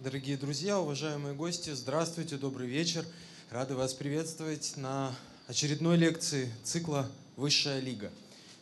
Дорогие 0.00 0.36
друзья, 0.36 0.78
уважаемые 0.78 1.34
гости, 1.34 1.70
здравствуйте, 1.70 2.36
добрый 2.36 2.68
вечер. 2.68 3.04
Рады 3.50 3.74
вас 3.74 3.94
приветствовать 3.94 4.74
на 4.76 5.12
очередной 5.48 5.96
лекции 5.96 6.52
цикла 6.62 7.10
«Высшая 7.34 7.80
лига». 7.80 8.12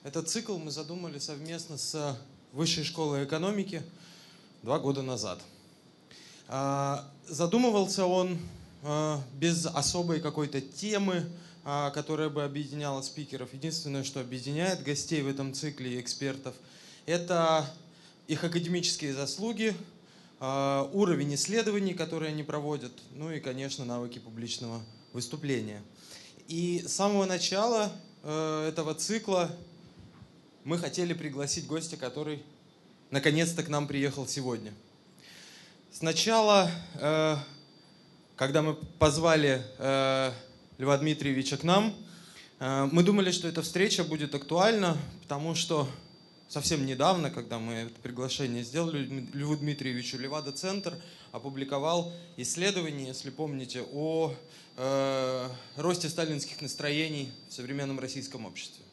Этот 0.03 0.31
цикл 0.31 0.57
мы 0.57 0.71
задумали 0.71 1.19
совместно 1.19 1.77
с 1.77 2.19
Высшей 2.53 2.85
школой 2.85 3.25
экономики 3.25 3.83
два 4.63 4.79
года 4.79 5.03
назад. 5.03 5.39
А, 6.49 7.07
задумывался 7.29 8.07
он 8.07 8.39
а, 8.83 9.23
без 9.35 9.67
особой 9.67 10.23
какой-то 10.23 10.63
темы, 10.63 11.27
а, 11.65 11.91
которая 11.91 12.31
бы 12.31 12.45
объединяла 12.45 13.03
спикеров. 13.03 13.53
Единственное, 13.53 14.05
что 14.05 14.21
объединяет 14.21 14.83
гостей 14.83 15.21
в 15.21 15.29
этом 15.29 15.53
цикле 15.53 15.99
и 15.99 16.01
экспертов, 16.01 16.55
это 17.05 17.71
их 18.27 18.43
академические 18.43 19.13
заслуги, 19.13 19.77
уровень 20.39 21.35
исследований, 21.35 21.95
которые 21.95 22.31
они 22.31 22.43
проводят, 22.43 22.93
ну 23.15 23.31
и, 23.31 23.41
конечно, 23.41 23.85
навыки 23.85 24.19
публичного 24.19 24.83
выступления. 25.15 25.83
И 26.49 26.85
с 26.87 26.93
самого 26.93 27.25
начала 27.25 27.91
э, 28.23 28.69
этого 28.69 28.95
цикла 28.95 29.51
мы 30.63 30.79
хотели 30.79 31.13
пригласить 31.13 31.67
гостя, 31.67 31.97
который 31.97 32.43
наконец-то 33.11 33.65
к 33.65 33.69
нам 33.69 33.89
приехал 33.89 34.29
сегодня. 34.29 34.73
Сначала, 35.91 36.71
э, 36.95 37.37
когда 38.37 38.63
мы 38.63 38.75
позвали 38.75 39.61
э, 39.79 40.33
Льва 40.79 40.99
Дмитриевича 40.99 41.57
к 41.57 41.65
нам, 41.65 41.95
мы 42.59 43.03
думали, 43.03 43.33
что 43.33 43.49
эта 43.49 43.61
встреча 43.61 44.03
будет 44.03 44.35
актуальна, 44.35 44.97
потому 45.23 45.55
что 45.55 45.87
совсем 46.49 46.87
недавно, 46.87 47.31
когда 47.31 47.59
мы 47.59 47.75
это 47.75 48.01
приглашение 48.01 48.63
сделали, 48.63 49.05
Льву 49.33 49.57
Дмитриевичу 49.57 50.19
Левада-центр 50.19 50.95
опубликовал 51.33 52.13
исследование, 52.37 53.09
если 53.09 53.31
помните, 53.31 53.83
о 53.93 54.35
э, 54.77 55.49
росте 55.77 56.09
сталинских 56.09 56.61
настроений 56.61 57.31
в 57.49 57.53
современном 57.53 57.99
российском 58.01 58.47
обществе. 58.47 58.85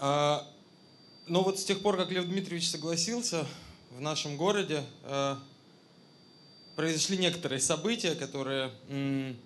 Э, 0.00 0.38
но 1.26 1.42
вот 1.42 1.58
с 1.58 1.64
тех 1.64 1.80
пор, 1.80 1.96
как 1.96 2.10
Лев 2.10 2.26
Дмитриевич 2.26 2.70
согласился, 2.70 3.46
в 3.90 4.00
нашем 4.00 4.36
городе 4.36 4.84
э, 5.04 5.36
произошли 6.76 7.18
некоторые 7.18 7.60
события, 7.60 8.14
которые... 8.14 8.70
М- 8.88 9.36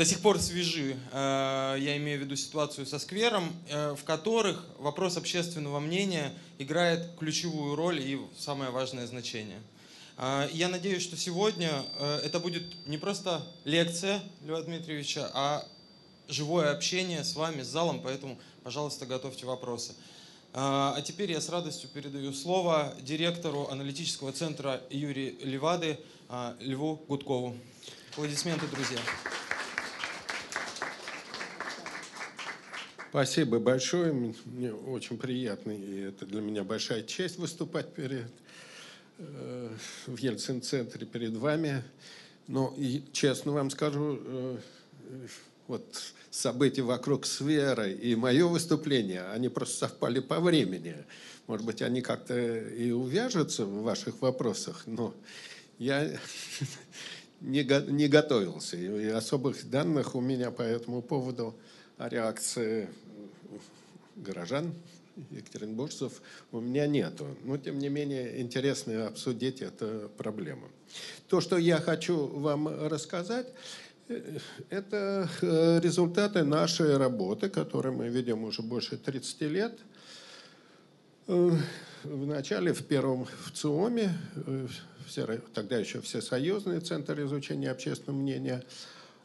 до 0.00 0.06
сих 0.06 0.20
пор 0.20 0.40
свежи, 0.40 0.96
э, 1.12 1.76
я 1.78 1.98
имею 1.98 2.20
в 2.20 2.22
виду 2.22 2.34
ситуацию 2.34 2.86
со 2.86 2.98
сквером, 2.98 3.52
э, 3.68 3.94
в 3.94 4.02
которых 4.04 4.64
вопрос 4.78 5.18
общественного 5.18 5.78
мнения 5.78 6.32
играет 6.56 7.18
ключевую 7.18 7.76
роль 7.76 8.00
и 8.00 8.18
самое 8.38 8.70
важное 8.70 9.06
значение. 9.06 9.60
Э, 10.16 10.48
я 10.54 10.68
надеюсь, 10.68 11.02
что 11.02 11.18
сегодня 11.18 11.84
это 12.24 12.40
будет 12.40 12.62
не 12.86 12.96
просто 12.96 13.46
лекция 13.66 14.22
Льва 14.46 14.62
Дмитриевича, 14.62 15.30
а 15.34 15.68
живое 16.28 16.72
общение 16.72 17.22
с 17.22 17.36
вами, 17.36 17.60
с 17.62 17.66
залом, 17.66 18.00
поэтому, 18.00 18.38
пожалуйста, 18.62 19.04
готовьте 19.04 19.44
вопросы. 19.44 19.92
А 20.54 20.98
теперь 21.02 21.30
я 21.30 21.42
с 21.42 21.50
радостью 21.50 21.90
передаю 21.90 22.32
слово 22.32 22.94
директору 23.02 23.68
аналитического 23.68 24.32
центра 24.32 24.80
Юрия 24.88 25.32
Левады 25.42 25.98
Льву 26.58 27.04
Гудкову. 27.06 27.54
Аплодисменты, 28.12 28.66
друзья. 28.66 28.98
Спасибо 33.10 33.58
большое. 33.58 34.12
Мне 34.44 34.72
очень 34.72 35.18
приятно, 35.18 35.72
и 35.72 36.02
это 36.02 36.26
для 36.26 36.40
меня 36.40 36.62
большая 36.62 37.02
честь 37.02 37.38
выступать 37.38 37.92
перед, 37.92 38.30
э, 39.18 39.68
в 40.06 40.16
Ельцин-центре 40.16 41.06
перед 41.06 41.32
вами. 41.32 41.82
Но 42.46 42.72
и, 42.76 43.02
честно 43.12 43.50
вам 43.50 43.70
скажу, 43.70 44.16
э, 44.24 44.58
вот 45.66 45.84
события 46.30 46.82
вокруг 46.82 47.26
сферы 47.26 47.92
и 47.92 48.14
мое 48.14 48.46
выступление, 48.46 49.22
они 49.32 49.48
просто 49.48 49.88
совпали 49.88 50.20
по 50.20 50.38
времени. 50.38 50.94
Может 51.48 51.66
быть, 51.66 51.82
они 51.82 52.02
как-то 52.02 52.38
и 52.38 52.92
увяжутся 52.92 53.64
в 53.64 53.82
ваших 53.82 54.22
вопросах, 54.22 54.84
но 54.86 55.12
я 55.80 56.16
не, 57.40 57.64
не 57.90 58.06
готовился. 58.06 58.76
И 58.76 59.08
особых 59.08 59.68
данных 59.68 60.14
у 60.14 60.20
меня 60.20 60.52
по 60.52 60.62
этому 60.62 61.02
поводу 61.02 61.56
о 62.00 62.08
реакции 62.08 62.88
горожан, 64.16 64.72
екатеринбуржцев 65.30 66.22
у 66.50 66.60
меня 66.60 66.86
нету. 66.86 67.26
Но, 67.44 67.58
тем 67.58 67.78
не 67.78 67.90
менее, 67.90 68.40
интересно 68.40 69.06
обсудить 69.06 69.60
эту 69.60 70.10
проблему. 70.16 70.68
То, 71.28 71.42
что 71.42 71.58
я 71.58 71.76
хочу 71.76 72.26
вам 72.26 72.68
рассказать, 72.88 73.48
э, 74.08 74.38
это 74.70 75.28
э, 75.42 75.80
результаты 75.82 76.42
нашей 76.42 76.96
работы, 76.96 77.50
которую 77.50 77.94
мы 77.94 78.08
ведем 78.08 78.44
уже 78.44 78.62
больше 78.62 78.96
30 78.96 79.40
лет. 79.42 79.78
Э, 81.28 81.50
Вначале 82.02 82.72
в 82.72 82.82
первом 82.86 83.26
в 83.44 83.52
ЦИОМе, 83.52 84.10
тогда 85.52 85.76
еще 85.76 86.00
Всесоюзный 86.00 86.80
центр 86.80 87.20
изучения 87.20 87.70
общественного 87.70 88.18
мнения– 88.18 88.64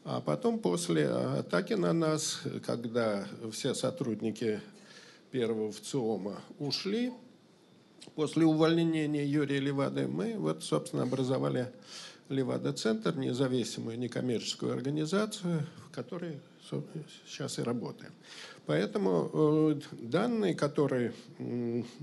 а 0.05 0.21
потом, 0.21 0.59
после 0.59 1.07
атаки 1.07 1.73
на 1.73 1.91
нас, 1.91 2.41
когда 2.63 3.27
все 3.51 3.73
сотрудники 3.73 4.61
первого 5.31 5.71
ВЦИОМа 5.71 6.41
ушли, 6.59 7.11
после 8.13 8.45
увольнения 8.45 9.25
Юрия 9.25 9.59
Левады, 9.59 10.07
мы 10.07 10.35
вот, 10.37 10.63
собственно, 10.63 11.03
образовали 11.03 11.73
Левада-центр, 12.29 13.15
независимую 13.15 13.97
некоммерческую 13.97 14.73
организацию, 14.73 15.65
в 15.87 15.91
которой 15.91 16.39
сейчас 17.27 17.57
и 17.57 17.63
работаем. 17.63 18.13
Поэтому 18.67 19.31
э, 19.33 19.79
данные, 19.91 20.53
которые 20.53 21.13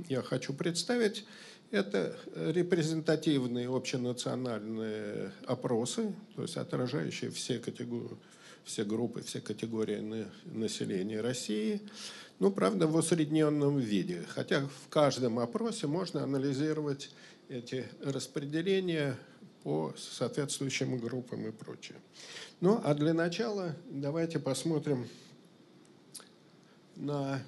я 0.09 0.23
хочу 0.23 0.55
представить, 0.55 1.25
это 1.73 2.15
репрезентативные 2.37 3.75
общенациональные 3.75 5.33
опросы, 5.47 6.15
то 6.37 6.43
есть 6.43 6.57
отражающие 6.57 7.31
все, 7.31 7.59
категории, 7.59 8.17
все 8.63 8.85
группы, 8.85 9.23
все 9.23 9.41
категории 9.41 10.27
населения 10.45 11.21
России. 11.21 11.81
Ну, 12.39 12.51
правда, 12.53 12.87
в 12.87 12.95
усредненном 12.95 13.79
виде. 13.79 14.23
Хотя 14.29 14.67
в 14.67 14.89
каждом 14.89 15.39
опросе 15.39 15.87
можно 15.87 16.23
анализировать 16.23 17.11
эти 17.49 17.87
распределения 18.03 19.17
по 19.63 19.95
соответствующим 19.97 20.99
группам 20.99 21.47
и 21.47 21.53
прочее. 21.53 21.97
Ну, 22.61 22.81
а 22.85 22.95
для 22.95 23.15
начала 23.15 23.75
давайте 23.89 24.39
посмотрим 24.39 25.09
на 26.97 27.43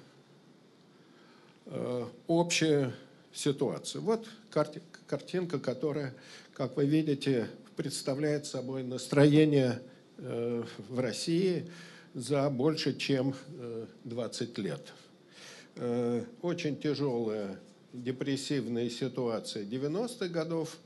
э, 1.65 2.05
общее 2.27 2.93
ситуацию. 3.35 4.01
Вот 4.01 4.25
картинка, 5.07 5.59
которая, 5.59 6.15
как 6.53 6.77
вы 6.77 6.85
видите, 6.85 7.49
представляет 7.75 8.45
собой 8.45 8.83
настроение 8.83 9.81
э, 10.17 10.63
в 10.89 10.99
России 10.99 11.69
за 12.13 12.49
больше, 12.49 12.97
чем 12.97 13.35
20 14.05 14.57
э, 14.57 14.61
лет. 14.61 14.93
Э, 15.75 16.23
очень 16.41 16.77
тяжелая 16.77 17.59
депрессивная 17.91 18.89
ситуация 18.89 19.63
90-х 19.63 20.27
годов, 20.27 20.77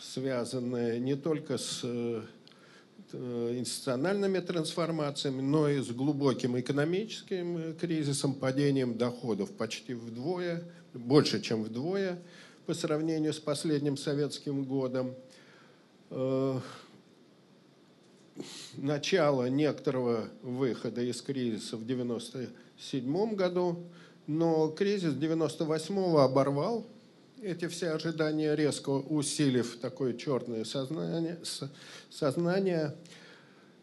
связанная 0.00 0.98
не 0.98 1.16
только 1.16 1.58
с 1.58 1.82
институциональными 3.14 4.40
трансформациями, 4.40 5.40
но 5.40 5.68
и 5.68 5.80
с 5.80 5.88
глубоким 5.88 6.58
экономическим 6.58 7.74
кризисом, 7.76 8.34
падением 8.34 8.96
доходов 8.96 9.52
почти 9.52 9.94
вдвое, 9.94 10.64
больше, 10.92 11.40
чем 11.40 11.62
вдвое 11.62 12.18
по 12.66 12.74
сравнению 12.74 13.32
с 13.32 13.38
последним 13.38 13.96
советским 13.96 14.64
годом. 14.64 15.14
Э, 16.10 16.60
начало 18.76 19.48
некоторого 19.48 20.28
выхода 20.42 21.02
из 21.02 21.20
кризиса 21.22 21.76
в 21.76 21.82
1997 21.82 23.34
году, 23.34 23.84
но 24.26 24.68
кризис 24.68 25.14
1998 25.14 26.16
оборвал 26.18 26.86
эти 27.44 27.68
все 27.68 27.90
ожидания, 27.90 28.54
резко 28.54 28.90
усилив 28.90 29.78
такое 29.80 30.14
черное 30.14 30.64
сознание, 30.64 31.38
сознание 32.10 32.94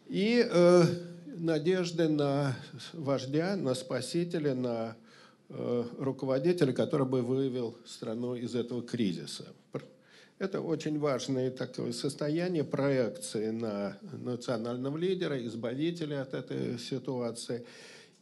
и 0.08 0.46
э, 0.48 0.82
надежды 1.36 2.08
на 2.08 2.56
вождя, 2.92 3.56
на 3.56 3.74
спасителя, 3.74 4.54
на 4.54 4.96
Э, 5.54 5.84
руководителя, 5.98 6.72
который 6.72 7.06
бы 7.06 7.20
вывел 7.20 7.76
страну 7.84 8.34
из 8.34 8.54
этого 8.54 8.82
кризиса. 8.82 9.44
Это 10.38 10.62
очень 10.62 10.98
важное 10.98 11.50
такое 11.50 11.92
состояние 11.92 12.64
проекции 12.64 13.50
на 13.50 13.98
национального 14.00 14.96
лидера, 14.96 15.44
избавителя 15.46 16.22
от 16.22 16.32
этой 16.32 16.78
ситуации. 16.78 17.66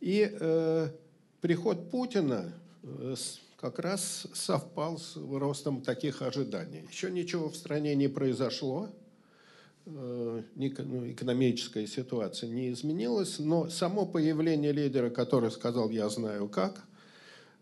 И 0.01 0.29
э, 0.29 0.89
приход 1.41 1.89
Путина, 1.89 2.53
э, 2.83 3.15
как 3.61 3.79
раз 3.79 4.27
совпал 4.33 4.97
с 4.99 5.17
ростом 5.17 5.83
таких 5.83 6.23
ожиданий. 6.23 6.87
Еще 6.91 7.11
ничего 7.11 7.51
в 7.51 7.57
стране 7.57 7.95
не 7.95 8.09
произошло, 8.09 8.89
э, 9.85 10.43
ну, 10.55 11.11
экономическая 11.11 11.87
ситуация 11.87 12.49
не 12.49 12.71
изменилась, 12.71 13.39
но 13.39 13.69
само 13.69 14.07
появление 14.07 14.73
лидера, 14.73 15.11
который 15.11 15.51
сказал 15.51 15.91
«я 15.91 16.09
знаю 16.09 16.49
как», 16.49 16.83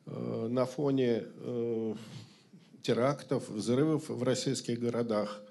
э, 0.07 0.47
на 0.49 0.67
фоне 0.67 1.25
э, 1.25 1.95
терактов, 2.83 3.49
взрывов 3.49 4.09
в 4.09 4.23
российских 4.23 4.79
городах, 4.81 5.43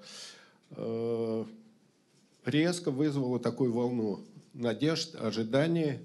резко 2.44 2.90
вызвало 2.90 3.38
такую 3.38 3.72
волну 3.72 4.20
надежд, 4.52 5.14
ожиданий, 5.14 6.00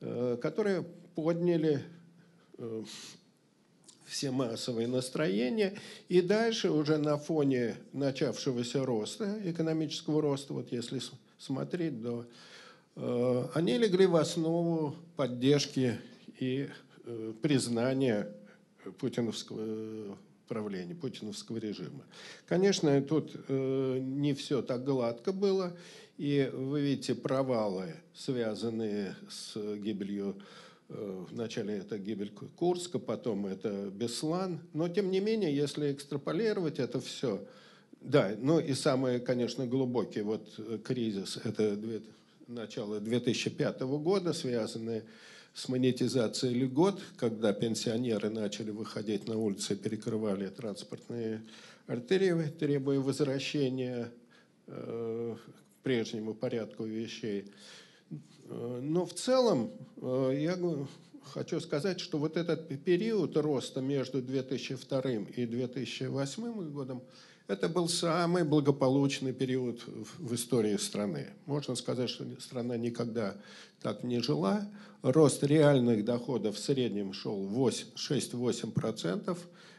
которые 0.00 0.84
подняли 1.14 1.82
все 4.06 4.30
массовые 4.30 4.86
настроения. 4.86 5.74
И 6.08 6.20
дальше 6.20 6.70
уже 6.70 6.98
на 6.98 7.18
фоне 7.18 7.76
начавшегося 7.92 8.84
роста, 8.84 9.40
экономического 9.44 10.22
роста, 10.22 10.54
вот 10.54 10.72
если 10.72 11.00
смотреть, 11.38 12.00
до, 12.00 12.26
э, 12.94 13.44
они 13.54 13.76
легли 13.78 14.06
в 14.06 14.16
основу 14.16 14.94
поддержки 15.16 15.98
и 16.38 16.68
э, 17.04 17.32
признания 17.42 18.32
путиновского 18.98 20.16
правления, 20.48 20.94
путиновского 20.94 21.58
режима. 21.58 22.04
Конечно, 22.46 23.02
тут 23.02 23.32
э, 23.48 23.98
не 24.00 24.32
все 24.34 24.62
так 24.62 24.84
гладко 24.84 25.32
было, 25.32 25.76
и 26.18 26.48
вы 26.54 26.80
видите 26.80 27.14
провалы, 27.16 27.96
связанные 28.14 29.16
с 29.28 29.56
гибелью 29.76 30.36
Э, 30.36 30.42
вначале 30.88 31.78
это 31.78 31.98
гибель 31.98 32.30
Курска, 32.30 32.98
потом 32.98 33.46
это 33.46 33.90
Беслан. 33.90 34.60
Но, 34.72 34.88
тем 34.88 35.10
не 35.10 35.20
менее, 35.20 35.54
если 35.54 35.92
экстраполировать 35.92 36.78
это 36.78 37.00
все, 37.00 37.44
да, 38.00 38.34
ну 38.38 38.60
и 38.60 38.72
самый, 38.74 39.20
конечно, 39.20 39.66
глубокий 39.66 40.22
вот 40.22 40.48
э, 40.58 40.78
кризис, 40.84 41.38
это 41.42 41.76
начало 42.46 43.00
2005 43.00 43.80
года, 43.80 44.32
связанный 44.32 45.02
с 45.54 45.68
монетизацией 45.68 46.54
льгот, 46.54 47.02
когда 47.16 47.52
пенсионеры 47.52 48.30
начали 48.30 48.70
выходить 48.70 49.26
на 49.26 49.38
улицы 49.38 49.72
и 49.72 49.76
перекрывали 49.76 50.48
транспортные 50.48 51.42
артерии, 51.86 52.48
требуя 52.48 53.00
возвращения 53.00 54.10
э, 54.66 55.36
к 55.36 55.82
прежнему 55.82 56.34
порядку 56.34 56.84
вещей. 56.84 57.46
Э, 58.48 58.80
но 58.82 59.04
в 59.06 59.14
целом 59.14 59.70
э, 60.00 60.38
я 60.40 60.58
хочу 61.24 61.60
сказать, 61.60 62.00
что 62.00 62.18
вот 62.18 62.36
этот 62.36 62.68
период 62.84 63.36
роста 63.36 63.80
между 63.80 64.22
2002 64.22 65.00
и 65.36 65.46
2008 65.46 66.70
годом, 66.70 67.02
это 67.48 67.68
был 67.68 67.88
самый 67.88 68.42
благополучный 68.44 69.32
период 69.32 69.84
в 70.18 70.34
истории 70.34 70.76
страны. 70.76 71.28
Можно 71.46 71.76
сказать, 71.76 72.10
что 72.10 72.24
страна 72.40 72.76
никогда 72.76 73.36
так 73.82 74.02
не 74.02 74.20
жила. 74.20 74.68
Рост 75.02 75.44
реальных 75.44 76.04
доходов 76.04 76.56
в 76.56 76.58
среднем 76.58 77.12
шел 77.12 77.46
6-8%. 77.46 79.38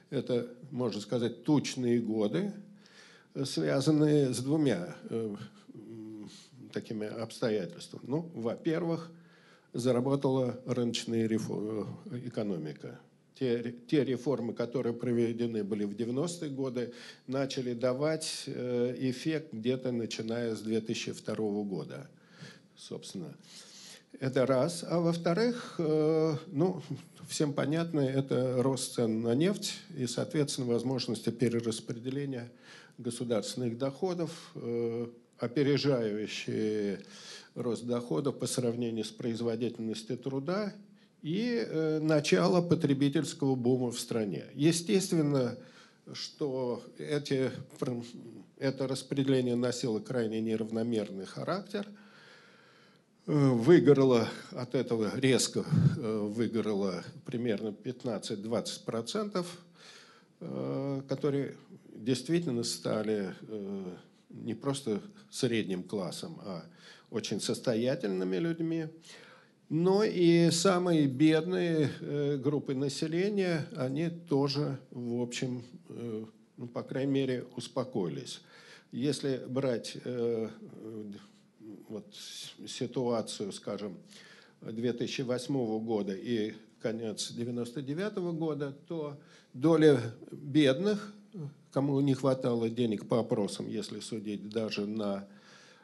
Это, 0.09 0.47
можно 0.71 1.01
сказать, 1.01 1.43
тучные 1.43 1.99
годы, 1.99 2.53
связанные 3.43 4.33
с 4.33 4.39
двумя 4.39 4.95
э, 5.09 5.35
такими 6.77 7.07
обстоятельствами? 7.07 8.03
Ну, 8.07 8.31
во-первых, 8.35 9.11
заработала 9.73 10.59
рыночная 10.65 11.27
реформа, 11.27 11.87
экономика. 12.25 12.99
Те, 13.33 13.75
те 13.87 14.03
реформы, 14.03 14.53
которые 14.53 14.93
проведены 14.93 15.63
были 15.63 15.85
в 15.85 15.93
90-е 15.95 16.49
годы, 16.51 16.93
начали 17.27 17.73
давать 17.73 18.43
э, 18.47 18.95
эффект 18.99 19.53
где-то 19.53 19.91
начиная 19.91 20.55
с 20.55 20.61
2002 20.61 21.35
года, 21.63 22.09
собственно. 22.75 23.35
Это 24.19 24.45
раз. 24.45 24.83
А 24.87 24.99
во-вторых, 24.99 25.75
э, 25.77 26.35
ну, 26.47 26.81
всем 27.27 27.53
понятно, 27.53 28.01
это 28.01 28.61
рост 28.63 28.95
цен 28.95 29.21
на 29.21 29.35
нефть 29.35 29.73
и, 29.95 30.07
соответственно, 30.07 30.67
возможности 30.67 31.29
перераспределения 31.29 32.51
государственных 32.97 33.77
доходов, 33.77 34.51
э, 34.55 35.07
опережающие 35.39 36.99
рост 37.55 37.85
доходов 37.85 38.37
по 38.37 38.47
сравнению 38.47 39.03
с 39.03 39.09
производительностью 39.09 40.17
труда 40.17 40.73
и 41.21 41.65
э, 41.65 41.99
начало 41.99 42.61
потребительского 42.61 43.55
бума 43.55 43.91
в 43.91 43.99
стране. 43.99 44.45
Естественно, 44.53 45.57
что 46.13 46.83
эти, 46.97 47.51
это 48.57 48.87
распределение 48.87 49.55
носило 49.55 49.99
крайне 49.99 50.39
неравномерный 50.39 51.25
характер. 51.25 51.87
Э, 53.25 53.33
выгорело 53.33 54.29
от 54.51 54.75
этого 54.75 55.11
резко, 55.19 55.65
э, 55.97 56.19
выгорело 56.31 57.03
примерно 57.25 57.69
15-20%, 57.69 59.45
которые 61.09 61.57
действительно 61.95 62.63
стали 62.63 63.33
не 64.29 64.53
просто 64.53 65.01
средним 65.29 65.83
классом, 65.83 66.39
а 66.43 66.65
очень 67.09 67.39
состоятельными 67.39 68.37
людьми. 68.37 68.87
Но 69.69 70.03
и 70.03 70.49
самые 70.51 71.07
бедные 71.07 71.89
э, 71.99 72.37
группы 72.37 72.73
населения, 72.73 73.67
они 73.75 74.09
тоже, 74.09 74.79
в 74.91 75.21
общем, 75.21 75.63
э, 75.89 76.25
ну, 76.55 76.67
по 76.67 76.83
крайней 76.83 77.11
мере, 77.11 77.45
успокоились. 77.57 78.41
Если 78.93 79.41
брать 79.45 79.97
э, 80.05 80.49
вот, 81.89 82.15
ситуацию, 82.65 83.51
скажем, 83.51 83.97
2008 84.61 85.79
года 85.83 86.13
и 86.13 86.53
конец 86.81 87.31
1999 87.31 88.17
года, 88.37 88.73
то 88.87 89.19
доля 89.53 89.99
бедных 90.31 91.13
кому 91.77 92.01
не 92.01 92.15
хватало 92.15 92.71
денег 92.71 93.07
по 93.07 93.19
опросам, 93.19 93.69
если 93.69 93.99
судить 93.99 94.49
даже 94.49 94.87
на 94.87 95.27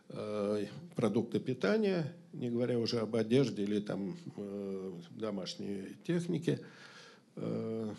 э, 0.09 0.65
продукты 0.95 1.39
питания, 1.39 2.11
не 2.33 2.49
говоря 2.49 2.79
уже 2.79 2.97
об 2.97 3.15
одежде 3.15 3.61
или 3.61 3.79
там 3.79 4.17
э, 4.35 4.91
домашней 5.11 5.95
технике, 6.03 6.61
э, 7.35 7.93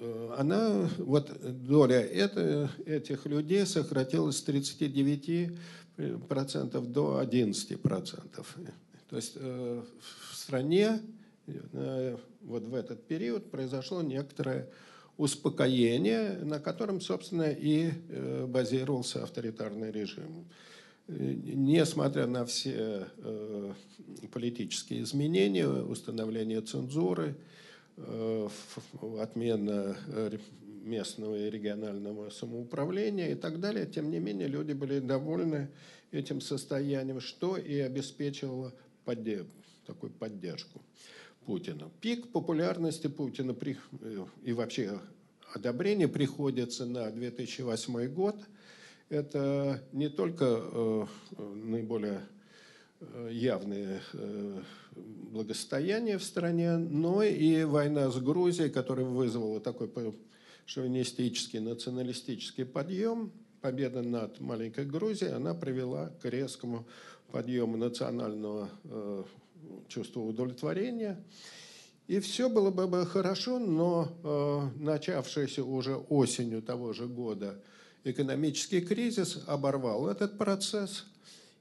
э 0.00 0.34
она, 0.38 0.90
вот 0.98 1.30
доля 1.68 2.00
это, 2.00 2.68
этих 2.84 3.26
людей 3.26 3.64
сократилась 3.64 4.38
с 4.38 4.48
39% 4.48 6.86
до 6.86 7.22
11%. 7.22 8.46
То 9.08 9.16
есть 9.16 9.36
э, 9.36 9.82
в 10.32 10.36
стране 10.36 11.00
э, 11.46 12.16
вот 12.40 12.64
в 12.64 12.74
этот 12.74 13.06
период 13.06 13.52
произошло 13.52 14.02
некоторое 14.02 14.68
успокоение, 15.20 16.38
на 16.42 16.58
котором, 16.58 17.00
собственно, 17.00 17.50
и 17.50 17.90
э, 18.08 18.46
базировался 18.46 19.22
авторитарный 19.22 19.90
режим. 19.92 20.46
Несмотря 21.08 22.26
на 22.26 22.46
все 22.46 23.06
э, 23.18 23.72
политические 24.32 25.02
изменения, 25.02 25.68
установление 25.68 26.62
цензуры, 26.62 27.34
э, 27.98 28.48
отмена 29.20 29.96
местного 30.84 31.36
и 31.36 31.50
регионального 31.50 32.30
самоуправления 32.30 33.32
и 33.32 33.34
так 33.34 33.60
далее, 33.60 33.84
тем 33.84 34.10
не 34.10 34.20
менее 34.20 34.48
люди 34.48 34.72
были 34.72 35.00
довольны 35.00 35.68
этим 36.12 36.40
состоянием, 36.40 37.20
что 37.20 37.58
и 37.58 37.78
обеспечивало 37.78 38.72
такую 39.84 40.12
поддержку. 40.12 40.80
Путина. 41.46 41.90
Пик 42.00 42.30
популярности 42.32 43.06
Путина 43.06 43.54
при, 43.54 43.76
э, 44.00 44.24
и 44.42 44.52
вообще 44.52 45.00
одобрение 45.54 46.08
приходится 46.08 46.86
на 46.86 47.10
2008 47.10 48.06
год. 48.08 48.36
Это 49.08 49.82
не 49.92 50.08
только 50.08 50.44
э, 50.46 51.06
наиболее 51.38 52.20
э, 53.00 53.30
явные 53.32 54.00
э, 54.12 54.62
благосостояния 55.32 56.18
в 56.18 56.24
стране, 56.24 56.76
но 56.76 57.22
и 57.22 57.64
война 57.64 58.10
с 58.10 58.18
Грузией, 58.20 58.70
которая 58.70 59.06
вызвала 59.06 59.60
такой 59.60 59.90
шовинистический, 60.66 61.58
националистический 61.58 62.64
подъем. 62.64 63.32
Победа 63.60 64.00
над 64.00 64.40
маленькой 64.40 64.86
Грузией, 64.86 65.34
она 65.34 65.52
привела 65.52 66.10
к 66.22 66.24
резкому 66.24 66.86
подъему 67.30 67.76
национального 67.76 68.70
э, 68.84 69.24
чувство 69.88 70.20
удовлетворения. 70.20 71.22
И 72.06 72.18
все 72.20 72.48
было 72.48 72.70
бы 72.70 73.06
хорошо, 73.06 73.58
но 73.58 74.08
э, 74.24 74.82
начавшийся 74.82 75.64
уже 75.64 75.96
осенью 75.96 76.62
того 76.62 76.92
же 76.92 77.06
года 77.06 77.60
экономический 78.04 78.80
кризис 78.80 79.42
оборвал 79.46 80.08
этот 80.08 80.38
процесс, 80.38 81.06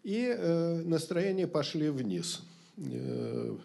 и 0.04 0.34
э, 0.36 0.82
настроения 0.84 1.48
пошли 1.48 1.90
вниз. 1.90 2.42
Э, 2.78 3.58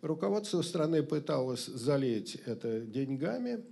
Руководство 0.00 0.62
страны 0.62 1.02
пыталось 1.02 1.66
залить 1.66 2.36
это 2.46 2.80
деньгами, 2.80 3.64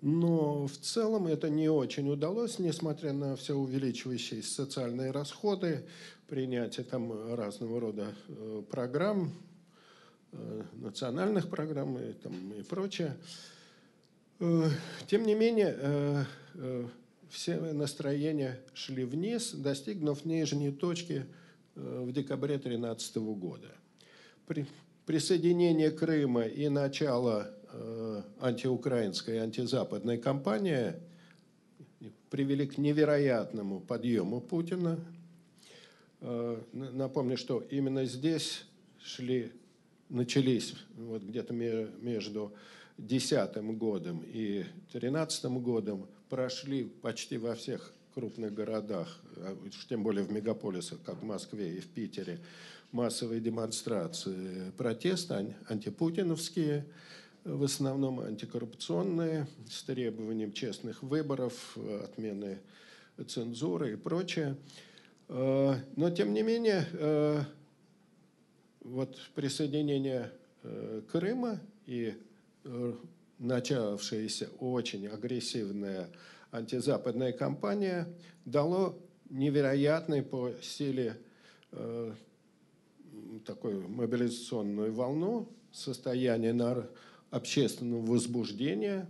но 0.00 0.68
в 0.68 0.76
целом 0.76 1.26
это 1.26 1.50
не 1.50 1.68
очень 1.68 2.08
удалось, 2.08 2.60
несмотря 2.60 3.12
на 3.12 3.34
все 3.34 3.56
увеличивающиеся 3.56 4.54
социальные 4.54 5.10
расходы, 5.10 5.84
принятие 6.32 6.86
там 6.86 7.34
разного 7.34 7.78
рода 7.78 8.14
э, 8.26 8.62
программ, 8.70 9.34
э, 10.32 10.62
национальных 10.76 11.50
программ 11.50 11.98
и, 11.98 12.14
там, 12.14 12.54
и 12.54 12.62
прочее. 12.62 13.18
Э, 14.40 14.70
тем 15.06 15.24
не 15.26 15.34
менее, 15.34 16.26
все 17.28 17.60
настроения 17.60 18.58
шли 18.72 19.04
вниз, 19.04 19.52
достигнув 19.52 20.24
нижней 20.24 20.70
точки 20.70 21.26
в 21.74 22.10
декабре 22.12 22.56
2013 22.56 23.16
года. 23.16 23.68
При 24.46 24.64
присоединение 25.04 25.90
Крыма 25.90 26.44
и 26.44 26.70
начало 26.70 27.54
антиукраинской 28.40 29.38
антизападной 29.38 30.16
кампании 30.16 30.94
привели 32.30 32.66
к 32.66 32.78
невероятному 32.78 33.80
подъему 33.80 34.40
Путина. 34.40 34.98
Э, 36.24 36.62
напомню, 36.72 37.36
что 37.36 37.58
именно 37.70 38.04
здесь 38.04 38.64
шли, 39.02 39.50
начались 40.08 40.74
вот 40.96 41.22
где-то 41.22 41.52
между 41.52 42.54
2010 42.96 43.56
годом 43.76 44.22
и 44.24 44.64
2013 44.92 45.44
годом, 45.60 46.06
прошли 46.28 46.84
почти 46.84 47.38
во 47.38 47.56
всех 47.56 47.92
крупных 48.14 48.54
городах, 48.54 49.20
а 49.36 49.56
тем 49.88 50.04
более 50.04 50.24
в 50.24 50.30
мегаполисах, 50.30 51.02
как 51.02 51.16
в 51.16 51.24
Москве 51.24 51.76
и 51.76 51.80
в 51.80 51.88
Питере, 51.88 52.38
массовые 52.92 53.40
демонстрации 53.40 54.70
протеста, 54.76 55.44
антипутиновские, 55.68 56.86
в 57.42 57.64
основном 57.64 58.20
антикоррупционные, 58.20 59.48
с 59.68 59.82
требованием 59.82 60.52
честных 60.52 61.02
выборов, 61.02 61.76
отмены 62.04 62.60
цензуры 63.26 63.94
и 63.94 63.96
прочее. 63.96 64.56
Э, 65.34 65.76
но, 65.96 66.10
тем 66.10 66.34
не 66.34 66.42
менее, 66.42 66.86
э, 66.92 67.40
вот 68.80 69.16
присоединение 69.34 70.30
э, 70.62 71.00
Крыма 71.10 71.58
и 71.86 72.14
начавшаяся 73.40 74.48
очень 74.60 75.08
агрессивная 75.08 76.08
антизападная 76.52 77.32
кампания 77.32 78.06
дало 78.44 78.96
невероятный 79.30 80.22
по 80.22 80.52
силе 80.62 81.16
такую 83.44 83.88
мобилизационную 83.88 84.92
волну, 84.92 85.48
состояние 85.72 86.52
на 86.52 86.86
общественного 87.30 88.06
возбуждения, 88.06 89.08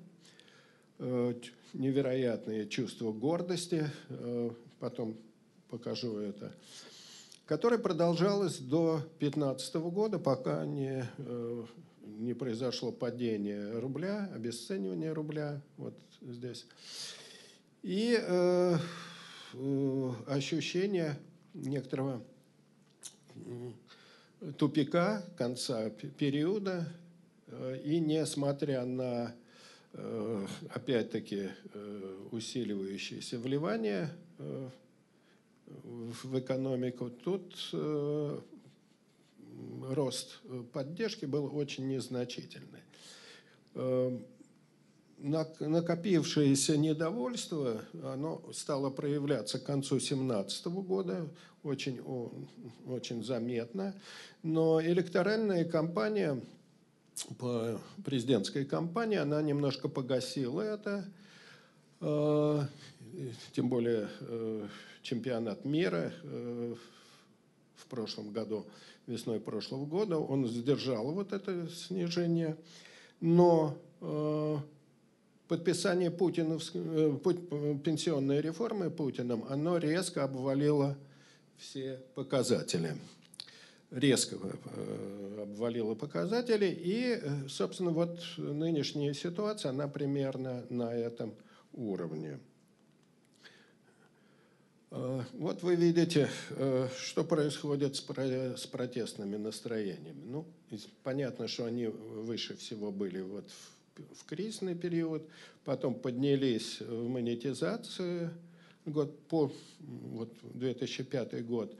э, 0.99 1.35
невероятное 1.75 2.65
чувство 2.65 3.13
гордости, 3.13 3.85
э, 4.09 4.51
потом 4.81 5.19
покажу 5.73 6.19
это, 6.19 6.53
которое 7.47 7.79
продолжалось 7.79 8.59
до 8.59 8.99
2015 9.21 9.75
года, 9.77 10.19
пока 10.19 10.67
не, 10.67 11.09
э, 11.17 11.65
не 12.05 12.35
произошло 12.35 12.93
падение 12.93 13.79
рубля, 13.79 14.31
обесценивание 14.35 15.15
рубля, 15.15 15.63
вот 15.79 15.95
здесь. 16.21 16.67
И 17.83 18.19
э, 18.21 18.77
ощущение 20.27 21.19
некоторого 21.55 22.23
тупика 24.59 25.25
конца 25.39 25.89
периода, 25.89 26.87
э, 27.47 27.81
и 27.83 27.99
несмотря 27.99 28.85
на, 28.85 29.35
э, 29.95 30.47
опять-таки, 30.69 31.49
э, 31.73 32.19
усиливающееся 32.31 33.39
вливание 33.39 34.11
в 35.85 36.39
экономику, 36.39 37.11
тут 37.11 37.55
рост 39.91 40.41
поддержки 40.73 41.27
был 41.27 41.55
очень 41.57 41.89
незначительный 41.89 42.81
накопившееся 45.23 46.77
недовольство, 46.77 47.83
оно 48.03 48.43
стало 48.53 48.91
проявляться 48.91 49.59
к 49.59 49.65
концу 49.65 49.97
2017 49.97 50.67
года 50.67 51.29
очень, 51.63 52.01
очень 52.87 53.25
заметно. 53.25 53.95
Но 54.43 54.83
электоральная 54.83 55.65
кампания, 55.65 56.43
президентская 58.05 58.65
кампания, 58.65 59.21
она 59.21 59.41
немножко 59.43 59.89
погасила 59.89 60.61
это. 60.61 61.09
Тем 63.53 63.69
более 63.69 64.09
э, 64.21 64.67
чемпионат 65.03 65.65
мира 65.65 66.13
э, 66.23 66.75
в 67.77 67.87
прошлом 67.87 68.33
году, 68.33 68.67
весной 69.07 69.41
прошлого 69.41 69.85
года, 69.85 70.19
он 70.19 70.47
сдержал 70.47 71.13
вот 71.13 71.33
это 71.33 71.69
снижение. 71.69 72.57
Но 73.21 73.77
подписание 75.53 76.11
э, 76.11 77.19
э, 77.25 77.79
пенсионной 77.85 78.41
реформы 78.41 78.91
Путиным, 78.91 79.45
оно 79.51 79.77
резко 79.77 80.25
обвалило 80.25 80.97
все 81.59 82.01
показатели. 82.15 82.97
Резко 83.91 84.37
обвалило 85.43 85.95
показатели. 85.95 86.75
И, 86.75 87.21
собственно, 87.49 87.91
вот 87.91 88.19
нынешняя 88.39 89.13
ситуация, 89.13 89.71
она 89.71 89.89
примерно 89.89 90.65
на 90.71 90.95
этом 90.95 91.35
уровне. 91.75 92.41
Вот 94.93 95.63
вы 95.63 95.75
видите, 95.77 96.29
что 96.99 97.25
происходит 97.25 97.97
с 97.97 98.67
протестными 98.67 99.37
настроениями. 99.37 100.23
Ну, 100.27 100.47
понятно, 101.03 101.49
что 101.49 101.65
они 101.65 101.87
выше 101.87 102.57
всего 102.57 102.93
были 102.93 103.23
вот 103.23 103.51
в 104.15 104.25
кризисный 104.27 104.75
период, 104.75 105.27
потом 105.65 105.95
поднялись 105.95 106.81
в 106.81 107.09
монетизации 107.09 108.31
год 108.87 109.19
по 109.29 109.53
вот 109.81 110.33
2005 110.55 111.47
год, 111.47 111.75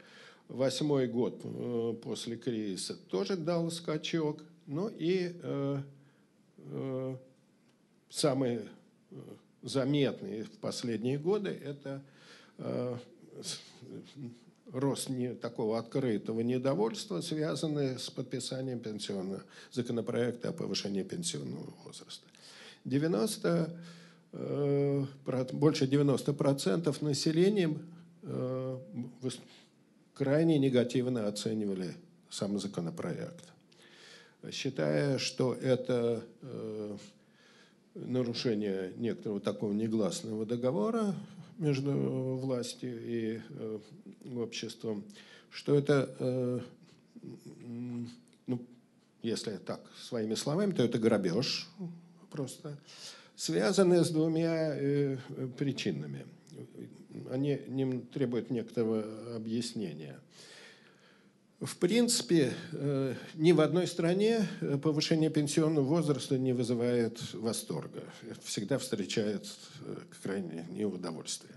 восьмой 0.47 1.07
год 1.07 1.41
э, 1.43 1.95
после 2.01 2.37
кризиса 2.37 2.95
тоже 3.09 3.35
дал 3.35 3.69
скачок, 3.71 4.43
ну 4.67 4.87
и 4.87 5.33
э, 5.41 5.77
э, 6.57 7.17
самые 8.09 8.67
э, 9.11 9.15
заметные 9.61 10.43
в 10.43 10.51
последние 10.59 11.17
годы 11.17 11.49
это 11.49 12.01
э, 12.05 12.12
рост 14.71 15.09
не, 15.09 15.33
такого 15.35 15.77
открытого 15.77 16.41
недовольства, 16.41 17.21
связанный 17.21 17.99
с 17.99 18.09
подписанием 18.09 18.79
пенсионного 18.79 19.43
законопроекта 19.71 20.49
о 20.49 20.53
повышении 20.53 21.03
пенсионного 21.03 21.73
возраста. 21.85 22.25
90, 22.85 23.69
э, 24.33 25.05
больше 25.53 25.85
90% 25.85 27.03
населения 27.03 27.77
э, 28.23 28.79
крайне 30.13 30.59
негативно 30.59 31.27
оценивали 31.27 31.93
сам 32.29 32.59
законопроект, 32.59 33.45
считая, 34.51 35.19
что 35.19 35.53
это 35.53 36.23
э, 36.41 36.97
нарушение 37.93 38.91
некоторого 38.97 39.39
такого 39.39 39.71
негласного 39.71 40.45
договора 40.45 41.13
между 41.63 41.91
властью 42.35 43.01
и 43.01 43.41
э, 43.49 43.79
обществом, 44.35 45.03
что 45.49 45.75
это, 45.75 46.13
э, 46.19 46.59
ну, 48.47 48.59
если 49.21 49.57
так 49.57 49.79
своими 49.97 50.35
словами, 50.35 50.73
то 50.73 50.83
это 50.83 50.99
грабеж 50.99 51.69
просто, 52.29 52.77
связанный 53.35 54.03
с 54.03 54.09
двумя 54.09 54.75
э, 54.75 55.17
причинами. 55.57 56.25
Они 57.31 57.55
требуют 58.13 58.49
некоторого 58.49 59.35
объяснения. 59.35 60.19
В 61.63 61.77
принципе, 61.77 62.53
э, 62.73 63.15
ни 63.35 63.53
в 63.53 63.61
одной 63.61 63.87
стране 63.87 64.45
э, 64.59 64.77
повышение 64.77 65.29
пенсионного 65.29 65.85
возраста 65.85 66.37
не 66.37 66.51
вызывает 66.51 67.21
восторга. 67.33 68.03
Всегда 68.43 68.77
встречает 68.79 69.47
э, 69.85 69.95
крайнее 70.21 70.65
неудовольствие. 70.69 71.53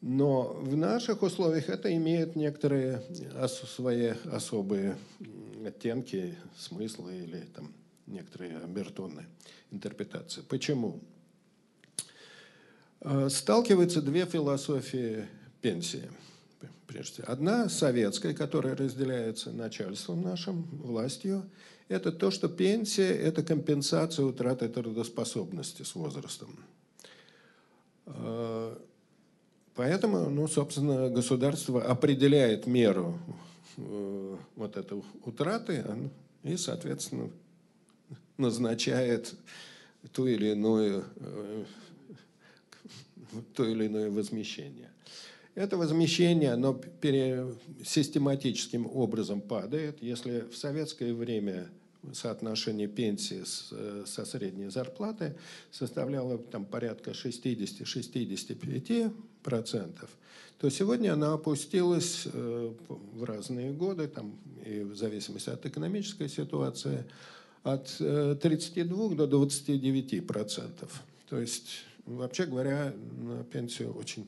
Но 0.00 0.54
в 0.54 0.78
наших 0.78 1.22
условиях 1.22 1.68
это 1.68 1.94
имеет 1.94 2.36
некоторые 2.36 3.02
свои 3.46 4.14
особые 4.32 4.96
оттенки, 5.66 6.38
смыслы 6.56 7.16
или 7.16 7.40
там, 7.54 7.74
некоторые 8.06 8.56
обертонные 8.56 9.26
интерпретации. 9.72 10.40
Почему? 10.40 11.00
Сталкиваются 13.28 14.00
две 14.00 14.24
философии 14.24 15.26
пенсии– 15.60 16.08
прежде. 16.96 17.22
Одна 17.24 17.68
советская, 17.68 18.34
которая 18.34 18.74
разделяется 18.74 19.52
начальством 19.52 20.22
нашим, 20.22 20.62
властью, 20.62 21.48
это 21.88 22.10
то, 22.10 22.30
что 22.30 22.48
пенсия– 22.48 23.10
это 23.10 23.42
компенсация 23.42 24.24
утраты 24.24 24.68
трудоспособности 24.68 25.82
с 25.82 25.94
возрастом. 25.94 26.48
А, 28.06 28.80
поэтому, 29.74 30.30
ну, 30.30 30.48
собственно, 30.48 31.10
государство 31.10 31.84
определяет 31.84 32.66
меру 32.66 33.18
э, 33.76 34.36
вот 34.56 34.76
этой 34.76 35.02
утраты 35.24 35.84
и, 36.42 36.56
соответственно, 36.56 37.30
назначает 38.38 39.34
ту 40.12 40.26
или 40.26 40.52
иную, 40.52 41.04
э, 41.16 41.64
то 43.54 43.64
или 43.64 43.86
иное 43.86 44.10
возмещение. 44.10 44.90
Это 45.56 45.76
возмещение, 45.78 46.52
оно 46.52 46.78
систематическим 47.82 48.86
образом 48.86 49.40
падает. 49.40 50.02
Если 50.02 50.44
в 50.52 50.56
советское 50.56 51.14
время 51.14 51.70
соотношение 52.12 52.88
пенсии 52.88 53.42
с, 53.42 53.72
со 54.04 54.26
средней 54.26 54.68
зарплаты 54.68 55.34
составляло 55.70 56.36
там, 56.36 56.66
порядка 56.66 57.12
60-65%, 57.12 60.08
то 60.58 60.70
сегодня 60.70 61.14
она 61.14 61.32
опустилась 61.32 62.28
э, 62.30 62.74
в 62.88 63.24
разные 63.24 63.72
годы, 63.72 64.08
там, 64.08 64.38
и 64.62 64.80
в 64.80 64.94
зависимости 64.94 65.48
от 65.48 65.64
экономической 65.64 66.28
ситуации, 66.28 67.06
от 67.62 67.96
32 67.96 68.76
э, 68.76 69.14
до 69.16 69.26
29%. 69.26 70.90
То 71.30 71.40
есть, 71.40 71.86
вообще 72.04 72.44
говоря, 72.44 72.92
на 73.18 73.42
пенсию 73.44 73.96
очень 73.96 74.26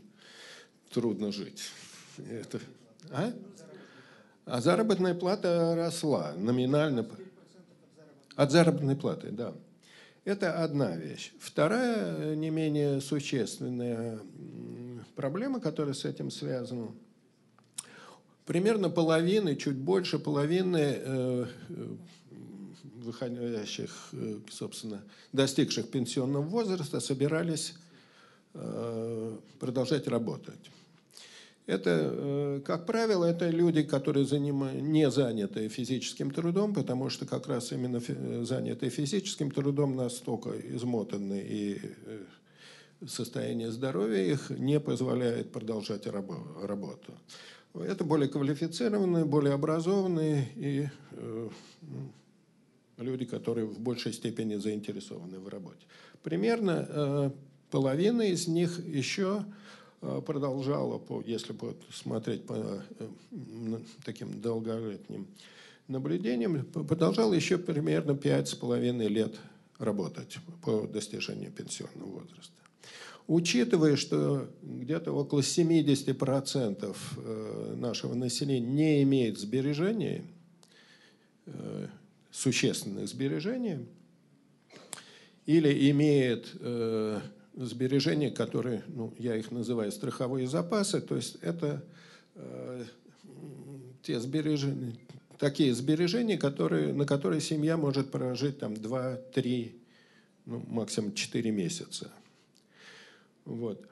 трудно 0.91 1.33
жить. 1.33 1.71
Это, 2.31 2.61
а? 3.11 3.33
а 4.47 4.61
заработная 4.61 5.15
плата 5.15 5.75
росла 5.77 6.35
номинально. 6.37 7.07
От 8.37 8.53
заработной 8.53 8.97
платы, 8.97 9.31
да. 9.31 9.55
Это 10.25 10.63
одна 10.63 10.95
вещь. 10.95 11.33
Вторая, 11.41 12.35
не 12.35 12.51
менее 12.51 13.01
существенная 13.01 14.21
проблема, 15.17 15.61
которая 15.61 15.95
с 15.95 16.05
этим 16.05 16.31
связана, 16.31 16.93
примерно 18.47 18.91
половины, 18.91 19.57
чуть 19.57 19.77
больше 19.77 20.19
половины 20.19 20.97
э, 20.99 21.47
выходящих, 23.09 23.91
э, 24.13 24.39
собственно, 24.51 25.03
достигших 25.33 25.91
пенсионного 25.91 26.43
возраста 26.43 27.01
собирались 27.01 27.75
э, 28.55 29.37
продолжать 29.59 30.07
работать. 30.09 30.71
Это, 31.69 31.91
э, 31.91 32.61
как 32.65 32.87
правило, 32.87 33.27
это 33.27 33.51
люди, 33.51 33.83
которые 33.83 34.25
занимают, 34.25 34.83
не 34.83 35.11
заняты 35.11 35.69
физическим 35.69 36.31
трудом, 36.31 36.73
потому 36.73 37.11
что 37.11 37.27
как 37.27 37.47
раз 37.47 37.73
именно 37.73 38.01
занятые 38.47 38.89
физическим 38.89 39.51
трудом 39.51 39.95
настолько 39.95 40.49
измотаны 40.75 41.45
и 41.47 41.79
э, 42.07 42.25
состояние 43.07 43.71
здоровья 43.71 44.23
их 44.23 44.49
не 44.49 44.81
позволяет 44.81 45.53
продолжать 45.53 46.07
работу. 46.07 47.13
Это 47.75 48.03
более 48.03 48.31
квалифицированные, 48.31 49.27
более 49.27 49.53
образованные 49.53 50.49
и 50.57 50.89
э, 51.11 51.49
люди, 52.97 53.27
которые 53.27 53.67
в 53.67 53.79
большей 53.79 54.15
степени 54.15 54.55
заинтересованы 54.55 55.39
в 55.39 55.49
работе. 55.49 55.85
Примерно 56.23 57.31
половина 57.71 58.23
из 58.23 58.49
них 58.49 58.83
еще 58.87 59.45
Э, 59.45 59.58
продолжала, 60.01 60.99
по, 60.99 61.23
если 61.27 61.55
смотреть 61.93 62.45
по 62.45 62.55
э, 62.55 63.09
таким 64.05 64.41
долголетним 64.41 65.27
наблюдениям, 65.89 66.65
продолжала 66.65 67.35
еще 67.35 67.59
примерно 67.59 68.15
пять 68.15 68.49
с 68.49 68.55
половиной 68.55 69.09
лет 69.09 69.35
работать 69.79 70.39
по 70.63 70.87
достижению 70.87 71.51
пенсионного 71.51 72.21
возраста. 72.21 72.53
Учитывая, 73.27 73.97
что 73.97 74.49
где-то 74.63 75.13
около 75.13 75.41
70% 75.41 76.97
э, 77.17 77.75
нашего 77.77 78.15
населения 78.15 78.67
не 78.67 79.03
имеет 79.03 79.39
сбережений, 79.39 80.23
существенных 82.31 83.09
сбережений, 83.09 83.87
или 85.47 85.91
имеет 85.91 86.55
сбережения, 87.67 88.31
которые, 88.31 88.85
ну, 88.87 89.13
я 89.19 89.37
их 89.37 89.51
называю 89.51 89.91
страховые 89.91 90.47
запасы, 90.47 91.01
то 91.01 91.17
есть 91.17 91.37
это 91.41 91.85
э, 92.35 92.85
те 94.03 94.21
сбережения, 94.21 94.97
такие 95.39 95.75
сбережения, 95.75 96.39
которые, 96.39 96.93
на 96.93 97.05
которые 97.05 97.41
семья 97.41 97.77
может 97.77 98.11
прожить 98.11 98.59
там 98.59 98.75
2-3, 98.75 99.73
ну, 100.47 100.65
максимум 100.69 101.15
4 101.15 101.51
месяца. 101.51 102.11
Вот. 103.45 103.85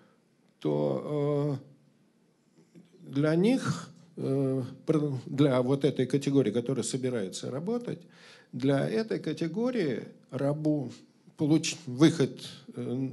То 0.60 1.58
э, 3.04 3.10
для 3.10 3.34
них, 3.34 3.90
э, 4.16 4.62
для 5.26 5.62
вот 5.62 5.84
этой 5.84 6.06
категории, 6.06 6.52
которая 6.52 6.84
собирается 6.84 7.50
работать, 7.50 8.00
для 8.52 8.88
этой 8.88 9.18
категории 9.18 10.04
рабу 10.30 10.92
получ, 11.36 11.76
выход 11.86 12.40
э, 12.74 13.08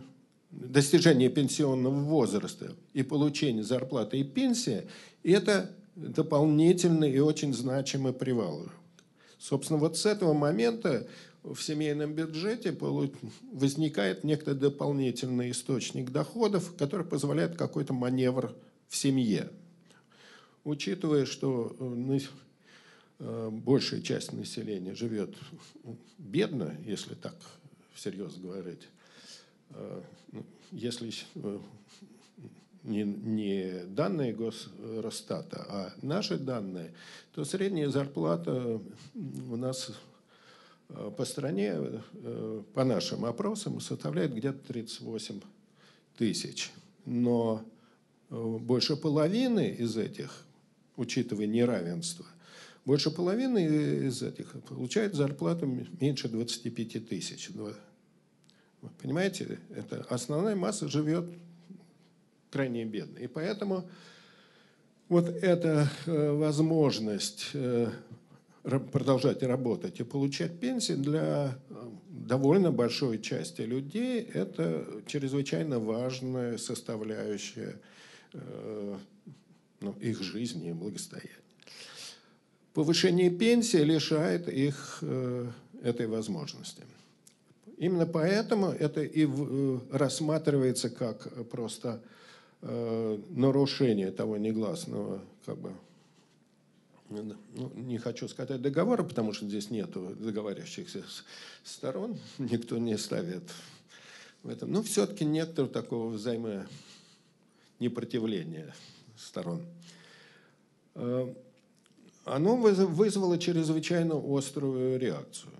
достижение 0.53 1.29
пенсионного 1.29 1.99
возраста 1.99 2.75
и 2.93 3.03
получение 3.03 3.63
зарплаты 3.63 4.19
и 4.19 4.23
пенсии– 4.23 4.87
это 5.23 5.75
дополнительный 5.95 7.11
и 7.11 7.19
очень 7.19 7.53
значимый 7.53 8.13
привал. 8.13 8.67
Собственно, 9.37 9.79
вот 9.79 9.97
с 9.97 10.05
этого 10.05 10.33
момента 10.33 11.07
в 11.43 11.59
семейном 11.59 12.13
бюджете 12.13 12.75
возникает 13.51 14.23
некий 14.23 14.53
дополнительный 14.53 15.51
источник 15.51 16.11
доходов, 16.11 16.73
который 16.77 17.05
позволяет 17.05 17.57
какой-то 17.57 17.93
маневр 17.93 18.55
в 18.87 18.95
семье. 18.95 19.49
Учитывая, 20.63 21.25
что 21.25 21.75
э, 21.77 22.19
э, 23.19 23.49
большая 23.51 24.01
часть 24.01 24.31
населения 24.31 24.95
живет 24.95 25.35
бедно, 26.17 26.73
если 26.85 27.15
так 27.15 27.35
всерьез 27.93 28.35
говорить, 28.37 28.87
Э, 29.73 30.01
если 30.73 31.11
э, 31.35 31.59
не, 32.83 33.03
не 33.03 33.85
данные 33.85 34.33
Госростата, 34.33 35.65
а 35.69 35.93
наши 36.01 36.37
данные, 36.37 36.93
то 37.33 37.45
средняя 37.45 37.89
зарплата 37.89 38.81
у 39.15 39.55
нас 39.55 39.91
э, 40.89 41.11
по 41.15 41.25
стране, 41.25 42.01
по 42.73 42.83
нашим 42.83 43.25
опросам, 43.25 43.79
составляет 43.79 44.33
где-то 44.33 44.59
38 44.67 45.41
тысяч. 46.17 46.71
Но 47.05 47.63
больше 48.29 48.95
половины 48.95 49.69
из 49.69 49.97
этих, 49.97 50.45
учитывая 50.95 51.45
неравенство, 51.45 52.25
больше 52.85 53.11
половины 53.11 54.07
из 54.07 54.21
этих 54.21 54.51
получает 54.63 55.13
зарплату 55.15 55.65
меньше 56.01 56.27
25 56.27 57.07
тысяч, 57.07 57.49
Понимаете, 59.01 59.59
это 59.75 60.05
основная 60.09 60.55
масса 60.55 60.87
живет 60.87 61.25
крайне 62.49 62.85
бедно. 62.85 63.17
И 63.17 63.27
поэтому 63.27 63.89
вот 65.09 65.27
эта 65.27 65.89
э, 66.05 66.31
возможность 66.31 67.49
э, 67.53 67.89
продолжать 68.63 69.43
работать 69.43 69.99
и 69.99 70.03
получать 70.03 70.59
пенсии 70.59 70.93
для 70.93 71.57
э, 71.69 71.89
довольно 72.09 72.71
большой 72.71 73.19
части 73.19 73.61
людей– 73.61 74.21
это 74.33 74.85
чрезвычайно 75.07 75.79
важная 75.79 76.57
составляющая 76.57 77.79
ну, 79.79 79.91
их 80.01 80.23
жизни 80.23 80.69
и 80.69 80.73
благосостояния. 80.73 81.29
Повышение 82.73 83.29
пенсии 83.29 83.77
лишает 83.77 84.49
их 84.49 85.03
этой 85.83 86.07
возможности. 86.07 86.81
Именно 87.83 88.05
поэтому 88.05 88.67
это 88.67 89.03
и 89.03 89.27
э, 89.27 89.79
рассматривается 89.91 90.89
как 90.89 91.49
просто 91.49 92.01
э, 92.61 93.19
нарушение 93.31 94.09
того 94.09 94.37
негласного, 94.37 95.19
как 95.45 95.57
бы, 95.57 95.73
ну, 97.09 97.35
не 97.75 97.97
хочу 97.97 98.29
сказать 98.29 98.61
договора, 98.61 99.03
потому 99.03 99.33
что 99.33 99.45
здесь 99.49 99.69
нет 99.69 99.91
договаривающихся 99.91 101.03
сторон, 101.65 102.17
никто 102.37 102.77
не 102.77 102.97
ставит 102.97 103.43
в 104.43 104.49
этом. 104.49 104.71
Но 104.71 104.81
все-таки 104.81 105.25
нет 105.25 105.53
такого 105.73 106.07
взаимо 106.07 106.65
непротивления 107.79 108.73
сторон. 109.17 109.61
Э, 110.95 111.33
оно 112.23 112.55
вызвало 112.55 113.37
чрезвычайно 113.37 114.15
острую 114.23 114.97
реакцию. 114.97 115.51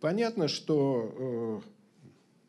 Понятно, 0.00 0.48
что 0.48 1.62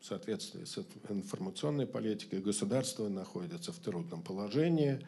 в 0.00 0.04
соответствии 0.04 0.64
с 0.64 0.78
информационной 1.08 1.86
политикой 1.86 2.40
государство 2.40 3.08
находится 3.08 3.72
в 3.72 3.78
трудном 3.78 4.22
положении, 4.22 5.00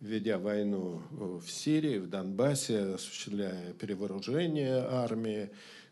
ведя 0.00 0.38
войну 0.38 1.02
в 1.10 1.48
Сирии, 1.50 1.98
в 1.98 2.08
Донбассе, 2.08 2.94
осуществляя 2.94 3.72
перевооружение 3.72 4.76
армии, 4.76 5.50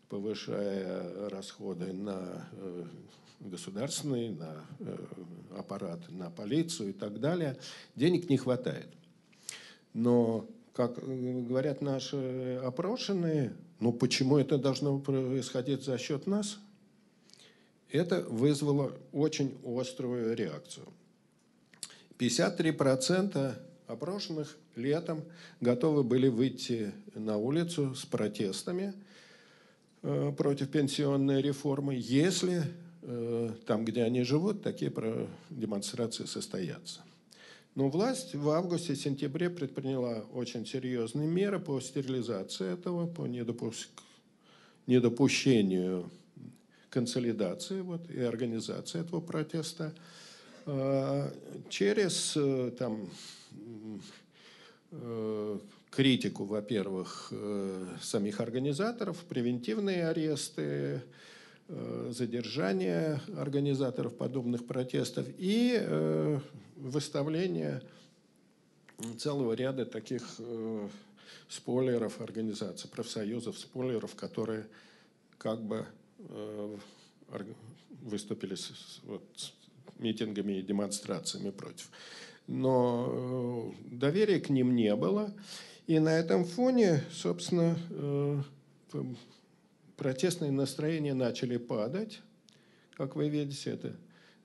повышая 0.08 1.28
расходы 1.30 1.92
на 1.92 2.48
э, 2.52 2.84
государственный, 3.40 4.30
на 4.30 4.64
э, 4.80 4.96
аппарат, 5.58 6.00
на 6.10 6.30
полицию 6.30 6.90
и 6.90 6.92
так 6.92 7.18
далее, 7.18 7.56
денег 7.96 8.28
не 8.28 8.36
хватает. 8.36 8.88
Но, 9.92 10.46
как 10.72 10.96
говорят 11.04 11.80
наши 11.80 12.60
опрошенные, 12.62 13.54
ну 13.84 13.92
почему 13.92 14.38
это 14.38 14.58
должно 14.58 14.98
происходить 14.98 15.84
за 15.84 15.98
счет 15.98 16.26
нас? 16.26 16.58
Это 17.90 18.22
вызвало 18.22 18.92
очень 19.12 19.54
острую 19.64 20.34
реакцию. 20.34 20.86
53% 22.18 23.54
опрошенных 23.86 24.56
летом 24.74 25.22
готовы 25.60 26.02
были 26.02 26.28
выйти 26.28 26.92
на 27.14 27.36
улицу 27.36 27.94
с 27.94 28.04
протестами 28.04 28.94
э, 30.02 30.32
против 30.36 30.70
пенсионной 30.70 31.40
реформы, 31.42 31.94
если 31.96 32.64
Э, 33.06 33.50
там, 33.66 33.84
где 33.84 34.02
они 34.02 34.22
живут, 34.22 34.62
такие 34.62 34.90
демонстрации 35.50 36.24
состоятся. 36.24 37.00
Но 37.74 37.88
власть 37.88 38.34
в 38.34 38.50
августе-сентябре 38.50 39.50
предприняла 39.50 40.24
очень 40.32 40.64
серьезные 40.64 41.26
меры 41.26 41.58
по 41.58 41.80
стерилизации 41.80 42.72
этого, 42.72 43.06
по 43.06 43.26
недопуск... 43.26 43.88
недопущению 44.86 46.08
консолидации 46.88 47.80
вот, 47.80 48.08
и 48.10 48.20
организации 48.20 49.00
этого 49.00 49.20
протеста. 49.20 49.92
Э, 50.66 51.32
через 51.68 52.34
э, 52.36 52.70
там, 52.78 53.10
критику, 55.90 56.44
во-первых, 56.44 57.32
самих 58.00 58.38
организаторов, 58.38 59.24
превентивные 59.28 60.06
аресты, 60.06 60.62
Э, 60.62 61.00
задержание 61.68 63.20
организаторов 63.36 64.16
подобных 64.16 64.66
протестов 64.66 65.26
и 65.38 65.78
э, 65.80 66.38
выставление 66.76 67.82
целого 69.18 69.54
ряда 69.54 69.86
таких 69.86 70.22
э, 70.38 70.88
спойлеров 71.48 72.20
организаций, 72.20 72.90
профсоюзов, 72.90 73.58
спойлеров, 73.58 74.14
которые 74.14 74.66
как 75.38 75.62
бы 75.62 75.86
выступили 78.02 78.54
с, 78.54 79.00
вот, 79.04 79.22
с 79.34 79.52
митингами 79.98 80.58
и 80.58 80.62
демонстрациями 80.62 81.50
против. 81.50 81.90
Но 82.46 83.74
доверия 83.86 84.40
к 84.40 84.48
ним 84.50 84.74
не 84.74 84.94
было. 84.94 85.32
И 85.86 85.98
на 85.98 86.18
этом 86.18 86.44
фоне, 86.44 87.02
собственно, 87.10 87.76
протестные 89.96 90.50
настроения 90.50 91.14
начали 91.14 91.56
падать. 91.56 92.20
Как 92.94 93.16
вы 93.16 93.28
видите, 93.28 93.70
это 93.70 93.96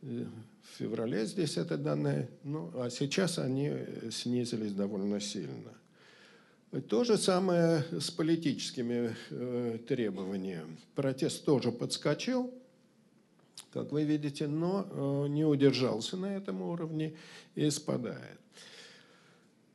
э, 0.02 0.26
в 0.64 0.78
феврале 0.78 1.26
здесь 1.26 1.58
это 1.58 1.78
данные, 1.78 2.30
ну, 2.44 2.72
а 2.76 2.90
сейчас 2.90 3.40
они 3.40 3.72
снизились 4.12 4.74
довольно 4.74 5.20
сильно. 5.20 5.74
То 6.88 7.04
же 7.04 7.18
самое 7.18 7.84
с 7.92 8.12
политическими 8.12 9.16
э, 9.32 9.80
требованиями. 9.88 10.78
Протест 10.94 11.44
тоже 11.46 11.72
подскочил, 11.72 12.54
как 13.72 13.92
вы 13.92 14.04
видите, 14.04 14.48
но 14.48 14.88
э, 14.90 15.28
не 15.30 15.46
удержался 15.46 16.18
на 16.18 16.38
этом 16.38 16.62
уровне 16.62 17.16
и 17.56 17.70
спадает. 17.72 18.40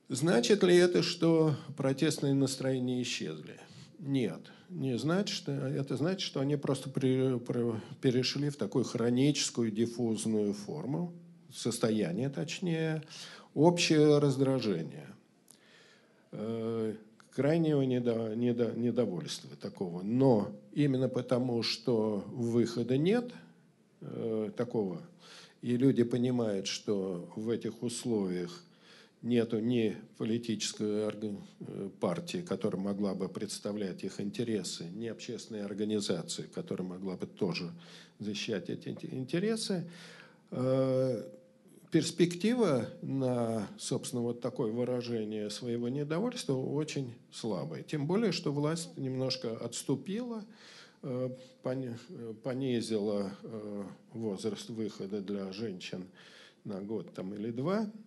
Значит 0.09 0.63
ли 0.63 0.77
это, 0.77 1.03
что 1.03 1.57
протестные 1.77 2.35
настроения 2.35 3.03
исчезли? 3.03 3.59
Нет 3.99 4.54
не 4.69 4.99
значит, 4.99 5.37
что 5.37 5.53
это 5.53 5.97
значит, 5.97 6.21
что 6.21 6.41
они 6.41 6.57
просто 6.57 6.91
при, 6.91 7.39
при, 7.39 7.81
перешли 8.01 8.51
в 8.51 8.57
такую 8.57 8.85
хроническую 8.85 9.71
диффузную 9.71 10.55
форму, 10.55 11.13
состояние 11.53 12.29
точнее, 12.29 13.03
общее 13.55 14.19
раздражение, 14.19 15.09
э, 16.33 16.95
крайнего 17.31 17.83
недо, 17.83 18.35
недо, 18.35 18.73
недовольства 18.73 19.51
такого. 19.57 20.03
Но 20.03 20.53
именно 20.73 21.09
потому, 21.09 21.63
что 21.63 22.25
выхода 22.29 22.97
нет 22.97 23.33
э, 24.01 24.51
такого, 24.57 25.03
и 25.63 25.77
люди 25.77 26.03
понимают, 26.03 26.67
что 26.67 27.29
в 27.37 27.49
этих 27.49 27.83
условиях 27.83 28.63
нету 29.25 29.59
ни 29.59 29.97
политической 30.19 31.11
э, 31.11 31.91
партии, 31.99 32.45
которая 32.47 32.81
могла 32.81 33.15
бы 33.15 33.29
представлять 33.29 34.05
их 34.05 34.21
интересы, 34.21 34.85
ни 34.85 35.07
общественной 35.07 35.65
организации, 35.65 36.43
которая 36.55 36.87
могла 36.87 37.17
бы 37.17 37.27
тоже 37.27 37.73
защищать 38.19 38.69
эти 38.69 39.09
интересы. 39.13 39.91
Э, 40.51 41.25
перспектива 41.91 42.91
на, 43.01 43.67
собственно, 43.79 44.23
вот 44.23 44.43
такое 44.43 44.71
выражение 44.71 45.49
своего 45.49 45.89
недовольства 45.89 46.55
очень 46.55 47.15
слабая. 47.33 47.83
Тем 47.83 48.07
более, 48.07 48.33
что 48.33 48.53
власть 48.53 48.97
немножко 48.99 49.57
отступила, 49.57 50.45
э, 51.03 51.31
понизила 52.43 53.33
возраст 54.13 54.69
выхода 54.69 55.23
для 55.23 55.51
женщин 55.51 56.05
на 56.65 56.83
год 56.83 57.15
там, 57.15 57.33
или 57.33 57.51
два– 57.51 57.91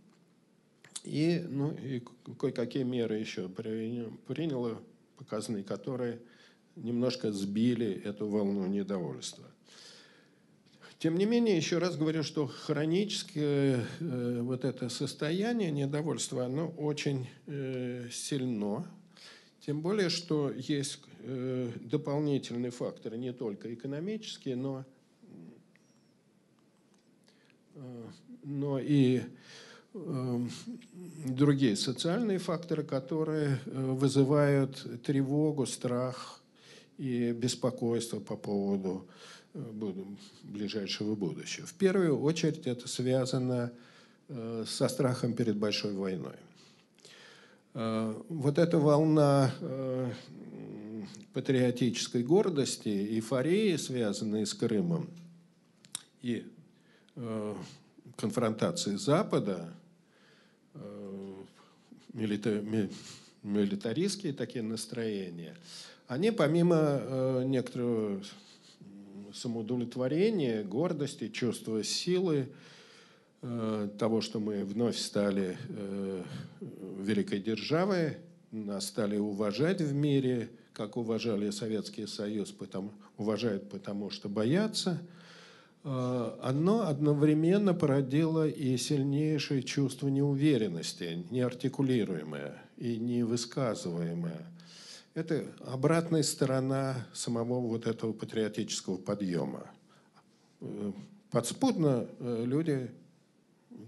и, 1.08 1.40
ну, 1.40 1.72
и 1.72 2.02
кое-какие 2.38 2.84
меры 2.84 3.18
еще 3.18 3.48
приняло, 3.50 4.82
показанные, 5.18 5.64
которые 5.64 6.20
немножко 6.76 7.32
сбили 7.32 8.02
эту 8.04 8.28
волну 8.28 8.68
недовольства. 8.68 9.46
Тем 11.00 11.18
не 11.18 11.26
менее, 11.26 11.56
еще 11.56 11.78
раз 11.78 11.96
говорю, 11.96 12.24
что 12.24 12.48
хроническое 12.48 13.86
э, 14.00 14.40
вот 14.42 14.66
это 14.66 14.90
состояние 14.90 15.72
недовольства, 15.72 16.46
оно 16.46 16.70
очень 16.70 17.28
э, 17.46 18.10
сильно. 18.12 18.86
Тем 19.62 19.82
более, 19.82 20.10
что 20.10 20.52
есть 20.52 21.00
э, 21.20 21.72
дополнительные 21.82 22.72
факторы, 22.72 23.18
не 23.18 23.32
только 23.32 23.74
экономические, 23.74 24.56
но, 24.56 24.86
э, 27.76 28.04
но 28.44 28.80
и 28.80 29.22
Эм, 29.22 29.67
другие 31.26 31.76
социальные 31.76 32.40
факторы, 32.40 32.84
которые 32.84 33.60
э, 33.66 33.92
вызывают 33.92 35.04
тревогу, 35.04 35.66
страх 35.66 36.42
и 36.98 37.32
беспокойство 37.32 38.20
по 38.20 38.36
поводу 38.36 39.08
э, 39.54 39.60
ближайшего 40.44 41.16
будущего. 41.16 41.66
В 41.66 41.74
первую 41.74 42.20
очередь 42.20 42.68
это 42.68 42.88
связано 42.88 43.72
э, 44.30 44.66
со 44.68 44.88
страхом 44.88 45.34
перед 45.34 45.58
большой 45.58 45.94
войной. 45.94 46.36
Вот 47.74 48.58
эта 48.58 48.80
волна 48.80 49.52
патриотической 51.32 52.24
гордости, 52.24 52.90
эйфории, 52.90 53.76
связанные 53.76 54.48
с 54.48 54.56
Крымом, 54.56 55.12
и 56.24 56.44
конфронтации 58.16 58.96
Запада 58.96 59.76
милитаристские 63.44 64.34
такие 64.34 64.64
настроения, 64.64 65.56
они 66.08 66.32
помимо 66.32 66.76
э, 66.78 67.44
некоторого 67.46 68.22
самоудовлетворения, 69.34 70.64
гордости, 70.64 71.28
чувства 71.28 71.84
силы, 71.84 72.50
э, 73.42 73.90
того, 74.00 74.22
что 74.22 74.40
мы 74.40 74.64
вновь 74.64 74.98
стали 74.98 75.58
э, 75.70 76.24
великой 77.00 77.40
державой, 77.40 78.18
нас 78.52 78.88
стали 78.88 79.18
уважать 79.18 79.82
в 79.82 79.94
мире, 79.94 80.50
как 80.74 80.98
уважали 80.98 81.50
Советский 81.52 82.08
Союз, 82.08 82.52
потому, 82.52 82.94
уважают 83.18 83.70
потому, 83.70 84.10
что 84.10 84.28
боятся– 84.30 85.02
оно 85.84 86.88
одновременно 86.88 87.74
породило 87.74 88.48
и 88.48 88.76
сильнейшее 88.78 89.64
чувство 89.64 90.10
неуверенности, 90.10 91.26
неартикулируемое 91.32 92.62
и 92.78 92.98
невысказываемое. 92.98 94.46
Это 95.18 95.46
обратная 95.66 96.22
сторона 96.22 97.08
самого 97.12 97.60
вот 97.62 97.88
этого 97.88 98.14
патриотического 98.14 98.98
подъема. 98.98 99.66
Э, 100.62 100.92
подспудно 101.32 102.08
э, 102.20 102.44
люди 102.46 102.92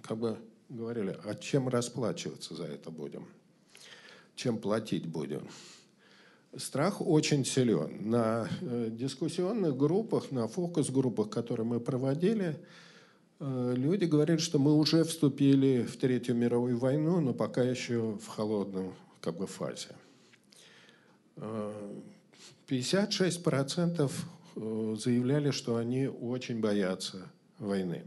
как 0.01 0.17
бы 0.17 0.39
говорили, 0.69 1.15
а 1.25 1.35
чем 1.35 1.69
расплачиваться 1.69 2.55
за 2.55 2.65
это 2.65 2.89
будем? 2.89 3.27
Чем 4.35 4.57
платить 4.57 5.05
будем? 5.05 5.47
Страх 6.57 7.01
очень 7.01 7.45
силен. 7.45 8.09
На 8.09 8.47
э, 8.61 8.89
дискуссионных 8.91 9.77
группах, 9.77 10.31
на 10.31 10.47
фокус-группах, 10.47 11.29
которые 11.29 11.65
мы 11.65 11.79
проводили, 11.79 12.57
э, 13.39 13.73
люди 13.75 14.05
говорят, 14.05 14.41
что 14.41 14.59
мы 14.59 14.75
уже 14.75 15.03
вступили 15.03 15.83
в 15.83 15.97
Третью 15.97 16.35
мировую 16.35 16.77
войну, 16.77 17.19
но 17.19 17.33
пока 17.33 17.63
еще 17.63 18.17
в 18.17 18.27
холодном 18.27 18.93
как 19.21 19.37
бы, 19.37 19.47
фазе. 19.47 19.89
56% 22.67 24.11
заявляли, 24.55 25.51
что 25.51 25.77
они 25.77 26.07
очень 26.07 26.59
боятся 26.59 27.31
войны. 27.57 28.03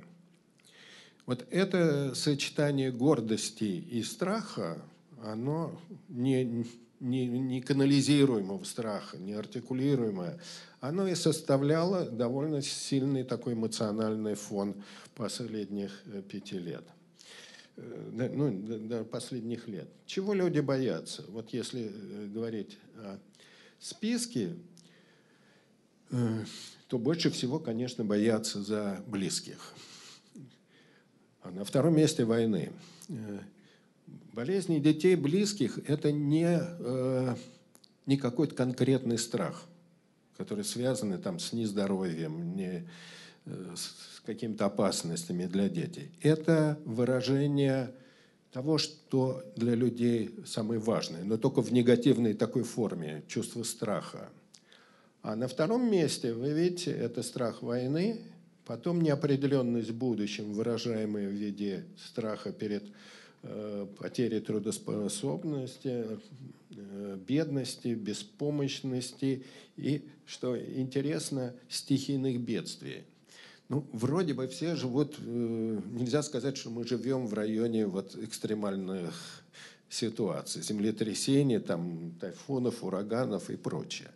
Вот 1.24 1.46
это 1.50 2.14
сочетание 2.14 2.90
гордости 2.90 3.64
и 3.64 4.02
страха, 4.02 4.82
оно 5.22 5.80
не, 6.08 6.66
не, 7.02 7.26
не 7.26 7.60
канализируемого 7.60 8.62
страха, 8.64 9.18
не 9.18 9.32
артикулируемое, 9.32 10.38
оно 10.80 11.08
и 11.08 11.14
составляло 11.14 12.08
довольно 12.08 12.62
сильный 12.62 13.24
такой 13.24 13.54
эмоциональный 13.54 14.34
фон 14.34 14.82
последних 15.14 16.00
э, 16.06 16.22
пяти 16.22 16.58
лет. 16.58 16.84
Э, 17.76 18.30
ну, 18.32 18.52
до 18.88 19.04
последних 19.04 19.66
лет. 19.66 19.88
Чего 20.06 20.32
люди 20.32 20.60
боятся? 20.60 21.24
Вот 21.28 21.50
если 21.50 21.90
э, 21.92 22.26
говорить 22.28 22.78
о 22.96 23.18
списке, 23.78 24.54
то 26.88 26.98
больше 26.98 27.30
всего, 27.30 27.58
конечно, 27.58 28.04
боятся 28.04 28.62
за 28.62 29.02
близких. 29.06 29.74
А 31.40 31.50
на 31.50 31.64
втором 31.64 31.96
месте 31.96 32.24
войны. 32.26 32.70
Болезни 34.32 34.78
детей 34.78 35.14
близких– 35.14 35.78
это 35.86 36.10
не, 36.10 36.58
э, 36.58 37.34
не 38.06 38.16
какой-то 38.16 38.54
конкретный 38.54 39.18
страх, 39.18 39.64
который 40.38 40.64
связан 40.64 41.20
там, 41.20 41.38
с 41.38 41.52
нездоровьем, 41.52 42.56
не, 42.56 42.88
э, 43.44 43.74
с 43.76 44.20
какими-то 44.24 44.66
опасностями 44.66 45.44
для 45.44 45.68
детей. 45.68 46.12
Это 46.22 46.78
выражение 46.86 47.94
того, 48.52 48.78
что 48.78 49.42
для 49.54 49.74
людей 49.74 50.34
самое 50.46 50.80
важное, 50.80 51.24
но 51.24 51.36
только 51.36 51.60
в 51.60 51.70
негативной 51.70 52.32
такой 52.32 52.62
форме, 52.62 53.24
чувство 53.28 53.62
страха. 53.64 54.30
А 55.20 55.36
на 55.36 55.46
втором 55.46 55.90
месте, 55.90 56.32
вы 56.32 56.52
видите, 56.52 56.90
это 56.90 57.22
страх 57.22 57.62
войны, 57.62 58.22
Потом 58.64 59.00
неопределенность 59.00 59.90
в 59.90 59.96
будущем, 59.96 60.52
выражаемая 60.52 61.28
в 61.28 61.32
виде 61.32 61.84
страха 61.96 62.52
перед 62.52 62.84
э, 63.42 63.86
потерей 63.98 64.40
трудоспособности, 64.40 66.18
э, 66.70 67.18
бедности, 67.26 67.88
беспомощности 67.88 69.44
и, 69.76 70.02
что 70.26 70.58
интересно, 70.58 71.54
стихийных 71.68 72.40
бедствий. 72.40 73.04
Ну, 73.68 73.86
вроде 73.92 74.34
бы 74.34 74.48
все 74.48 74.76
живут, 74.76 75.16
э, 75.18 75.80
нельзя 75.92 76.22
сказать, 76.22 76.56
что 76.56 76.70
мы 76.70 76.86
живем 76.86 77.26
в 77.26 77.34
районе 77.34 77.86
вот 77.86 78.16
экстремальных 78.16 79.14
ситуаций, 79.88 80.62
землетрясений, 80.62 81.58
там, 81.58 82.12
тайфунов, 82.20 82.82
ураганов 82.82 83.50
и 83.50 83.56
прочее 83.56 84.10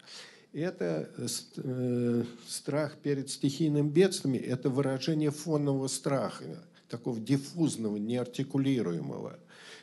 это 0.57 1.11
э, 1.19 2.25
страх 2.49 2.97
перед 3.03 3.29
стихийным 3.29 3.91
бедствием, 3.91 4.43
это 4.43 4.71
выражение 4.71 5.31
фонного 5.31 5.87
страха, 5.87 6.63
такого 6.89 7.19
диффузного, 7.21 7.97
неартикулируемого, 7.97 9.39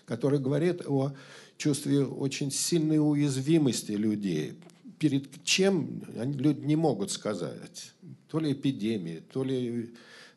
который 0.06 0.40
говорит 0.40 0.82
о 0.88 1.14
чувстве 1.58 2.04
очень 2.04 2.52
сильной 2.52 3.00
уязвимости 3.00 3.92
людей, 3.92 4.54
перед 5.00 5.44
чем 5.44 6.04
люди 6.16 6.66
не 6.66 6.76
могут 6.76 7.12
сказать. 7.12 7.92
То 8.28 8.40
ли 8.40 8.54
эпидемией, 8.54 9.22
то 9.22 9.44
ли 9.44 9.94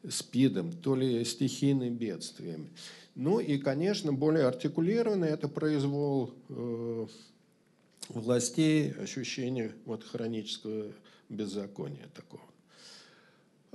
СПИДом, 0.09 0.73
то 0.73 0.95
ли 0.95 1.25
стихийным 1.25 1.97
бедствием. 1.97 2.69
Ну 3.15 3.41
и, 3.41 3.59
конечно, 3.59 4.13
более 4.13 4.47
артикулированно 4.47 5.25
это 5.25 5.49
произвол 5.49 6.35
э, 6.49 7.07
властей 8.11 8.93
ощущение 8.93 9.73
вот 9.85 10.05
хронического 10.05 10.93
беззакония 11.29 12.09
такого. 12.15 12.43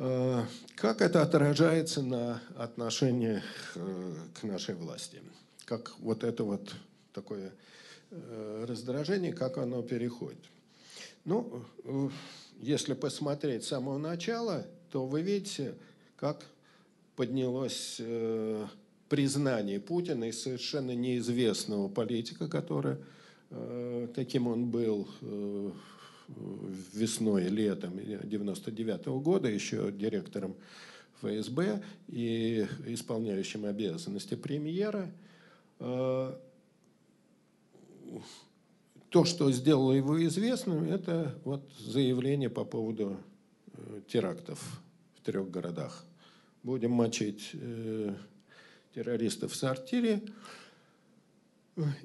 А, 0.03 0.47
как 0.77 0.99
это 0.99 1.21
отражается 1.21 2.01
на 2.01 2.41
отношениях 2.57 3.43
э, 3.75 4.15
к 4.33 4.41
нашей 4.41 4.73
власти? 4.73 5.21
Как 5.65 5.91
вот 5.99 6.23
это 6.23 6.43
вот 6.43 6.73
такое 7.13 7.51
э, 8.09 8.65
раздражение, 8.67 9.31
как 9.31 9.59
оно 9.59 9.83
переходит? 9.83 10.43
Ну, 11.23 11.63
э, 11.83 12.09
если 12.61 12.95
посмотреть 12.95 13.63
с 13.63 13.67
самого 13.67 13.99
начала, 13.99 14.65
то 14.89 15.05
вы 15.05 15.21
видите, 15.21 15.75
как 16.15 16.47
поднялось 17.15 18.01
признание 19.07 19.79
Путина 19.79 20.23
и 20.23 20.31
совершенно 20.31 20.95
неизвестного 20.95 21.89
политика, 21.89 22.47
который 22.47 22.97
каким 24.15 24.47
э, 24.47 24.51
он 24.51 24.65
был 24.69 25.07
э, 25.21 25.71
весной, 26.93 27.45
летом 27.49 27.99
99 27.99 29.07
-го 29.07 29.21
года, 29.21 29.49
еще 29.49 29.91
директором 29.91 30.55
ФСБ 31.21 31.83
и 32.07 32.67
исполняющим 32.87 33.65
обязанности 33.65 34.35
премьера. 34.35 35.11
Э, 35.79 36.33
то, 39.09 39.25
что 39.25 39.51
сделало 39.51 39.91
его 39.91 40.23
известным, 40.25 40.83
это 40.83 41.35
вот 41.43 41.69
заявление 41.79 42.49
по 42.49 42.63
поводу 42.65 43.17
терактов 44.07 44.81
в 45.15 45.25
трех 45.25 45.49
городах. 45.49 46.05
Будем 46.63 46.91
мочить 46.91 47.51
террористов 48.93 49.51
в 49.51 49.55
сортире. 49.55 50.21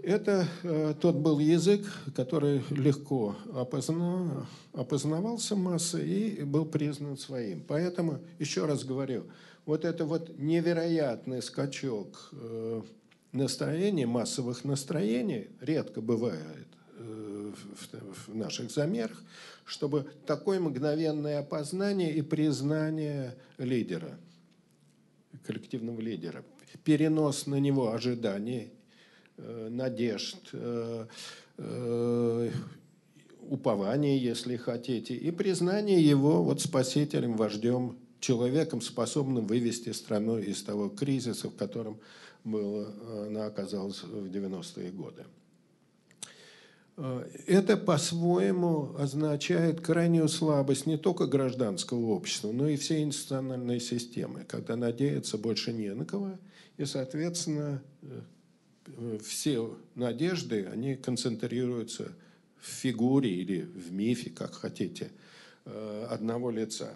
Это 0.02 0.46
э, 0.62 0.94
тот 1.00 1.16
был 1.16 1.40
язык, 1.40 1.84
который 2.14 2.62
легко 2.70 3.34
опознав, 3.52 4.48
опознавался 4.72 5.56
массой 5.56 6.08
и 6.08 6.44
был 6.44 6.66
признан 6.66 7.18
своим. 7.18 7.64
Поэтому, 7.66 8.20
еще 8.38 8.66
раз 8.66 8.84
говорю, 8.84 9.24
вот 9.64 9.84
это 9.84 10.04
вот 10.04 10.38
невероятный 10.38 11.42
скачок 11.42 12.30
э, 12.32 12.82
настроений, 13.32 14.06
массовых 14.06 14.64
настроений, 14.64 15.48
редко 15.60 16.00
бывает 16.00 16.68
э, 16.98 17.52
в, 17.74 18.28
в 18.30 18.36
наших 18.36 18.70
замерах, 18.70 19.20
чтобы 19.64 20.06
такое 20.26 20.60
мгновенное 20.60 21.40
опознание 21.40 22.14
и 22.14 22.22
признание 22.22 23.34
лидера, 23.58 24.16
коллективного 25.44 26.00
лидера, 26.00 26.44
перенос 26.84 27.48
на 27.48 27.58
него 27.58 27.90
ожиданий 27.92 28.70
надежд, 29.38 30.36
э, 30.52 31.06
э, 31.58 32.50
упования, 33.40 34.16
если 34.16 34.56
хотите, 34.56 35.14
и 35.14 35.30
признание 35.30 36.02
его 36.02 36.42
вот 36.42 36.60
спасителем, 36.60 37.36
вождем, 37.36 37.96
человеком, 38.18 38.80
способным 38.80 39.46
вывести 39.46 39.92
страну 39.92 40.38
из 40.38 40.62
того 40.62 40.88
кризиса, 40.88 41.48
в 41.48 41.56
котором 41.56 42.00
было, 42.44 42.88
она 43.26 43.46
оказалась 43.46 44.02
в 44.02 44.26
90-е 44.26 44.90
годы. 44.90 45.24
Это 47.46 47.76
по-своему 47.76 48.96
означает 48.98 49.82
крайнюю 49.82 50.28
слабость 50.28 50.86
не 50.86 50.96
только 50.96 51.26
гражданского 51.26 52.06
общества, 52.06 52.52
но 52.52 52.68
и 52.68 52.76
всей 52.76 53.02
институциональной 53.02 53.80
системы, 53.80 54.44
когда 54.48 54.76
надеяться 54.76 55.36
больше 55.36 55.74
не 55.74 55.92
на 55.92 56.06
кого, 56.06 56.38
и, 56.78 56.86
соответственно, 56.86 57.82
все 59.22 59.76
надежды, 59.94 60.66
они 60.66 60.96
концентрируются 60.96 62.12
в 62.58 62.66
фигуре 62.66 63.30
или 63.30 63.62
в 63.62 63.92
мифе, 63.92 64.30
как 64.30 64.54
хотите, 64.54 65.10
э, 65.64 66.06
одного 66.10 66.50
лица. 66.50 66.94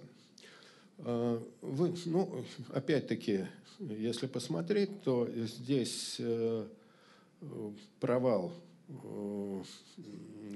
Э, 0.98 1.40
вы, 1.60 1.94
ну, 2.06 2.44
опять-таки, 2.72 3.46
если 3.78 4.26
посмотреть, 4.26 5.02
то 5.02 5.28
здесь 5.34 6.16
э, 6.18 6.66
провал, 8.00 8.52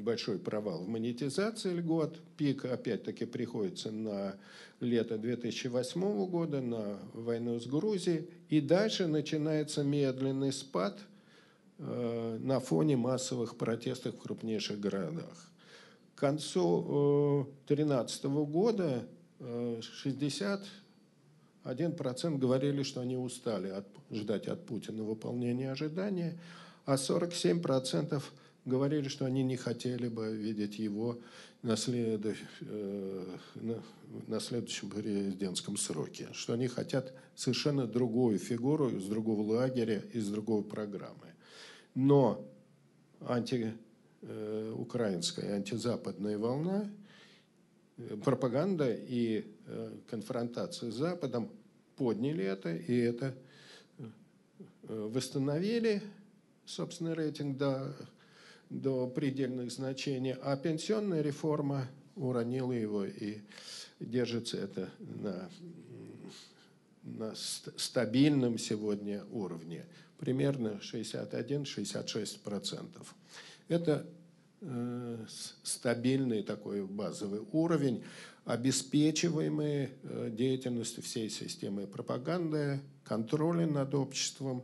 большой 0.01 0.39
провал 0.39 0.83
в 0.83 0.89
монетизации 0.89 1.73
льгот. 1.73 2.21
Пик, 2.37 2.65
опять-таки, 2.65 3.25
приходится 3.27 3.93
на 3.93 4.37
лето 4.81 5.17
2008 5.17 6.27
года, 6.27 6.61
на 6.61 6.99
войну 7.15 7.61
с 7.61 7.67
Грузией. 7.67 8.29
И 8.49 8.61
дальше 8.61 9.07
начинается 9.07 9.85
медленный 9.85 10.53
спад– 10.53 10.99
Э, 11.09 11.14
на 11.79 12.61
фоне 12.61 12.97
массовых 12.97 13.57
протестов 13.57 14.15
в 14.15 14.19
крупнейших 14.19 14.79
городах. 14.79 15.51
К 16.15 16.21
концу 16.21 17.49
2013 17.67 18.25
года 18.25 19.07
61% 19.41 20.65
э, 21.65 22.37
говорили, 22.37 22.83
что 22.85 23.01
они 23.01 23.17
устали 23.17 23.69
от, 23.69 23.87
ждать 24.13 24.47
от 24.47 24.65
Путина 24.65 25.03
выполнения 25.03 25.73
ожидания, 25.73 26.39
а 26.87 26.95
47% 26.95 28.23
говорили, 28.65 29.09
что 29.09 29.25
они 29.27 29.43
не 29.43 29.57
хотели 29.57 30.09
бы 30.09 30.37
видеть 30.37 30.79
его 30.79 31.19
на, 31.63 31.77
след... 31.77 32.25
на 34.29 34.41
следующем 34.41 34.91
президентском 34.91 35.77
сроке, 35.77 36.29
что 36.33 36.53
они 36.53 36.69
хотят 36.69 37.13
совершенно 37.35 37.87
другую 37.87 38.39
фигуру 38.39 38.89
из 38.91 39.05
другого 39.07 39.43
лагеря, 39.55 40.05
из 40.13 40.29
другой 40.29 40.63
программы. 40.63 41.34
Но 41.95 42.45
антиукраинская, 43.21 45.55
антизападная 45.55 46.39
волна, 46.39 46.91
пропаганда 48.25 48.93
и 48.93 49.45
конфронтация 50.09 50.91
с 50.91 50.95
Западом 50.95 51.53
подняли 51.97 52.45
это, 52.45 52.75
и 52.75 52.97
это 52.97 53.37
восстановили 54.83 56.03
собственный 56.67 57.15
рейтинг 57.15 57.57
до, 57.57 57.95
до 58.71 59.07
предельных 59.07 59.71
значений, 59.71 60.33
а 60.33 60.57
пенсионная 60.57 61.23
реформа 61.23 61.87
уронила 62.17 62.73
его 62.73 63.05
и 63.05 63.39
держится 64.01 64.59
это 64.59 64.91
на, 64.99 65.49
на 67.03 67.35
стабильном 67.35 68.59
сегодня 68.59 69.25
уровне, 69.31 69.87
примерно 70.19 70.81
61-66%. 70.83 73.07
Это 73.69 74.07
э, 74.61 75.27
стабильный 75.63 76.43
такой 76.43 76.87
базовый 76.87 77.41
уровень, 77.53 78.05
обеспечиваемый 78.45 79.91
э, 80.03 80.31
деятельностью 80.31 81.03
всей 81.03 81.31
системы 81.31 81.87
пропаганды, 81.87 82.81
контроля 83.05 83.67
над 83.67 83.95
обществом, 83.95 84.63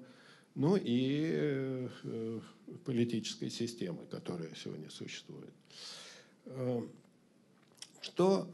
ну 0.55 0.77
и 0.77 1.89
э, 2.03 2.41
политической 2.85 3.51
системы, 3.51 4.05
которая 4.11 4.51
сегодня 4.55 4.91
существует. 4.91 5.53
Что 8.01 8.51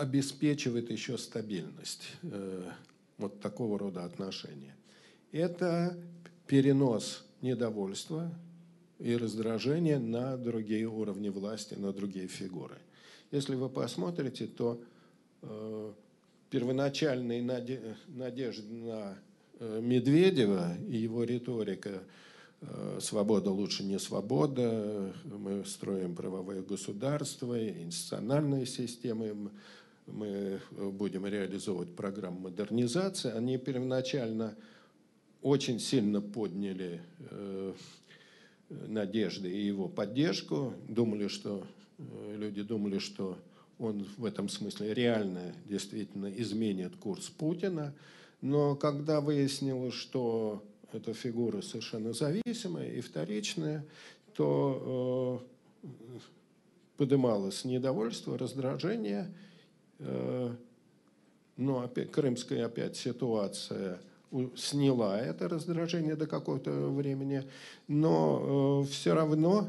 обеспечивает 0.00 0.90
еще 0.90 1.16
стабильность 1.16 2.16
вот 3.16 3.40
такого 3.40 3.78
рода 3.78 4.04
отношения? 4.04 4.74
Это 5.30 5.96
перенос 6.52 7.24
недовольства 7.40 8.30
и 8.98 9.16
раздражения 9.16 9.98
на 9.98 10.36
другие 10.36 10.84
уровни 10.84 11.30
власти, 11.30 11.72
на 11.72 11.94
другие 11.94 12.28
фигуры. 12.28 12.76
Если 13.30 13.54
вы 13.54 13.70
посмотрите, 13.70 14.46
то 14.48 14.78
э, 15.40 15.92
первоначальные 16.50 17.42
надежды 18.08 18.70
на 18.70 19.18
э, 19.60 19.80
Медведева 19.80 20.76
и 20.90 20.98
его 20.98 21.24
риторика 21.24 22.02
э, 22.60 22.98
«свобода 23.00 23.50
лучше 23.50 23.82
не 23.82 23.98
свобода», 23.98 25.10
мы 25.24 25.64
строим 25.64 26.14
правовое 26.14 26.60
государство, 26.60 27.58
институциональные 27.66 28.66
системы, 28.66 29.50
мы 30.06 30.60
будем 30.70 31.24
реализовывать 31.24 31.96
программу 31.96 32.40
модернизации, 32.40 33.32
они 33.32 33.56
первоначально 33.56 34.54
очень 35.42 35.78
сильно 35.78 36.20
подняли 36.20 37.02
э, 37.30 37.74
надежды 38.68 39.50
и 39.50 39.66
его 39.66 39.88
поддержку, 39.88 40.74
думали, 40.88 41.28
что 41.28 41.66
люди 42.36 42.62
думали, 42.62 42.98
что 42.98 43.36
он 43.78 44.06
в 44.16 44.24
этом 44.24 44.48
смысле 44.48 44.94
реально 44.94 45.54
действительно 45.66 46.30
изменит 46.30 46.96
курс 46.96 47.28
Путина. 47.28 47.94
Но 48.40 48.76
когда 48.76 49.20
выяснилось, 49.20 49.94
что 49.94 50.62
эта 50.92 51.14
фигура 51.14 51.62
совершенно 51.62 52.12
зависимая 52.12 52.90
и 52.92 53.00
вторичная, 53.00 53.84
то 54.34 55.42
э, 55.82 55.88
подымалось 56.96 57.64
недовольство, 57.64 58.38
раздражение. 58.38 59.32
Э, 59.98 60.54
но 61.56 61.80
опять, 61.80 62.10
крымская 62.10 62.66
опять 62.66 62.96
ситуация 62.96 64.00
сняла 64.56 65.18
это 65.18 65.48
раздражение 65.48 66.16
до 66.16 66.26
какого-то 66.26 66.70
времени. 66.70 67.44
Но 67.88 68.84
э, 68.84 68.90
все 68.90 69.14
равно 69.14 69.68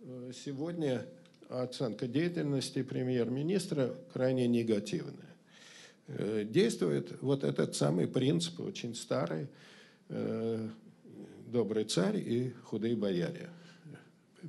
э, 0.00 0.32
сегодня 0.44 1.04
оценка 1.48 2.06
деятельности 2.06 2.82
премьер-министра 2.82 3.94
крайне 4.12 4.46
негативная. 4.46 5.34
Э, 6.08 6.44
действует 6.48 7.20
вот 7.20 7.44
этот 7.44 7.74
самый 7.74 8.06
принцип, 8.06 8.60
очень 8.60 8.94
старый, 8.94 9.48
добрый 11.46 11.84
царь 11.84 12.18
и 12.18 12.52
худые 12.64 12.96
бояре 12.96 13.48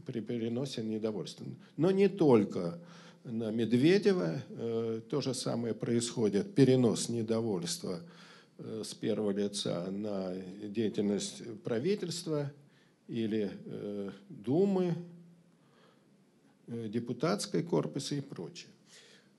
при 0.06 0.19
переносе 0.19 0.84
недовольства. 0.84 1.45
Но 1.77 1.89
не 1.91 2.10
только 2.10 2.77
на 3.23 3.49
Медведева, 3.49 4.41
то 5.10 5.21
же 5.21 5.34
самое 5.34 5.73
происходит, 5.73 6.53
перенос 6.53 7.08
недовольства 7.08 8.01
с 8.58 8.94
первого 8.94 9.32
лица 9.32 9.89
на 9.92 10.34
деятельность 10.68 11.42
правительства 11.63 12.52
или 13.08 13.52
Думы, 14.30 14.96
Э, 16.68 16.88
депутатской 16.88 17.62
корпуса 17.62 18.16
и 18.16 18.22
прочее. 18.22 18.70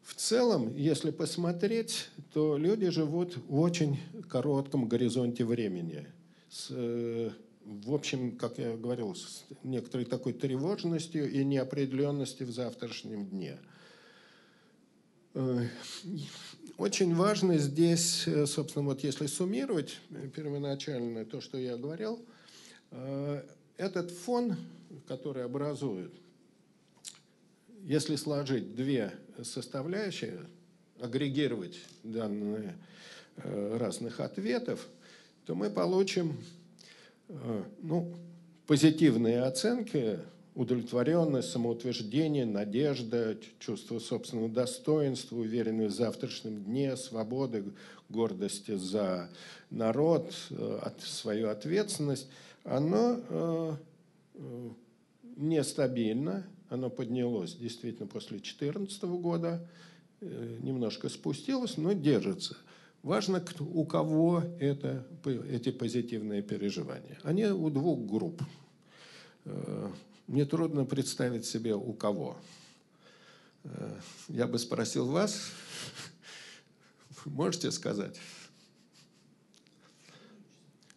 В 0.03 0.15
целом, 0.15 0.75
если 0.77 1.11
посмотреть, 1.11 2.11
то 2.35 2.59
люди 2.59 2.91
живут 2.91 3.39
в 3.49 3.59
очень 3.59 3.99
коротком 4.29 4.87
горизонте 4.87 5.45
времени. 5.45 6.07
С, 6.51 6.69
э, 6.71 7.31
в 7.65 7.95
общем, 7.95 8.37
как 8.37 8.59
я 8.59 8.77
говорил, 8.77 9.15
с 9.15 9.47
некоторой 9.63 10.05
такой 10.05 10.35
тревожностью 10.35 11.31
и 11.31 11.43
неопределенностью 11.45 12.47
в 12.47 12.51
завтрашнем 12.51 13.27
дне. 13.27 13.59
Э, 16.79 16.83
очень 16.83 17.15
важно 17.15 17.59
здесь, 17.59 18.27
собственно, 18.47 18.85
вот 18.85 19.05
если 19.05 19.27
суммировать 19.27 19.99
первоначально 20.35 21.25
то, 21.25 21.41
что 21.41 21.59
я 21.59 21.77
говорил, 21.77 22.25
этот 23.77 24.11
фон, 24.11 24.57
который 25.09 25.45
образует 25.45 26.13
если 27.85 28.17
сложить 28.17 28.75
две 28.75 29.13
составляющие, 29.43 30.41
агрегировать 31.01 31.77
данные 32.03 32.79
э, 33.37 33.77
разных 33.79 34.21
ответов, 34.21 34.89
то 35.45 35.55
мы 35.55 35.69
получим 35.69 36.39
э, 37.29 37.63
ну, 37.83 38.17
позитивные 38.67 39.43
оценки, 39.43 40.19
удовлетворенность, 40.55 41.51
самоутверждение, 41.51 42.47
надежда, 42.47 43.37
чувство 43.59 43.99
собственного 43.99 44.49
достоинства, 44.49 45.37
уверенность 45.37 45.95
в 45.95 45.99
завтрашнем 45.99 46.63
дне, 46.63 46.97
свободы, 46.97 47.65
гордости 48.09 48.77
за 48.77 49.31
народ, 49.71 50.33
э, 50.51 50.91
свою 51.01 51.49
ответственность, 51.49 52.29
оно 52.65 53.79
нестабильно, 55.37 56.47
оно 56.69 56.91
поднялось 56.91 57.55
действительно 57.55 58.07
после 58.07 58.39
2014 58.39 59.19
года, 59.19 59.67
э, 60.21 60.59
немножко 60.63 61.09
спустилось, 61.09 61.77
но 61.77 61.93
держится. 61.93 62.57
Важно, 63.03 63.45
у 63.61 63.85
кого 63.85 64.43
это, 64.59 65.07
эти 65.51 65.71
позитивные 65.71 66.43
переживания. 66.43 67.19
Они 67.23 67.45
у 67.45 67.69
двух 67.69 68.01
групп. 68.01 68.43
Мне 70.27 70.47
трудно 70.47 70.85
представить 70.85 71.45
себе, 71.45 71.75
у 71.75 71.93
кого. 71.93 72.39
Э, 73.65 74.01
я 74.29 74.47
бы 74.47 74.59
спросил 74.59 75.07
вас, 75.07 75.51
можете 77.27 77.71
сказать? 77.71 78.19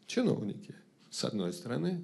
Чиновники, 0.06 0.74
с 1.10 1.26
одной 1.26 1.52
стороны, 1.52 2.04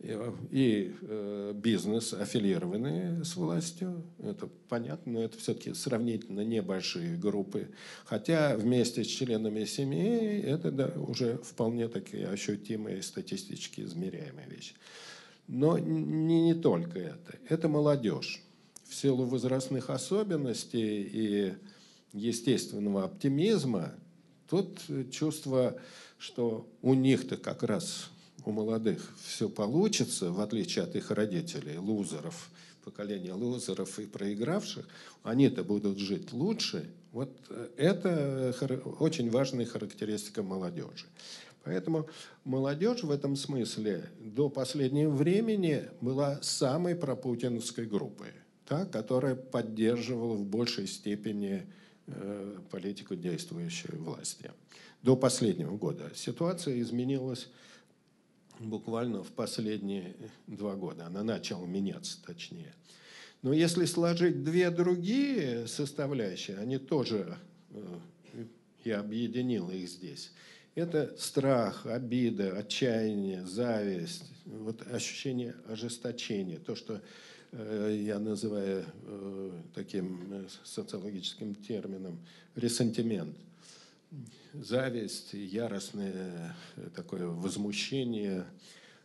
и 0.00 0.94
э, 1.02 1.52
бизнес, 1.54 2.14
аффилированные 2.14 3.22
с 3.22 3.36
властью, 3.36 4.02
это 4.18 4.48
понятно, 4.68 5.12
но 5.12 5.22
это 5.22 5.36
все-таки 5.36 5.74
сравнительно 5.74 6.40
небольшие 6.40 7.18
группы. 7.18 7.68
Хотя 8.06 8.56
вместе 8.56 9.04
с 9.04 9.06
членами 9.06 9.64
семьи 9.66 10.40
это 10.40 10.72
да, 10.72 10.86
уже 10.96 11.36
вполне 11.38 11.86
такие 11.88 12.26
ощутимые 12.28 13.02
статистически 13.02 13.82
измеряемые 13.82 14.48
вещи. 14.48 14.74
Но 15.50 15.78
не, 15.78 16.42
не 16.42 16.54
только 16.54 17.00
это. 17.00 17.36
Это 17.48 17.68
молодежь. 17.68 18.40
В 18.84 18.94
силу 18.94 19.24
возрастных 19.24 19.90
особенностей 19.90 21.02
и 21.02 21.54
естественного 22.12 23.04
оптимизма 23.04 23.92
тут 24.48 24.78
чувство, 25.10 25.76
что 26.18 26.68
у 26.82 26.94
них-то 26.94 27.36
как 27.36 27.64
раз 27.64 28.10
у 28.44 28.52
молодых 28.52 29.12
все 29.24 29.48
получится, 29.48 30.30
в 30.30 30.40
отличие 30.40 30.84
от 30.84 30.94
их 30.94 31.10
родителей, 31.10 31.78
лузеров, 31.78 32.50
поколения 32.84 33.32
лузеров 33.32 33.98
и 33.98 34.06
проигравших, 34.06 34.86
они-то 35.24 35.64
будут 35.64 35.98
жить 35.98 36.32
лучше. 36.32 36.88
Вот 37.10 37.36
э, 37.48 37.70
это 37.76 38.54
очень 39.00 39.30
важная 39.30 39.66
характеристика 39.66 40.44
молодежи. 40.44 41.06
Поэтому 41.64 42.08
молодежь 42.44 43.02
в 43.02 43.10
этом 43.10 43.36
смысле 43.36 44.08
до 44.18 44.48
последнего 44.48 45.10
времени 45.10 45.88
была 46.00 46.40
самой 46.42 46.96
пропутиновской 46.96 47.86
группой, 47.86 48.32
та, 48.66 48.86
которая 48.86 49.34
поддерживала 49.34 50.34
в 50.34 50.44
большей 50.46 50.86
степени 50.86 51.66
э, 52.06 52.58
политику 52.70 53.14
действующей 53.14 53.96
власти. 53.96 54.50
До 55.02 55.16
последнего 55.16 55.76
года. 55.76 56.10
Ситуация 56.14 56.80
изменилась 56.80 57.48
буквально 58.58 59.22
в 59.22 59.32
последние 59.32 60.14
два 60.46 60.76
года. 60.76 61.06
Она 61.06 61.22
начала 61.22 61.66
меняться, 61.66 62.18
точнее. 62.24 62.74
Но 63.42 63.52
если 63.52 63.86
сложить 63.86 64.44
две 64.44 64.70
другие 64.70 65.66
составляющие, 65.66 66.58
они 66.58 66.78
тоже, 66.78 67.38
э, 67.70 67.98
я 68.84 69.00
объединил 69.00 69.70
их 69.70 69.88
здесь, 69.88 70.32
это 70.74 71.14
страх, 71.18 71.86
обида, 71.86 72.56
отчаяние, 72.56 73.44
зависть, 73.46 74.24
вот 74.46 74.86
ощущение 74.92 75.54
ожесточения, 75.68 76.58
то, 76.58 76.74
что 76.74 77.00
э, 77.52 77.98
я 78.02 78.18
называю 78.18 78.84
э, 79.04 79.52
таким 79.74 80.46
социологическим 80.64 81.54
термином 81.54 82.18
ресентимент. 82.54 83.36
Зависть, 84.52 85.34
яростное 85.34 86.56
такое 86.94 87.26
возмущение– 87.26 88.44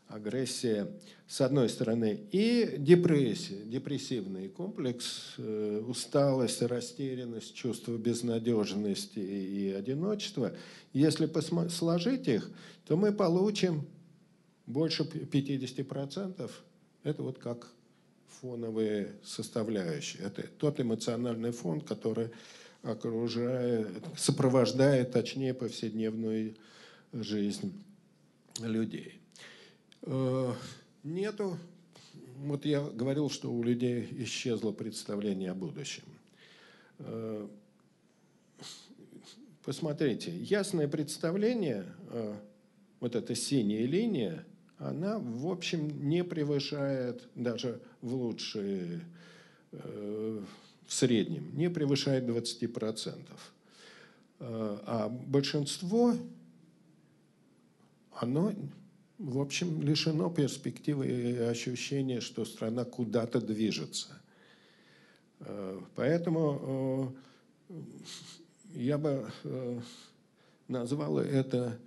агрессия, 0.07 0.87
с 1.27 1.41
одной 1.41 1.69
стороны, 1.69 2.19
и 2.31 2.75
депрессия, 2.77 3.63
депрессивный 3.65 4.49
комплекс, 4.49 5.33
э, 5.37 5.83
усталость, 5.87 6.61
растерянность, 6.61 7.55
чувство 7.55 7.97
безнадежности 7.97 9.19
и 9.19 9.71
одиночества. 9.71 10.53
Если 10.93 11.29
сложить 11.69 12.27
их, 12.27 12.49
то 12.85 12.95
мы 12.95 13.11
получим 13.11 13.87
больше 14.67 15.03
50%. 15.03 16.51
Это 17.03 17.23
вот 17.23 17.39
как 17.39 17.67
фоновые 18.41 19.15
составляющие. 19.23 20.23
Это 20.23 20.43
тот 20.57 20.79
эмоциональный 20.79 21.51
фон, 21.51 21.81
который 21.81 22.29
окружает, 22.83 23.87
сопровождает, 24.15 25.11
точнее, 25.11 25.53
повседневную 25.53 26.55
жизнь 27.11 27.73
людей. 28.59 29.19
Э, 30.05 30.53
нету. 31.03 31.57
Вот 32.37 32.65
я 32.65 32.81
говорил, 32.81 33.29
что 33.29 33.51
у 33.51 33.63
людей 33.63 34.07
исчезло 34.19 34.71
представление 34.71 35.51
о 35.51 35.55
будущем. 35.55 36.03
Э, 36.99 37.47
посмотрите, 39.63 40.31
ясное 40.37 40.87
представление, 40.87 41.85
э, 42.11 42.35
вот 42.99 43.15
эта 43.15 43.33
синяя 43.33 43.85
линия, 43.85 44.45
она, 44.77 45.17
в 45.17 45.47
общем, 45.47 46.07
не 46.07 46.23
превышает 46.23 47.27
даже 47.33 47.81
в 48.01 48.13
лучшие, 48.13 49.01
в 49.71 50.43
среднем, 50.87 51.55
не 51.55 51.69
превышает 51.69 52.25
20%. 52.25 53.15
А 54.39 55.07
большинство, 55.09 56.13
оно 58.11 58.53
в 59.17 59.39
общем, 59.39 59.81
лишено 59.81 60.29
перспективы 60.29 61.07
и 61.07 61.37
ощущения, 61.37 62.21
что 62.21 62.45
страна 62.45 62.83
куда-то 62.83 63.39
движется. 63.39 64.21
Э, 65.39 65.79
поэтому 65.95 67.15
э, 67.69 67.75
я 68.73 68.97
бы 68.97 69.29
э, 69.43 69.79
назвал 70.67 71.19
это 71.19 71.79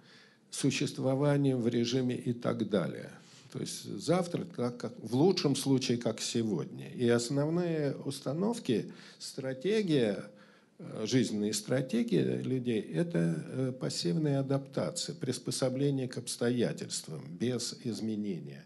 существованием 0.51 1.61
в 1.61 1.69
режиме 1.69 2.17
и 2.17 2.33
так 2.33 2.69
далее. 2.69 3.11
То 3.53 3.61
есть 3.61 3.85
завтра, 3.85 4.45
так 4.45 4.79
как, 4.79 4.93
в 5.03 5.15
лучшем 5.15 5.57
случае, 5.57 5.99
как 5.99 6.21
сегодня. 6.21 6.91
И 6.91 7.09
основные 7.09 7.95
установки, 7.97 8.93
стратегия– 9.19 10.25
жизненные 10.79 11.53
стратегии 11.53 12.21
людей– 12.21 12.81
это 12.95 13.19
э, 13.19 13.73
пассивная 13.73 14.41
адаптация, 14.41 15.15
приспособление 15.15 16.09
к 16.09 16.19
обстоятельствам 16.19 17.25
без 17.29 17.77
изменения. 17.85 18.65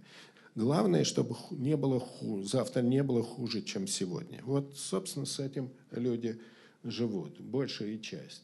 Главное, 0.54 1.04
чтобы 1.04 1.36
не 1.50 1.76
было 1.76 1.98
хуже, 2.00 2.48
завтра 2.48 2.82
не 2.82 3.02
было 3.02 3.22
хуже, 3.22 3.62
чем 3.62 3.86
сегодня. 3.86 4.40
Вот, 4.44 4.76
собственно, 4.76 5.24
с 5.24 5.38
этим 5.38 5.70
люди 5.90 6.38
живут, 6.84 7.40
большая 7.40 7.96
часть. 7.98 8.42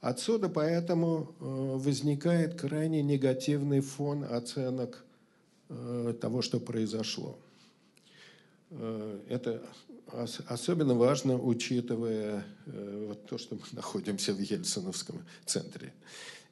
Отсюда 0.00 0.48
поэтому 0.48 1.34
э, 1.40 1.44
возникает 1.44 2.54
крайне 2.54 3.02
негативный 3.02 3.80
фон 3.80 4.22
оценок 4.22 5.04
э, 5.68 6.14
того, 6.20 6.42
что 6.42 6.60
произошло. 6.60 7.38
Это 9.28 9.62
особенно 10.46 10.94
важно, 10.94 11.38
учитывая 11.38 12.44
э, 12.66 13.06
вот 13.08 13.26
то, 13.26 13.38
что 13.38 13.54
мы 13.54 13.62
находимся 13.72 14.32
в 14.32 14.40
Ельциновском 14.40 15.24
центре. 15.44 15.92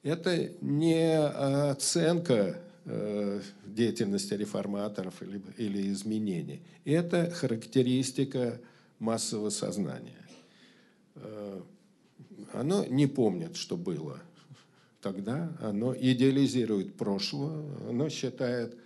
Это 0.02 0.50
не 0.60 1.18
оценка 1.18 2.58
э, 2.84 3.40
деятельности 3.66 4.34
реформаторов 4.34 5.22
или, 5.22 5.42
или 5.58 5.92
изменений. 5.92 6.62
Это 6.84 7.30
характеристика 7.30 8.60
массового 8.98 9.50
сознания. 9.50 10.26
Э, 11.16 11.60
оно 12.52 12.84
не 12.86 13.06
помнит, 13.06 13.56
что 13.56 13.76
было 13.76 14.20
тогда, 15.02 15.56
оно 15.60 15.94
идеализирует 15.94 16.94
прошлое, 16.94 17.64
оно 17.88 18.08
считает 18.08 18.76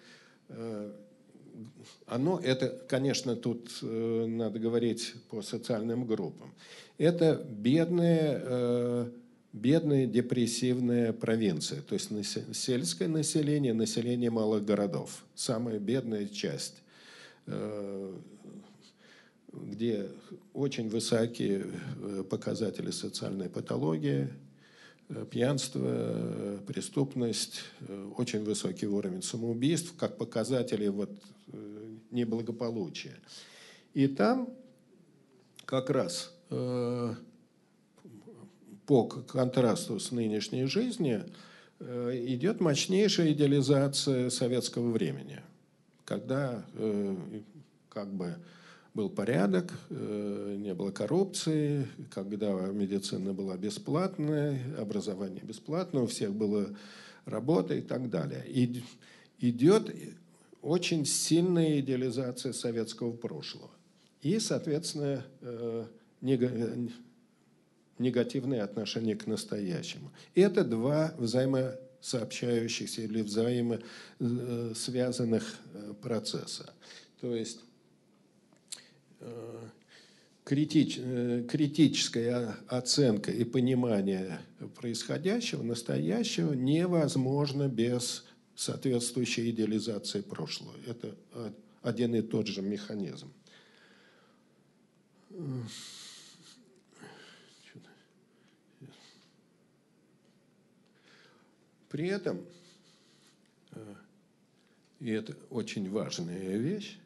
оно, 2.06 2.38
это, 2.38 2.68
конечно, 2.88 3.36
тут 3.36 3.78
э, 3.82 4.26
надо 4.26 4.58
говорить 4.58 5.14
по 5.30 5.42
социальным 5.42 6.06
группам, 6.06 6.52
это 6.98 7.44
бедная, 7.48 8.40
э, 8.42 9.10
бедная 9.52 10.06
депрессивная 10.06 11.12
провинция, 11.12 11.82
то 11.82 11.94
есть 11.94 12.10
сельское 12.54 13.08
население, 13.08 13.74
население 13.74 14.30
малых 14.30 14.64
городов, 14.64 15.24
самая 15.34 15.78
бедная 15.78 16.26
часть, 16.26 16.82
э, 17.46 18.14
где 19.52 20.08
очень 20.52 20.88
высокие 20.88 21.66
э, 22.00 22.24
показатели 22.28 22.90
социальной 22.90 23.48
патологии, 23.48 24.28
пьянство, 25.30 26.58
преступность, 26.66 27.60
э, 27.80 28.10
очень 28.16 28.44
высокий 28.44 28.86
уровень 28.86 29.22
самоубийств, 29.22 29.94
как 29.96 30.16
показатели 30.16 30.88
вот 30.88 31.10
неблагополучия. 32.10 33.16
И 33.92 34.08
там 34.08 34.48
как 35.66 35.90
раз 35.90 36.32
э, 36.50 37.14
по 38.86 39.04
контрасту 39.04 39.98
с 39.98 40.10
нынешней 40.10 40.66
жизнью 40.66 41.26
э, 41.80 42.12
идет 42.26 42.60
мощнейшая 42.60 43.32
идеализация 43.32 44.30
советского 44.30 44.90
времени, 44.90 45.40
когда 46.04 46.64
э, 46.74 47.16
как 47.88 48.12
бы 48.12 48.36
был 48.94 49.10
порядок, 49.10 49.72
э, 49.90 50.56
не 50.58 50.72
было 50.72 50.90
коррупции, 50.92 51.88
когда 52.10 52.52
медицина 52.68 53.34
была 53.34 53.56
бесплатная, 53.56 54.60
образование 54.78 55.42
бесплатное, 55.42 56.04
у 56.04 56.06
всех 56.06 56.32
была 56.32 56.66
работа 57.24 57.74
и 57.74 57.80
так 57.80 58.08
далее. 58.08 58.44
И 58.46 58.84
идет 59.40 59.92
очень 60.62 61.04
сильная 61.04 61.80
идеализация 61.80 62.52
советского 62.52 63.10
прошлого. 63.12 63.72
И, 64.22 64.38
соответственно, 64.38 65.26
э, 65.40 65.86
негативное 67.98 68.62
отношение 68.62 69.16
к 69.16 69.26
настоящему. 69.26 70.12
Это 70.36 70.62
два 70.64 71.12
взаимосообщающихся 71.18 73.02
или 73.02 73.22
взаимосвязанных 73.22 75.58
э, 75.74 75.94
процесса. 76.00 76.72
То 77.20 77.34
есть 77.34 77.63
критич, 80.44 80.96
критическая 81.48 82.56
оценка 82.68 83.30
и 83.30 83.44
понимание 83.44 84.40
происходящего, 84.76 85.62
настоящего 85.62 86.52
невозможно 86.52 87.68
без 87.68 88.24
соответствующей 88.54 89.50
идеализации 89.50 90.20
прошлого. 90.20 90.74
Это 90.86 91.16
один 91.82 92.14
и 92.14 92.22
тот 92.22 92.46
же 92.46 92.62
механизм. 92.62 93.32
При 101.88 102.08
этом, 102.08 102.44
и 105.00 105.10
это 105.10 105.36
очень 105.50 105.88
важная 105.90 106.56
вещь, 106.56 106.98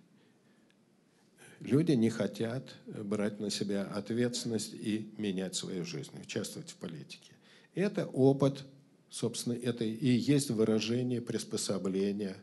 люди 1.60 1.92
не 1.92 2.10
хотят 2.10 2.74
брать 2.86 3.40
на 3.40 3.50
себя 3.50 3.82
ответственность 3.84 4.74
и 4.74 5.10
менять 5.18 5.54
свою 5.54 5.84
жизнь, 5.84 6.12
участвовать 6.20 6.70
в 6.70 6.76
политике. 6.76 7.32
Это 7.74 8.06
опыт 8.06 8.64
Собственно, 9.10 9.54
это 9.54 9.84
и 9.84 10.08
есть 10.08 10.50
выражение 10.50 11.22
приспособления 11.22 12.36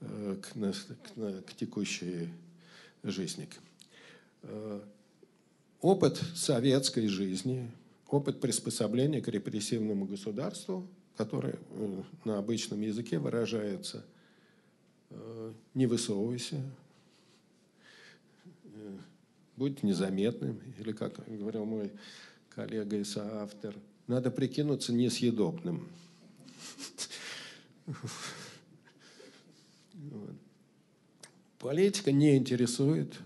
э, 0.00 0.36
к, 0.42 0.52
к, 0.52 1.42
к 1.46 1.54
текущей 1.54 2.28
жизни. 3.04 3.48
Э, 4.42 4.80
опыт 5.80 6.20
советской 6.34 7.06
жизни, 7.06 7.70
опыт 8.08 8.40
приспособления 8.40 9.20
к 9.20 9.28
репрессивному 9.28 10.04
государству, 10.04 10.88
который 11.16 11.54
э, 11.54 12.02
на 12.24 12.38
обычном 12.38 12.80
языке 12.80 13.18
выражается 13.18 14.04
«не 15.74 15.86
высовывайся», 15.86 16.62
будь 19.56 19.82
незаметным, 19.82 20.60
или, 20.78 20.92
как 20.92 21.26
говорил 21.26 21.64
мой 21.64 21.92
коллега 22.50 22.96
и 22.96 23.04
соавтор– 23.04 23.74
надо 24.06 24.30
прикинуться 24.30 24.92
несъедобным. 24.92 25.88
Политика 31.58 32.12
не 32.12 32.36
интересует. 32.36 33.18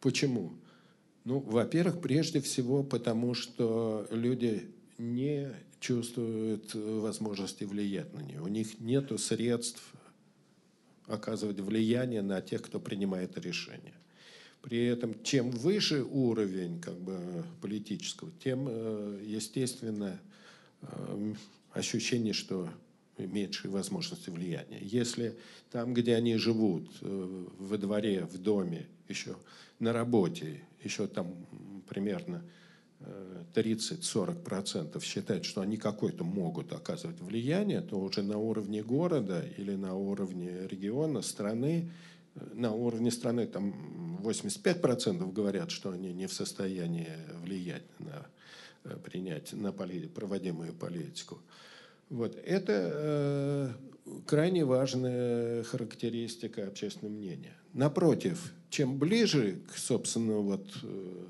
Почему? 0.00 0.52
Ну, 1.24 1.40
во-первых, 1.40 2.00
прежде 2.00 2.40
всего, 2.40 2.84
потому 2.84 3.34
что 3.34 4.06
люди 4.10 4.70
не 4.98 5.52
чувствуют 5.80 6.72
возможности 6.74 7.64
влиять 7.64 8.12
на 8.14 8.20
нее. 8.20 8.40
У 8.40 8.48
них 8.48 8.78
нет 8.80 9.18
средств 9.20 9.82
оказывать 11.06 11.58
влияние 11.60 12.22
на 12.22 12.40
тех, 12.40 12.62
кто 12.62 12.78
принимает 12.78 13.36
решения. 13.38 13.94
При 14.64 14.86
этом, 14.86 15.22
чем 15.22 15.50
выше 15.50 16.02
уровень 16.02 16.80
как 16.80 16.98
бы, 16.98 17.44
политического, 17.60 18.30
тем, 18.42 18.66
э, 18.66 19.20
естественно, 19.22 20.18
э, 20.80 21.34
ощущение, 21.72 22.32
что 22.32 22.70
меньшие 23.18 23.70
возможности 23.70 24.30
влияния. 24.30 24.80
Если 24.80 25.36
там, 25.70 25.92
где 25.92 26.14
они 26.14 26.38
живут, 26.38 26.88
э, 27.02 27.46
во 27.58 27.76
дворе, 27.76 28.24
в 28.24 28.38
доме, 28.38 28.86
еще 29.06 29.36
на 29.80 29.92
работе, 29.92 30.62
еще 30.82 31.08
там 31.08 31.34
примерно 31.86 32.42
30-40% 33.52 35.04
считают, 35.04 35.44
что 35.44 35.60
они 35.60 35.76
какой-то 35.76 36.24
могут 36.24 36.72
оказывать 36.72 37.20
влияние, 37.20 37.82
то 37.82 38.00
уже 38.00 38.22
на 38.22 38.38
уровне 38.38 38.82
города 38.82 39.44
или 39.58 39.74
на 39.74 39.94
уровне 39.94 40.66
региона, 40.68 41.20
страны 41.20 41.90
на 42.54 42.72
уровне 42.72 43.10
страны 43.10 43.46
там 43.46 44.13
85% 44.28 45.32
говорят, 45.32 45.70
что 45.70 45.90
они 45.90 46.12
не 46.12 46.26
в 46.26 46.32
состоянии 46.32 47.08
влиять 47.42 47.84
на 47.98 48.26
э, 48.84 48.96
принять 48.96 49.52
на 49.52 49.72
проводимую 49.72 50.72
политику. 50.74 51.40
Вот. 52.10 52.36
Это 52.44 52.90
э, 52.94 53.68
крайне 54.26 54.64
важная 54.64 55.62
характеристика 55.64 56.66
общественного 56.66 57.14
мнения. 57.14 57.56
Напротив, 57.72 58.52
чем 58.70 58.98
ближе 58.98 59.60
к, 59.72 59.76
собственно, 59.76 60.38
вот, 60.38 60.66
э, 60.82 61.26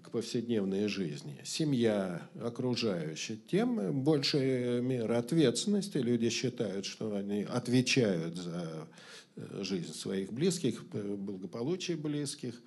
к 0.00 0.10
повседневной 0.10 0.88
жизни, 0.88 1.40
семья, 1.44 2.22
окружающая, 2.40 3.36
тем 3.50 4.02
больше 4.02 4.80
мера 4.82 5.18
ответственности. 5.18 5.98
Люди 5.98 6.30
считают, 6.30 6.86
что 6.86 7.14
они 7.14 7.42
отвечают 7.42 8.36
за 8.36 8.88
Э, 9.36 9.62
жизнь 9.62 9.94
своих 9.94 10.32
близких, 10.32 10.84
благополучие 10.84 11.96
близких, 11.96 12.60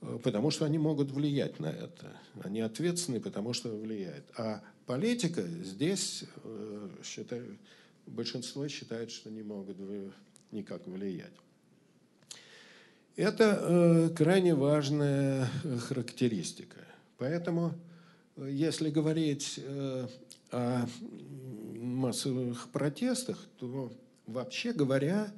э, 0.00 0.18
потому 0.22 0.50
что 0.50 0.64
они 0.64 0.78
могут 0.78 1.12
влиять 1.12 1.60
на 1.60 1.66
это. 1.66 2.12
Они 2.42 2.60
ответственны, 2.60 3.20
потому 3.20 3.52
что 3.52 3.68
влияют. 3.76 4.24
А 4.36 4.62
политика 4.86 5.42
здесь, 5.42 6.24
э, 6.42 6.88
считаю, 7.04 7.58
большинство 8.06 8.66
считает, 8.66 9.12
что 9.12 9.30
не 9.30 9.42
могут 9.42 9.76
никак 10.50 10.86
влиять. 10.86 11.32
Это 13.16 14.12
крайне 14.16 14.54
важная 14.54 15.48
характеристика. 15.88 16.78
Поэтому, 17.18 17.74
если 18.36 18.90
говорить 18.90 19.60
о 20.50 20.86
массовых 21.76 22.68
протестах, 22.70 23.38
то 23.58 23.92
вообще 24.26 24.72
говоря, 24.72 25.32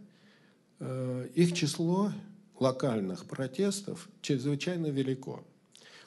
Э, 0.84 1.28
их 1.36 1.52
число 1.52 2.10
локальных 2.58 3.26
протестов 3.26 4.08
чрезвычайно 4.20 4.88
велико. 4.88 5.44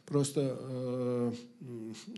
Просто 0.06 0.58
э, 0.60 1.32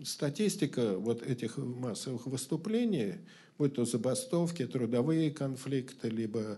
статистика 0.04 0.98
вот 0.98 1.22
этих 1.22 1.56
массовых 1.56 2.26
выступлений, 2.26 3.14
будь 3.58 3.74
то 3.74 3.84
забастовки, 3.84 4.66
трудовые 4.66 5.30
конфликты, 5.30 6.08
либо 6.08 6.40
э, 6.40 6.56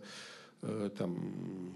там, 0.99 1.73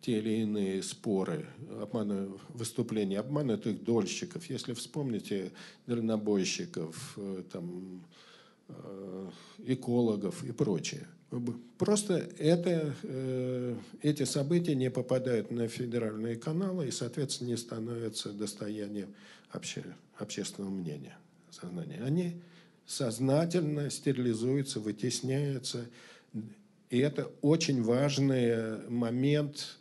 те 0.00 0.18
или 0.18 0.42
иные 0.42 0.82
споры, 0.82 1.46
обманы, 1.80 2.30
выступления 2.48 3.18
обманутых 3.20 3.82
дольщиков, 3.84 4.48
если 4.48 4.72
вспомните 4.72 5.52
дальнобойщиков, 5.86 7.14
э, 7.16 7.42
там, 7.52 8.02
э, 8.68 9.30
экологов 9.66 10.44
и 10.44 10.52
прочее– 10.52 11.06
Просто 11.78 12.28
это, 12.38 12.94
э, 13.02 13.76
эти 14.02 14.24
события 14.24 14.74
не 14.74 14.90
попадают 14.90 15.50
на 15.50 15.66
федеральные 15.66 16.36
каналы 16.36 16.88
и, 16.88 16.90
соответственно, 16.90 17.48
не 17.48 17.56
становятся 17.56 18.32
достоянием 18.34 19.14
обще, 19.50 19.82
общественного 20.18 20.70
мнения, 20.70 21.16
сознания. 21.50 22.02
Они 22.04 22.42
сознательно 22.84 23.88
стерилизуются, 23.88 24.78
вытесняются. 24.80 25.86
И 26.92 26.98
это 26.98 27.32
очень 27.40 27.82
важный 27.82 28.86
момент 28.90 29.78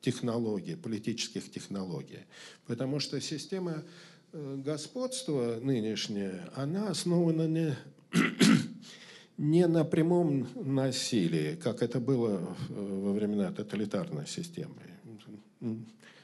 технологий, 0.00 0.76
политических 0.76 1.50
технологий. 1.50 2.20
Потому 2.66 3.00
что 3.00 3.20
система 3.20 3.84
э, 4.32 4.56
господства 4.64 5.60
нынешняя, 5.60 6.50
она 6.56 6.88
основана 6.88 7.46
не 7.46 7.76
не 9.36 9.66
на 9.66 9.84
прямом 9.84 10.48
насилии, 10.54 11.54
как 11.56 11.82
это 11.82 12.00
было 12.00 12.56
во 12.70 13.12
времена 13.12 13.52
тоталитарной 13.52 14.26
системы. 14.26 14.80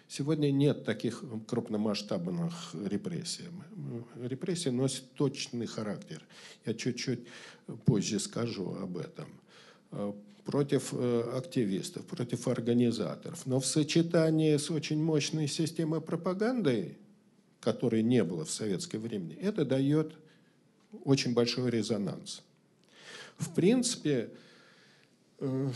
Сегодня 0.09 0.51
нет 0.51 0.87
таких 0.87 1.23
крупномасштабных 1.47 2.75
репрессий. 2.87 3.45
Репрессии 4.17 4.71
носят 4.71 5.13
точный 5.13 5.67
характер. 5.67 6.25
Я 6.65 6.73
чуть-чуть 6.73 7.27
позже 7.85 8.19
скажу 8.19 8.75
об 8.75 8.97
этом. 8.97 9.38
Против 10.45 10.93
э, 10.93 11.33
активистов, 11.37 12.07
против 12.07 12.49
организаторов. 12.49 13.45
Но 13.47 13.61
в 13.61 13.67
сочетании 13.67 14.57
с 14.57 14.71
очень 14.71 15.03
мощной 15.03 15.47
системой 15.47 16.01
пропаганды, 16.01 16.97
которой 17.61 18.03
не 18.03 18.25
было 18.25 18.45
в 18.45 18.51
советское 18.51 18.99
время, 18.99 19.37
это 19.41 19.65
дает 19.65 20.15
очень 21.05 21.35
большой 21.35 21.71
резонанс 21.71 22.43
в 23.39 23.55
принципе, 23.55 24.31
э, 25.39 25.71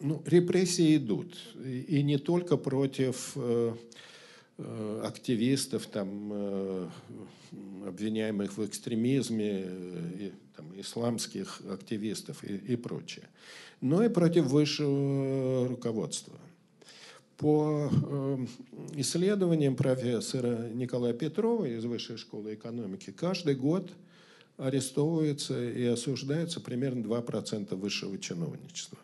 ну, 0.00 0.22
репрессии 0.26 0.96
идут. 0.96 1.38
И 1.64 2.02
не 2.02 2.18
только 2.18 2.56
против 2.56 3.32
э, 3.36 3.74
э, 3.74 3.76
активистов, 4.58 5.86
там, 5.86 6.90
обвиняемых 7.86 8.56
в 8.56 8.66
экстремизме, 8.66 10.32
там, 10.56 10.80
исламских 10.80 11.60
активистов 11.70 12.42
и, 12.42 12.56
и 12.56 12.76
прочее, 12.76 13.28
но 13.80 14.02
и 14.02 14.08
против 14.08 14.46
высшего 14.46 15.68
руководства. 15.68 16.34
По 17.36 17.90
исследованиям 18.94 19.76
профессора 19.76 20.70
Николая 20.70 21.12
Петрова 21.12 21.66
из 21.66 21.84
Высшей 21.84 22.16
школы 22.16 22.54
экономики, 22.54 23.12
каждый 23.12 23.54
год– 23.54 23.90
арестовывается 24.56 25.62
и 25.62 25.84
осуждается 25.84 26.60
примерно 26.60 27.04
2% 27.04 27.74
высшего 27.74 28.18
чиновничества. 28.18 28.98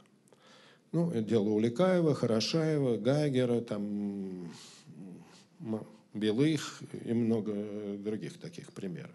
Ну, 0.92 1.10
дело 1.22 1.50
Уликаева, 1.50 2.14
Хорошаева, 2.14 2.96
Гагера, 2.96 3.60
там, 3.60 4.52
Белых 6.14 6.82
и 7.04 7.12
много 7.12 7.54
других 7.98 8.38
таких 8.38 8.72
примеров. 8.72 9.14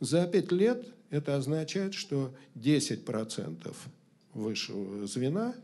За 0.00 0.26
пять 0.26 0.52
лет 0.52 0.86
это 1.10 1.36
означает, 1.36 1.94
что 1.94 2.34
10% 2.54 3.74
высшего 4.34 5.06
звена 5.06 5.54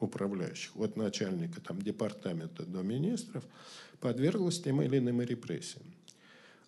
управляющих, 0.00 0.76
от 0.76 0.96
начальника 0.96 1.60
там, 1.60 1.80
департамента 1.82 2.64
до 2.64 2.82
министров, 2.82 3.44
подверглось 4.00 4.60
тем 4.60 4.82
или 4.82 4.98
иным 4.98 5.20
репрессиям. 5.22 5.84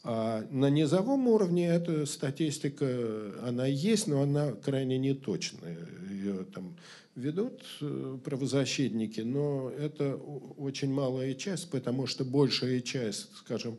А 0.04 0.46
на 0.50 0.70
низовом 0.70 1.26
уровне 1.26 1.68
эта 1.68 2.06
статистика, 2.06 3.34
она 3.42 3.66
есть, 3.66 4.06
но 4.06 4.22
она 4.22 4.52
крайне 4.52 4.96
неточная. 4.98 5.78
Ее 6.10 6.44
там 6.44 6.76
ведут 7.18 7.64
э, 7.80 8.18
правозащитники, 8.24 9.20
но 9.20 9.70
это 9.70 10.16
очень 10.16 10.92
малая 10.92 11.34
часть, 11.34 11.70
потому 11.70 12.06
что 12.06 12.24
большая 12.24 12.80
часть, 12.80 13.36
скажем, 13.36 13.78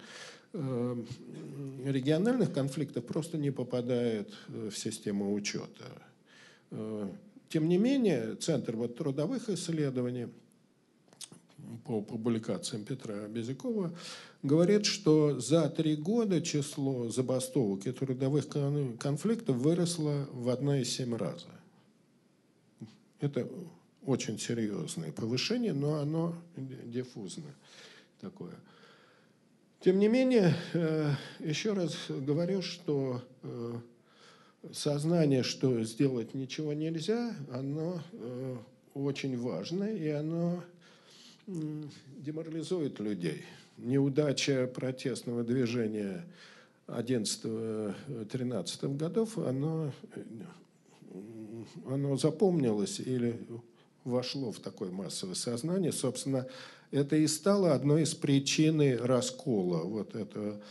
э, 0.53 1.03
региональных 1.85 2.53
конфликтов 2.53 3.05
просто 3.05 3.37
не 3.37 3.51
попадает 3.51 4.33
в 4.47 4.71
систему 4.71 5.33
учета. 5.33 5.85
Тем 7.49 7.67
не 7.67 7.77
менее, 7.77 8.35
Центр 8.35 8.75
вот 8.75 8.95
трудовых 8.95 9.49
исследований 9.49 10.27
по 11.85 12.01
публикациям 12.01 12.85
Петра 12.85 13.27
Безякова 13.27 13.91
говорит, 14.43 14.85
что 14.85 15.39
за 15.39 15.69
три 15.69 15.95
года 15.95 16.41
число 16.41 17.09
забастовок 17.09 17.87
и 17.87 17.91
трудовых 17.91 18.47
конфликтов 18.99 19.57
выросло 19.57 20.27
в 20.31 20.49
1,7 20.49 21.17
раза. 21.17 21.58
Это 23.19 23.49
очень 24.05 24.39
серьезное 24.39 25.11
повышение, 25.11 25.73
но 25.73 25.95
оно 25.95 26.35
диффузное 26.55 27.53
такое. 28.21 28.55
Тем 29.81 29.99
не 29.99 30.07
менее, 30.07 30.55
э, 30.73 31.11
еще 31.39 31.73
раз 31.73 31.97
говорю, 32.09 32.61
что 32.61 33.21
э, 33.43 33.73
сознание, 34.73 35.43
что 35.43 35.83
сделать 35.83 36.33
ничего 36.33 36.73
нельзя, 36.73 37.33
оно 37.51 38.01
э, 38.11 38.57
очень 38.93 39.39
важно, 39.39 39.85
и 39.85 40.09
оно 40.09 40.61
деморализует 41.47 42.99
людей. 42.99 43.45
Неудача 43.77 44.67
протестного 44.67 45.43
движения 45.43 46.25
11-13 46.87 48.97
годов, 48.97 49.37
оно, 49.37 49.93
оно 51.85 52.17
запомнилось 52.17 52.99
или 52.99 53.39
вошло 54.03 54.51
в 54.51 54.59
такое 54.59 54.91
массовое 54.91 55.35
сознание. 55.35 55.91
Собственно, 55.91 56.47
это 56.91 57.15
и 57.15 57.27
стало 57.27 57.73
одной 57.73 58.03
из 58.03 58.13
причин 58.13 58.81
раскола 58.97 59.83
вот 59.83 60.15
этого 60.15 60.61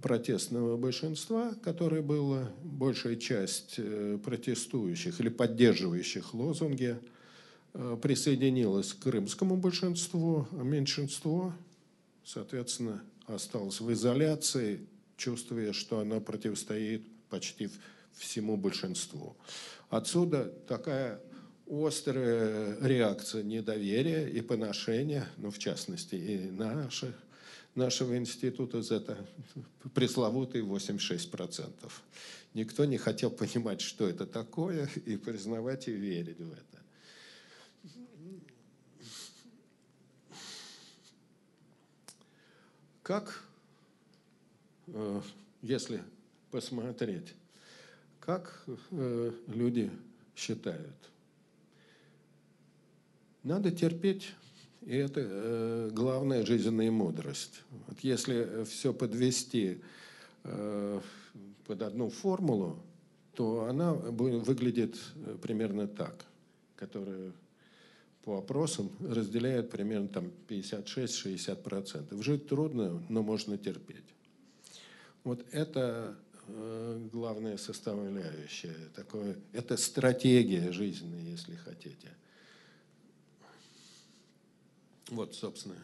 протестного 0.00 0.76
большинства, 0.76 1.54
которое 1.62 2.02
было 2.02 2.50
большая 2.62 3.16
часть 3.16 3.74
э, 3.78 4.18
протестующих 4.24 5.20
или 5.20 5.28
поддерживающих 5.28 6.32
лозунги, 6.32 6.96
э, 7.74 7.98
присоединилась 8.00 8.94
к 8.94 9.00
крымскому 9.00 9.56
большинству, 9.56 10.46
а 10.52 10.62
меньшинство, 10.62 11.52
соответственно, 12.24 13.02
осталось 13.26 13.80
в 13.80 13.92
изоляции, 13.92 14.80
чувствуя, 15.16 15.72
что 15.72 15.98
оно 15.98 16.20
противостоит 16.20 17.04
почти 17.28 17.68
всему 18.14 18.56
большинству. 18.56 19.36
Отсюда 19.88 20.44
такая 20.66 21.20
острая 21.68 22.76
реакция 22.80 23.42
недоверия 23.42 24.26
и 24.26 24.40
поношения, 24.40 25.26
ну, 25.36 25.50
в 25.50 25.58
частности, 25.58 26.14
и 26.14 26.50
наших 26.50 27.14
нашего 27.74 28.16
института 28.16 28.82
за 28.82 28.96
это 28.96 29.26
пресловутые 29.94 30.64
86%. 30.64 31.70
Никто 32.54 32.84
не 32.84 32.98
хотел 32.98 33.30
понимать, 33.30 33.80
что 33.80 34.08
это 34.08 34.26
такое, 34.26 34.88
и 35.06 35.16
признавать 35.16 35.88
и 35.88 35.92
верить 35.92 36.40
в 36.40 36.52
это. 36.52 36.64
Как, 43.02 43.42
э, 44.88 45.22
если 45.62 46.02
посмотреть, 46.50 47.34
как 48.20 48.64
э, 48.90 49.32
люди 49.48 49.90
считают? 50.34 50.96
Надо 53.42 53.70
терпеть 53.70 54.34
и 54.82 54.96
это 54.96 55.20
э, 55.22 55.90
главная 55.92 56.44
жизненная 56.44 56.90
мудрость. 56.90 57.62
Вот 57.86 58.00
если 58.00 58.64
все 58.64 58.94
подвести 58.94 59.82
э, 60.44 61.00
под 61.66 61.82
одну 61.82 62.08
формулу, 62.08 62.78
то 63.34 63.64
она 63.64 63.92
выглядит 63.92 64.98
э, 65.16 65.36
примерно 65.40 65.86
так, 65.86 66.24
которая 66.76 67.32
по 68.24 68.38
опросам 68.38 68.90
разделяет 69.00 69.70
примерно 69.70 70.08
там 70.08 70.30
56-60%. 70.48 72.22
Жить 72.22 72.48
трудно, 72.48 73.02
но 73.10 73.22
можно 73.22 73.58
терпеть. 73.58 74.04
Вот 75.24 75.44
это 75.52 76.16
главная 77.12 77.56
составляющая. 77.56 78.76
Такое, 78.94 79.36
это 79.52 79.76
стратегия 79.76 80.72
жизни, 80.72 81.30
если 81.30 81.56
хотите. 81.56 82.08
Вот, 85.08 85.34
собственно, 85.34 85.76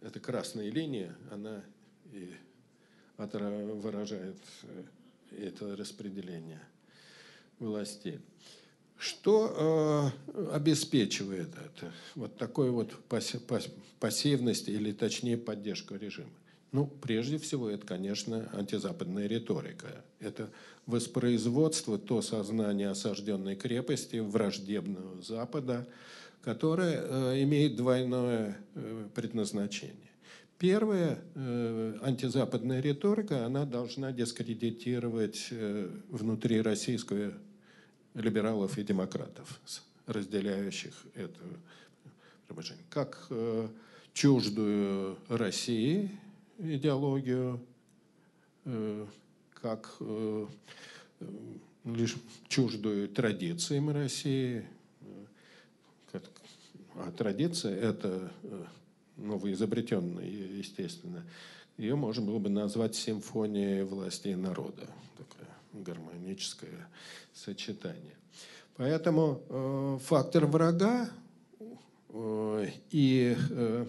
эта 0.00 0.20
красная 0.20 0.70
линия, 0.70 1.16
она 1.30 1.62
и 2.12 2.34
выражает 3.16 4.36
э, 4.62 4.84
это 5.30 5.76
распределение 5.76 6.62
властей. 7.58 8.20
Что 8.96 10.12
э, 10.34 10.52
обеспечивает 10.52 11.50
это? 11.56 11.92
Вот 12.14 12.36
такой 12.36 12.70
вот 12.70 12.94
пассивность 14.00 14.68
или, 14.68 14.92
точнее, 14.92 15.36
поддержку 15.36 15.96
режима. 15.96 16.30
Ну, 16.70 16.86
прежде 16.86 17.38
всего, 17.38 17.70
это, 17.70 17.86
конечно, 17.86 18.48
антизападная 18.52 19.26
риторика. 19.26 20.04
Это 20.20 20.50
воспроизводство, 20.86 21.98
то 21.98 22.20
сознание 22.20 22.90
осажденной 22.90 23.56
крепости, 23.56 24.16
враждебного 24.16 25.22
Запада, 25.22 25.86
которая 26.42 27.02
э, 27.02 27.42
имеет 27.42 27.76
двойное 27.76 28.58
э, 28.74 29.08
предназначение. 29.14 29.94
Первое, 30.58 31.18
э, 31.34 31.98
антизападная 32.02 32.80
риторика, 32.80 33.46
она 33.46 33.64
должна 33.64 34.12
дискредитировать 34.12 35.50
внутри 36.10 36.60
российского 36.60 37.32
либералов 38.14 38.76
и 38.76 38.82
демократов, 38.82 39.60
разделяющих 40.06 40.94
предложение. 42.46 42.84
Как 42.90 43.28
чуждую 44.12 45.16
России 45.28 46.10
идеологию, 46.58 47.60
как 49.54 49.96
лишь 51.84 52.16
чуждую 52.48 53.08
традициям 53.08 53.90
России, 53.90 54.64
а 56.98 57.12
традиция– 57.12 57.76
это 57.80 58.32
э, 58.42 58.64
новоизобретенная, 59.16 60.24
естественно. 60.24 61.24
Ее 61.76 61.94
можно 61.94 62.26
было 62.26 62.40
бы 62.40 62.48
назвать 62.48 62.96
симфонией 62.96 63.84
власти 63.84 64.28
и 64.28 64.34
народа. 64.34 64.88
Такое 65.16 65.46
гармоническое 65.84 66.88
сочетание. 67.32 68.16
Поэтому 68.76 69.42
э, 69.48 69.98
фактор 70.02 70.46
врага 70.46 71.08
э, 72.08 72.66
и 72.90 73.36
э, 73.50 73.86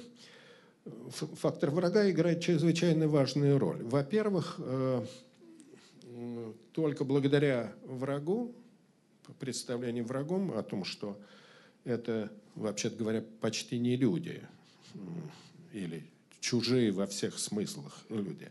фактор 1.12 1.72
врага 1.72 2.10
играет 2.10 2.42
чрезвычайно 2.42 3.08
важную 3.08 3.58
роль. 3.60 3.84
Во-первых, 3.84 4.56
э, 4.60 5.06
только 6.74 7.04
благодаря 7.04 7.74
врагу, 7.84 8.54
представлению 9.40 10.06
врагом 10.06 10.52
о 10.58 10.64
том, 10.64 10.84
что 10.84 11.20
это, 11.84 12.32
вообще 12.56 12.90
говоря, 12.90 13.24
почти 13.42 13.78
не 13.80 13.96
люди 13.96 14.42
или 15.74 16.04
чужие 16.40 16.92
во 16.92 17.06
всех 17.06 17.38
смыслах 17.38 18.00
люди. 18.10 18.50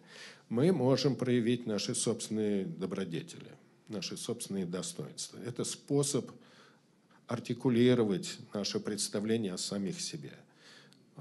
Мы 0.49 0.73
можем 0.73 1.17
проявить 1.17 1.67
наши 1.67 1.95
собственные 1.95 2.65
добродетели, 2.65 3.51
наши 3.89 4.17
собственные 4.17 4.67
достоинства. 4.67 5.39
Это 5.45 5.65
способ 5.65 6.31
артикулировать 7.27 8.39
наше 8.55 8.81
представление 8.81 9.53
о 9.53 9.59
самих 9.59 10.01
себе. 10.01 10.33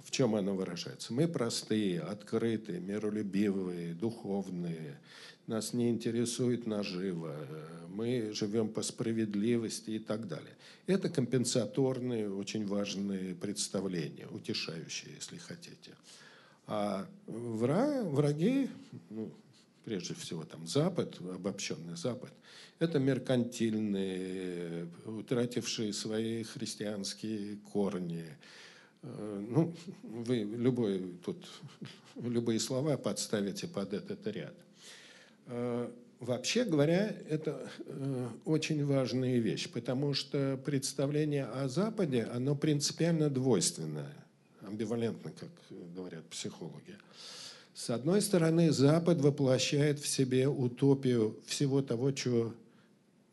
В 0.03 0.11
чем 0.11 0.35
оно 0.35 0.55
выражается? 0.55 1.13
Мы 1.13 1.27
простые, 1.27 2.01
открытые, 2.01 2.79
миролюбивые, 2.79 3.93
духовные, 3.93 4.99
нас 5.47 5.73
не 5.73 5.89
интересует 5.89 6.67
наживо, 6.67 7.35
мы 7.89 8.31
живем 8.33 8.69
по 8.69 8.81
справедливости 8.81 9.91
и 9.91 9.99
так 9.99 10.27
далее. 10.27 10.55
Это 10.87 11.09
компенсаторные, 11.09 12.29
очень 12.29 12.67
важные 12.67 13.33
представления, 13.33 14.27
утешающие, 14.27 15.13
если 15.15 15.37
хотите. 15.37 15.95
А 16.67 17.07
враги, 17.27 18.69
ну, 19.09 19.31
прежде 19.85 20.13
всего 20.15 20.43
там 20.43 20.67
Запад, 20.67 21.17
обобщенный 21.21 21.95
Запад, 21.95 22.33
это 22.79 22.99
меркантильные, 22.99 24.89
утратившие 25.05 25.93
свои 25.93 26.43
христианские 26.43 27.55
корни. 27.71 28.25
Э, 29.03 29.45
ну, 29.49 29.73
вы 30.03 30.37
любой, 30.37 31.13
тут, 31.23 31.47
любые 32.15 32.59
слова 32.59 32.97
подставите 32.97 33.67
под 33.67 33.93
этот 33.93 34.25
ряд. 34.27 34.53
Э, 35.47 35.89
вообще 36.19 36.63
говоря, 36.63 37.15
это 37.29 37.69
э, 37.85 38.29
очень 38.45 38.85
важная 38.85 39.37
вещь, 39.37 39.69
потому 39.69 40.13
что 40.13 40.59
представление 40.65 41.45
о 41.45 41.67
Западе, 41.67 42.23
оно 42.23 42.55
принципиально 42.55 43.29
двойственное, 43.29 44.13
амбивалентно, 44.61 45.31
как 45.31 45.49
говорят 45.95 46.25
психологи. 46.25 46.97
С 47.73 47.91
одной 47.91 48.21
стороны, 48.21 48.71
Запад 48.71 49.21
воплощает 49.21 49.99
в 49.99 50.07
себе 50.07 50.47
утопию 50.47 51.39
всего 51.45 51.83
того, 51.83 52.11
чего 52.11 52.53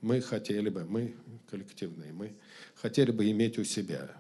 мы 0.03 0.21
хотели 0.21 0.69
бы, 0.69 0.85
мы 0.85 1.15
коллективные, 1.51 2.13
мы 2.13 2.35
хотели 2.75 3.11
бы 3.11 3.31
иметь 3.31 3.59
у 3.59 3.65
себя. 3.65 4.11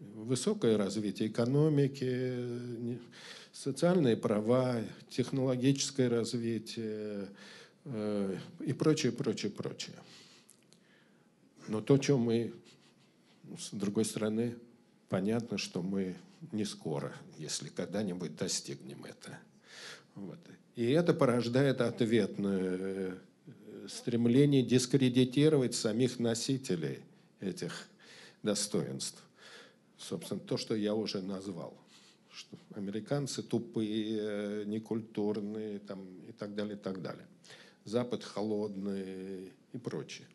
Высокое 0.00 0.78
развитие 0.78 1.28
экономики, 1.28 2.98
социальные 3.52 4.16
права, 4.16 4.82
технологическое 5.10 6.08
развитие 6.08 7.28
э, 7.84 8.38
и 8.64 8.72
прочее, 8.72 9.12
прочее, 9.12 9.52
прочее. 9.52 9.96
Но 11.68 11.82
то, 11.82 11.98
чем 11.98 12.20
мы, 12.20 12.54
с 13.58 13.70
другой 13.72 14.06
стороны, 14.06 14.56
понятно, 15.08 15.58
что 15.58 15.82
мы 15.82 16.16
не 16.52 16.64
скоро, 16.64 17.12
если 17.36 17.68
когда-нибудь 17.68 18.36
достигнем 18.36 19.04
это. 19.04 19.38
Вот. 20.14 20.38
И 20.76 20.90
это 20.90 21.12
порождает 21.12 21.82
ответное 21.82 22.78
э, 22.78 23.18
стремление 23.88 24.62
дискредитировать 24.62 25.74
самих 25.74 26.18
носителей 26.18 27.00
этих 27.40 27.86
достоинств. 28.42 29.22
Собственно, 30.00 30.40
то, 30.40 30.56
что 30.56 30.74
я 30.74 30.94
уже 30.94 31.20
назвал. 31.20 31.74
Что 32.32 32.56
американцы 32.74 33.42
тупые, 33.42 34.64
некультурные 34.64 35.78
там, 35.80 36.00
и 36.28 36.32
так 36.32 36.54
далее, 36.54 36.76
и 36.76 36.78
так 36.78 37.02
далее. 37.02 37.26
Запад 37.84 38.24
холодный 38.24 39.52
и 39.72 39.78
прочее. 39.78 40.26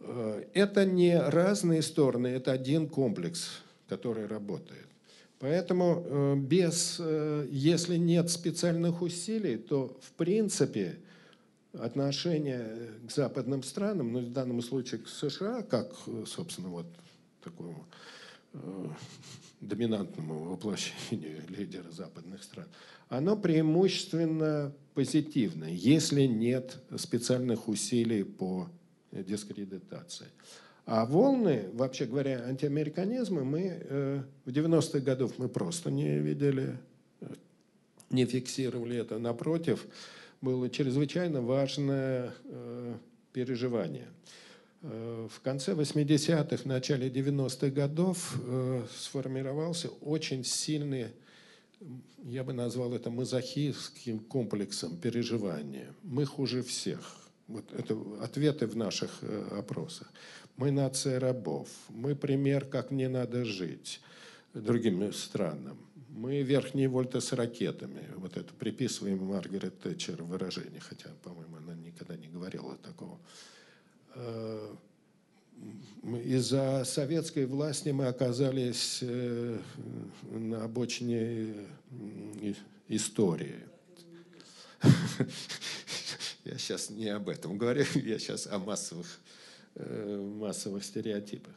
Э, 0.00 0.44
это 0.54 0.84
не 0.84 1.18
разные 1.18 1.82
стороны, 1.82 2.28
это 2.28 2.52
один 2.52 2.88
комплекс, 2.88 3.62
который 3.88 4.26
работает. 4.26 4.86
Поэтому 5.38 6.04
э, 6.04 6.34
без, 6.36 6.96
э, 6.98 7.46
если 7.50 7.96
нет 7.96 8.30
специальных 8.30 9.02
усилий, 9.02 9.56
то 9.56 9.96
в 10.00 10.12
принципе 10.12 10.98
отношение 11.72 12.90
к 13.06 13.10
западным 13.10 13.62
странам, 13.62 14.12
ну 14.12 14.20
в 14.20 14.32
данном 14.32 14.62
случае 14.62 15.00
к 15.00 15.08
США, 15.08 15.62
как, 15.62 15.92
собственно, 16.26 16.68
вот 16.68 16.86
такому 17.42 17.86
доминантному 19.60 20.44
воплощению 20.50 21.42
лидера 21.48 21.90
западных 21.90 22.42
стран, 22.42 22.66
оно 23.08 23.36
преимущественно 23.36 24.72
позитивное, 24.94 25.70
если 25.70 26.22
нет 26.22 26.78
специальных 26.96 27.68
усилий 27.68 28.24
по 28.24 28.68
дискредитации. 29.12 30.28
А 30.84 31.06
волны, 31.06 31.68
вообще 31.74 32.06
говоря, 32.06 32.42
антиамериканизма 32.44 33.44
мы 33.44 33.78
э, 33.80 34.22
в 34.44 34.50
90-х 34.50 34.98
годах 34.98 35.32
мы 35.38 35.48
просто 35.48 35.90
не 35.92 36.18
видели, 36.18 36.76
э, 37.20 37.26
не 38.10 38.26
фиксировали 38.26 38.96
это. 38.96 39.18
Напротив, 39.18 39.86
было 40.40 40.68
чрезвычайно 40.68 41.40
важное 41.40 42.34
э, 42.44 42.94
переживание. 43.32 44.08
Э, 44.82 45.28
в 45.30 45.40
конце 45.40 45.72
80-х, 45.72 46.68
начале 46.68 47.08
90-х 47.08 47.68
годов 47.68 48.36
э, 48.44 48.84
сформировался 48.96 49.88
очень 50.00 50.44
сильный, 50.44 51.08
я 52.24 52.44
бы 52.44 52.52
назвал 52.52 52.94
это 52.94 53.10
мазохистским 53.10 54.18
комплексом 54.18 54.96
переживания. 54.96 55.94
Мы 56.02 56.24
хуже 56.24 56.62
всех. 56.62 57.16
Вот 57.48 57.72
это 57.72 57.96
ответы 58.20 58.66
в 58.66 58.76
наших 58.76 59.18
э, 59.22 59.58
опросах. 59.58 60.12
Мы 60.56 60.70
нация 60.70 61.20
рабов. 61.20 61.68
Мы 61.88 62.14
пример, 62.14 62.64
как 62.64 62.90
не 62.90 63.08
надо 63.08 63.44
жить 63.44 64.00
другим 64.54 65.12
странам. 65.12 65.78
Мы 66.08 66.42
верхние 66.42 66.88
вольты 66.88 67.20
с 67.20 67.32
ракетами. 67.32 68.06
Вот 68.16 68.36
это 68.36 68.52
приписываем 68.54 69.24
Маргарет 69.24 69.80
Тэтчер 69.80 70.22
выражение, 70.22 70.80
хотя, 70.80 71.08
по-моему, 71.22 71.56
она 71.56 71.74
никогда 71.74 72.16
не 72.16 72.28
говорила 72.28 72.76
такого. 72.76 73.18
Э, 74.14 74.74
из-за 76.24 76.84
советской 76.84 77.46
власти 77.46 77.90
мы 77.90 78.06
оказались 78.06 78.98
э, 79.02 79.58
на 80.30 80.64
обочине 80.64 81.54
истории. 82.88 83.56
Я 86.44 86.58
сейчас 86.58 86.90
не 86.90 87.08
об 87.08 87.28
этом 87.28 87.56
говорю, 87.56 87.84
я 87.94 88.18
сейчас 88.18 88.48
о 88.48 88.58
массовых, 88.58 89.06
э, 89.76 90.34
массовых 90.40 90.84
стереотипах. 90.84 91.54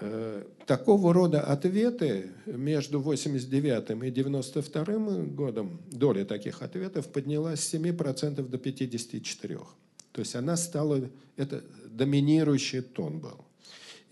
Э, 0.00 0.44
такого 0.66 1.12
рода 1.12 1.40
ответы 1.40 2.30
между 2.46 3.00
89 3.00 4.04
и 4.04 4.10
92 4.10 4.84
годом, 5.24 5.80
доля 5.90 6.24
таких 6.24 6.62
ответов 6.62 7.08
поднялась 7.08 7.60
с 7.60 7.74
7% 7.74 8.48
до 8.48 8.58
54%. 8.58 9.66
То 10.14 10.20
есть 10.20 10.36
она 10.36 10.56
стала, 10.56 11.10
это 11.36 11.64
доминирующий 11.86 12.82
тон 12.82 13.18
был. 13.18 13.44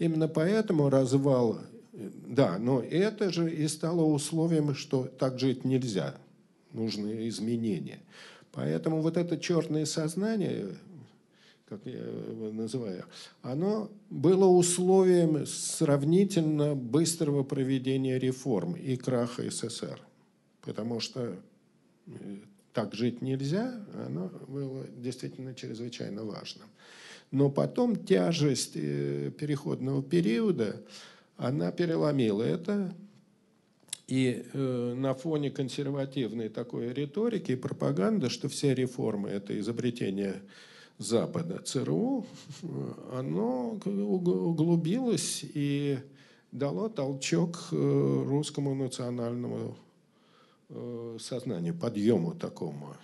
Именно 0.01 0.27
поэтому 0.27 0.91
развал, 0.91 1.61
да, 1.93 2.59
но 2.59 2.81
это 2.81 3.33
же 3.33 3.49
и 3.49 3.69
стало 3.69 4.03
условием, 4.03 4.75
что 4.75 5.05
так 5.05 5.39
жить 5.39 5.65
нельзя, 5.65 6.17
нужны 6.73 7.29
изменения. 7.29 8.01
Поэтому 8.51 9.01
вот 9.01 9.17
это 9.17 9.39
черное 9.39 9.87
сознание, 9.87 10.75
как 11.69 11.87
я 11.87 12.01
его 12.01 12.51
называю, 12.51 13.05
оно 13.43 13.89
было 14.11 14.47
условием 14.47 15.47
сравнительно 15.47 16.75
быстрого 16.75 17.45
проведения 17.45 18.19
реформ 18.19 18.75
и 18.75 18.97
краха 18.97 19.49
СССР. 19.49 20.01
Потому 20.63 20.99
что 20.99 21.37
э, 22.09 22.11
так 22.73 22.95
жить 22.95 23.23
нельзя, 23.23 23.85
оно 24.07 24.31
было 24.49 24.87
действительно 24.97 25.55
чрезвычайно 25.55 26.25
важным. 26.25 26.69
Но 27.31 27.51
потом 27.51 27.97
тяжесть 27.97 28.73
э, 28.75 29.31
переходного 29.39 30.03
периода, 30.03 30.83
она 31.37 31.73
переломила 31.73 32.43
это, 32.43 32.95
и 34.07 34.45
э, 34.53 34.95
на 34.95 35.15
фоне 35.15 35.51
консервативной 35.51 36.49
такой 36.49 36.93
риторики 36.93 37.53
и 37.53 37.57
пропаганды, 37.57 38.29
что 38.29 38.49
все 38.49 38.75
реформы– 38.75 39.29
это 39.31 39.59
изобретение 39.59 40.43
Запада, 40.99 41.63
ЦРУ, 41.65 42.27
оно 43.13 43.79
углубилось 43.85 45.45
и 45.55 45.99
дало 46.53 46.89
толчок 46.89 47.69
э, 47.73 48.25
русскому 48.27 48.75
национальному 48.75 49.77
сознанию, 51.21 51.75
подъему 51.75 52.35
такому, 52.35 52.97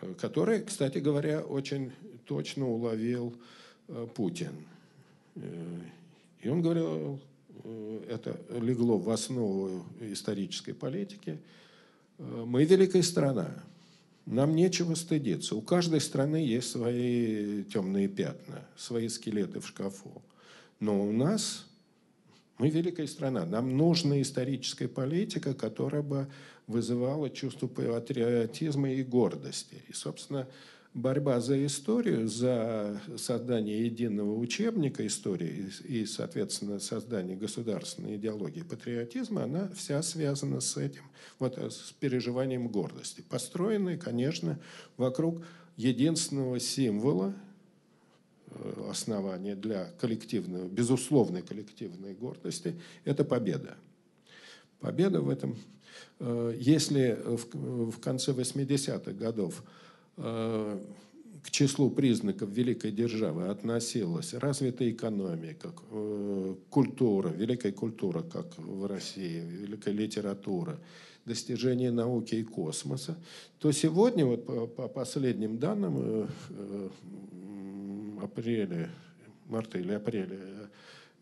э, 0.00 0.14
который, 0.14 0.62
кстати 0.62 0.98
говоря, 0.98 1.40
очень 1.40 1.92
точно 2.26 2.68
уловил 2.68 3.34
э, 3.88 4.06
Путин. 4.14 4.66
Э, 5.36 5.80
и 6.40 6.48
он 6.48 6.62
говорил 6.62 7.20
Э, 7.64 8.04
это 8.08 8.40
легло 8.50 8.98
в 8.98 9.10
основу 9.10 9.84
исторической 10.00 10.72
политики. 10.72 11.38
Э, 12.18 12.44
мы 12.46 12.64
великая 12.64 13.02
страна. 13.02 13.50
Нам 14.26 14.54
нечего 14.54 14.94
стыдиться. 14.94 15.56
У 15.56 15.62
каждой 15.62 16.00
страны 16.00 16.36
есть 16.36 16.70
свои 16.70 17.64
темные 17.64 18.08
пятна, 18.08 18.66
свои 18.76 19.08
скелеты 19.08 19.60
в 19.60 19.66
шкафу. 19.66 20.22
Но 20.78 21.04
у 21.04 21.12
нас 21.12 21.66
мы 22.58 22.70
великая 22.70 23.08
страна. 23.08 23.44
Нам 23.44 23.76
нужна 23.76 24.22
историческая 24.22 24.86
политика, 24.86 25.54
которая 25.54 26.02
бы 26.02 26.28
вызывала 26.66 27.30
чувство 27.30 27.66
патриотизма 27.66 28.90
и 28.92 29.02
гордости. 29.02 29.82
И, 29.88 29.92
собственно, 29.92 30.48
борьба 30.94 31.40
за 31.40 31.64
историю, 31.64 32.28
за 32.28 33.00
создание 33.16 33.86
единого 33.86 34.36
учебника 34.36 35.06
истории 35.06 35.70
и, 35.84 36.04
соответственно, 36.04 36.78
создание 36.78 37.36
государственной 37.36 38.16
идеологии 38.16 38.62
патриотизма, 38.62 39.44
она 39.44 39.70
вся 39.74 40.02
связана 40.02 40.60
с 40.60 40.76
этим, 40.76 41.02
вот 41.38 41.56
э, 41.58 41.70
с 41.70 41.92
переживанием 41.98 42.68
гордости, 42.68 43.22
построенной, 43.22 43.96
конечно, 43.96 44.58
вокруг 44.96 45.42
единственного 45.76 46.60
символа, 46.60 47.34
э, 48.48 48.86
основания 48.90 49.56
для 49.56 49.86
коллективной, 49.98 50.68
безусловной 50.68 51.42
коллективной 51.42 52.14
гордости– 52.14 52.78
это 53.04 53.24
победа. 53.24 53.76
Победа 54.80 55.20
в 55.20 55.30
этом, 55.30 55.56
если 56.20 57.18
в 57.24 57.98
конце 58.00 58.32
80-х 58.32 59.12
годов 59.12 59.62
Э, 60.16 60.78
к 61.42 61.50
числу 61.50 61.90
признаков 61.90 62.50
великой 62.50 62.92
державы 62.92 63.48
относилась 63.48 64.32
развитая 64.34 64.90
экономика, 64.90 65.72
э, 65.90 66.54
культура, 66.70 67.30
великая 67.30 67.72
культура, 67.72 68.22
как 68.22 68.56
в 68.58 68.86
России, 68.86 69.40
великая 69.40 69.92
литература, 69.92 70.78
достижение 71.24 71.90
науки 71.90 72.36
и 72.36 72.44
космоса, 72.44 73.18
то 73.58 73.72
сегодня, 73.72 74.24
вот 74.24 74.46
по, 74.46 74.66
по 74.68 74.86
последним 74.86 75.58
данным, 75.58 76.28
э, 76.50 76.88
апреля, 78.22 78.90
марта 79.48 79.78
или 79.78 79.92
апреля 79.92 80.61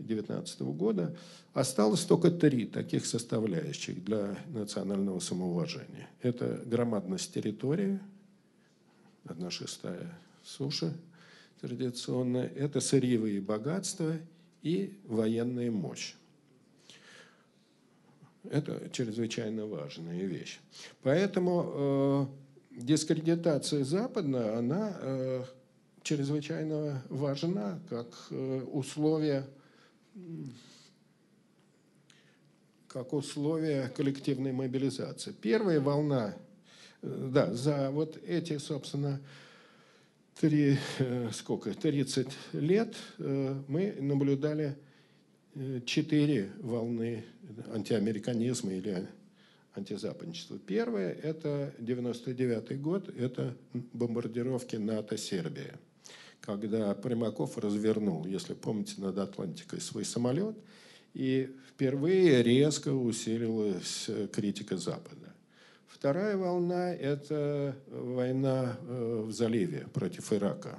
19 0.00 0.60
года 0.60 1.16
осталось 1.52 2.04
только 2.04 2.30
три 2.30 2.66
таких 2.66 3.06
составляющих 3.06 4.04
для 4.04 4.36
национального 4.48 5.20
самоуважения. 5.20 6.08
Это 6.22 6.62
громадность 6.66 7.32
территории, 7.32 8.00
одна 9.24 9.50
шестая 9.50 10.12
суши 10.42 10.92
традиционная, 11.60 12.46
это 12.48 12.80
сырьевые 12.80 13.40
богатства 13.40 14.16
и 14.62 14.98
военная 15.04 15.70
мощь. 15.70 16.14
Это 18.50 18.88
чрезвычайно 18.90 19.66
важная 19.66 20.24
вещь. 20.24 20.60
Поэтому 21.02 22.30
э, 22.72 22.80
дискредитация 22.80 23.84
Запада, 23.84 24.58
она 24.58 24.96
э, 24.98 25.44
чрезвычайно 26.02 27.02
важна 27.10 27.78
как 27.90 28.06
э, 28.30 28.62
условие 28.72 29.46
как 32.88 33.12
условие 33.12 33.88
коллективной 33.88 34.52
мобилизации. 34.52 35.32
Первая 35.32 35.80
волна, 35.80 36.36
э, 37.02 37.28
да, 37.32 37.52
за 37.54 37.90
вот 37.90 38.18
эти, 38.26 38.58
собственно, 38.58 39.20
три, 40.40 40.76
э, 40.98 41.30
сколько, 41.32 41.72
30 41.72 42.28
лет 42.52 42.96
мы 43.18 43.96
наблюдали 44.00 44.76
четыре 45.84 46.50
волны 46.60 47.24
антиамериканизма 47.72 48.72
или 48.72 49.08
антизападничества. 49.74 50.58
Первое– 50.58 51.12
это 51.22 51.74
99 51.78 52.80
год, 52.80 53.08
это 53.16 53.56
бомбардировки 53.72 54.76
НАТО-Сербия, 54.76 55.78
когда 56.58 56.94
Примаков 56.94 57.58
развернул, 57.58 58.24
если 58.26 58.54
помните, 58.54 58.94
над 58.98 59.18
Атлантикой 59.18 59.80
свой 59.80 60.04
самолет, 60.04 60.56
и 61.14 61.54
впервые 61.68 62.42
резко 62.42 62.92
усилилась 62.92 64.08
критика 64.32 64.76
Запада. 64.76 65.34
Вторая 65.86 66.36
волна– 66.36 66.94
это 66.94 67.76
война 67.88 68.76
э, 68.80 69.22
в 69.26 69.32
заливе 69.32 69.86
против 69.92 70.32
Ирака, 70.32 70.78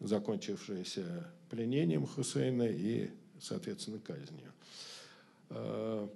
закончившаяся 0.00 1.28
пленением 1.48 2.06
Хусейна 2.06 2.64
и 2.64 3.10
соответственно, 3.40 3.98
казнью. 3.98 4.52
А, 5.50 6.08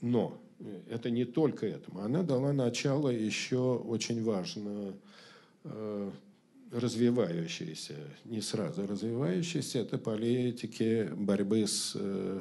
но 0.00 0.40
это 0.88 1.10
не 1.10 1.24
только 1.24 1.66
этому. 1.66 2.00
Она 2.00 2.22
дала 2.22 2.52
начало 2.52 3.08
еще 3.08 3.76
очень 3.76 4.22
важно 4.22 4.94
развивающейся, 6.70 7.94
не 8.24 8.40
сразу 8.40 8.86
развивающейся, 8.86 9.78
это 9.78 9.98
политики 9.98 11.08
борьбы 11.14 11.66
с 11.66 11.92
э, 11.94 12.40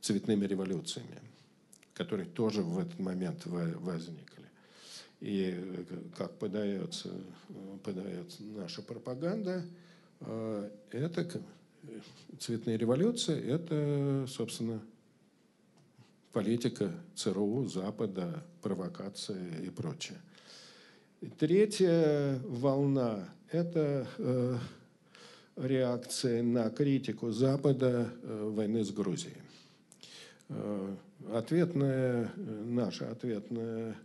цветными 0.00 0.46
революциями, 0.46 1.20
которые 1.94 2.26
тоже 2.26 2.62
в 2.62 2.78
этот 2.78 2.98
момент 2.98 3.46
возникли. 3.46 4.44
И 5.20 5.86
как 6.16 6.38
подается, 6.38 7.10
подает 7.82 8.36
наша 8.40 8.82
пропаганда, 8.82 9.64
а, 10.20 10.70
это 10.90 11.40
цветные 12.38 12.76
революции– 12.76 13.42
это, 13.50 14.26
собственно, 14.28 14.82
политика 16.32 16.92
ЦРУ, 17.14 17.66
Запада, 17.66 18.44
провокация 18.60 19.60
и 19.60 19.70
прочее. 19.70 20.20
Третья 21.38 22.38
волна– 22.44 23.28
это 23.54 24.08
э, 24.18 24.58
реакция 25.56 26.42
на 26.42 26.70
критику 26.70 27.30
Запада 27.30 28.10
э, 28.22 28.50
войны 28.52 28.84
с 28.84 28.90
Грузией. 28.90 29.36
Э, 30.48 30.96
ответная, 31.32 32.32
наша 32.36 33.10
ответная 33.12 33.96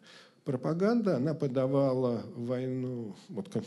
пропаганда, 0.43 1.17
она 1.17 1.33
подавала 1.33 2.23
войну, 2.35 3.15
вот 3.29 3.63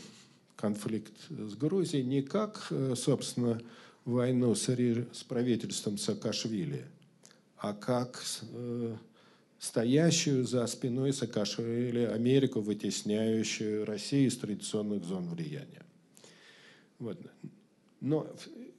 конфликт 0.55 1.13
с 1.29 1.55
Грузией 1.55 2.05
не 2.05 2.21
как, 2.21 2.71
собственно, 2.95 3.61
войну 4.05 4.55
с, 4.55 4.65
правительством 5.27 5.97
Саакашвили, 5.97 6.85
а 7.57 7.73
как 7.73 8.21
стоящую 9.63 10.45
за 10.45 10.67
спиной 10.67 11.13
Саакашвили 11.13 12.03
Америку, 12.03 12.59
вытесняющую 12.59 13.85
Россию 13.85 14.27
из 14.27 14.37
традиционных 14.37 15.05
зон 15.05 15.29
влияния. 15.29 15.83
Вот. 16.99 17.17
Но 18.01 18.27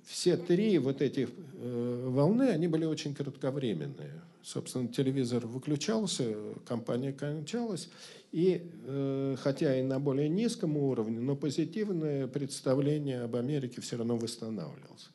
все 0.05 0.37
три 0.37 0.77
вот 0.77 1.01
эти 1.01 1.27
э, 1.55 2.07
волны, 2.11 2.51
они 2.51 2.69
были 2.69 2.85
очень 2.85 3.15
кратковременные. 3.15 4.21
Собственно, 4.43 4.87
телевизор 4.89 5.47
выключался, 5.47 6.35
компания 6.67 7.15
кончалась, 7.15 7.89
и 8.31 8.71
э, 8.85 9.37
хотя 9.39 9.81
и 9.81 9.83
на 9.83 9.99
более 9.99 10.29
низком 10.29 10.77
уровне, 10.77 11.19
но 11.19 11.35
позитивное 11.35 12.27
представление 12.27 13.23
об 13.23 13.37
Америке 13.37 13.81
все 13.81 13.97
равно 13.97 14.19
восстанавливалось. 14.19 15.09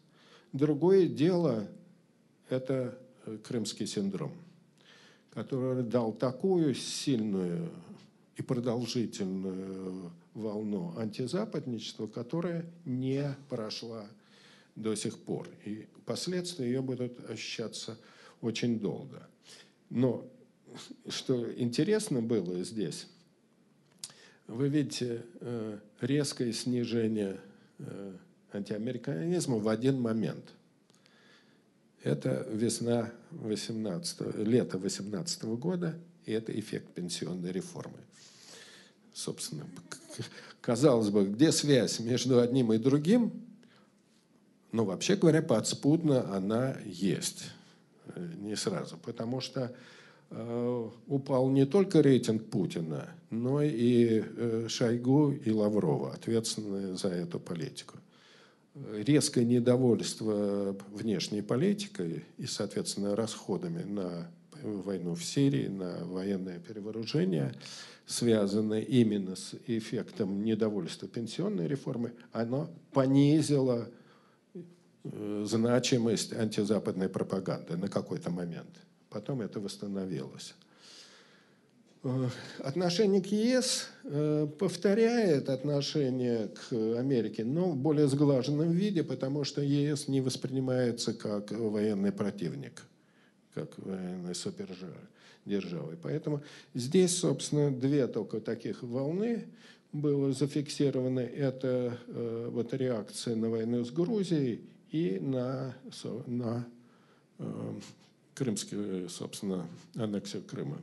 Другое 0.51 1.07
дело– 1.07 1.67
это 2.49 2.97
э, 3.27 3.37
крымский 3.43 3.85
синдром, 3.85 4.33
который 5.31 5.83
дал 5.83 6.13
такую 6.13 6.73
сильную 6.73 7.69
и 8.35 8.41
продолжительную 8.41 10.11
волну 10.33 10.93
антизападничества, 10.97 12.07
которая 12.07 12.65
не 12.85 13.35
прошла 13.49 14.07
до 14.75 14.95
сих 14.95 15.19
пор. 15.19 15.47
И 15.65 15.87
последствия 16.05 16.65
ее 16.65 16.81
будут 16.81 17.29
ощущаться 17.29 17.97
очень 18.41 18.79
долго. 18.79 19.27
Но 19.89 20.25
что 21.07 21.51
интересно 21.59 22.21
было 22.21 22.63
здесь, 22.63 23.07
вы 24.47 24.69
видите 24.69 25.23
э, 25.41 25.79
резкое 26.01 26.53
снижение 26.53 27.39
э, 27.79 28.13
антиамериканизма 28.53 29.57
в 29.57 29.67
один 29.67 29.99
момент. 29.99 30.53
Это 32.09 32.47
весна 32.51 33.11
18, 33.29 34.37
лето 34.37 34.79
18 34.79 35.43
года, 35.43 35.95
и 36.25 36.31
это 36.31 36.57
эффект 36.59 36.87
пенсионной 36.95 37.51
реформы. 37.51 37.99
Собственно, 39.13 39.67
казалось 40.59 41.09
бы, 41.09 41.25
где 41.25 41.51
связь 41.51 41.99
между 41.99 42.39
одним 42.39 42.73
и 42.73 42.79
другим? 42.79 43.31
Но 44.71 44.85
вообще 44.85 45.17
говоря, 45.17 45.43
подспудно 45.43 46.35
она 46.35 46.77
есть. 46.83 47.45
Не 48.37 48.55
сразу. 48.55 48.97
Потому 48.97 49.39
что 49.39 49.71
э, 50.31 50.89
упал 51.05 51.49
не 51.49 51.67
только 51.67 52.01
рейтинг 52.01 52.49
Путина, 52.49 53.07
но 53.29 53.61
и 53.61 54.23
э, 54.25 54.65
Шойгу 54.67 55.31
и 55.31 55.51
Лаврова, 55.51 56.13
ответственные 56.13 56.97
за 56.97 57.09
эту 57.09 57.39
политику 57.39 57.99
резкое 58.75 59.45
недовольство 59.45 60.75
внешней 60.91 61.41
политикой 61.41 62.25
и, 62.37 62.45
соответственно, 62.45 63.15
расходами 63.15 63.83
на 63.83 64.29
войну 64.63 65.15
в 65.15 65.23
Сирии, 65.23 65.67
на 65.67 66.05
военное 66.05 66.59
перевооружение, 66.59 67.53
связанное 68.05 68.81
именно 68.81 69.35
с 69.35 69.55
эффектом 69.67 70.43
недовольства 70.43 71.07
пенсионной 71.07 71.67
реформы, 71.67 72.13
оно 72.31 72.69
понизило 72.91 73.89
э, 75.03 75.45
значимость 75.47 76.33
антизападной 76.33 77.09
пропаганды 77.09 77.77
на 77.77 77.87
какой-то 77.87 78.31
момент. 78.31 78.69
Потом 79.09 79.41
это 79.41 79.59
восстановилось. 79.59 80.55
Э, 82.01 82.29
отношение 82.59 83.21
к 83.21 83.27
ЕС 83.27 83.89
э, 84.05 84.47
повторяет 84.57 85.49
отношение 85.49 86.47
к 86.47 86.71
Америке, 86.97 87.43
но 87.43 87.71
в 87.71 87.75
более 87.75 88.07
сглаженном 88.07 88.71
виде, 88.71 89.03
потому 89.03 89.43
что 89.43 89.61
ЕС 89.61 90.07
не 90.07 90.21
воспринимается 90.21 91.13
как 91.13 91.51
военный 91.51 92.13
противник, 92.13 92.83
как 93.53 93.77
военная 93.79 94.33
супердержава. 94.33 95.93
Поэтому 96.01 96.41
здесь, 96.73 97.17
собственно, 97.17 97.69
две 97.69 98.07
только 98.07 98.39
таких 98.39 98.81
волны 98.81 99.47
было 99.91 100.31
зафиксировано. 100.31 101.19
Это 101.19 101.97
э, 102.07 102.49
вот 102.49 102.73
реакция 102.73 103.35
на 103.35 103.49
войну 103.49 103.83
с 103.83 103.91
Грузией 103.91 104.61
и 104.91 105.19
на, 105.19 105.75
на 106.27 106.65
крымский, 108.35 109.07
собственно, 109.09 109.67
аннексию 109.95 110.43
Крыма. 110.43 110.77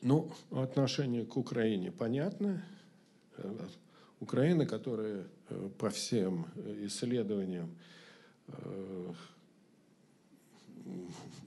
Ну, 0.00 0.30
отношение 0.52 1.24
к 1.24 1.36
Украине 1.36 1.90
понятно. 1.90 2.62
Украина, 4.20 4.66
которая 4.66 5.24
э, 5.48 5.70
по 5.78 5.90
всем 5.90 6.46
исследованиям 6.82 7.74
э, 8.48 9.12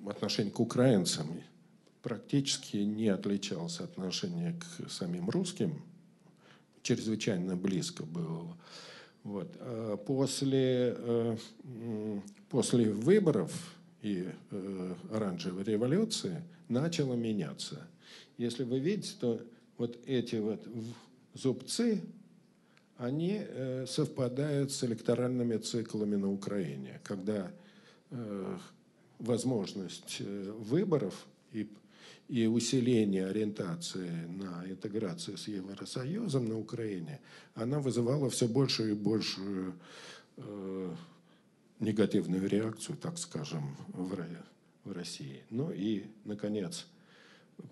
отношение 0.06 0.52
к 0.52 0.60
украинцам 0.60 1.28
практически 2.02 2.78
не 2.78 3.10
отличалось 3.10 3.80
от 3.80 3.92
отношения 3.92 4.60
к 4.60 4.90
самим 4.90 5.30
русским, 5.30 5.82
чрезвычайно 6.82 7.56
близко 7.56 8.04
было 8.04 8.58
Вот. 9.24 9.56
А 9.60 9.98
после, 9.98 11.38
после 12.50 12.92
выборов 12.92 13.52
и 14.02 14.30
оранжевой 15.12 15.64
революции 15.64 16.42
начало 16.70 17.14
меняться. 17.14 17.88
Если 18.42 18.64
вы 18.64 18.80
видите, 18.80 19.14
то 19.20 19.42
вот 19.78 20.00
эти 20.08 20.38
вот 20.38 20.68
зубцы, 21.36 22.02
они 22.98 23.42
совпадают 23.88 24.72
с 24.72 24.84
электоральными 24.84 25.58
циклами 25.58 26.16
на 26.16 26.32
Украине, 26.32 27.00
когда 27.04 27.52
возможность 29.20 30.20
выборов 30.20 31.28
и 31.52 31.68
и 32.32 32.48
усиление 32.48 33.28
ориентации 33.28 34.10
на 34.10 34.64
интеграцию 34.66 35.38
с 35.38 35.50
Евросоюзом 35.50 36.46
на 36.46 36.58
Украине, 36.58 37.20
она 37.56 37.80
вызывала 37.80 38.30
все 38.30 38.48
большую 38.48 38.92
и 38.92 38.96
большую 38.96 39.74
э, 40.38 40.96
негативную 41.82 42.48
реакцию, 42.48 42.96
так 42.96 43.18
скажем, 43.18 43.76
в, 43.90 44.16
в 44.86 44.92
России. 44.94 45.44
Ну 45.50 45.72
и, 45.72 46.06
наконец, 46.24 46.88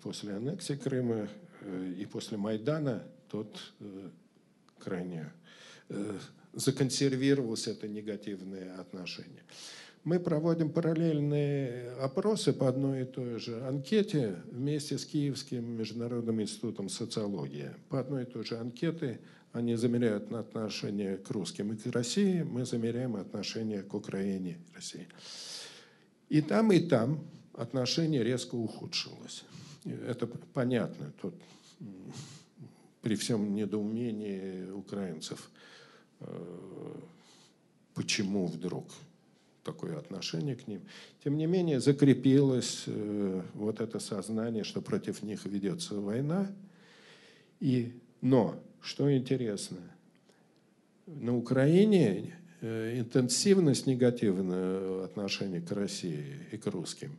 после 0.02 0.34
аннексии 0.34 0.74
Крыма 0.74 1.28
э, 1.60 1.94
и 1.98 2.06
после 2.06 2.36
Майдана 2.36 3.02
тот 3.28 3.72
э, 3.80 4.08
крайне 4.78 5.32
э, 5.88 6.18
законсервировалось 6.52 7.68
это 7.68 7.88
негативное 7.88 8.78
отношение. 8.80 9.42
Мы 10.02 10.18
проводим 10.18 10.70
параллельные 10.70 11.90
опросы 12.00 12.54
по 12.54 12.68
одной 12.68 13.02
и 13.02 13.04
той 13.04 13.38
же 13.38 13.62
анкете 13.66 14.36
вместе 14.50 14.96
с 14.96 15.04
Киевским 15.04 15.76
международным 15.76 16.40
институтом 16.40 16.88
социологии. 16.88 17.70
По 17.90 18.00
одной 18.00 18.22
и 18.22 18.26
той 18.26 18.44
же 18.44 18.56
анкете 18.56 19.20
они 19.52 19.74
замеряют 19.76 20.32
отношение 20.32 21.18
к 21.18 21.30
русским 21.30 21.72
и 21.72 21.76
к 21.76 21.86
России, 21.92 22.42
мы 22.42 22.64
замеряем 22.64 23.16
отношение 23.16 23.82
к 23.82 23.92
Украине 23.92 24.58
и 24.70 24.74
России. 24.74 25.08
И 26.30 26.40
там, 26.40 26.72
и 26.72 26.78
там 26.80 27.22
отношение 27.54 28.22
резко 28.22 28.54
ухудшилось. 28.54 29.44
Это 29.84 30.26
понятно. 30.26 31.12
Тут 31.20 31.34
при 33.02 33.16
всем 33.16 33.54
недоумении 33.54 34.70
украинцев, 34.70 35.50
э, 36.20 36.94
почему 37.94 38.46
вдруг 38.46 38.84
такое 39.64 39.98
отношение 39.98 40.56
к 40.56 40.68
ним. 40.68 40.82
Тем 41.24 41.36
не 41.36 41.46
менее, 41.46 41.80
закрепилось 41.80 42.84
э, 42.86 43.42
вот 43.54 43.80
это 43.80 44.00
сознание, 44.00 44.64
что 44.64 44.82
против 44.82 45.22
них 45.22 45.46
ведется 45.46 45.94
война. 45.94 46.50
И, 47.60 47.92
но, 48.20 48.62
что 48.82 49.14
интересно, 49.14 49.78
на 51.06 51.36
Украине 51.36 52.34
э, 52.60 52.98
интенсивность 52.98 53.86
негативного 53.86 55.04
отношения 55.04 55.60
к 55.60 55.70
России 55.72 56.38
и 56.52 56.58
к 56.58 56.66
русским 56.66 57.16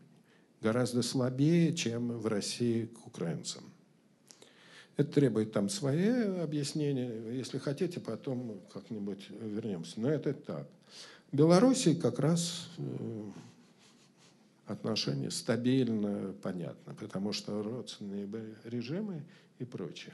гораздо 0.62 1.02
слабее, 1.02 1.74
чем 1.74 2.18
в 2.18 2.28
России 2.28 2.86
к 2.86 3.08
украинцам. 3.08 3.64
Это 4.98 5.12
требует 5.12 5.52
там 5.52 5.70
свои 5.70 6.10
объяснения. 6.40 7.12
Если 7.32 7.58
хотите, 7.58 8.00
потом 8.00 8.60
как-нибудь 8.74 9.30
вернемся. 9.30 10.00
Но 10.00 10.10
это 10.10 10.34
так. 10.34 10.68
В 11.32 11.36
Белоруссии 11.36 11.94
как 11.94 12.20
раз 12.20 12.70
э, 12.78 13.24
отношения 14.68 15.32
стабильно 15.32 16.34
понятно, 16.42 16.94
потому 16.96 17.34
что 17.34 17.64
родственные 17.64 18.28
режимы 18.66 19.24
и 19.60 19.66
прочее. 19.66 20.14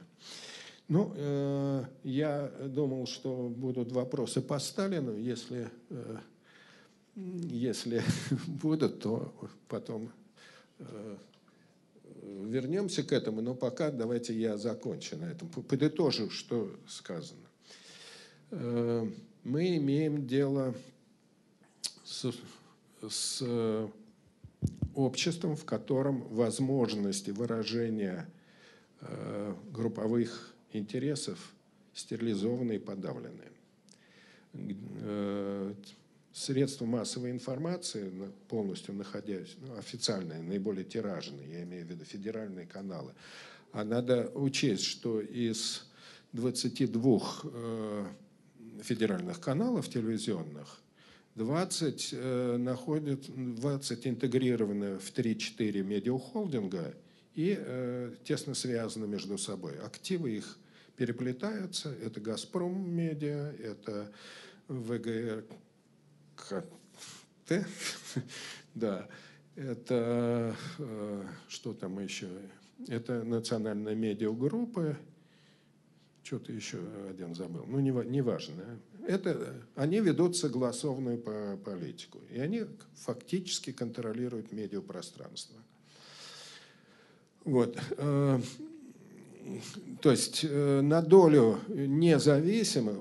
Ну, 0.86 1.12
э, 1.16 1.84
я 2.04 2.50
думал, 2.66 3.06
что 3.06 3.52
будут 3.54 3.92
вопросы 3.92 4.40
по 4.40 4.58
Сталину. 4.58 5.16
Если, 5.16 5.68
э, 5.90 6.16
если 7.16 8.02
будут, 8.46 9.00
то 9.00 9.34
потом 9.68 10.10
вернемся 12.22 13.02
к 13.02 13.12
этому. 13.12 13.40
Но 13.40 13.54
пока 13.54 13.90
давайте 13.90 14.34
я 14.34 14.56
закончу 14.56 15.16
на 15.16 15.24
этом. 15.24 15.48
Подытожу, 15.48 16.30
что 16.30 16.74
сказано. 16.86 17.46
Э, 18.50 19.06
мы 19.44 19.76
имеем 19.76 20.26
дело 20.26 20.74
с, 22.04 22.32
с 23.08 23.38
э, 23.42 23.88
обществом, 24.94 25.56
в 25.56 25.64
котором 25.64 26.22
возможности 26.28 27.30
выражения 27.30 28.28
э, 29.00 29.54
групповых 29.70 30.54
интересов 30.72 31.52
стерилизованы 31.94 32.76
и 32.76 32.78
подавлены. 32.78 33.44
Средства 36.32 36.84
массовой 36.84 37.30
информации, 37.30 38.12
полностью 38.48 38.94
находясь, 38.94 39.56
ну, 39.60 39.76
официальные, 39.76 40.42
наиболее 40.42 40.84
тиражные, 40.84 41.50
я 41.50 41.62
имею 41.64 41.86
в 41.86 41.90
виду 41.90 42.04
федеральные 42.04 42.66
каналы, 42.66 43.14
а 43.72 43.84
надо 43.84 44.30
учесть, 44.34 44.84
что 44.84 45.20
из 45.20 45.88
22 46.32 47.20
э, 47.44 48.06
федеральных 48.82 49.40
каналов 49.40 49.88
телевизионных 49.88 50.80
20 51.34 52.10
э, 52.12 52.56
находят, 52.58 53.20
20 53.28 54.06
интегрированы 54.06 54.98
в 54.98 55.12
3-4 55.12 55.82
медиахолдинга 55.82 56.94
и 57.34 57.56
э, 57.56 58.14
тесно 58.24 58.54
связаны 58.54 59.06
между 59.06 59.38
собой. 59.38 59.78
Активы 59.78 60.32
их 60.32 60.58
переплетаются. 60.96 61.94
Это 62.02 62.20
«Газпром 62.20 62.90
Медиа», 62.90 63.54
это 63.60 64.12
ВГРКТ, 66.38 67.66
да, 68.74 69.08
это 69.56 70.56
э, 70.78 71.22
что 71.48 71.74
там 71.74 71.98
еще? 71.98 72.28
Это 72.86 73.24
национальная 73.24 73.94
медиагруппа, 73.94 74.96
что-то 76.22 76.52
еще 76.52 76.78
один 77.10 77.34
забыл, 77.34 77.64
ну, 77.66 77.80
не, 77.80 77.90
не 78.08 78.22
важно. 78.22 78.62
Это, 79.06 79.54
они 79.74 80.00
ведут 80.00 80.36
согласованную 80.36 81.18
политику, 81.58 82.20
и 82.30 82.38
они 82.38 82.66
фактически 82.94 83.72
контролируют 83.72 84.52
медиапространство. 84.52 85.56
Вот. 87.44 87.78
Э, 87.96 88.40
то 90.02 90.10
есть 90.10 90.44
э, 90.44 90.80
на 90.82 91.00
долю 91.00 91.58
независимых, 91.68 92.98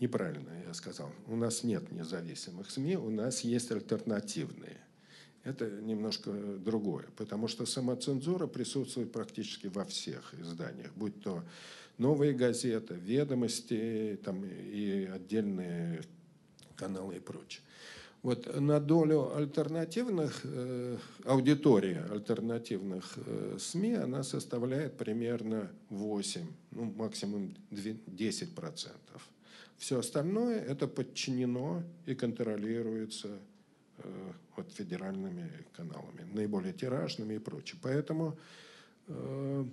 неправильно 0.00 0.53
сказал, 0.74 1.10
у 1.26 1.36
нас 1.36 1.64
нет 1.64 1.90
независимых 1.92 2.70
СМИ, 2.70 2.96
у 2.96 3.10
нас 3.10 3.40
есть 3.40 3.70
альтернативные. 3.70 4.78
Это 5.42 5.70
немножко 5.70 6.32
другое, 6.32 7.04
потому 7.16 7.48
что 7.48 7.66
самоцензура 7.66 8.46
присутствует 8.46 9.12
практически 9.12 9.66
во 9.66 9.84
всех 9.84 10.34
изданиях, 10.34 10.90
будь 10.96 11.20
то 11.22 11.42
новые 11.98 12.32
газеты, 12.32 12.94
ведомости 12.94 14.18
там, 14.24 14.44
и 14.44 15.04
отдельные 15.04 16.02
каналы 16.76 17.16
и 17.16 17.20
прочее. 17.20 17.62
Вот 18.22 18.58
на 18.58 18.80
долю 18.80 19.36
альтернативных, 19.36 20.40
э, 20.44 20.96
аудитории 21.26 22.00
альтернативных 22.10 23.18
э, 23.18 23.58
СМИ 23.60 23.96
она 23.96 24.22
составляет 24.22 24.96
примерно 24.96 25.70
8, 25.90 26.46
ну 26.70 26.84
максимум 26.96 27.54
10 27.70 28.54
процентов. 28.54 29.28
Все 29.78 29.98
остальное 29.98 30.60
это 30.60 30.86
подчинено 30.86 31.82
и 32.06 32.14
контролируется 32.14 33.38
э, 33.98 34.32
вот, 34.56 34.72
федеральными 34.72 35.50
каналами, 35.76 36.26
наиболее 36.32 36.72
тиражными 36.72 37.34
и 37.34 37.38
прочее. 37.38 37.78
Поэтому 37.82 38.38
э, 39.08 39.64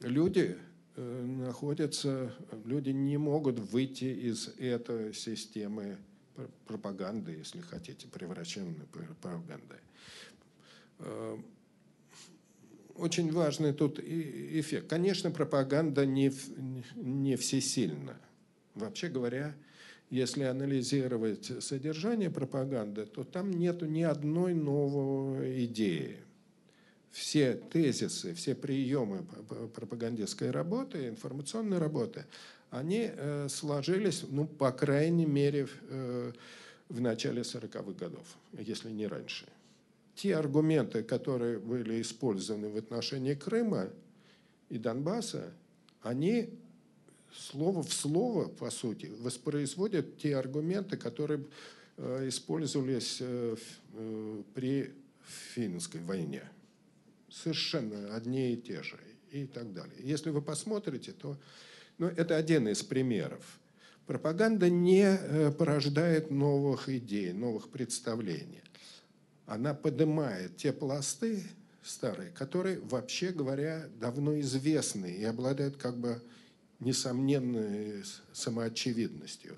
люди 0.00 0.56
Э, 0.96 1.24
находятся, 1.24 2.32
люди 2.64 2.90
не 2.90 3.16
могут 3.16 3.58
выйти 3.58 4.04
из 4.04 4.48
этой 4.58 5.12
системы 5.12 5.96
пропаганды, 6.66 7.32
если 7.32 7.60
хотите, 7.60 8.06
превращенной 8.06 8.86
пропагандой. 8.92 9.80
Э, 11.00 11.36
очень 12.94 13.32
важный 13.32 13.72
тут 13.72 13.98
эффект. 13.98 14.88
Конечно, 14.88 15.32
пропаганда 15.32 16.06
не, 16.06 16.32
не 16.94 17.34
всесильна. 17.34 18.16
Вообще 18.74 19.08
говоря, 19.08 19.54
если 20.10 20.44
анализировать 20.44 21.50
содержание 21.62 22.30
пропаганды, 22.30 23.06
то 23.06 23.24
там 23.24 23.50
нет 23.50 23.82
ни 23.82 24.02
одной 24.02 24.54
новой 24.54 25.64
идеи 25.64 26.18
все 27.14 27.54
тезисы, 27.54 28.34
все 28.34 28.56
приемы 28.56 29.24
пропагандистской 29.72 30.50
работы, 30.50 31.06
информационной 31.06 31.78
работы, 31.78 32.26
они 32.70 33.08
э, 33.08 33.46
сложились, 33.48 34.24
ну, 34.28 34.48
по 34.48 34.72
крайней 34.72 35.24
мере, 35.24 35.68
э, 35.88 36.32
в 36.88 37.00
начале 37.00 37.42
40-х 37.42 37.92
годов, 37.92 38.26
если 38.58 38.90
не 38.90 39.06
раньше. 39.06 39.46
Те 40.16 40.34
аргументы, 40.34 41.04
которые 41.04 41.60
были 41.60 42.02
использованы 42.02 42.68
в 42.68 42.76
отношении 42.76 43.34
Крыма 43.34 43.90
и 44.68 44.78
Донбасса, 44.78 45.52
они 46.02 46.50
слово 47.36 47.82
в 47.82 47.92
слово, 47.92 48.48
по 48.48 48.70
сути, 48.70 49.10
воспроизводят 49.20 50.18
те 50.18 50.36
аргументы, 50.36 50.96
которые 50.96 51.44
э, 51.96 52.28
использовались 52.28 53.18
э, 53.20 53.56
э, 53.94 54.42
при 54.54 54.92
финской 55.54 56.00
войне. 56.00 56.42
Совершенно 57.30 58.14
одни 58.14 58.52
и 58.52 58.56
те 58.56 58.82
же 58.82 58.98
и 59.30 59.46
так 59.46 59.72
далее. 59.72 59.96
Если 59.98 60.30
вы 60.30 60.40
посмотрите, 60.40 61.12
то 61.12 61.36
ну, 61.98 62.06
это 62.06 62.36
один 62.36 62.68
из 62.68 62.82
примеров. 62.82 63.58
Пропаганда 64.06 64.68
не 64.68 65.18
порождает 65.58 66.30
новых 66.30 66.90
идей, 66.90 67.32
новых 67.32 67.70
представлений. 67.70 68.60
Она 69.46 69.72
поднимает 69.72 70.58
те 70.58 70.72
пласты 70.72 71.42
старые, 71.82 72.30
которые, 72.30 72.80
вообще 72.80 73.30
говоря, 73.30 73.88
давно 73.98 74.38
известны 74.40 75.06
и 75.06 75.24
обладают 75.24 75.76
как 75.76 75.96
бы 75.96 76.20
несомненной 76.84 78.04
самоочевидностью. 78.32 79.56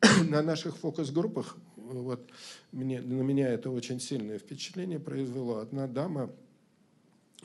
На 0.28 0.42
наших 0.42 0.78
фокус-группах 0.78 1.56
вот, 1.76 2.30
мне, 2.70 3.00
на 3.00 3.22
меня 3.22 3.48
это 3.48 3.70
очень 3.70 4.00
сильное 4.00 4.38
впечатление 4.38 4.98
произвело. 4.98 5.58
Одна 5.58 5.86
дама 5.86 6.32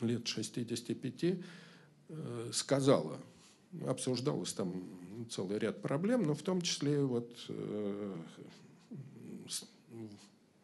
лет 0.02 0.28
65 0.28 1.24
э, 2.10 2.50
сказала, 2.54 3.20
обсуждалось 3.86 4.54
там 4.54 4.84
целый 5.30 5.60
ряд 5.60 5.82
проблем, 5.82 6.24
но 6.24 6.34
в 6.34 6.42
том 6.44 6.62
числе 6.62 7.04
вот 7.04 7.36
э, 7.50 8.16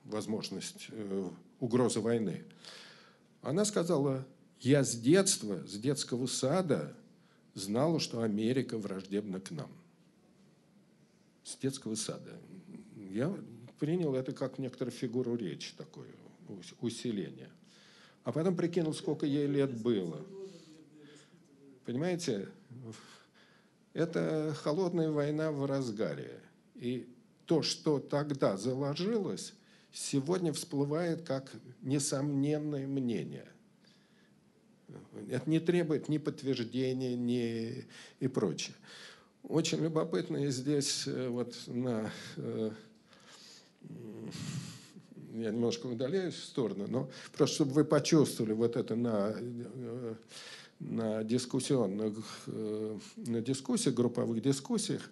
возможность 0.05 0.87
э, 0.89 1.29
угрозы 1.59 1.99
войны. 1.99 2.43
Она 3.41 3.65
сказала, 3.65 4.25
я 4.59 4.83
с 4.83 4.95
детства, 4.95 5.65
с 5.67 5.73
детского 5.73 6.27
сада 6.27 6.95
знала, 7.53 7.99
что 7.99 8.21
Америка 8.21 8.77
враждебна 8.77 9.39
к 9.39 9.51
нам. 9.51 9.71
С 11.43 11.57
детского 11.57 11.95
сада. 11.95 12.39
Я 12.95 13.35
принял 13.79 14.15
это 14.15 14.31
как 14.31 14.59
некоторую 14.59 14.93
фигуру 14.93 15.35
речи, 15.35 15.73
такое 15.77 16.07
усиление. 16.79 17.49
А 18.23 18.31
потом 18.31 18.55
прикинул, 18.55 18.93
сколько 18.93 19.25
ей 19.25 19.47
лет 19.47 19.73
было. 19.81 20.25
Понимаете, 21.85 22.47
это 23.93 24.55
холодная 24.61 25.11
война 25.11 25.51
в 25.51 25.65
разгаре. 25.65 26.39
И 26.75 27.07
то, 27.45 27.61
что 27.61 27.99
тогда 27.99 28.55
заложилось, 28.55 29.53
сегодня 29.91 30.53
всплывает 30.53 31.23
как 31.23 31.51
несомненное 31.81 32.87
мнение. 32.87 33.47
Это 35.29 35.49
не 35.49 35.59
требует 35.59 36.09
ни 36.09 36.17
подтверждения, 36.17 37.15
ни 37.15 37.85
и 38.19 38.27
прочее. 38.27 38.75
Очень 39.43 39.83
любопытно 39.83 40.49
здесь 40.49 41.03
э, 41.07 41.27
вот 41.27 41.53
на... 41.67 42.11
Э, 42.37 42.71
я 45.33 45.51
немножко 45.51 45.87
удаляюсь 45.87 46.35
в 46.35 46.43
сторону, 46.43 46.85
но 46.87 47.09
просто 47.35 47.55
чтобы 47.55 47.71
вы 47.71 47.85
почувствовали 47.85 48.53
вот 48.53 48.77
это 48.77 48.95
на, 48.95 49.33
э, 49.35 50.15
на 50.79 51.23
дискуссионных, 51.23 52.15
на 52.45 53.41
дискуссиях, 53.41 53.95
групповых 53.95 54.41
дискуссиях, 54.41 55.09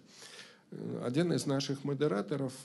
один 1.04 1.32
из 1.32 1.44
наших 1.44 1.84
модераторов– 1.84 2.52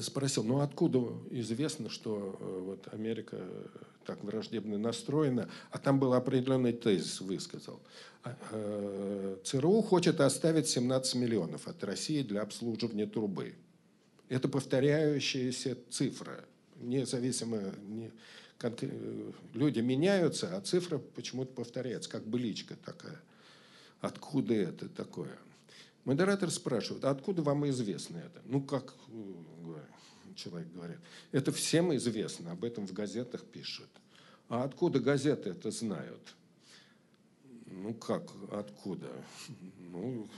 спросил, 0.00 0.44
ну 0.44 0.60
откуда 0.60 1.00
известно, 1.30 1.90
что 1.90 2.36
э, 2.40 2.60
вот 2.60 2.88
Америка 2.92 3.38
так 4.04 4.22
враждебно 4.24 4.78
настроена, 4.78 5.48
а 5.70 5.78
там 5.78 5.98
был 5.98 6.14
определенный 6.14 6.72
тезис 6.72 7.20
высказал. 7.20 7.80
А, 8.24 8.36
э, 8.52 9.36
ЦРУ 9.44 9.82
хочет 9.82 10.20
оставить 10.20 10.68
17 10.68 11.16
миллионов 11.16 11.68
от 11.68 11.82
России 11.84 12.22
для 12.22 12.42
обслуживания 12.42 13.06
трубы. 13.06 13.54
Это 14.28 14.48
повторяющаяся 14.48 15.76
цифра, 15.90 16.44
независимо, 16.80 17.60
не, 17.86 18.10
э, 18.62 19.32
люди 19.52 19.80
меняются, 19.80 20.56
а 20.56 20.60
цифра 20.60 20.98
почему-то 20.98 21.52
повторяется, 21.52 22.08
как 22.08 22.26
быличка 22.26 22.76
такая. 22.76 23.20
Откуда 24.00 24.54
это 24.54 24.88
такое? 24.88 25.38
Модератор 26.04 26.50
спрашивает, 26.50 27.04
а 27.04 27.10
откуда 27.10 27.42
вам 27.42 27.68
известно 27.68 28.18
это? 28.18 28.42
Ну, 28.44 28.60
как 28.60 28.92
э, 29.08 30.34
человек 30.34 30.72
говорит, 30.72 30.98
это 31.30 31.52
всем 31.52 31.94
известно, 31.94 32.52
об 32.52 32.64
этом 32.64 32.86
в 32.86 32.92
газетах 32.92 33.44
пишут. 33.44 33.88
А 34.48 34.64
откуда 34.64 34.98
газеты 34.98 35.50
это 35.50 35.70
знают? 35.70 36.34
Ну, 37.66 37.94
как, 37.94 38.24
откуда? 38.50 39.10
Ну, 39.78 40.28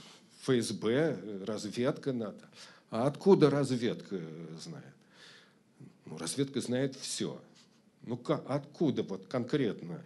ФСБ, 0.41 1.43
разведка 1.45 2.13
НАТО. 2.13 2.47
А 2.91 3.07
откуда 3.07 3.49
разведка 3.49 4.21
знает? 4.61 4.93
Ну, 6.05 6.17
разведка 6.19 6.61
знает 6.61 6.95
все. 6.95 7.41
Ну, 8.03 8.17
как, 8.17 8.43
откуда 8.47 9.01
вот 9.01 9.25
конкретно? 9.25 9.99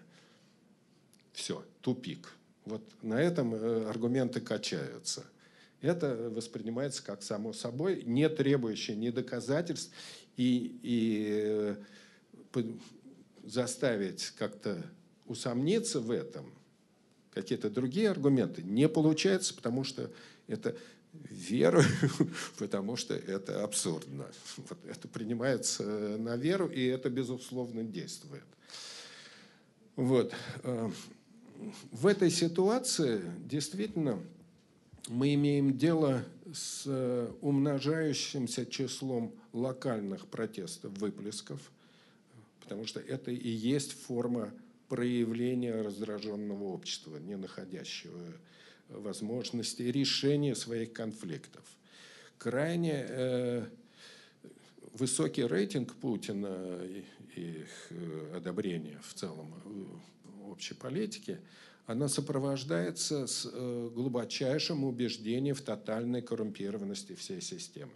Все, 1.33 1.65
тупик. 1.81 2.33
Вот 2.63 2.81
на 3.01 3.21
этом 3.21 3.53
э, 3.53 3.89
аргументы 3.89 4.39
качаются– 4.39 5.25
это 5.81 6.29
воспринимается 6.29 7.03
как 7.03 7.23
само 7.23 7.53
собой, 7.53 8.03
не 8.03 8.27
требующее 8.29 8.97
ни 8.97 9.09
доказательств 9.09 9.91
и, 10.37 10.79
и 10.83 11.75
э, 12.53 12.63
заставить 13.43 14.33
как-то 14.37 14.83
усомниться 15.25 15.99
в 15.99 16.11
этом, 16.11 16.53
какие-то 17.31 17.69
другие 17.69 18.09
аргументы 18.09 18.63
не 18.63 18.89
получается, 18.89 19.53
потому 19.53 19.83
что 19.83 20.11
это 20.47 20.75
веру, 21.13 21.81
потому 22.57 22.95
что 22.95 23.15
это 23.15 23.63
абсурдно. 23.63 24.27
Вот 24.57 24.77
это 24.85 25.07
принимается 25.07 25.83
на 25.83 26.35
веру, 26.35 26.67
и 26.67 26.85
это, 26.85 27.09
безусловно, 27.09 27.83
действует. 27.83 28.43
Вот. 29.95 30.33
Э, 30.63 30.89
в 31.91 32.07
этой 32.07 32.31
ситуации 32.31 33.21
действительно 33.45 34.19
мы 35.09 35.33
имеем 35.33 35.75
дело 35.75 36.23
с 36.53 36.83
э, 36.85 37.31
умножающимся 37.41 38.65
числом 38.67 39.33
локальных 39.53 40.27
протестов, 40.27 40.95
выплесков, 40.99 41.59
потому 42.61 42.85
что 42.85 42.99
это 42.99 43.31
и 43.31 43.49
есть 43.49 43.91
форма 43.91 44.53
проявления 44.87 45.81
раздраженного 45.81 46.63
общества, 46.65 47.17
не 47.17 47.35
находящего 47.37 48.21
возможности 48.87 49.81
решения 49.81 50.55
своих 50.55 50.93
конфликтов. 50.93 51.63
Крайне 52.37 53.05
э, 53.07 53.65
высокий 54.93 55.43
рейтинг 55.43 55.95
Путина 55.95 56.83
и, 56.83 57.03
их 57.35 57.87
э, 57.89 58.33
одобрение 58.35 58.99
в 59.01 59.13
целом 59.15 59.53
э, 59.65 60.49
общей 60.51 60.75
политики– 60.75 61.39
она 61.89 62.07
сопровождается 62.07 63.25
с 63.25 63.49
э, 63.51 63.89
глубочайшим 63.95 64.83
убеждением 64.83 65.55
в 65.55 65.61
тотальной 65.61 66.21
коррумпированности 66.21 67.15
всей 67.15 67.41
системы. 67.41 67.91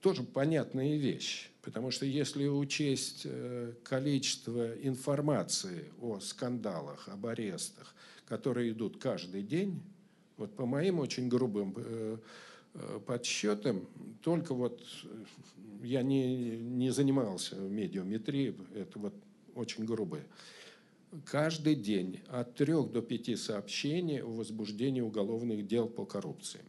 Тоже 0.00 0.22
понятная 0.22 0.96
вещь, 0.96 1.50
потому 1.60 1.90
что 1.90 2.06
если 2.06 2.46
учесть 2.46 3.26
э, 3.26 3.74
количество 3.82 4.72
информации 4.76 5.92
о 6.00 6.18
скандалах, 6.20 7.06
об 7.10 7.26
арестах, 7.26 7.94
которые 8.24 8.72
идут 8.72 8.96
каждый 8.96 9.42
день, 9.42 9.82
вот 10.38 10.56
по 10.56 10.64
моим 10.64 11.00
очень 11.00 11.28
грубым 11.28 11.74
э, 11.76 12.16
подсчетам, 13.04 13.86
только 14.22 14.54
вот 14.54 14.82
я 15.82 16.02
не, 16.02 16.56
не 16.56 16.88
занимался 16.88 17.56
медиаметрией, 17.56 18.56
это 18.74 18.98
вот 19.00 19.14
очень 19.54 19.84
грубые, 19.84 20.24
каждый 21.24 21.74
день 21.74 22.20
от 22.28 22.54
трех 22.54 22.92
до 22.92 23.02
пяти 23.02 23.36
сообщений 23.36 24.22
о 24.22 24.28
возбуждении 24.28 25.00
уголовных 25.00 25.66
дел 25.66 25.88
по 25.88 26.04
коррупции. 26.04 26.60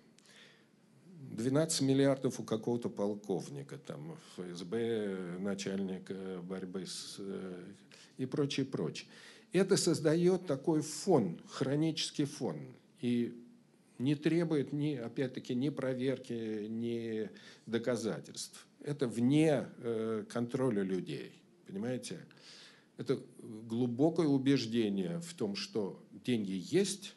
12 1.37 1.81
миллиардов 1.81 2.39
у 2.39 2.43
какого-то 2.43 2.89
полковника, 2.89 3.77
там, 3.77 4.17
ФСБ, 4.35 5.37
начальника 5.39 6.41
борьбы 6.41 6.85
с, 6.85 7.17
э, 7.19 7.63
и 8.17 8.25
прочее, 8.25 8.65
прочее. 8.65 9.07
Это 9.53 9.77
создает 9.77 10.47
такой 10.47 10.81
фон, 10.81 11.39
хронический 11.47 12.25
фон. 12.25 12.57
И 13.01 13.43
не 13.99 14.15
требует, 14.15 14.73
ни, 14.73 14.95
опять-таки, 14.95 15.55
ни 15.55 15.69
проверки, 15.69 16.67
ни 16.67 17.29
доказательств. 17.65 18.67
Это 18.81 19.07
вне 19.07 19.67
э, 19.77 20.25
контроля 20.29 20.81
людей. 20.81 21.33
Понимаете? 21.67 22.19
Это 22.97 23.19
глубокое 23.39 24.27
убеждение 24.27 25.19
в 25.19 25.33
том, 25.33 25.55
что 25.55 26.01
деньги 26.25 26.63
есть, 26.71 27.15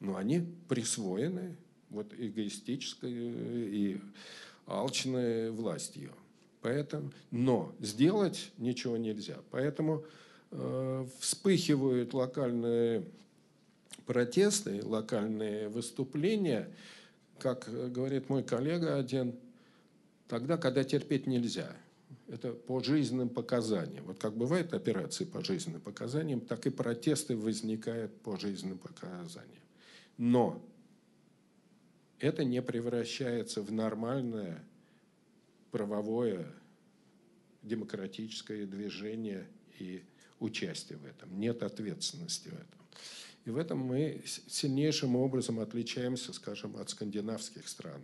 но 0.00 0.16
они 0.16 0.46
присвоены 0.68 1.56
вот 1.90 2.12
эгоистической 2.16 3.12
и 3.12 4.00
алчной 4.66 5.50
властью. 5.50 6.12
Поэтому, 6.60 7.12
но 7.30 7.74
сделать 7.80 8.52
ничего 8.58 8.96
нельзя. 8.96 9.38
Поэтому 9.50 10.04
э, 10.50 11.06
вспыхивают 11.18 12.14
локальные 12.14 13.04
протесты, 14.06 14.80
локальные 14.84 15.68
выступления, 15.68 16.68
как 17.38 17.68
говорит 17.92 18.28
мой 18.28 18.42
коллега 18.42 18.96
один, 18.96 19.34
тогда, 20.28 20.56
когда 20.56 20.84
терпеть 20.84 21.26
нельзя. 21.26 21.76
Это 22.28 22.52
по 22.52 22.82
жизненным 22.82 23.28
показаниям. 23.28 24.04
Вот 24.04 24.18
как 24.18 24.34
бывают 24.34 24.72
операции 24.74 25.24
по 25.24 25.44
жизненным 25.44 25.80
показаниям, 25.80 26.40
так 26.40 26.66
и 26.66 26.70
протесты 26.70 27.36
возникают 27.36 28.14
по 28.22 28.38
жизненным 28.38 28.78
показаниям. 28.78 29.62
Но 30.16 30.64
это 32.18 32.44
не 32.44 32.62
превращается 32.62 33.62
в 33.62 33.72
нормальное 33.72 34.64
правовое 35.70 36.46
демократическое 37.62 38.66
движение 38.66 39.48
и 39.78 40.02
участие 40.38 40.98
в 40.98 41.06
этом. 41.06 41.38
Нет 41.38 41.62
ответственности 41.62 42.48
в 42.48 42.54
этом. 42.54 42.82
И 43.44 43.50
в 43.50 43.56
этом 43.56 43.78
мы 43.78 44.22
сильнейшим 44.24 45.16
образом 45.16 45.58
отличаемся, 45.58 46.32
скажем, 46.32 46.76
от 46.76 46.90
скандинавских 46.90 47.68
стран, 47.68 48.02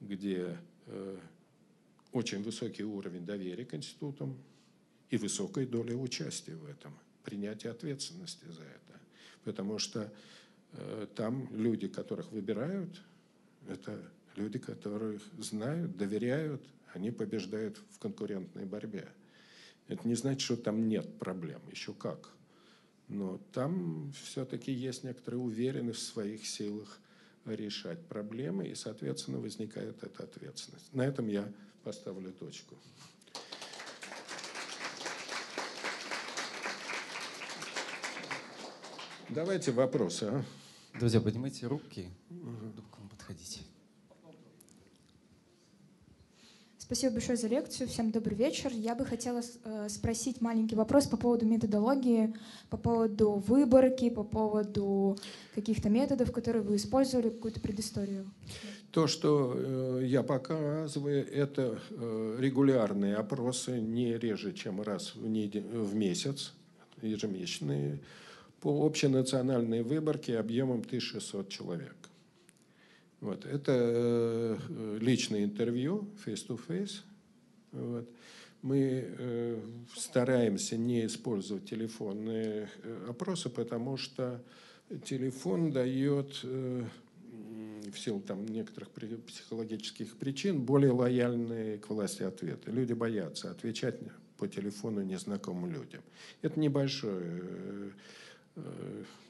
где 0.00 0.58
э, 0.86 1.18
очень 2.12 2.42
высокий 2.42 2.84
уровень 2.84 3.24
доверия 3.24 3.64
к 3.64 3.74
институтам 3.74 4.36
и 5.10 5.16
высокая 5.16 5.66
доля 5.66 5.96
участия 5.96 6.54
в 6.54 6.66
этом, 6.66 6.96
принятие 7.24 7.72
ответственности 7.72 8.44
за 8.46 8.62
это. 8.62 9.00
Потому 9.44 9.78
что 9.78 10.12
э, 10.72 11.06
там 11.14 11.48
люди, 11.54 11.88
которых 11.88 12.30
выбирают, 12.32 13.02
это 13.68 14.10
люди, 14.36 14.58
которых 14.58 15.22
знают, 15.38 15.96
доверяют, 15.96 16.62
они 16.94 17.10
побеждают 17.10 17.78
в 17.90 17.98
конкурентной 17.98 18.64
борьбе. 18.64 19.08
Это 19.88 20.06
не 20.06 20.14
значит, 20.14 20.42
что 20.42 20.56
там 20.56 20.88
нет 20.88 21.18
проблем, 21.18 21.60
еще 21.70 21.92
как. 21.92 22.30
Но 23.08 23.38
там 23.52 24.12
все-таки 24.12 24.72
есть 24.72 25.04
некоторая 25.04 25.40
уверенность 25.40 26.00
в 26.00 26.12
своих 26.12 26.46
силах 26.46 26.98
решать 27.44 28.00
проблемы, 28.06 28.68
и, 28.68 28.74
соответственно, 28.74 29.38
возникает 29.38 30.02
эта 30.02 30.24
ответственность. 30.24 30.92
На 30.92 31.02
этом 31.02 31.28
я 31.28 31.50
поставлю 31.82 32.32
точку. 32.32 32.76
Давайте 39.28 39.72
вопросы. 39.72 40.24
А? 40.24 40.44
Друзья, 40.98 41.20
поднимайте 41.20 41.66
руки, 41.66 42.10
угу. 42.28 42.72
вам 42.98 43.08
подходите. 43.08 43.60
Спасибо 46.82 47.12
большое 47.12 47.38
за 47.38 47.46
лекцию. 47.46 47.88
Всем 47.88 48.10
добрый 48.10 48.36
вечер. 48.36 48.72
Я 48.74 48.96
бы 48.96 49.04
хотела 49.04 49.40
э, 49.40 49.88
спросить 49.88 50.40
маленький 50.40 50.74
вопрос 50.74 51.06
по 51.06 51.16
поводу 51.16 51.46
методологии, 51.46 52.34
по 52.70 52.76
поводу 52.76 53.34
выборки, 53.34 54.10
по 54.10 54.24
поводу 54.24 55.16
каких-то 55.54 55.88
методов, 55.88 56.32
которые 56.32 56.64
вы 56.64 56.74
использовали, 56.74 57.30
какую-то 57.30 57.60
предысторию. 57.60 58.28
То, 58.90 59.06
что 59.06 59.54
э, 59.54 60.02
я 60.06 60.24
показываю, 60.24 61.24
это 61.32 61.78
э, 61.90 62.36
регулярные 62.40 63.14
опросы, 63.14 63.78
не 63.78 64.18
реже, 64.18 64.52
чем 64.52 64.82
раз 64.82 65.14
в, 65.14 65.94
месяц, 65.94 66.52
ежемесячные, 67.00 68.00
по 68.60 68.84
общенациональной 68.84 69.84
выборке 69.84 70.36
объемом 70.36 70.80
1600 70.80 71.48
человек. 71.48 71.94
Вот. 73.22 73.46
Это 73.46 73.72
э, 73.72 74.98
личное 75.00 75.44
интервью, 75.44 76.08
face-to-face. 76.26 77.02
Вот. 77.70 78.10
Мы 78.62 79.04
э, 79.06 79.60
стараемся 79.96 80.76
не 80.76 81.06
использовать 81.06 81.64
телефонные 81.64 82.68
э, 82.82 83.06
опросы, 83.10 83.48
потому 83.48 83.96
что 83.96 84.42
телефон 85.04 85.70
дает 85.70 86.42
в 86.42 87.98
силу 87.98 88.20
там, 88.20 88.44
некоторых 88.46 88.90
психологических 88.90 90.16
причин 90.16 90.60
более 90.60 90.90
лояльные 90.90 91.78
к 91.78 91.90
власти 91.90 92.24
ответы. 92.24 92.72
Люди 92.72 92.92
боятся 92.92 93.52
отвечать 93.52 94.00
по 94.36 94.48
телефону 94.48 95.02
незнакомым 95.02 95.70
людям. 95.70 96.02
Это 96.42 96.58
небольшой 96.58 97.22
Э, 97.22 97.90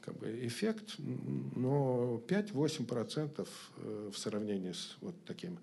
как 0.01 0.17
бы 0.17 0.45
эффект, 0.45 0.95
но 0.97 2.21
5-8% 2.27 3.47
э, 3.77 4.09
в 4.13 4.17
сравнении 4.17 4.73
с 4.73 4.97
вот 4.99 5.15
таким 5.25 5.57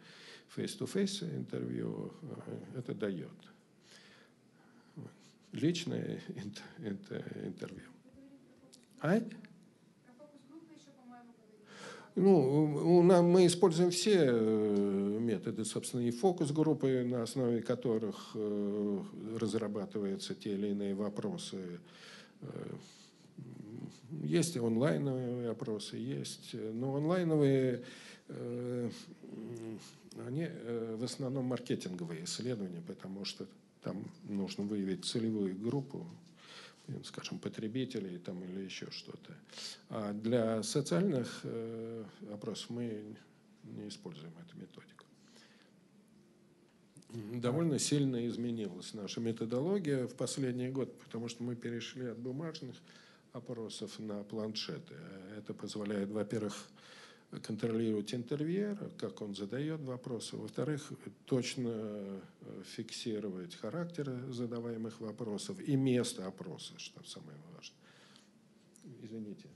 face-to-face 0.57 1.37
интервью 1.37 2.13
э, 2.23 2.79
это 2.79 2.95
дает. 2.95 3.29
Личное 5.53 6.21
интервью. 6.79 7.85
А? 9.01 9.21
Ну, 12.15 13.03
мы 13.03 13.47
используем 13.47 13.91
все 13.91 14.31
методы, 14.31 15.65
собственно, 15.65 16.03
и 16.03 16.11
фокус-группы, 16.11 17.05
на 17.05 17.23
основе 17.23 17.63
которых 17.63 18.37
разрабатываются 19.39 20.35
те 20.35 20.53
или 20.55 20.69
иные 20.69 20.95
вопросы 20.95 21.81
есть 24.23 24.57
онлайновые 24.57 25.51
опросы, 25.51 25.97
есть, 25.97 26.55
но 26.55 26.97
онлайновые, 26.97 27.85
э, 28.29 28.91
они 30.27 30.47
э, 30.49 30.97
в 30.99 31.05
основном 31.05 31.47
маркетинговые 31.47 32.25
исследования, 32.25 32.83
потому 32.87 33.25
что 33.25 33.47
там 33.83 34.05
нужно 34.25 34.65
выявить 34.65 35.05
целевую 35.05 35.57
группу, 35.57 36.07
скажем, 37.05 37.39
потребителей 37.39 38.19
там, 38.19 38.43
или 38.45 38.61
еще 38.61 38.91
что-то. 38.91 39.35
А 39.89 40.13
для 40.13 40.63
социальных 40.63 41.41
э, 41.45 42.05
опросов 42.33 42.71
мы 42.71 43.17
не 43.65 43.89
используем 43.89 44.33
эту 44.47 44.59
методику. 44.59 45.05
Довольно 47.35 47.79
сильно 47.79 48.27
изменилась 48.29 48.95
наша 48.95 49.21
методология 49.21 50.07
в 50.07 50.15
последний 50.15 50.69
год, 50.69 50.97
потому 51.01 51.29
что 51.29 51.43
мы 51.43 51.57
перешли 51.57 52.07
от 52.07 52.19
бумажных 52.19 52.77
опросов 53.33 53.99
на 53.99 54.23
планшеты. 54.25 54.95
Это 55.37 55.55
позволяет, 55.55 56.11
во-первых, 56.11 56.55
контролировать 57.43 58.13
интервьюера, 58.13 58.91
как 58.99 59.23
он 59.23 59.35
задает 59.35 59.81
вопросы, 59.81 60.37
во-вторых, 60.37 60.93
точно 61.27 61.71
э, 61.71 62.21
фиксировать 62.65 63.55
характер 63.55 64.11
задаваемых 64.31 65.01
вопросов 65.01 65.61
и 65.61 65.77
место 65.77 66.27
опроса, 66.27 66.77
что 66.79 67.05
самое 67.05 67.39
важное. 67.55 67.79
Извините. 69.03 69.49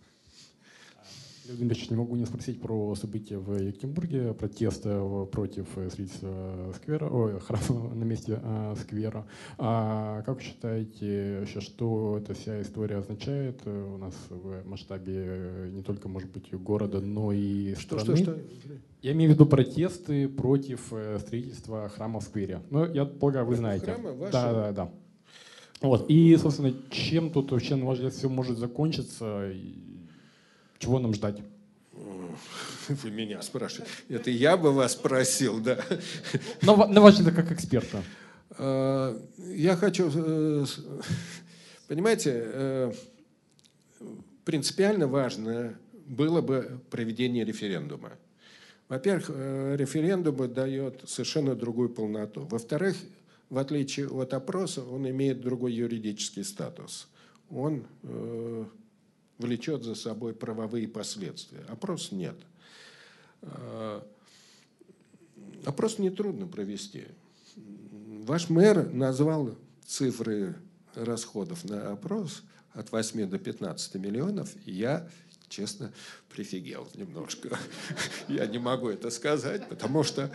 Леонид 1.46 1.62
Ильич, 1.62 1.90
не 1.90 1.96
могу 1.96 2.16
не 2.16 2.24
спросить 2.24 2.60
про 2.60 2.94
события 2.94 3.38
в 3.38 3.54
Екатеринбурге, 3.54 4.32
протесты 4.32 4.98
против 5.30 5.66
строительства 5.90 6.72
сквера, 6.76 7.08
ой, 7.10 7.38
храма 7.46 7.94
на 7.94 8.04
месте 8.04 8.40
а, 8.42 8.74
сквера. 8.76 9.26
А 9.58 10.22
как 10.22 10.36
вы 10.36 10.42
считаете, 10.42 11.38
вообще, 11.40 11.60
что 11.60 12.18
эта 12.18 12.34
вся 12.34 12.62
история 12.62 12.96
означает 12.96 13.60
у 13.66 13.98
нас 13.98 14.14
в 14.30 14.66
масштабе 14.66 15.70
не 15.70 15.82
только, 15.82 16.08
может 16.08 16.30
быть, 16.30 16.52
города, 16.54 17.00
но 17.00 17.32
и 17.32 17.74
что, 17.74 17.98
страны? 17.98 18.22
Что, 18.22 18.32
что? 18.32 18.40
Я 19.02 19.12
имею 19.12 19.30
в 19.30 19.34
виду 19.34 19.44
протесты 19.44 20.28
против 20.28 20.92
э, 20.92 21.18
строительства 21.18 21.90
храма 21.90 22.20
в 22.20 22.22
сквере. 22.22 22.62
Ну, 22.70 22.90
я 22.90 23.04
полагаю, 23.04 23.44
вы 23.44 23.56
знаете. 23.56 23.86
Храма 23.86 24.12
вашего? 24.12 24.30
Да, 24.30 24.52
да, 24.52 24.72
да. 24.72 24.90
Вот. 25.82 26.06
И, 26.08 26.34
собственно, 26.36 26.72
чем 26.90 27.30
тут 27.30 27.52
вообще, 27.52 27.76
на 27.76 27.84
ваш 27.84 27.96
взгляд, 27.98 28.14
все 28.14 28.30
может 28.30 28.56
закончиться? 28.56 29.52
Чего 30.84 30.98
нам 30.98 31.14
ждать? 31.14 31.38
Вы 32.88 33.10
меня 33.10 33.40
спрашиваете. 33.40 33.90
Это 34.10 34.30
я 34.30 34.58
бы 34.58 34.70
вас 34.70 34.92
спросил, 34.92 35.58
да. 35.60 35.82
Но, 36.60 36.86
на 36.86 37.00
ваш 37.00 37.14
взгляд, 37.14 37.34
как 37.34 37.52
эксперта. 37.52 38.02
А, 38.50 39.18
я 39.38 39.76
хочу... 39.76 40.10
Э, 40.14 40.66
понимаете, 41.88 42.32
э, 42.34 42.92
принципиально 44.44 45.08
важно 45.08 45.78
было 46.04 46.42
бы 46.42 46.82
проведение 46.90 47.46
референдума. 47.46 48.12
Во-первых, 48.90 49.30
э, 49.30 49.76
референдум 49.78 50.52
дает 50.52 51.00
совершенно 51.06 51.54
другую 51.54 51.88
полноту. 51.88 52.42
Во-вторых, 52.42 52.98
в 53.48 53.56
отличие 53.56 54.08
от 54.08 54.34
опроса, 54.34 54.84
он 54.84 55.08
имеет 55.08 55.40
другой 55.40 55.72
юридический 55.72 56.44
статус. 56.44 57.08
Он 57.48 57.86
влечет 59.38 59.82
за 59.82 59.94
собой 59.94 60.34
правовые 60.34 60.88
последствия. 60.88 61.64
Опрос 61.68 62.12
нет. 62.12 62.36
А, 63.42 64.06
опрос 65.64 65.98
нетрудно 65.98 66.46
провести. 66.46 67.06
Ваш 67.56 68.48
мэр 68.48 68.90
назвал 68.90 69.54
цифры 69.86 70.56
расходов 70.94 71.64
на 71.64 71.92
опрос 71.92 72.42
от 72.72 72.90
8 72.90 73.28
до 73.28 73.38
15 73.38 73.94
миллионов, 73.96 74.50
я, 74.66 75.08
честно, 75.48 75.92
прифигел 76.28 76.88
немножко. 76.94 77.56
Я 78.28 78.46
не 78.46 78.58
могу 78.58 78.88
это 78.88 79.10
сказать, 79.10 79.68
потому 79.68 80.02
что... 80.02 80.34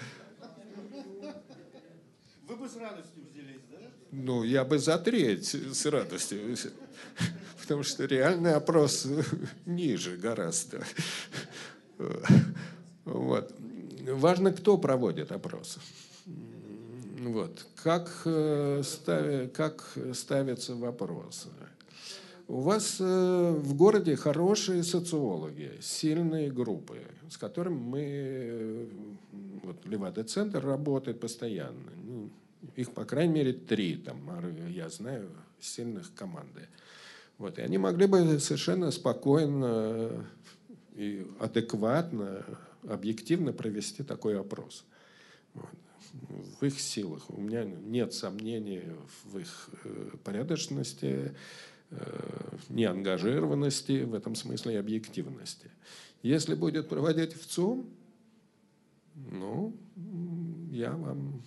Вы 2.48 2.56
бы 2.56 2.68
с 2.68 2.76
радостью 2.78 3.24
взялись, 3.32 3.62
да? 3.70 3.78
Ну, 4.12 4.44
я 4.44 4.64
бы 4.64 4.80
за 4.80 4.98
треть 4.98 5.46
с 5.48 5.86
радостью. 5.86 6.56
Потому 7.70 7.84
что 7.84 8.06
реальный 8.06 8.56
опрос 8.56 9.06
ниже 9.68 10.18
гораздо. 10.18 10.84
Вот. 13.06 13.54
Важно, 14.02 14.52
кто 14.54 14.80
проводит 14.80 15.32
опрос. 15.32 15.78
Вот. 17.20 17.64
Как, 17.84 18.10
э, 18.26 18.82
ставя, 18.84 19.48
как 19.50 19.88
ставятся 20.16 20.74
вопросы. 20.74 21.50
У 22.48 22.62
вас 22.62 22.98
э, 23.00 23.52
в 23.56 23.76
городе 23.76 24.16
хорошие 24.16 24.84
социологи, 24.84 25.74
сильные 25.80 26.50
группы, 26.50 26.98
с 27.30 27.38
которыми 27.38 27.78
мы, 27.78 28.02
э, 28.02 28.88
вот 29.62 29.86
Левада-центр 29.86 30.66
работает 30.66 31.20
постоянно. 31.20 31.92
Ну, 32.04 32.32
их, 32.76 32.94
по 32.94 33.06
крайней 33.06 33.34
мере, 33.34 33.54
три, 33.54 33.96
там, 33.96 34.28
я 34.70 34.90
знаю, 34.90 35.30
сильных 35.60 36.16
команды. 36.16 36.68
Вот, 37.40 37.58
и 37.58 37.62
они 37.62 37.78
могли 37.78 38.06
бы 38.06 38.38
совершенно 38.40 38.92
спокойно 38.92 40.26
и 40.94 41.26
адекватно, 41.40 42.46
объективно 42.88 43.54
провести 43.54 44.04
такой 44.04 44.38
опрос. 44.38 44.86
Вот. 45.54 45.70
В 46.60 46.66
их 46.66 46.80
силах. 46.80 47.30
У 47.30 47.40
меня 47.40 47.64
нет 47.64 48.14
сомнений 48.14 48.84
в 49.24 49.38
их 49.38 49.70
э, 49.86 50.10
порядочности, 50.24 51.34
э, 51.92 52.58
неангажированности, 52.68 54.04
в 54.04 54.16
этом 54.16 54.36
смысле 54.36 54.74
и 54.74 54.78
объективности. 54.78 55.72
Если 56.24 56.56
будет 56.56 56.90
проводить 56.90 57.34
в 57.34 57.46
ЦУМ, 57.48 57.90
ну, 59.32 59.74
я 60.72 60.92
вам 60.92 61.42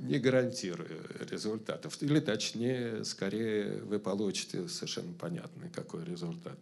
не 0.00 0.18
гарантирую 0.18 1.04
результатов. 1.30 2.02
Или 2.02 2.20
точнее, 2.20 3.04
скорее 3.04 3.82
вы 3.82 3.98
получите 3.98 4.66
совершенно 4.68 5.12
понятный 5.14 5.68
какой 5.70 6.04
результат. 6.04 6.58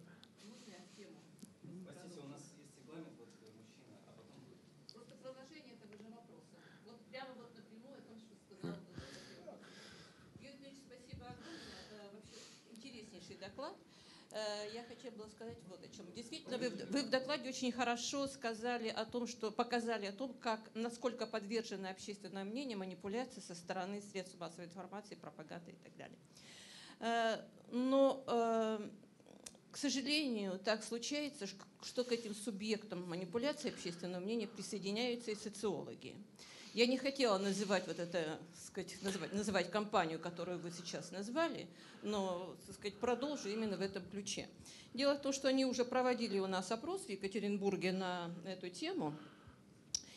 Я 14.73 14.83
хотела 14.83 15.11
бы 15.11 15.29
сказать 15.29 15.57
вот 15.67 15.83
о 15.83 15.87
чем. 15.95 16.05
Действительно, 16.49 16.85
вы, 16.85 17.01
вы 17.01 17.03
в 17.03 17.09
докладе 17.09 17.49
очень 17.49 17.71
хорошо 17.71 18.27
сказали 18.27 18.89
о 18.89 19.05
том, 19.05 19.27
что 19.27 19.51
показали 19.51 20.07
о 20.07 20.11
том, 20.11 20.33
как, 20.33 20.59
насколько 20.73 21.27
подвержено 21.27 21.89
общественное 21.89 22.43
мнение 22.43 22.75
манипуляции 22.75 23.39
со 23.39 23.55
стороны 23.55 24.01
средств 24.01 24.37
массовой 24.39 24.65
информации, 24.65 25.15
пропаганды 25.15 25.71
и 25.71 25.75
так 25.75 25.95
далее. 25.97 26.17
Э, 26.99 27.45
но, 27.71 28.23
э, 28.27 28.89
к 29.71 29.77
сожалению, 29.77 30.59
так 30.59 30.83
случается, 30.83 31.45
что 31.83 32.03
к 32.03 32.11
этим 32.11 32.33
субъектам 32.33 33.07
манипуляции 33.07 33.69
общественного 33.71 34.21
мнения 34.21 34.47
присоединяются 34.47 35.31
и 35.31 35.35
социологи. 35.35 36.15
Я 36.73 36.85
не 36.85 36.97
хотела 36.97 37.37
называть 37.39 37.87
вот 37.87 37.97
это, 37.97 38.39
сказать, 38.67 38.95
называть, 39.01 39.33
называть 39.33 39.71
компанию, 39.71 40.19
которую 40.19 40.59
вы 40.59 40.71
сейчас 40.71 41.11
назвали, 41.11 41.67
но, 42.03 42.55
сказать, 42.73 42.95
продолжу 42.95 43.49
именно 43.49 43.75
в 43.75 43.81
этом 43.81 44.03
ключе. 44.11 44.47
Дело 44.93 45.15
в 45.15 45.21
том, 45.21 45.33
что 45.33 45.47
они 45.47 45.65
уже 45.65 45.83
проводили 45.83 46.37
у 46.37 46.45
нас 46.45 46.71
опрос 46.71 47.01
в 47.01 47.09
Екатеринбурге 47.09 47.91
на 47.91 48.31
эту 48.45 48.69
тему. 48.69 49.15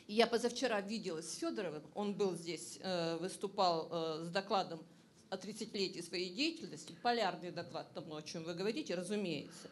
я 0.08 0.26
позавчера 0.26 0.80
виделась 0.82 1.30
с 1.30 1.38
Федоровым, 1.38 1.82
он 1.94 2.12
был 2.12 2.34
здесь, 2.34 2.78
э, 2.82 3.16
выступал 3.16 3.88
э, 3.90 4.24
с 4.26 4.28
докладом 4.28 4.84
о 5.30 5.36
30-летии 5.36 6.00
своей 6.02 6.34
деятельности, 6.34 6.94
полярный 7.02 7.50
доклад 7.50 7.90
тому, 7.94 8.16
о 8.16 8.22
чем 8.22 8.44
вы 8.44 8.52
говорите, 8.52 8.94
разумеется 8.94 9.70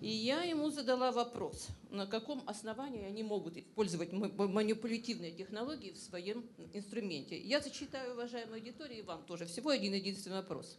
и 0.00 0.08
я 0.08 0.42
ему 0.42 0.70
задала 0.70 1.10
вопрос, 1.10 1.68
на 1.90 2.06
каком 2.06 2.42
основании 2.46 3.04
они 3.04 3.22
могут 3.22 3.56
использовать 3.56 4.12
манипулятивные 4.12 5.32
технологии 5.32 5.92
в 5.92 5.98
своем 5.98 6.44
инструменте. 6.74 7.38
Я 7.38 7.60
зачитаю, 7.60 8.12
уважаемой 8.12 8.58
аудитории, 8.58 8.98
и 8.98 9.02
вам 9.02 9.24
тоже 9.24 9.46
всего 9.46 9.70
один 9.70 9.94
единственный 9.94 10.36
вопрос. 10.36 10.76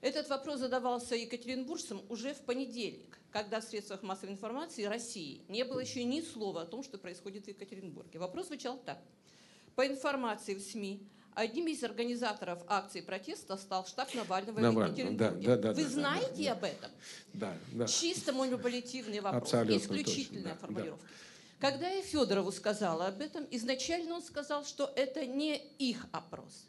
Этот 0.00 0.28
вопрос 0.28 0.60
задавался 0.60 1.16
екатеринбуржцам 1.16 2.00
уже 2.08 2.34
в 2.34 2.42
понедельник, 2.42 3.18
когда 3.32 3.60
в 3.60 3.64
средствах 3.64 4.02
массовой 4.02 4.34
информации 4.34 4.84
России 4.84 5.40
не 5.48 5.64
было 5.64 5.80
еще 5.80 6.04
ни 6.04 6.20
слова 6.20 6.62
о 6.62 6.66
том, 6.66 6.84
что 6.84 6.98
происходит 6.98 7.46
в 7.46 7.48
Екатеринбурге. 7.48 8.18
Вопрос 8.18 8.46
звучал 8.46 8.78
так. 8.78 9.02
По 9.74 9.86
информации 9.86 10.54
в 10.54 10.60
СМИ, 10.60 11.06
Одним 11.36 11.66
из 11.66 11.84
организаторов 11.84 12.60
акции 12.66 13.02
протеста 13.02 13.58
стал 13.58 13.86
штаб 13.86 14.14
Навального, 14.14 14.58
Навального 14.58 14.86
в 14.86 14.96
Екатеринбурге. 14.96 15.46
Да, 15.46 15.56
да, 15.56 15.62
да, 15.64 15.72
Вы 15.74 15.82
да, 15.82 15.90
знаете 15.90 16.44
да, 16.44 16.52
об 16.52 16.64
этом? 16.64 16.90
Да, 17.34 17.58
да. 17.72 17.86
Чисто 17.86 18.32
манипулятивный 18.32 19.20
вопрос, 19.20 19.42
Абсолютно 19.42 19.76
исключительная 19.76 20.54
точно, 20.54 20.66
формулировка. 20.66 21.04
Да. 21.04 21.68
Когда 21.68 21.90
я 21.90 22.02
Федорову 22.02 22.50
сказала 22.52 23.08
об 23.08 23.20
этом, 23.20 23.46
изначально 23.50 24.14
он 24.14 24.22
сказал, 24.22 24.64
что 24.64 24.90
это 24.96 25.26
не 25.26 25.58
их 25.78 26.06
опрос. 26.10 26.68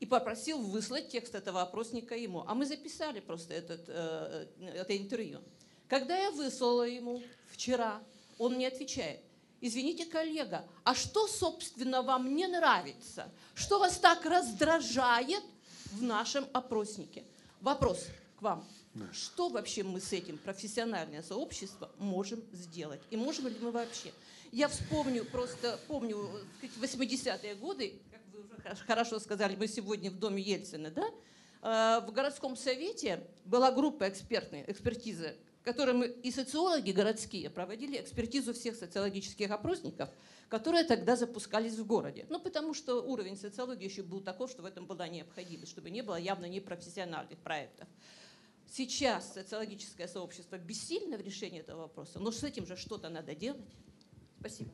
И 0.00 0.06
попросил 0.06 0.58
выслать 0.58 1.10
текст 1.10 1.36
этого 1.36 1.62
опросника 1.62 2.16
ему. 2.16 2.42
А 2.44 2.56
мы 2.56 2.66
записали 2.66 3.20
просто 3.20 3.54
этот, 3.54 3.84
э, 3.86 4.46
это 4.74 4.96
интервью. 4.96 5.38
Когда 5.86 6.16
я 6.16 6.32
выслала 6.32 6.88
ему 6.88 7.22
вчера, 7.52 8.02
он 8.36 8.54
мне 8.54 8.66
отвечает. 8.66 9.20
Извините, 9.60 10.06
коллега, 10.06 10.64
а 10.84 10.94
что, 10.94 11.26
собственно, 11.26 12.02
вам 12.02 12.34
не 12.34 12.46
нравится? 12.46 13.30
Что 13.54 13.78
вас 13.78 13.98
так 13.98 14.24
раздражает 14.24 15.42
в 15.92 16.02
нашем 16.02 16.46
опроснике? 16.52 17.24
Вопрос 17.60 18.06
к 18.38 18.42
вам. 18.42 18.64
Что 19.12 19.48
вообще 19.48 19.82
мы 19.82 20.00
с 20.00 20.12
этим, 20.12 20.38
профессиональное 20.38 21.22
сообщество, 21.22 21.90
можем 21.98 22.42
сделать? 22.52 23.00
И 23.10 23.16
можем 23.16 23.48
ли 23.48 23.56
мы 23.60 23.70
вообще? 23.70 24.12
Я 24.50 24.68
вспомню, 24.68 25.24
просто 25.24 25.78
помню 25.88 26.30
80-е 26.62 27.54
годы, 27.56 28.00
как 28.10 28.20
вы 28.32 28.40
уже 28.40 28.84
хорошо 28.84 29.18
сказали, 29.18 29.56
мы 29.56 29.68
сегодня 29.68 30.10
в 30.10 30.18
доме 30.18 30.42
Ельцина, 30.42 30.90
да? 30.90 31.04
Э, 31.62 32.00
в 32.06 32.12
городском 32.12 32.56
совете 32.56 33.24
была 33.44 33.70
группа 33.70 34.08
экспертной, 34.08 34.64
экспертизы 34.66 35.36
которым 35.68 36.02
и 36.02 36.30
социологи 36.30 36.92
городские 36.92 37.50
проводили 37.50 38.00
экспертизу 38.00 38.54
всех 38.54 38.74
социологических 38.74 39.50
опросников, 39.50 40.08
которые 40.48 40.84
тогда 40.84 41.14
запускались 41.14 41.74
в 41.74 41.84
городе. 41.84 42.24
Ну, 42.30 42.40
потому 42.40 42.72
что 42.72 43.02
уровень 43.02 43.36
социологии 43.36 43.84
еще 43.84 44.02
был 44.02 44.22
такой, 44.22 44.48
что 44.48 44.62
в 44.62 44.64
этом 44.64 44.86
была 44.86 45.08
необходимость, 45.08 45.72
чтобы 45.72 45.90
не 45.90 46.02
было 46.02 46.16
явно 46.16 46.46
непрофессиональных 46.46 47.38
проектов. 47.40 47.86
Сейчас 48.72 49.34
социологическое 49.34 50.08
сообщество 50.08 50.56
бессильно 50.56 51.18
в 51.18 51.20
решении 51.20 51.60
этого 51.60 51.82
вопроса, 51.82 52.18
но 52.18 52.30
с 52.30 52.42
этим 52.42 52.66
же 52.66 52.74
что-то 52.78 53.10
надо 53.10 53.34
делать. 53.34 53.60
Спасибо. 54.40 54.70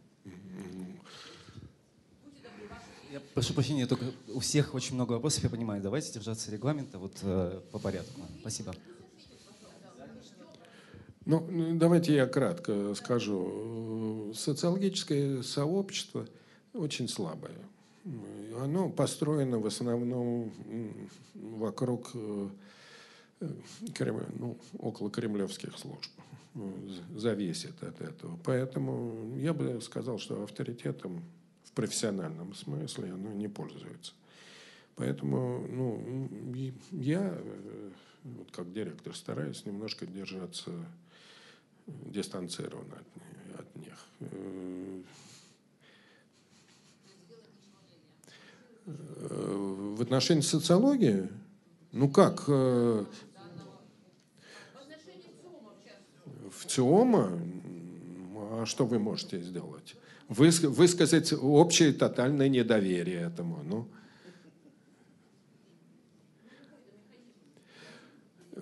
Я 3.11 3.21
прошу 3.35 3.53
прощения, 3.53 3.87
только 3.87 4.13
у 4.29 4.39
всех 4.39 4.75
очень 4.75 4.95
много 4.95 5.15
вопросов, 5.15 5.43
я 5.43 5.51
понимаю. 5.51 5.83
Давайте 5.83 6.13
держаться 6.13 6.53
регламента 6.53 6.99
вот 6.99 7.19
э, 7.23 7.61
по 7.73 7.81
порядку. 7.81 8.21
Спасибо. 8.43 8.77
Ну, 11.27 11.77
давайте 11.77 12.15
я 12.15 12.27
кратко 12.27 12.95
скажу. 12.95 14.33
Социологическое 14.35 15.43
сообщество 15.43 16.27
очень 16.75 17.09
слабое. 17.09 17.57
Оно 18.61 18.91
построено 18.91 19.59
в 19.59 19.67
основном 19.67 20.53
вокруг 21.35 22.11
э, 22.15 22.49
ну, 23.41 24.59
около 24.79 25.11
кремлевских 25.11 25.79
служб. 25.79 26.11
Зависит 27.17 27.83
от 27.83 28.01
этого. 28.01 28.39
Поэтому 28.45 29.37
я 29.39 29.55
бы 29.55 29.81
сказал, 29.81 30.19
что 30.19 30.43
авторитетом 30.43 31.25
в 31.65 31.73
профессиональном 31.73 32.55
смысле 32.55 33.13
оно 33.13 33.33
не 33.33 33.49
пользуется. 33.49 34.13
Поэтому 34.97 35.67
ну, 35.67 36.29
я, 36.93 37.35
э, 37.35 37.91
вот 38.25 38.51
как 38.53 38.73
директор, 38.73 39.17
стараюсь 39.17 39.65
немножко 39.65 40.07
держаться 40.07 40.71
дистанцирован 41.87 42.87
от, 42.93 43.07
от 43.61 43.77
них. 43.77 43.99
В 48.87 50.03
отношении 50.03 50.43
социологии, 50.43 51.29
ну 51.93 52.11
как, 52.11 52.49
в 52.49 53.07
ЦИОМа, 56.67 57.41
а 58.37 58.65
что 58.67 58.87
вы 58.87 58.99
можете 58.99 59.41
сделать? 59.41 59.97
Высказать 60.29 61.33
общее 61.33 61.93
тотальное 61.93 62.49
недоверие 62.49 63.21
этому. 63.21 63.63
Ну, 63.63 63.89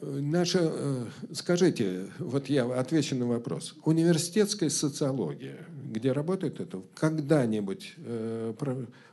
Наша, 0.00 0.60
э, 0.62 1.06
скажите, 1.32 2.08
вот 2.18 2.48
я 2.48 2.64
отвечу 2.64 3.14
на 3.14 3.26
вопрос. 3.26 3.74
Университетская 3.84 4.70
социология 4.70 5.66
где 5.92 6.12
работает 6.12 6.58
это, 6.60 6.82
когда-нибудь 6.94 7.94
э, 7.98 8.54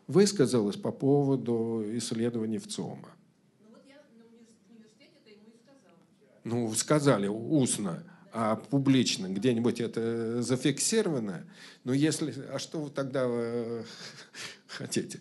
высказалась 0.08 0.78
по 0.78 0.92
поводу 0.92 1.84
исследований 1.98 2.58
в 2.58 2.68
ЦОМа? 2.68 3.10
Ну 3.62 3.70
вот 3.70 3.82
я 3.88 3.96
на 3.96 4.24
универс- 4.24 4.56
университете 4.70 5.12
это 5.22 5.30
ему 5.32 5.50
и 5.50 5.58
сказала. 5.58 5.98
Ну, 6.46 6.74
сказали 6.74 7.28
устно, 7.28 8.04
а 8.32 8.56
публично 8.56 9.28
где-нибудь 9.28 9.82
это 9.82 10.42
зафиксировано? 10.42 11.46
Ну, 11.84 11.92
если... 11.92 12.34
А 12.50 12.60
что 12.60 12.80
вы 12.80 12.90
тогда 12.90 13.26
э, 13.28 13.84
хотите? 14.68 15.20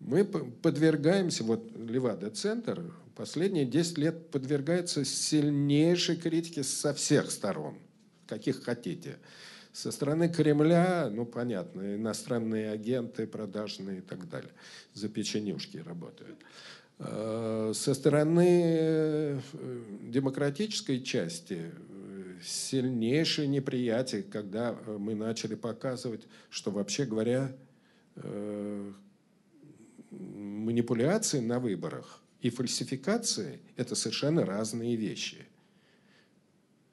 Мы 0.00 0.24
подвергаемся, 0.24 1.44
вот 1.44 1.70
Левада-центр 1.76 2.92
последние 3.14 3.64
10 3.64 3.98
лет 3.98 4.30
подвергается 4.30 5.04
сильнейшей 5.04 6.16
критике 6.16 6.62
со 6.62 6.94
всех 6.94 7.30
сторон, 7.30 7.78
каких 8.26 8.62
хотите. 8.62 9.18
Со 9.72 9.90
стороны 9.90 10.28
Кремля, 10.28 11.08
ну, 11.10 11.24
понятно, 11.24 11.96
иностранные 11.96 12.70
агенты, 12.70 13.26
продажные 13.26 13.98
и 13.98 14.02
так 14.02 14.28
далее, 14.28 14.52
за 14.92 15.08
печенюшки 15.08 15.78
работают. 15.78 16.38
Э, 16.98 17.72
Со 17.74 17.94
стороны 17.94 18.62
э, 18.64 19.40
демократической 20.02 21.00
части 21.00 21.72
э, 21.72 22.38
сильнейшее 22.44 23.48
неприятие, 23.48 24.22
когда 24.22 24.76
мы 24.86 25.14
начали 25.14 25.54
показывать, 25.54 26.26
что 26.50 26.70
вообще 26.70 27.04
говоря, 27.04 27.50
манипуляции 30.10 31.40
на 31.40 31.58
выборах 31.58 32.21
и 32.42 32.50
фальсификации– 32.50 33.60
это 33.76 33.94
совершенно 33.94 34.44
разные 34.44 34.96
вещи. 34.96 35.46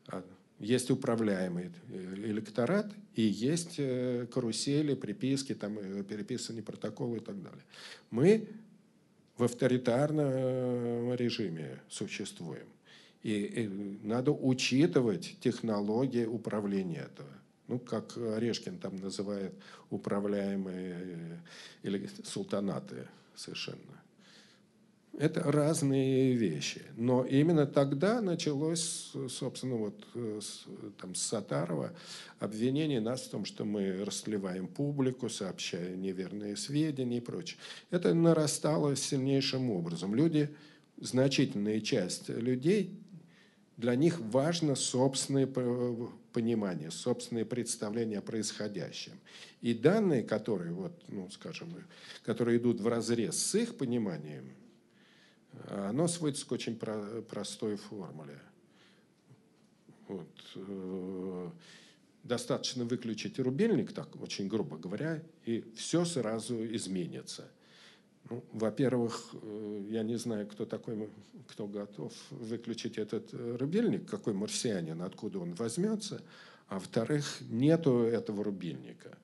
А 0.08 0.24
Есть 0.60 0.92
управляемый 0.92 1.72
э, 1.90 2.14
электорат 2.18 2.94
и 3.16 3.24
есть 3.24 3.76
э, 3.80 4.28
карусели, 4.32 4.94
приписки, 4.94 5.56
там, 5.56 5.80
э, 5.80 6.04
переписанные 6.04 6.62
протоколы 6.62 7.18
и 7.18 7.20
так 7.20 7.42
далее. 7.42 7.64
Мы 8.12 8.48
в 9.38 9.44
авторитарном 9.44 11.16
режиме 11.16 11.80
существуем. 11.90 12.68
И, 13.24 13.32
и 13.32 13.68
надо 14.04 14.32
учитывать 14.32 15.36
технологии 15.42 16.26
управления 16.26 17.10
этого. 17.12 17.30
Ну, 17.68 17.80
как 17.80 18.18
Орешкин 18.18 18.78
там 18.78 18.98
называет 18.98 19.54
управляемые 19.90 21.42
или 21.84 22.08
султанаты 22.24 23.08
совершенно. 23.36 23.99
Это 25.18 25.44
разные 25.44 26.34
вещи. 26.34 26.82
Но 26.96 27.26
именно 27.26 27.66
тогда 27.66 28.22
началось, 28.22 29.12
собственно, 29.28 29.76
вот 29.76 30.06
э, 30.14 30.40
с, 30.42 30.66
там, 31.02 31.14
с 31.14 31.22
Сатарова 31.22 31.92
обвинение 32.40 33.02
нас 33.02 33.22
в 33.22 33.30
том, 33.30 33.44
что 33.44 33.66
мы 33.66 34.06
расслеваем 34.06 34.68
публику, 34.68 35.28
сообщая 35.28 35.96
неверные 35.96 36.56
сведения 36.56 37.18
и 37.18 37.22
прочее. 37.22 37.60
Это 37.90 38.14
нарастало 38.14 38.96
сильнейшим 38.96 39.72
образом. 39.72 40.16
Люди, 40.16 40.56
значительная 40.98 41.82
часть 41.82 42.30
людей, 42.30 42.98
для 43.76 43.96
них 43.96 44.20
важно 44.20 44.76
собственное 44.76 45.48
понимание, 46.34 46.92
собственное 46.92 47.46
представление 47.46 48.20
о 48.20 48.22
происходящем. 48.22 49.20
И 49.62 49.74
данные, 49.74 50.24
которые, 50.24 50.72
вот, 50.72 50.94
ну, 51.08 51.30
скажем, 51.30 51.74
которые 52.24 52.58
идут 52.58 52.80
в 52.80 52.88
разрез 52.88 53.38
с 53.38 53.56
их 53.56 53.78
пониманием, 53.78 54.52
оно 55.68 56.08
сводится 56.08 56.46
к 56.46 56.52
очень 56.52 56.76
про- 56.78 57.22
простой 57.22 57.76
формуле. 57.76 58.40
Вот. 60.08 60.28
э, 60.56 61.50
Достаточно 62.24 62.84
выключить 62.84 63.40
рубильник, 63.40 63.94
так 63.94 64.22
очень 64.22 64.48
грубо 64.50 64.78
говоря, 64.78 65.24
и 65.46 65.64
все 65.76 66.04
сразу 66.04 66.64
изменится. 66.76 67.50
Ну, 68.30 68.44
во-первых, 68.52 69.34
э, 69.42 69.88
я 69.90 70.04
не 70.04 70.18
знаю, 70.18 70.46
кто 70.46 70.66
такой, 70.66 71.10
кто 71.48 71.66
готов 71.66 72.14
выключить 72.30 72.98
этот 72.98 73.34
э, 73.34 73.56
рубильник, 73.58 74.08
какой 74.08 74.34
марсианин, 74.34 75.02
откуда 75.02 75.40
он 75.40 75.54
возьмется. 75.56 76.22
А 76.68 76.76
во-вторых, 76.76 77.26
нету 77.50 78.00
этого 78.02 78.44
рубильника. 78.44 79.18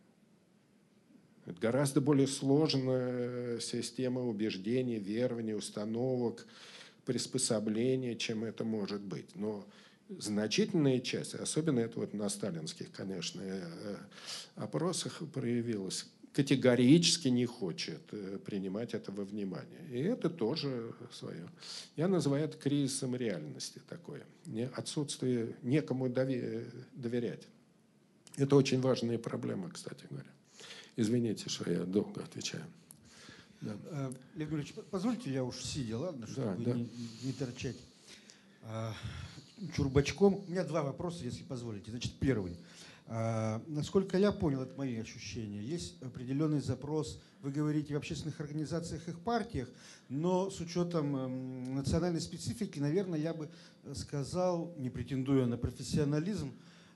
Это 1.46 1.60
гораздо 1.60 2.02
более 2.02 2.28
сложная 2.28 3.60
система 3.60 4.22
убеждений, 4.22 4.98
верований, 4.98 5.54
установок, 5.54 6.48
приспособления, 7.06 8.16
чем 8.16 8.44
это 8.44 8.64
может 8.64 9.02
быть. 9.02 9.36
Но 9.36 9.66
значительная 10.10 11.00
часть, 11.00 11.36
особенно 11.36 11.80
это 11.80 12.00
вот 12.00 12.14
на 12.14 12.30
сталинских, 12.30 12.92
конечно, 12.92 13.42
э, 13.44 13.96
опросах 14.56 15.22
проявилось, 15.34 16.08
категорически 16.34 17.30
не 17.30 17.46
хочет 17.46 18.02
э, 18.12 18.40
принимать 18.44 18.94
это 18.94 19.12
во 19.12 19.24
внимание. 19.24 19.82
И 19.92 20.00
это 20.00 20.30
тоже 20.30 20.94
свое. 21.12 21.48
Я 21.96 22.08
называю 22.08 22.46
это 22.46 22.58
кризисом 22.58 23.16
реальности 23.16 23.82
такое. 23.88 24.24
Отсутствие 24.76 25.56
некому 25.62 26.10
дове- 26.10 26.66
доверять. 26.94 27.48
Это 28.36 28.56
очень 28.56 28.82
важная 28.82 29.18
проблема, 29.18 29.70
кстати 29.70 30.06
говоря. 30.10 30.35
Извините, 30.96 31.50
что 31.50 31.70
я 31.70 31.84
долго 31.84 32.24
отвечаю. 32.24 32.64
Да. 33.62 33.76
Э, 33.86 34.12
Лев 34.36 34.50
Григорьевич, 34.50 34.74
позвольте 34.92 35.32
я 35.32 35.44
уж 35.44 35.58
сидя, 35.58 35.98
ладно, 35.98 36.28
чтобы 36.28 36.64
да. 36.64 36.74
Не, 36.74 36.90
не 37.24 37.34
торчать 37.34 37.78
а, 38.64 38.94
чурбачком. 39.76 40.44
У 40.48 40.52
меня 40.52 40.64
два 40.64 40.84
вопроса, 40.84 41.24
если 41.24 41.44
позволите. 41.44 41.92
Значит, 41.92 42.14
первый. 42.20 42.58
А, 43.08 43.62
насколько 43.68 44.18
я 44.18 44.32
понял, 44.32 44.62
это 44.62 44.76
мои 44.78 44.98
ощущения, 44.98 45.62
есть 45.62 46.02
определенный 46.02 46.60
запрос, 46.60 47.20
вы 47.44 47.52
говорите 47.52 47.94
в 47.94 47.98
общественных 47.98 48.40
организациях, 48.40 49.08
их 49.08 49.20
партиях, 49.20 49.70
но 50.10 50.50
с 50.50 50.60
учетом 50.60 51.16
эм, 51.16 51.76
национальной 51.76 52.22
специфики, 52.22 52.80
наверное, 52.80 53.20
я 53.20 53.36
бы 53.36 53.50
сказал, 53.94 54.74
не 54.78 54.90
претендуя 54.90 55.46
на 55.46 55.58
профессионализм, 55.58 56.52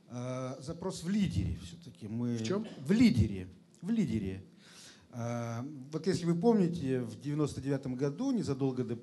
а, 0.08 0.58
запрос 0.62 1.04
в 1.04 1.10
лидере 1.10 1.60
все-таки. 1.64 2.08
Мы 2.08 2.38
В 2.38 2.44
чем? 2.44 2.68
В 2.80 2.92
лидере. 2.92 3.48
В 3.82 3.90
лидере. 3.90 4.44
А, 5.12 5.66
Вот 5.92 6.06
если 6.06 6.26
вы 6.26 6.36
помните, 6.36 7.00
в 7.02 7.20
99 7.20 7.96
году, 7.96 8.32
незадолго 8.32 8.84
до 8.84 8.98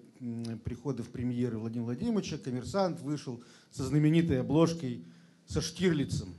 прихода 0.65 1.03
в 1.03 1.09
премьеры 1.09 1.59
Владимира 1.59 1.87
Владимировича, 1.87 2.39
коммерсант 2.39 3.01
вышел 3.01 3.43
со 3.71 3.85
знаменитой 3.85 4.41
обложкой 4.41 5.05
со 5.47 5.61
Штирлицем, 5.63 6.35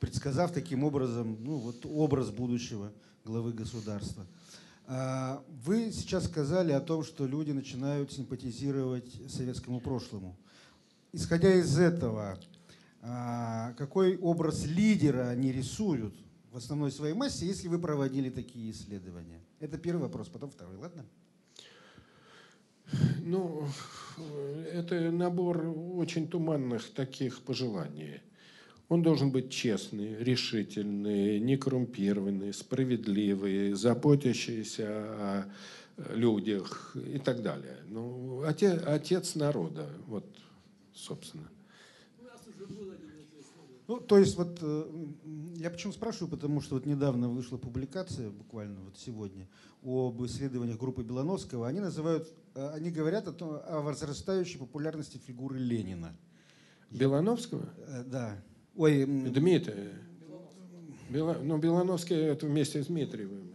предсказав 0.00 0.52
таким 0.52 0.82
образом 0.82 1.38
ну, 1.44 1.58
вот 1.58 1.86
образ 1.86 2.30
будущего 2.30 2.92
главы 3.24 3.52
государства. 3.52 4.26
А, 4.88 5.44
Вы 5.64 5.92
сейчас 5.92 6.24
сказали 6.24 6.72
о 6.72 6.80
том, 6.80 7.04
что 7.04 7.24
люди 7.24 7.52
начинают 7.52 8.12
симпатизировать 8.12 9.12
советскому 9.28 9.80
прошлому. 9.80 10.36
Исходя 11.12 11.54
из 11.54 11.78
этого, 11.78 12.38
а, 13.00 13.74
какой 13.74 14.18
образ 14.18 14.66
лидера 14.66 15.28
они 15.28 15.52
рисуют 15.52 16.14
в 16.56 16.58
основной 16.58 16.90
своей 16.90 17.12
массе, 17.12 17.44
если 17.44 17.68
вы 17.68 17.78
проводили 17.78 18.30
такие 18.30 18.70
исследования? 18.70 19.42
Это 19.60 19.76
первый 19.76 20.00
вопрос, 20.00 20.28
потом 20.28 20.50
второй, 20.50 20.78
ладно? 20.78 21.04
Ну, 23.20 23.68
это 24.72 25.10
набор 25.10 25.66
очень 25.66 26.26
туманных 26.26 26.88
таких 26.94 27.42
пожеланий. 27.42 28.22
Он 28.88 29.02
должен 29.02 29.30
быть 29.32 29.50
честный, 29.50 30.16
решительный, 30.16 31.40
некоррумпированный, 31.40 32.54
справедливый, 32.54 33.74
заботящийся 33.74 34.86
о 34.88 35.52
людях 36.14 36.96
и 36.96 37.18
так 37.18 37.42
далее. 37.42 37.76
Ну, 37.86 38.44
отец, 38.46 38.80
отец 38.86 39.34
народа, 39.34 39.90
вот, 40.06 40.24
собственно. 40.94 41.50
Ну, 43.88 43.98
то 44.00 44.18
есть 44.18 44.36
вот 44.36 44.58
э, 44.62 45.04
я 45.56 45.70
почему 45.70 45.92
спрашиваю, 45.92 46.28
потому 46.28 46.60
что 46.60 46.74
вот 46.74 46.86
недавно 46.86 47.28
вышла 47.28 47.56
публикация, 47.56 48.30
буквально 48.30 48.80
вот 48.80 48.98
сегодня, 48.98 49.46
об 49.84 50.24
исследованиях 50.24 50.78
группы 50.78 51.02
Белоновского. 51.04 51.68
Они 51.68 51.78
называют, 51.78 52.32
э, 52.56 52.68
они 52.74 52.90
говорят 52.90 53.28
о, 53.28 53.32
том, 53.32 53.60
о 53.64 53.80
возрастающей 53.82 54.58
популярности 54.58 55.20
фигуры 55.24 55.58
Ленина. 55.58 56.16
Белановского? 56.90 57.68
Э, 57.86 58.02
Да. 58.04 58.36
Ой, 58.74 59.02
м, 59.02 59.32
Дмитрий. 59.32 59.90
Бела- 61.08 61.40
ну, 61.40 61.56
Белановский 61.58 62.16
это 62.16 62.46
вместе 62.46 62.82
с 62.82 62.86
Дмитриевым. 62.86 63.48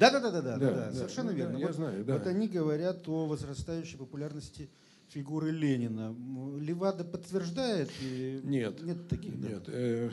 да, 0.00 0.10
да, 0.10 0.20
да, 0.20 0.30
да, 0.30 0.40
да, 0.40 0.56
Да, 0.56 0.70
да, 0.70 0.86
да, 0.86 0.92
совершенно 0.94 1.30
да, 1.30 1.36
верно. 1.36 1.56
я 1.58 1.66
вот, 1.66 1.76
знаю, 1.76 2.04
да. 2.04 2.14
вот 2.14 2.26
они 2.26 2.48
говорят 2.48 3.06
о 3.08 3.26
возрастающей 3.26 3.98
популярности 3.98 4.70
фигуры 5.08 5.50
Ленина. 5.50 6.14
Левада 6.58 7.04
подтверждает? 7.04 7.90
и 8.02 8.40
Нет. 8.44 8.82
Нет 8.82 9.08
таких 9.08 9.34
Нет, 9.36 9.64
э, 9.68 10.10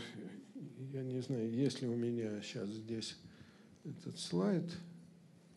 я 0.93 1.03
не 1.03 1.21
знаю, 1.21 1.51
есть 1.51 1.81
ли 1.81 1.87
у 1.87 1.95
меня 1.95 2.41
сейчас 2.41 2.69
здесь 2.69 3.17
этот 3.83 4.19
слайд. 4.19 4.71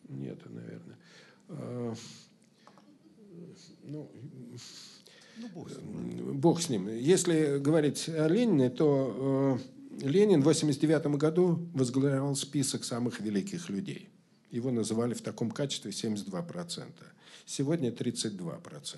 Нет, 0.07 0.39
наверное. 0.49 0.97
А, 1.49 1.93
ну, 3.83 4.11
Ну, 5.37 5.47
бог 5.53 5.69
с 5.69 5.77
ним. 5.77 6.39
Бог 6.39 6.61
с 6.61 6.69
ним. 6.69 6.87
Если 6.89 7.59
говорить 7.59 8.09
о 8.09 8.27
Ленине, 8.27 8.69
то 8.69 9.57
Ленин 10.01 10.41
в 10.41 10.47
1989 10.47 11.17
году 11.17 11.69
возглавлял 11.73 12.35
список 12.35 12.83
самых 12.83 13.21
великих 13.21 13.69
людей. 13.69 14.09
Его 14.51 14.71
называли 14.71 15.13
в 15.13 15.21
таком 15.21 15.51
качестве 15.51 15.91
72%. 15.91 16.91
Сегодня 17.45 17.91
32%. 17.91 18.97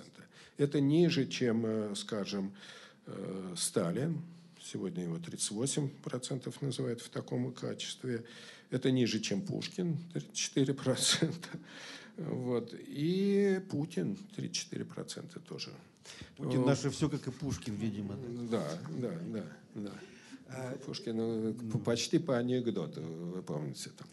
Это 0.57 0.79
ниже, 0.79 1.27
чем, 1.27 1.65
э, 1.65 1.95
скажем, 1.95 2.53
э, 3.07 3.53
Сталин. 3.57 4.21
Сегодня 4.61 5.03
его 5.03 5.17
38% 5.17 6.61
называют 6.61 7.01
в 7.01 7.09
таком 7.09 7.51
качестве. 7.51 8.23
Это 8.69 8.91
ниже, 8.91 9.19
чем 9.19 9.41
Пушкин, 9.41 9.97
34%. 10.13 11.35
Вот. 12.17 12.73
И 12.87 13.61
Путин 13.69 14.17
34% 14.37 15.39
тоже. 15.39 15.71
Путин 16.37 16.65
наше 16.65 16.89
все, 16.89 17.09
как 17.09 17.27
и 17.27 17.31
Пушкин, 17.31 17.75
видимо. 17.75 18.15
Да, 18.49 18.67
да, 18.89 19.11
да. 19.25 19.43
да. 19.75 19.91
А, 20.49 20.77
Пушкин 20.85 21.15
ну, 21.15 21.79
почти 21.79 22.19
по 22.19 22.37
анекдоту, 22.37 23.01
вы 23.01 23.41
помните. 23.41 23.89
Там. 23.97 24.07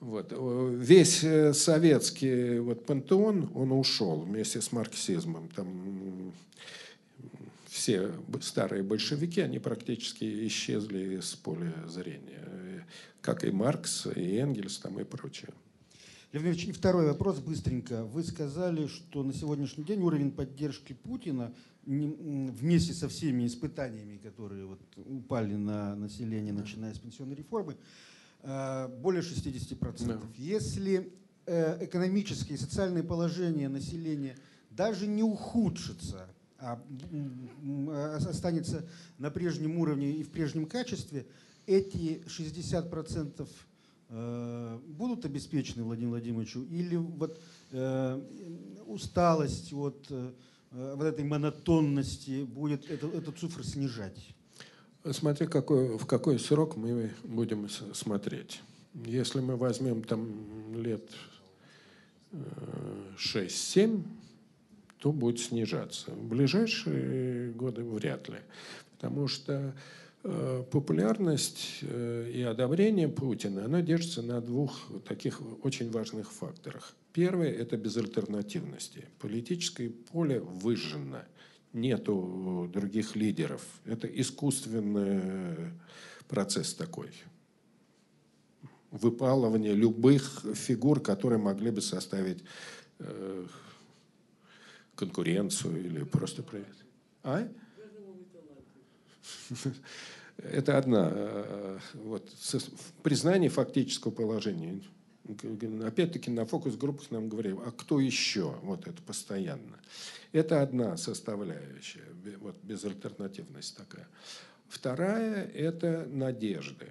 Вот. 0.00 0.32
Весь 0.32 1.22
э, 1.22 1.52
советский 1.52 2.58
вот, 2.58 2.86
пантеон, 2.86 3.50
он 3.54 3.72
ушел 3.72 4.20
вместе 4.20 4.62
с 4.62 4.72
марксизмом. 4.72 5.48
Там 5.54 6.32
все 7.66 8.10
старые 8.40 8.82
большевики, 8.82 9.42
они 9.42 9.58
практически 9.58 10.46
исчезли 10.46 11.18
из 11.18 11.34
поля 11.34 11.74
зрения. 11.86 12.86
Как 13.20 13.44
и 13.44 13.50
Маркс, 13.50 14.06
и 14.06 14.36
Энгельс 14.36 14.78
там, 14.78 14.98
и 14.98 15.04
прочее. 15.04 15.50
Лев 16.32 16.44
и 16.44 16.72
второй 16.72 17.06
вопрос 17.06 17.38
быстренько. 17.38 18.04
Вы 18.04 18.24
сказали, 18.24 18.86
что 18.86 19.22
на 19.22 19.34
сегодняшний 19.34 19.84
день 19.84 20.00
уровень 20.00 20.30
поддержки 20.30 20.94
Путина 20.94 21.52
вместе 21.84 22.94
со 22.94 23.08
всеми 23.08 23.46
испытаниями, 23.46 24.16
которые 24.16 24.64
вот 24.64 24.80
упали 24.96 25.56
на 25.56 25.94
население, 25.94 26.54
начиная 26.54 26.94
с 26.94 26.98
пенсионной 26.98 27.34
реформы, 27.34 27.74
э, 27.74 28.09
более 28.42 29.22
60%. 29.22 30.06
Да. 30.06 30.20
Если 30.36 31.12
э, 31.46 31.84
экономическое 31.84 32.54
и 32.54 32.56
социальное 32.56 33.02
положение 33.02 33.68
населения 33.68 34.36
даже 34.70 35.06
не 35.06 35.22
ухудшится, 35.22 36.26
а 36.58 36.82
останется 38.16 38.86
на 39.18 39.30
прежнем 39.30 39.78
уровне 39.78 40.12
и 40.12 40.22
в 40.22 40.30
прежнем 40.30 40.66
качестве, 40.66 41.26
эти 41.66 42.22
60% 42.26 43.48
э, 44.08 44.78
будут 44.86 45.24
обеспечены 45.24 45.84
Владимиру 45.84 46.12
Владимировичу? 46.12 46.62
Или 46.64 46.96
вот 46.96 47.40
усталость 48.86 49.72
от 49.72 50.10
Э, 50.72 50.94
вот 50.96 51.04
этой 51.04 51.24
монотонности 51.24 52.44
будет 52.44 52.88
эту, 52.90 53.08
эту 53.08 53.32
цифру 53.32 53.62
снижать? 53.62 54.34
Смотри, 55.08 55.46
какой, 55.46 55.96
в 55.96 56.04
какой 56.04 56.38
срок 56.38 56.76
мы 56.76 57.10
будем 57.24 57.68
смотреть. 57.68 58.60
Если 59.06 59.40
мы 59.40 59.56
возьмем 59.56 60.02
там 60.02 60.74
лет 60.74 61.08
6-7, 62.32 63.98
э, 63.98 64.02
то 64.98 65.12
будет 65.12 65.40
снижаться. 65.40 66.10
В 66.10 66.28
ближайшие 66.28 67.52
годы 67.52 67.82
вряд 67.82 68.28
ли. 68.28 68.40
Потому 68.96 69.26
что 69.26 69.74
э, 70.22 70.64
популярность 70.70 71.78
и 71.80 72.44
одобрение 72.46 73.08
Путина, 73.08 73.64
оно 73.64 73.80
держится 73.80 74.20
на 74.20 74.42
двух 74.42 74.78
таких 75.08 75.40
очень 75.64 75.90
важных 75.90 76.30
факторах. 76.30 76.94
Первое– 77.14 77.50
это 77.58 77.78
безальтернативности. 77.78 79.06
Политическое 79.18 79.88
поле 79.88 80.40
выжжено. 80.40 81.22
Нету 81.72 82.68
других 82.72 83.14
лидеров. 83.14 83.64
Это 83.84 84.08
искусственный 84.08 85.72
процесс 86.28 86.74
такой. 86.74 87.10
Выпалывание 88.90 89.74
любых 89.74 90.44
фигур, 90.54 91.00
которые 91.00 91.38
могли 91.38 91.70
бы 91.70 91.80
составить 91.80 92.42
э, 92.98 93.46
конкуренцию 94.96 95.84
или 95.84 96.04
просто 96.04 96.42
проект. 96.42 96.84
А? 97.22 97.48
Это 100.38 100.76
одна. 100.76 101.10
Э, 101.12 101.78
вот, 101.94 102.28
признание 103.02 103.48
фактического 103.48 104.10
положения 104.10 104.82
опять-таки 105.84 106.30
на 106.30 106.46
фокус-группах 106.46 107.10
нам 107.10 107.28
говорили, 107.28 107.56
а 107.64 107.70
кто 107.70 108.00
еще? 108.00 108.56
Вот 108.62 108.86
это 108.86 109.00
постоянно. 109.02 109.78
Это 110.32 110.62
одна 110.62 110.96
составляющая, 110.96 112.04
вот 112.40 112.56
безальтернативность 112.62 113.76
такая. 113.76 114.06
Вторая– 114.68 115.44
это 115.54 116.06
надежды, 116.10 116.86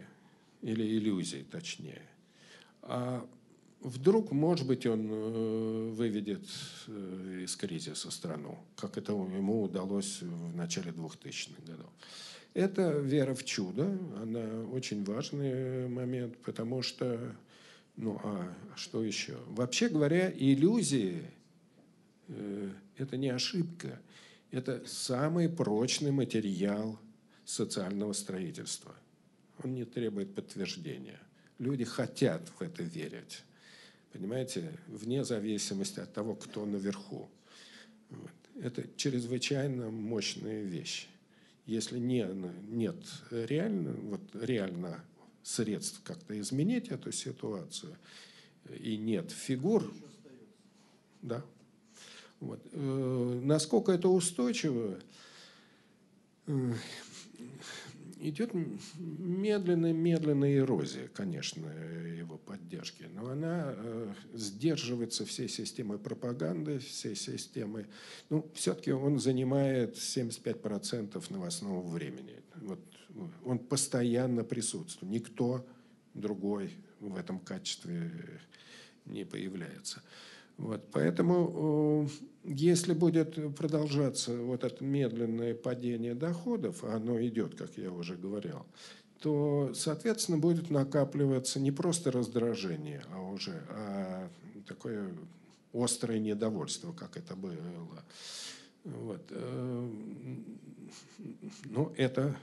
или 0.62 0.84
иллюзии 0.84 1.46
точнее. 1.50 2.02
А 2.82 3.26
вдруг, 3.82 4.32
может 4.32 4.68
быть, 4.68 4.86
он 4.86 5.08
э, 5.10 5.90
выведет 5.94 6.46
э, 6.88 7.42
из 7.44 7.56
кризиса 7.56 8.12
страну, 8.12 8.58
как 8.76 8.98
это 8.98 9.14
ему 9.14 9.64
удалось 9.64 10.22
в 10.22 10.56
начале 10.56 10.92
2000-х 10.92 11.62
годов. 11.66 11.90
Это 12.54 12.92
вера 12.92 13.36
в 13.36 13.46
чудо, 13.46 13.98
она 14.22 14.66
очень 14.72 15.04
важный 15.04 15.88
момент, 15.88 16.38
потому 16.40 16.82
что 16.82 17.36
ну 18.00 18.20
а 18.24 18.56
что 18.78 19.04
еще? 19.04 19.38
Вообще 19.48 19.90
говоря, 19.90 20.32
иллюзии 20.32 21.22
э, 22.30 22.70
это 22.96 23.18
не 23.18 23.28
ошибка, 23.28 24.00
это 24.52 24.82
самый 24.86 25.50
прочный 25.50 26.12
материал 26.12 26.98
социального 27.44 28.14
строительства. 28.14 28.96
Он 29.62 29.76
не 29.76 29.84
требует 29.84 30.34
подтверждения. 30.34 31.20
Люди 31.58 31.84
хотят 31.84 32.48
в 32.58 32.62
это 32.62 32.84
верить. 32.84 33.44
Понимаете, 34.14 34.72
вне 34.88 35.26
зависимости 35.26 36.00
от 36.00 36.14
того, 36.14 36.36
кто 36.36 36.66
наверху. 36.66 37.30
Вот. 38.10 38.32
Это 38.64 38.86
чрезвычайно 38.96 39.92
мощная 39.92 40.64
вещь. 40.64 41.10
Если 41.66 42.00
не, 42.00 42.26
нет 42.70 42.96
реально, 43.30 43.92
вот 43.92 44.22
реально 44.34 45.04
средств 45.50 46.02
как-то 46.04 46.40
изменить 46.40 46.90
эту 46.90 47.12
ситуацию, 47.12 47.96
и 48.80 48.98
нет 48.98 49.32
фигур, 49.32 49.92
да, 51.22 51.44
вот. 52.40 52.62
Э, 52.72 53.42
насколько 53.44 53.92
это 53.92 54.08
устойчиво, 54.08 54.98
э, 56.48 56.74
идет 58.20 58.52
медленная-медленная 58.98 60.58
эрозия, 60.58 61.10
конечно, 61.14 61.66
его 61.68 62.38
поддержки, 62.38 63.06
но 63.14 63.30
она 63.30 63.74
э, 63.76 64.14
сдерживается 64.34 65.26
всей 65.26 65.50
системой 65.50 65.98
пропаганды, 65.98 66.80
всей 66.80 67.16
системой. 67.16 67.88
Ну, 68.30 68.50
все-таки 68.54 68.92
он 68.92 69.20
занимает 69.20 69.96
75% 69.96 71.22
новостного 71.30 71.86
времени. 71.86 72.36
Вот 72.56 72.80
он 73.46 73.60
постоянно 73.60 74.44
присутствует. 74.44 75.12
Никто 75.12 75.66
другой 76.14 76.72
в 77.00 77.16
этом 77.16 77.40
качестве 77.40 78.12
не 79.06 79.26
появляется. 79.26 80.02
Вот, 80.58 80.90
поэтому, 80.92 82.10
если 82.44 82.94
будет 82.94 83.56
продолжаться 83.56 84.36
вот 84.38 84.66
это 84.66 84.84
медленное 84.84 85.56
падение 85.56 86.16
доходов, 86.16 86.84
а 86.84 86.96
оно 86.96 87.22
идет, 87.26 87.56
как 87.56 87.78
я 87.78 87.92
уже 87.92 88.16
говорил, 88.18 88.66
то, 89.20 89.72
соответственно, 89.74 90.38
будет 90.38 90.70
накапливаться 90.70 91.62
не 91.62 91.72
просто 91.72 92.12
раздражение, 92.12 93.04
а 93.14 93.22
уже 93.22 93.64
а 93.70 94.30
такое 94.68 95.14
острое 95.74 96.20
недовольство, 96.20 96.92
как 96.92 97.16
это 97.16 97.36
было. 97.36 97.56
Вот. 98.84 99.22
Э, 99.30 99.92
ну, 101.66 101.94
это 101.96 102.38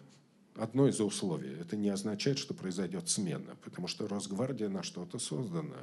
одно 0.59 0.89
из 0.89 1.01
условий. 1.01 1.57
Это 1.61 1.77
не 1.77 1.89
означает, 1.89 2.39
что 2.39 2.55
произойдет 2.55 3.09
смена, 3.09 3.57
потому 3.63 3.89
что 3.89 4.09
Росгвардия 4.09 4.69
на 4.69 4.83
что-то 4.83 5.19
создана. 5.19 5.77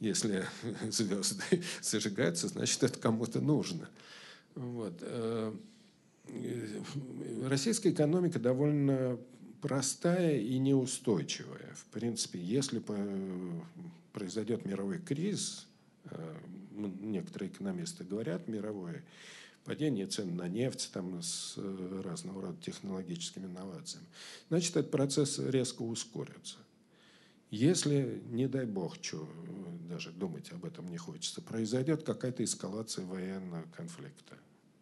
Если 0.00 0.44
звезды 0.90 1.62
зажигаются, 1.80 2.48
значит, 2.48 2.82
это 2.82 2.98
кому-то 2.98 3.40
нужно. 3.40 3.88
Вот. 4.54 4.98
Э, 5.00 5.54
российская 7.44 7.90
экономика 7.90 8.38
довольно 8.38 9.18
простая 9.60 10.38
и 10.38 10.58
неустойчивая. 10.58 11.74
В 11.74 11.86
принципе, 11.86 12.40
если 12.40 12.82
произойдет 14.12 14.64
мировой 14.64 14.98
кризис, 14.98 15.66
э, 16.04 16.36
некоторые 17.00 17.50
экономисты 17.50 18.04
говорят 18.04 18.48
мировой, 18.48 19.02
падение 19.68 20.06
цен 20.06 20.34
на 20.34 20.48
нефть 20.48 20.88
там, 20.94 21.20
с 21.20 21.52
э, 21.58 22.00
разного 22.02 22.40
рода 22.40 22.56
технологическими 22.62 23.44
инновациями, 23.44 24.06
значит, 24.48 24.74
этот 24.78 24.90
процесс 24.90 25.38
резко 25.38 25.82
ускорится. 25.82 26.56
Если, 27.50 28.22
не 28.30 28.48
дай 28.48 28.64
бог, 28.64 28.96
что 29.02 29.28
даже 29.86 30.10
думать 30.10 30.50
об 30.52 30.64
этом 30.64 30.88
не 30.88 30.96
хочется, 30.96 31.42
произойдет 31.42 32.02
какая-то 32.02 32.42
эскалация 32.44 33.04
военного 33.04 33.62
конфликта. 33.76 34.38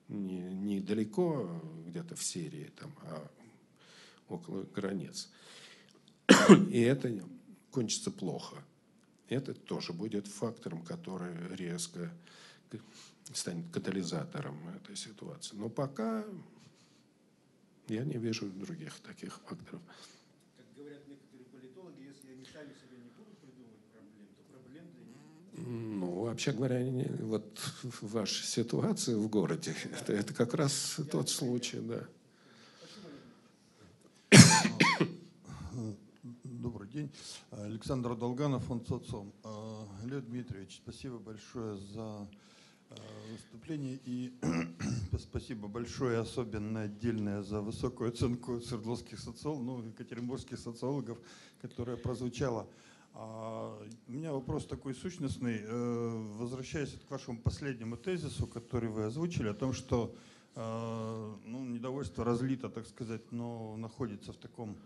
Не, 0.06 0.38
не 0.38 0.80
далеко, 0.80 1.60
где-то 1.88 2.14
в 2.14 2.22
Сирии, 2.22 2.70
там, 2.78 2.94
а 3.02 3.28
около 4.28 4.62
границ. 4.62 5.30
И 6.70 6.80
это 6.80 7.12
кончится 7.72 8.12
плохо. 8.12 8.62
Это 9.28 9.52
тоже 9.52 9.92
будет 9.92 10.28
фактором, 10.28 10.84
который 10.84 11.34
резко 11.56 12.12
станет 13.32 13.70
катализатором 13.72 14.56
этой 14.68 14.96
ситуации. 14.96 15.56
Но 15.56 15.68
пока 15.68 16.24
я 17.88 18.04
не 18.04 18.18
вижу 18.18 18.48
других 18.50 18.98
таких 19.00 19.34
факторов. 19.40 19.80
Как 20.56 20.66
говорят 20.76 21.02
некоторые 21.08 21.46
политологи, 21.46 22.02
если 22.02 22.32
они 22.32 22.44
сами 22.44 22.72
себе 22.74 22.98
не 22.98 23.10
будут 23.16 23.38
придумывать 23.38 23.80
проблем, 23.92 24.26
то 24.36 24.42
проблем 24.52 24.84
для 24.94 25.04
них 25.04 25.98
Ну, 26.00 26.22
вообще 26.24 26.52
говоря, 26.52 26.82
не- 26.82 27.04
вот 27.24 27.60
ваша 28.00 28.44
ситуация 28.44 29.16
в 29.16 29.28
городе, 29.28 29.74
это, 30.00 30.12
это 30.12 30.34
как 30.34 30.54
раз 30.54 30.98
тот 31.10 31.28
случай, 31.28 31.80
да. 31.80 32.06
Добрый 36.44 36.88
день. 36.88 37.10
Александр 37.52 38.16
Долганов, 38.16 38.64
фонд 38.64 38.88
«Социум». 38.88 39.32
А, 39.44 39.86
Лев 40.04 40.24
Дмитриевич, 40.26 40.80
спасибо 40.82 41.18
большое 41.18 41.76
за 41.76 42.26
выступление 43.30 43.98
и 44.04 44.32
спасибо 45.18 45.68
большое, 45.68 46.18
особенно 46.18 46.82
отдельное 46.82 47.42
за 47.42 47.60
высокую 47.60 48.10
оценку 48.10 48.60
свердловских 48.60 49.18
социологов, 49.18 49.64
ну, 49.64 49.82
екатеринбургских 49.82 50.58
социологов, 50.58 51.18
которая 51.60 51.96
прозвучала. 51.96 52.68
А, 53.14 53.78
У 54.08 54.12
меня 54.12 54.32
вопрос 54.32 54.66
такой 54.66 54.94
сущностный. 54.94 55.60
Э, 55.62 56.24
Возвращаясь 56.38 56.90
к 56.90 57.10
вашему 57.10 57.38
последнему 57.38 57.96
тезису, 57.96 58.46
который 58.46 58.90
вы 58.90 59.04
озвучили, 59.04 59.48
о 59.48 59.54
том, 59.54 59.72
что 59.72 60.14
э, 60.54 61.34
ну, 61.44 61.64
недовольство 61.64 62.24
разлито, 62.24 62.68
так 62.68 62.86
сказать, 62.86 63.32
но 63.32 63.76
находится 63.76 64.32
в 64.32 64.36
таком 64.36 64.76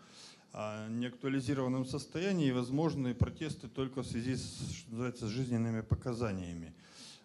а, 0.52 0.88
неактуализированном 0.88 1.84
состоянии 1.84 2.48
и 2.48 2.52
возможны 2.52 3.14
протесты 3.14 3.68
только 3.68 4.02
в 4.02 4.06
связи 4.06 4.34
с, 4.34 4.72
что 4.72 4.90
называется, 4.90 5.26
с 5.26 5.30
жизненными 5.30 5.80
показаниями. 5.80 6.74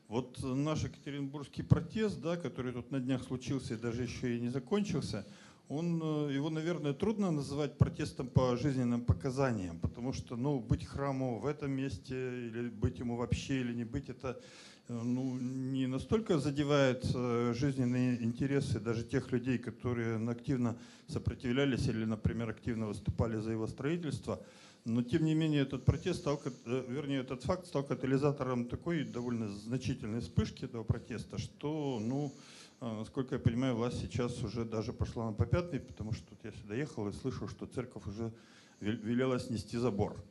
Вот 0.07 0.38
наш 0.44 0.84
екатеринбургский 0.84 1.64
протест, 1.64 2.22
да, 2.22 2.38
который 2.38 2.73
тут 2.73 2.91
на 2.91 2.99
днях 2.99 3.23
случился 3.23 3.73
и 3.73 3.77
даже 3.77 4.03
еще 4.03 4.38
и 4.38 4.40
не 4.40 4.49
закончился, 4.49 5.26
он, 5.68 5.99
э, 6.02 6.34
его, 6.34 6.52
наверное, 6.52 6.94
трудно 6.94 7.32
называть 7.32 7.77
протестом 7.77 8.27
по 8.27 8.56
жизненным 8.56 9.02
показаниям, 9.02 9.80
потому 9.80 10.14
что 10.14 10.36
ну, 10.36 10.60
быть 10.60 10.86
храму 10.86 11.40
в 11.40 11.48
этом 11.48 11.72
месте, 11.72 12.14
или 12.14 12.69
быть 12.69 12.99
ему 12.99 13.15
вообще, 13.15 13.61
или 13.61 13.73
не 13.73 13.84
быть, 13.84 14.10
это 14.10 14.40
э, 14.88 14.94
ну, 14.94 15.36
не 15.40 15.88
настолько 15.88 16.38
задевает 16.38 17.03
э, 17.15 17.53
жизненные 17.56 18.23
интересы 18.23 18.80
даже 18.80 19.03
тех 19.03 19.32
людей, 19.32 19.57
которые 19.57 20.18
активно 20.30 20.77
сопротивлялись 21.07 21.88
или, 21.88 22.06
например, 22.06 22.52
активно 22.52 22.86
выступали 22.86 23.38
за 23.38 23.52
его 23.52 23.65
строительство. 23.65 24.40
Но, 24.86 25.02
тем 25.02 25.26
не 25.26 25.34
менее, 25.34 25.64
этот 25.64 25.84
протест 25.84 26.20
стал, 26.20 26.40
э, 26.45 26.86
вернее, 26.88 27.22
этот 27.22 27.44
факт 27.44 27.66
стал 27.66 27.84
катализатором 27.84 28.66
такой 28.66 29.03
довольно 29.03 29.49
значительной 29.49 30.22
вспышки 30.22 30.66
этого 30.66 30.84
протеста, 30.84 31.40
что, 31.40 31.99
ну, 31.99 32.32
а, 32.80 32.99
насколько 32.99 33.36
я 33.36 33.40
понимаю, 33.41 33.76
власть 33.76 33.99
сейчас 33.99 34.44
уже 34.44 34.64
даже 34.64 34.94
пошла 34.94 35.26
на 35.26 35.34
попятный, 35.34 35.80
потому 35.80 36.12
что 36.12 36.28
тут 36.30 36.38
я 36.44 36.52
сюда 36.52 36.76
ехал 36.76 37.07
и 37.07 37.14
слышу, 37.14 37.48
что 37.48 37.66
церковь 37.66 38.06
уже 38.06 38.32
вел- 38.80 39.02
велела 39.02 39.40
снести 39.40 39.76
забор. 39.76 40.24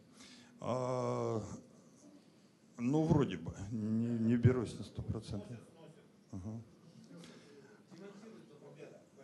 А, 0.61 1.43
ну, 2.79 3.03
вроде 3.03 3.39
бы, 3.39 3.53
не, 3.73 4.07
не 4.07 4.37
берусь 4.37 4.79
на 4.79 4.85
сто 4.85 5.03
процентов. 5.03 5.59
Ага. 6.31 6.61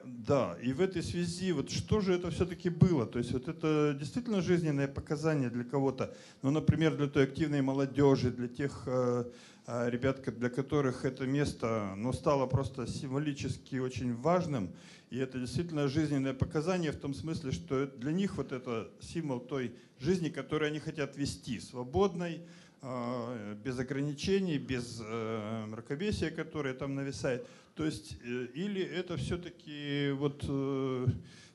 Да, 0.04 0.56
и 0.62 0.72
в 0.72 0.80
этой 0.80 1.02
связи, 1.02 1.52
вот 1.52 1.70
что 1.70 2.00
же 2.00 2.14
это 2.14 2.30
все-таки 2.30 2.70
было? 2.70 3.06
То 3.06 3.18
есть 3.18 3.32
вот 3.32 3.48
это 3.48 3.96
действительно 3.98 4.40
жизненное 4.40 4.88
показание 4.88 5.50
для 5.50 5.64
кого-то, 5.64 6.14
ну, 6.42 6.50
например, 6.50 6.96
для 6.96 7.06
той 7.06 7.24
активной 7.24 7.60
молодежи, 7.60 8.30
для 8.30 8.48
тех 8.48 8.82
э, 8.86 9.24
э, 9.66 9.90
ребят, 9.90 10.22
для 10.38 10.48
которых 10.48 11.04
это 11.04 11.26
место 11.26 11.94
ну, 11.96 12.12
стало 12.12 12.46
просто 12.46 12.86
символически 12.86 13.76
очень 13.76 14.14
важным, 14.14 14.70
и 15.10 15.18
это 15.18 15.38
действительно 15.38 15.88
жизненное 15.88 16.34
показание 16.34 16.92
в 16.92 17.00
том 17.00 17.14
смысле, 17.14 17.52
что 17.52 17.86
для 17.86 18.12
них 18.12 18.36
вот 18.36 18.52
это 18.52 18.90
символ 19.00 19.40
той 19.40 19.74
жизни, 19.98 20.28
которую 20.28 20.68
они 20.68 20.78
хотят 20.78 21.16
вести, 21.16 21.60
свободной, 21.60 22.42
без 22.82 23.78
ограничений, 23.78 24.58
без 24.58 25.02
э, 25.04 25.64
мракобесия, 25.66 26.30
которое 26.30 26.72
там 26.74 26.94
нависает. 26.94 27.46
То 27.74 27.84
есть, 27.84 28.16
э, 28.24 28.46
или 28.54 28.82
это 28.82 29.16
все-таки 29.16 30.12
вот, 30.12 30.44
э, 30.48 31.06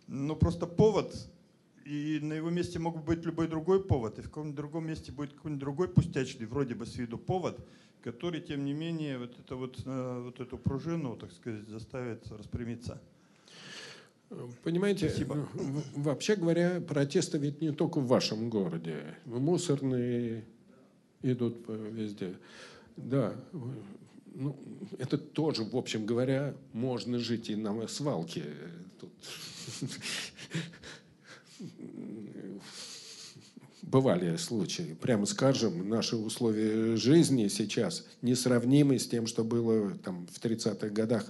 ну, 0.08 0.36
просто 0.36 0.68
повод, 0.68 1.16
и 1.84 2.20
на 2.22 2.34
его 2.34 2.50
месте 2.50 2.80
мог 2.80 2.98
бы 2.98 3.02
быть 3.16 3.26
любой 3.26 3.48
другой 3.48 3.84
повод, 3.84 4.20
и 4.20 4.22
в 4.22 4.26
каком-нибудь 4.26 4.56
другом 4.56 4.88
месте 4.88 5.12
будет 5.12 5.34
какой-нибудь 5.34 5.60
другой 5.60 5.88
пустячный, 5.88 6.46
вроде 6.46 6.76
бы 6.76 6.86
с 6.86 6.96
виду 6.96 7.18
повод, 7.18 7.60
который, 8.04 8.40
тем 8.42 8.64
не 8.66 8.74
менее, 8.74 9.18
вот, 9.18 9.36
это 9.40 9.56
вот, 9.56 9.82
э, 9.86 10.22
вот 10.26 10.40
эту 10.40 10.58
пружину, 10.58 11.16
так 11.16 11.32
сказать, 11.32 11.68
заставит 11.68 12.28
распрямиться. 12.32 13.02
Понимаете, 14.64 15.10
Спасибо. 15.10 15.48
в- 15.54 16.02
вообще 16.04 16.36
говоря, 16.36 16.82
протесты 16.82 17.38
ведь 17.38 17.62
не 17.62 17.72
только 17.72 18.00
в 18.00 18.08
вашем 18.08 18.50
городе. 18.50 19.16
Мусорные 19.26 20.44
идут 21.22 21.66
по- 21.66 21.72
везде. 21.72 22.36
Да, 22.98 23.36
ну, 24.34 24.56
это 24.98 25.18
тоже, 25.18 25.64
в 25.64 25.76
общем 25.76 26.06
говоря, 26.06 26.56
можно 26.74 27.20
жить 27.20 27.50
и 27.50 27.56
на 27.56 27.88
свалке. 27.88 28.44
Тут 29.00 29.12
бывали 33.82 34.36
случаи. 34.38 34.96
Прямо 35.02 35.26
скажем, 35.26 35.88
наши 35.88 36.16
условия 36.16 36.96
жизни 36.96 37.48
сейчас 37.48 38.06
несравнимы 38.22 39.00
с 39.00 39.08
тем, 39.08 39.28
что 39.28 39.44
было 39.44 39.92
там, 40.04 40.28
в 40.28 40.44
30-х 40.44 40.90
годах 40.90 41.26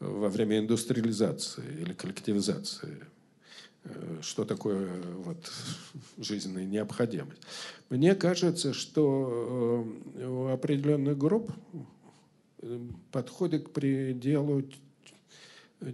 во 0.00 0.28
время 0.28 0.58
индустриализации 0.58 1.62
или 1.80 1.92
коллективизации. 1.92 2.98
Что 4.20 4.44
такое 4.44 4.90
вот, 5.24 5.50
жизненная 6.18 6.66
необходимость. 6.66 7.40
Мне 7.88 8.14
кажется, 8.14 8.74
что 8.74 9.86
э, 10.16 10.26
у 10.26 10.48
определенных 10.48 11.16
групп 11.16 11.50
э, 12.58 12.78
подходит 13.10 13.68
к 13.68 13.70
пределу 13.70 14.64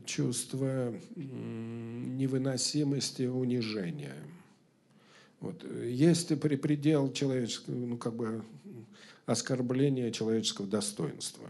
чувство 0.04 0.92
невыносимости 1.14 3.22
унижения. 3.22 4.16
Вот. 5.38 5.64
Есть 5.84 6.40
при 6.40 6.56
предел 6.56 7.12
человеческого, 7.12 7.76
ну, 7.76 7.96
как 7.96 8.16
бы 8.16 8.44
оскорбления 9.26 10.10
человеческого 10.10 10.66
достоинства. 10.66 11.48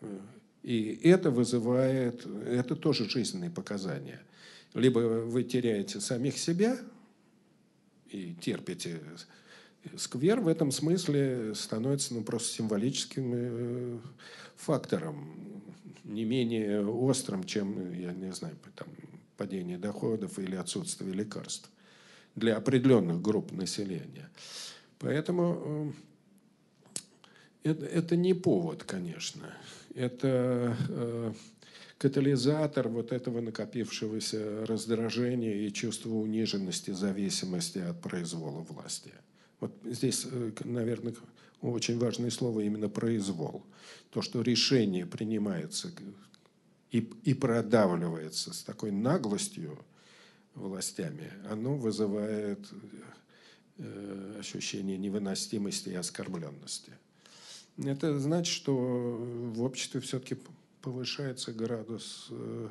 Э, 0.00 0.18
И 0.62 0.98
это 1.04 1.30
вызывает, 1.30 2.26
это 2.46 2.74
тоже 2.74 3.06
жизненные 3.08 3.50
показания. 3.50 4.22
Либо 4.74 4.98
вы 4.98 5.44
теряете 5.44 6.00
самих 6.00 6.36
себя 6.36 6.76
и 8.08 8.34
терпите 8.34 9.00
сквер, 9.96 10.40
в 10.40 10.48
этом 10.48 10.70
смысле 10.70 11.54
становится 11.54 12.14
ну, 12.14 12.22
просто 12.22 12.48
символическим 12.54 13.32
э, 13.34 13.98
фактором, 14.56 15.62
не 16.04 16.24
менее 16.24 16.86
острым, 16.86 17.44
чем, 17.44 17.92
я 17.92 18.12
не 18.12 18.32
знаю, 18.32 18.56
там, 18.74 18.88
падение 19.36 19.78
доходов 19.78 20.38
или 20.38 20.56
отсутствие 20.56 21.12
лекарств 21.12 21.70
для 22.34 22.56
определенных 22.56 23.22
групп 23.22 23.52
населения. 23.52 24.28
Поэтому 24.98 25.92
э, 27.64 27.70
это, 27.70 27.86
это 27.86 28.16
не 28.16 28.34
повод, 28.34 28.84
конечно. 28.84 29.54
Это 29.94 30.76
э, 30.88 31.32
катализатор 32.04 32.86
вот 32.88 33.12
этого 33.12 33.40
накопившегося 33.40 34.66
раздражения 34.66 35.66
и 35.66 35.72
чувства 35.72 36.10
униженности, 36.10 36.90
зависимости 36.90 37.78
от 37.78 37.98
произвола 38.02 38.60
власти. 38.60 39.10
Вот 39.58 39.72
здесь, 39.86 40.26
э, 40.30 40.50
наверное, 40.64 41.14
очень 41.62 41.98
важное 41.98 42.28
слово 42.28 42.60
именно 42.60 42.90
произвол. 42.90 43.64
То, 44.10 44.20
что 44.20 44.42
решение 44.42 45.06
принимается 45.06 45.92
и, 46.90 46.98
и 47.22 47.32
продавливается 47.32 48.52
с 48.52 48.62
такой 48.62 48.90
наглостью 48.90 49.78
властями, 50.54 51.32
оно 51.50 51.74
вызывает 51.74 52.68
э, 53.78 54.36
ощущение 54.40 54.98
невыносимости 54.98 55.88
и 55.88 55.94
оскорбленности. 55.94 56.92
Это 57.78 58.20
значит, 58.20 58.52
что 58.52 58.74
в 58.74 59.62
обществе 59.62 60.02
все-таки 60.02 60.36
повышается 60.84 61.50
градус 61.52 62.26
э, 62.30 62.68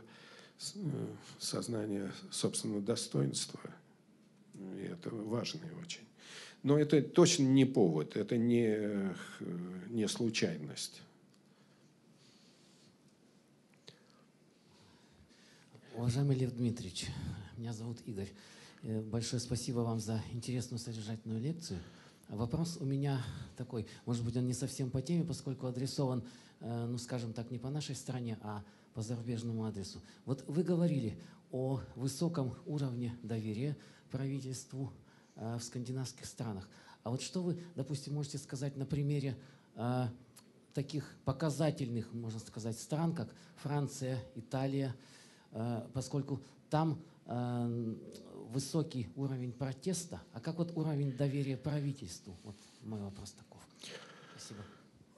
э, 0.76 1.08
сознания 1.40 2.14
собственного 2.30 2.80
достоинства. 2.80 3.60
И 4.54 4.84
это 4.84 5.10
важно 5.10 5.62
очень. 5.82 6.04
Но 6.62 6.78
это 6.78 7.02
точно 7.02 7.44
не 7.44 7.66
повод, 7.66 8.16
это 8.16 8.38
не, 8.38 8.68
э, 8.68 9.14
не 9.90 10.08
случайность. 10.08 11.02
Уважаемый 15.96 16.38
Лев 16.38 16.54
Дмитриевич, 16.54 17.08
меня 17.58 17.74
зовут 17.74 17.98
Игорь. 18.06 18.32
Большое 18.84 19.40
спасибо 19.40 19.80
вам 19.80 20.00
за 20.00 20.22
интересную 20.34 20.80
содержательную 20.80 21.42
лекцию. 21.42 21.80
Вопрос 22.30 22.78
у 22.80 22.86
меня 22.86 23.24
такой, 23.58 23.88
может 24.06 24.24
быть, 24.24 24.36
он 24.36 24.48
не 24.48 24.54
совсем 24.54 24.90
по 24.90 25.02
теме, 25.02 25.24
поскольку 25.24 25.68
адресован, 25.68 26.24
ну, 26.64 26.98
скажем 26.98 27.34
так, 27.34 27.52
не 27.52 27.60
по 27.60 27.70
нашей 27.70 27.96
стране, 27.96 28.38
а 28.42 28.64
по 28.94 29.02
зарубежному 29.02 29.66
адресу. 29.66 30.02
Вот 30.26 30.44
вы 30.48 30.64
говорили 30.64 31.18
о 31.52 31.82
высоком 31.96 32.56
уровне 32.66 33.18
доверия 33.22 33.78
правительству 34.10 34.92
э, 35.36 35.58
в 35.58 35.64
скандинавских 35.64 36.26
странах. 36.26 36.68
А 37.04 37.10
вот 37.10 37.22
что 37.22 37.42
вы, 37.44 37.62
допустим, 37.76 38.14
можете 38.14 38.38
сказать 38.38 38.78
на 38.78 38.86
примере 38.86 39.38
э, 39.76 40.08
таких 40.74 41.16
показательных, 41.26 42.12
можно 42.14 42.40
сказать, 42.40 42.78
стран, 42.78 43.14
как 43.14 43.34
Франция, 43.58 44.20
Италия, 44.36 44.96
э, 45.52 45.88
поскольку 45.94 46.42
там 46.70 47.02
э, 47.26 47.96
высокий 48.50 49.10
уровень 49.16 49.52
протеста, 49.52 50.22
а 50.34 50.40
как 50.40 50.58
вот 50.58 50.76
уровень 50.78 51.16
доверия 51.16 51.58
правительству? 51.58 52.36
Вот 52.44 52.56
мой 52.82 53.02
вопрос 53.02 53.32
таков. 53.32 53.62
Спасибо. 54.36 54.64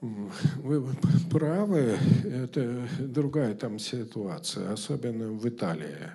Вы 0.00 0.84
правы, 1.30 1.98
это 2.24 2.88
другая 3.00 3.54
там 3.54 3.78
ситуация, 3.78 4.72
особенно 4.72 5.32
в 5.32 5.48
Италии. 5.48 6.10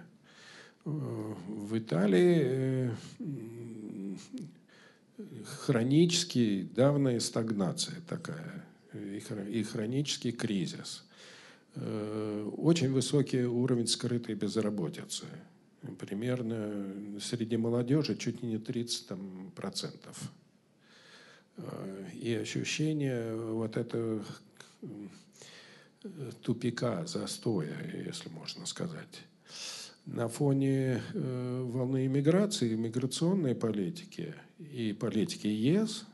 В 0.85 1.77
Италии 1.77 2.91
хронически 5.65 6.67
давняя 6.75 7.19
стагнация 7.19 7.97
такая 8.07 8.65
и 8.93 9.63
хронический 9.63 10.31
кризис. 10.31 11.03
Очень 11.75 12.91
высокий 12.91 13.43
уровень 13.43 13.87
скрытой 13.87 14.35
безработицы– 14.35 15.25
примерно 15.99 17.19
среди 17.19 17.57
молодежи 17.57 18.15
чуть 18.15 18.43
не 18.43 18.57
30 18.57 19.07
там, 19.07 19.51
процентов. 19.55 20.31
И 22.13 22.33
ощущение 22.33 23.35
вот 23.35 23.77
этого 23.77 24.23
тупика, 26.41 27.05
застоя, 27.05 27.75
если 28.05 28.29
можно 28.29 28.65
сказать. 28.65 29.25
На 30.05 30.27
фоне 30.27 31.01
э, 31.13 31.61
волны 31.63 32.07
иммиграции, 32.07 32.73
иммиграционной 32.73 33.53
политики 33.53 34.33
и 34.57 34.93
политики 34.93 35.45
ЕС 35.45 36.05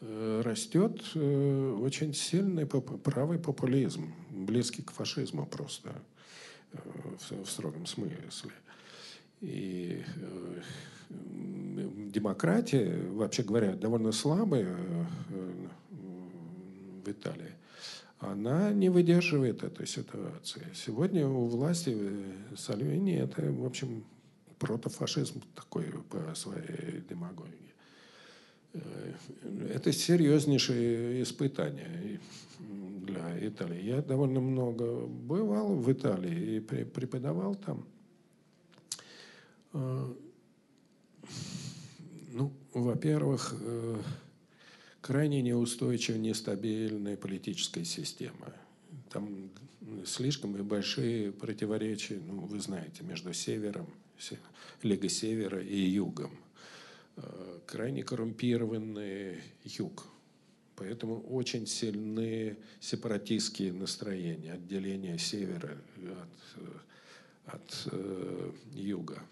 э, 0.00 0.40
растет 0.42 1.02
э, 1.14 1.78
очень 1.82 2.14
сильный 2.14 2.66
правый 2.66 3.38
популизм, 3.38 4.14
близкий 4.30 4.82
к 4.82 4.92
фашизму 4.92 5.46
просто 5.46 5.92
в 6.72 7.46
строгом 7.46 7.86
смысле. 7.86 8.52
И 9.42 10.02
э, 11.08 12.10
демократия, 12.12 12.96
вообще 13.10 13.42
говоря, 13.42 13.74
довольно 13.74 14.12
слабая 14.12 14.76
э, 14.76 15.66
в 17.04 17.08
Италии, 17.08 17.52
она 18.18 18.72
не 18.72 18.88
выдерживает 18.88 19.62
этой 19.62 19.86
ситуации. 19.86 20.66
Сегодня 20.74 21.26
у 21.26 21.46
власти 21.46 21.94
э, 21.94 22.56
Сальвини 22.56 23.16
это, 23.16 23.42
в 23.52 23.64
общем, 23.64 24.04
протофашизм 24.58 25.42
такой 25.54 25.84
по 26.10 26.34
своей 26.34 27.02
демагогии. 27.08 27.52
Это 29.70 29.90
серьезнейшее 29.92 31.22
испытание 31.22 32.20
для 33.06 33.48
Италии. 33.48 33.82
Я 33.82 34.02
довольно 34.02 34.40
много 34.40 35.06
бывал 35.06 35.76
в 35.76 35.90
Италии 35.90 36.56
и 36.56 36.60
преподавал 36.60 37.54
там. 37.54 37.86
Ну, 42.32 42.52
во-первых, 42.74 43.54
э, 43.58 44.02
крайне 45.00 45.42
неустойчивая, 45.42 46.18
нестабильная 46.18 47.16
политическая 47.16 47.84
система. 47.84 48.52
Там 49.10 49.50
слишком 50.04 50.52
большие 50.52 51.32
противоречия, 51.32 52.20
ну, 52.26 52.40
вы 52.46 52.60
знаете, 52.60 53.02
между 53.04 53.32
севером, 53.32 53.86
Лига 54.82 55.08
Севера 55.08 55.60
и 55.62 55.78
Югом. 55.78 56.38
Э, 57.16 57.58
крайне 57.66 58.02
коррумпированный 58.02 59.40
юг. 59.64 60.06
Поэтому 60.74 61.20
очень 61.22 61.66
сильные 61.66 62.58
сепаратистские 62.80 63.72
настроения, 63.72 64.52
отделение 64.52 65.18
севера 65.18 65.78
от, 65.96 66.62
э, 66.62 66.68
от 67.46 67.88
э, 67.92 68.52
юга 68.74 69.22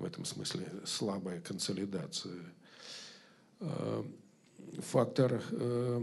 в 0.00 0.04
этом 0.04 0.24
смысле 0.24 0.66
слабая 0.84 1.40
консолидация. 1.40 2.40
Э, 3.60 4.02
фактор 4.78 5.42
э, 5.50 6.02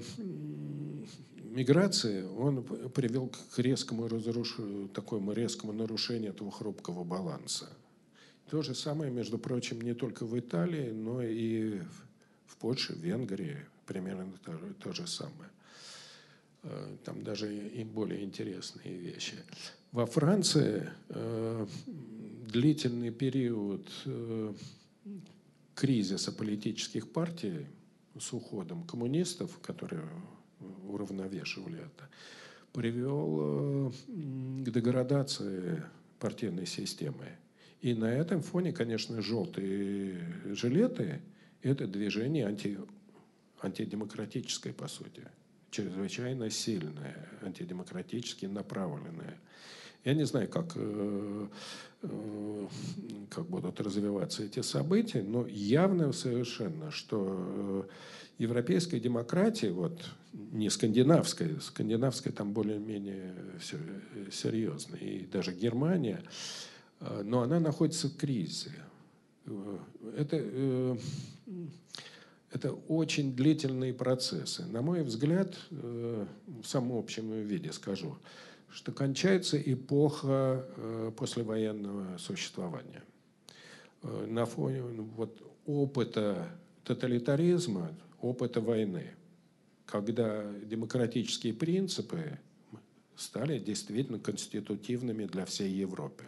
миграции, 1.37 2.23
он 2.23 2.63
привел 2.63 3.31
к 3.55 3.59
резкому 3.59 4.07
разрушению, 4.07 4.89
такому 4.89 5.33
резкому 5.33 5.73
нарушению 5.73 6.31
этого 6.31 6.51
хрупкого 6.51 7.03
баланса. 7.03 7.67
То 8.49 8.61
же 8.61 8.75
самое, 8.75 9.11
между 9.11 9.37
прочим, 9.37 9.81
не 9.81 9.93
только 9.93 10.25
в 10.25 10.39
Италии, 10.39 10.91
но 10.91 11.21
и 11.21 11.81
в 12.45 12.57
Польше, 12.57 12.93
в 12.93 12.99
Венгрии 12.99 13.57
примерно 13.85 14.31
то, 14.45 14.57
то 14.79 14.93
же 14.93 15.07
самое. 15.07 15.49
Э, 16.63 16.97
там 17.03 17.23
даже 17.23 17.53
и 17.53 17.83
более 17.83 18.23
интересные 18.23 18.95
вещи. 18.95 19.37
Во 19.91 20.05
Франции 20.05 20.87
длительный 22.47 23.11
период 23.11 23.89
э, 24.05 24.53
кризиса 25.75 26.31
политических 26.31 27.11
партий 27.11 27.67
с 28.17 28.33
уходом 28.33 28.83
коммунистов, 28.83 29.59
которые 29.59 30.07
уравновешивали 30.87 31.79
это, 31.79 32.09
привел 32.73 33.89
э, 33.89 33.91
к 34.63 34.71
деградации 34.71 35.83
партийной 36.19 36.65
системы. 36.65 37.27
И 37.81 37.93
на 37.93 38.11
этом 38.11 38.41
фоне, 38.41 38.71
конечно, 38.71 39.21
желтые 39.21 40.19
жилеты– 40.45 41.21
это 41.61 41.85
движение 41.85 42.47
анти, 42.47 42.79
антидемократическое, 43.61 44.73
по 44.73 44.87
сути, 44.87 45.23
чрезвычайно 45.69 46.49
сильное, 46.49 47.29
антидемократически 47.41 48.45
направленное. 48.45 49.37
Я 50.07 50.13
не 50.13 50.25
знаю, 50.25 50.47
как, 50.47 50.71
э, 50.75 50.79
э, 50.79 51.47
как 52.01 53.45
будут 53.47 53.81
развиваться 53.81 54.43
эти 54.43 54.61
события, 54.61 55.23
но 55.23 55.47
явно 55.47 56.11
совершенно, 56.13 56.91
что 56.91 57.25
э, 57.29 57.83
европейская 58.37 58.99
демократия, 58.99 59.71
вот 59.71 60.05
не 60.33 60.69
скандинавская, 60.69 61.59
скандинавская 61.59 62.31
там 62.31 62.53
более-менее 62.53 63.35
все 63.59 63.77
серьезно, 64.31 64.95
и 64.95 65.25
даже 65.25 65.53
Германия, 65.53 66.21
но 66.99 67.41
она 67.41 67.59
находится 67.59 68.09
в 68.09 68.15
кризисе. 68.15 68.73
Это, 70.15 70.97
это 72.51 72.71
очень 72.71 73.35
длительные 73.35 73.93
процессы. 73.93 74.65
На 74.65 74.81
мой 74.81 75.03
взгляд, 75.03 75.55
в 75.69 76.27
самом 76.63 76.97
общем 76.97 77.31
виде 77.43 77.71
скажу, 77.71 78.17
что 78.69 78.91
кончается 78.91 79.59
эпоха 79.59 80.65
э, 80.75 81.11
послевоенного 81.15 82.17
существования. 82.17 83.03
Э, 84.03 84.25
на 84.27 84.45
фоне 84.45 84.81
вот, 84.81 85.41
опыта 85.65 86.49
тоталитаризма, 86.83 87.95
опыта 88.21 88.61
войны, 88.61 89.11
когда 89.85 90.45
демократические 90.63 91.53
принципы 91.53 92.39
стали 93.15 93.57
действительно 93.57 94.19
конститутивными 94.19 95.25
для 95.25 95.45
всей 95.45 95.71
Европы. 95.71 96.23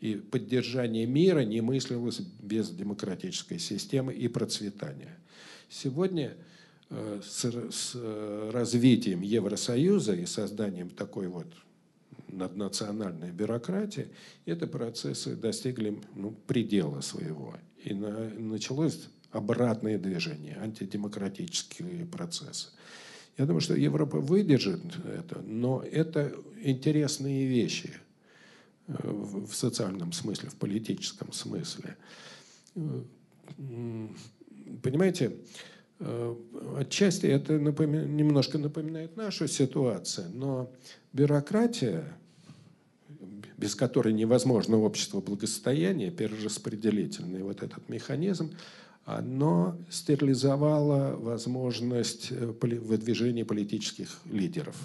И 0.00 0.16
поддержание 0.16 1.06
мира 1.06 1.40
не 1.40 1.60
мыслилось 1.60 2.20
без 2.20 2.70
демократической 2.70 3.58
системы 3.58 4.12
и 4.12 4.28
процветания. 4.28 5.16
Сегодня 5.68 6.36
с, 7.22 7.44
с 7.44 7.92
э, 7.94 8.50
развитием 8.52 9.22
Евросоюза 9.22 10.14
и 10.14 10.26
созданием 10.26 10.90
такой 10.90 11.28
вот 11.28 11.46
наднациональной 12.28 13.30
бюрократии, 13.30 14.08
эти 14.46 14.64
процессы 14.64 15.36
достигли 15.36 15.98
ну, 16.14 16.32
предела 16.46 17.00
своего. 17.00 17.54
И 17.82 17.94
на, 17.94 18.30
началось 18.30 19.08
обратное 19.30 19.98
движение, 19.98 20.58
антидемократические 20.60 22.06
процессы. 22.06 22.68
Я 23.38 23.46
думаю, 23.46 23.62
что 23.62 23.74
Европа 23.74 24.20
выдержит 24.20 24.82
это, 25.06 25.40
но 25.40 25.82
это 25.82 26.34
интересные 26.62 27.46
вещи 27.46 27.94
э, 28.88 28.92
в 29.02 29.54
социальном 29.54 30.12
смысле, 30.12 30.50
в 30.50 30.56
политическом 30.56 31.32
смысле. 31.32 31.96
Понимаете, 34.82 35.32
Э, 35.32 35.36
отчасти 36.78 37.26
это 37.26 37.58
напомин... 37.58 38.16
немножко 38.16 38.58
напоминает 38.58 39.16
нашу 39.16 39.48
ситуацию, 39.48 40.30
но 40.32 40.70
бюрократия, 41.12 42.04
без 43.56 43.74
которой 43.74 44.12
невозможно 44.12 44.78
общество 44.78 45.20
благосостояния, 45.20 46.10
перераспределительный 46.10 47.42
вот 47.42 47.62
этот 47.62 47.88
механизм, 47.88 48.52
оно 49.04 49.76
стерилизовало 49.90 51.16
возможность 51.16 52.28
э, 52.30 52.52
выдвижения 52.60 53.44
политических 53.44 54.20
лидеров. 54.30 54.76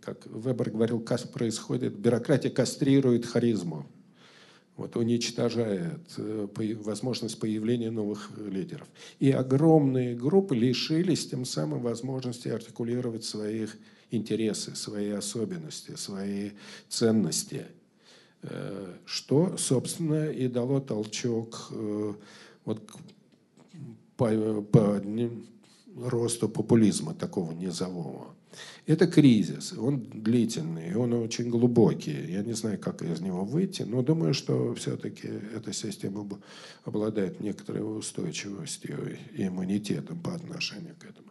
Как 0.00 0.24
Вебер 0.26 0.70
говорил, 0.70 1.00
происходит, 1.32 1.98
бюрократия 1.98 2.50
кастрирует 2.50 3.26
харизму, 3.26 3.86
вот, 4.76 4.96
уничтожает 4.96 6.00
э, 6.16 6.46
возможность 6.82 7.38
появления 7.38 7.90
новых 7.90 8.30
лидеров. 8.38 8.88
И 9.18 9.30
огромные 9.30 10.14
группы 10.14 10.56
лишились 10.56 11.28
тем 11.28 11.44
самым 11.44 11.82
возможности 11.82 12.48
артикулировать 12.48 13.24
своих 13.24 13.76
интересы, 14.10 14.74
свои 14.74 15.10
особенности, 15.10 15.94
свои 15.96 16.50
ценности, 16.88 17.66
э, 18.42 18.94
что, 19.04 19.56
собственно, 19.58 20.30
и 20.30 20.48
дало 20.48 20.80
толчок 20.80 21.70
вот 22.64 22.90
по, 24.16 24.62
по 24.62 25.02
росту 25.96 26.48
популизма 26.48 27.14
такого 27.14 27.52
низового. 27.52 28.34
Это 28.86 29.06
кризис, 29.06 29.72
он 29.72 30.00
длительный, 30.00 30.94
он 30.94 31.12
очень 31.14 31.48
глубокий. 31.50 32.32
Я 32.32 32.42
не 32.42 32.52
знаю, 32.52 32.78
как 32.78 33.02
из 33.02 33.20
него 33.20 33.44
выйти, 33.44 33.82
но 33.82 34.02
думаю, 34.02 34.34
что 34.34 34.74
все-таки 34.74 35.28
эта 35.54 35.72
система 35.72 36.26
обладает 36.84 37.40
некоторой 37.40 37.98
устойчивостью 37.98 39.18
и 39.34 39.46
иммунитетом 39.46 40.20
по 40.20 40.34
отношению 40.34 40.94
к 40.98 41.04
этому. 41.04 41.28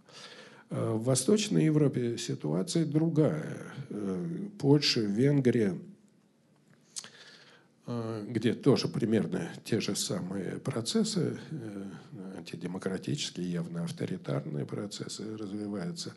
А 0.70 0.96
в 0.96 1.04
Восточной 1.04 1.66
Европе 1.66 2.18
ситуация 2.18 2.86
другая. 2.86 3.58
Э, 3.90 4.28
Польша, 4.58 5.02
Венгрия– 5.02 5.78
Э, 7.88 8.24
где 8.28 8.54
тоже 8.54 8.88
примерно 8.88 9.50
те 9.66 9.82
же 9.82 9.96
самые 9.96 10.60
процессы, 10.60 11.38
э, 11.50 11.84
антидемократические, 12.38 13.52
явно 13.52 13.84
авторитарные 13.84 14.66
процессы 14.66 15.36
развиваются. 15.36 16.14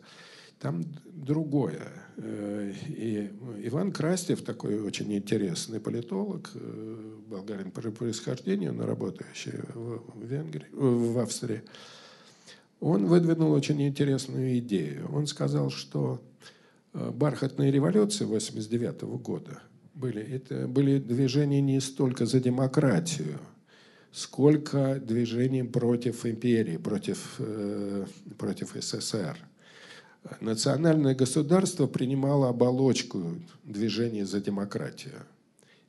Там 0.59 0.83
другое. 1.05 1.81
Э, 2.17 2.73
и 2.87 3.31
Иван 3.63 3.91
Крастев, 3.91 4.41
такой 4.41 4.79
очень 4.81 5.13
интересный 5.13 5.79
политолог, 5.79 6.51
болгарин 7.27 7.71
по 7.71 7.81
происхождению, 7.81 8.73
но 8.73 8.85
работающий 8.85 9.59
в, 9.73 10.23
Венгрии, 10.23 10.67
в 10.71 11.19
Австрии, 11.19 11.63
он 12.79 13.05
выдвинул 13.05 13.51
очень 13.51 13.81
интересную 13.81 14.57
идею. 14.59 15.09
Он 15.13 15.27
сказал, 15.27 15.69
что 15.69 16.21
бархатная 16.93 17.71
революция 17.71 18.27
89 18.27 19.01
года– 19.03 19.61
были. 19.95 20.21
Это 20.21 20.67
были 20.67 20.99
движения 20.99 21.61
не 21.61 21.79
столько 21.79 22.25
за 22.25 22.39
демократию, 22.39 23.39
сколько 24.11 24.99
движений 24.99 25.63
против 25.63 26.25
империи, 26.25 26.77
против, 26.77 27.35
э, 27.39 28.05
против 28.37 28.75
СССР. 28.79 29.37
Национальное 30.41 31.15
государство 31.15 31.87
принимало 31.87 32.49
оболочку 32.49 33.35
движения 33.63 34.25
за 34.25 34.41
демократию. 34.41 35.23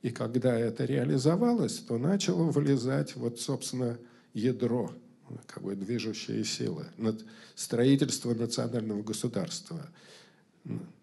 И 0.02 0.10
когда 0.10 0.58
это 0.58 0.84
реализовалось, 0.84 1.78
то 1.78 1.98
начало 1.98 2.44
вылезать, 2.44 3.16
вот, 3.16 3.40
собственно, 3.40 3.98
ядро, 4.34 4.92
как 5.46 5.62
бы 5.62 5.74
движущая 5.74 6.44
сила, 6.44 6.86
строительство 7.54 8.34
национального 8.34 9.02
государства– 9.02 9.88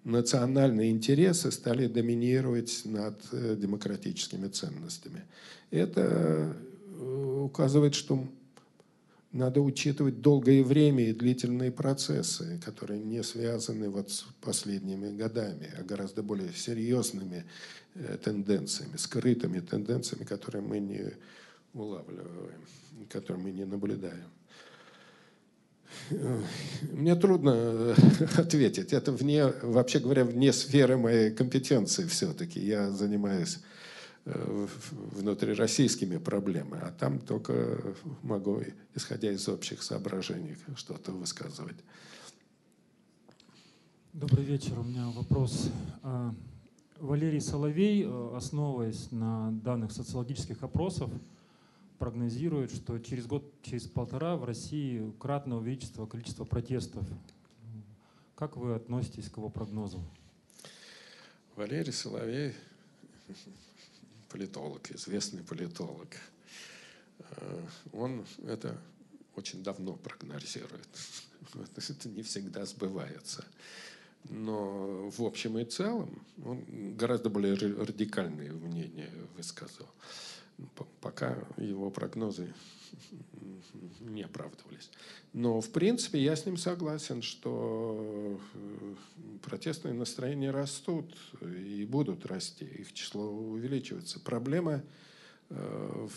национальные 0.03 0.91
интересы 0.91 1.51
стали 1.51 1.87
доминировать 1.87 2.81
над 2.85 3.19
э, 3.31 3.55
демократическими 3.57 4.47
ценностями. 4.47 5.23
Это 5.71 6.55
э, 6.99 7.39
указывает, 7.43 7.95
что 7.95 8.27
надо 9.33 9.61
учитывать 9.61 10.21
долгое 10.21 10.63
время 10.63 11.09
и 11.09 11.13
длительные 11.13 11.71
процессы, 11.71 12.59
которые 12.63 12.99
не 12.99 13.23
связаны 13.23 13.89
вот 13.89 14.11
с 14.11 14.25
последними 14.41 15.09
годами, 15.15 15.73
а 15.77 15.83
гораздо 15.83 16.21
более 16.21 16.53
серьезными 16.53 17.43
э, 17.95 18.17
тенденциями, 18.23 18.95
скрытыми 18.95 19.59
тенденциями, 19.59 20.23
которые 20.23 20.61
мы 20.61 20.79
не 20.79 21.13
улавливаем, 21.73 22.61
которые 23.09 23.43
мы 23.43 23.51
не 23.51 23.65
наблюдаем. 23.65 24.29
Мне 26.91 27.15
трудно 27.15 27.55
э, 27.55 27.95
ответить. 28.37 28.93
Это 28.93 29.11
вне, 29.11 29.47
вообще 29.63 29.99
говоря, 29.99 30.25
вне 30.25 30.53
сферы 30.53 30.97
моей 30.97 31.31
компетенции 31.31 32.05
все-таки. 32.05 32.59
Я 32.59 32.91
занимаюсь 32.91 33.57
э, 33.57 33.72
внутрироссийскими 34.25 36.17
проблемами, 36.17 36.81
а 36.81 36.91
там 36.91 37.19
только 37.19 37.95
могу, 38.21 38.61
исходя 38.95 39.31
из 39.31 39.47
общих 39.49 39.83
соображений, 39.83 40.55
что-то 40.75 41.11
высказывать. 41.11 41.77
Добрый 44.13 44.45
вечер. 44.45 44.79
У 44.79 44.83
меня 44.83 45.09
вопрос. 45.09 45.69
А, 46.03 46.33
Валерий 46.99 47.41
Соловей, 47.41 48.03
э, 48.03 48.35
основываясь 48.35 49.11
на 49.11 49.51
данных 49.51 49.91
социологических 49.91 50.63
опросов, 50.63 51.11
прогнозирует, 51.97 52.71
что 52.71 52.99
через 52.99 53.25
год, 53.25 53.43
через 53.61 53.87
полтора 53.87 54.37
в 54.37 54.45
России 54.45 55.11
кратно 55.19 55.57
увеличится 55.57 56.05
количество 56.05 56.45
протестов. 56.45 57.03
Как 58.35 58.55
вы 58.55 58.75
относитесь 58.75 59.29
к 59.29 59.37
его 59.37 59.49
прогнозу? 59.49 59.99
Валерий 61.55 61.91
Соловей, 61.91 62.53
политолог, 64.33 64.91
известный 64.91 65.43
политолог, 65.43 66.09
э, 67.19 67.65
он 67.93 68.25
это 68.47 68.77
очень 69.35 69.63
давно 69.63 69.93
прогнозирует. 69.93 70.89
Это 71.77 72.09
не 72.09 72.23
всегда 72.23 72.65
сбывается. 72.65 73.45
Но 74.29 75.09
в 75.09 75.21
общем 75.21 75.57
и 75.57 75.65
целом 75.65 76.25
он 76.43 76.95
гораздо 76.95 77.29
более 77.29 77.55
радикальные 77.55 78.51
мнения 78.51 79.11
высказал 79.35 79.87
пока 81.01 81.37
его 81.57 81.89
прогнозы 81.89 82.53
не 83.99 84.23
оправдывались. 84.23 84.89
Но, 85.33 85.61
в 85.61 85.71
принципе, 85.71 86.21
я 86.21 86.35
с 86.35 86.45
ним 86.45 86.57
согласен, 86.57 87.23
что 87.23 88.39
э, 88.53 88.95
протестные 89.41 89.95
настроения 89.95 90.51
растут 90.51 91.17
и 91.41 91.85
будут 91.85 92.27
расти, 92.27 92.65
их 92.65 92.93
число 92.93 93.31
увеличивается. 93.31 94.19
Проблема 94.19 94.83
э, 95.49 96.07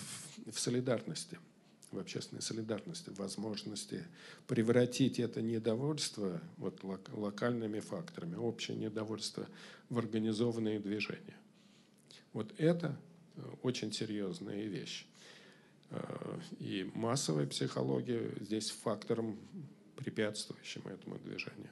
в 0.51 0.61
солидарности, 0.61 1.39
в 1.93 1.99
общественной 1.99 2.43
солидарности, 2.43 3.09
в 3.09 3.19
возможности 3.19 4.05
превратить 4.47 5.19
это 5.19 5.41
недовольство 5.41 6.43
вот, 6.59 6.83
локальными 7.11 7.81
факторами, 7.81 8.35
общее 8.35 8.77
недовольство 8.77 9.47
в 9.89 9.99
организованные 9.99 10.79
движения. 10.79 11.37
Вот 12.35 12.53
это 12.59 12.95
очень 13.63 13.93
серьезная 13.93 14.65
вещь. 14.65 15.07
И 16.59 16.91
массовая 16.95 17.47
психология 17.47 18.33
здесь 18.41 18.71
фактором, 18.71 19.39
препятствующим 19.97 20.87
этому 20.89 21.19
движению. 21.19 21.71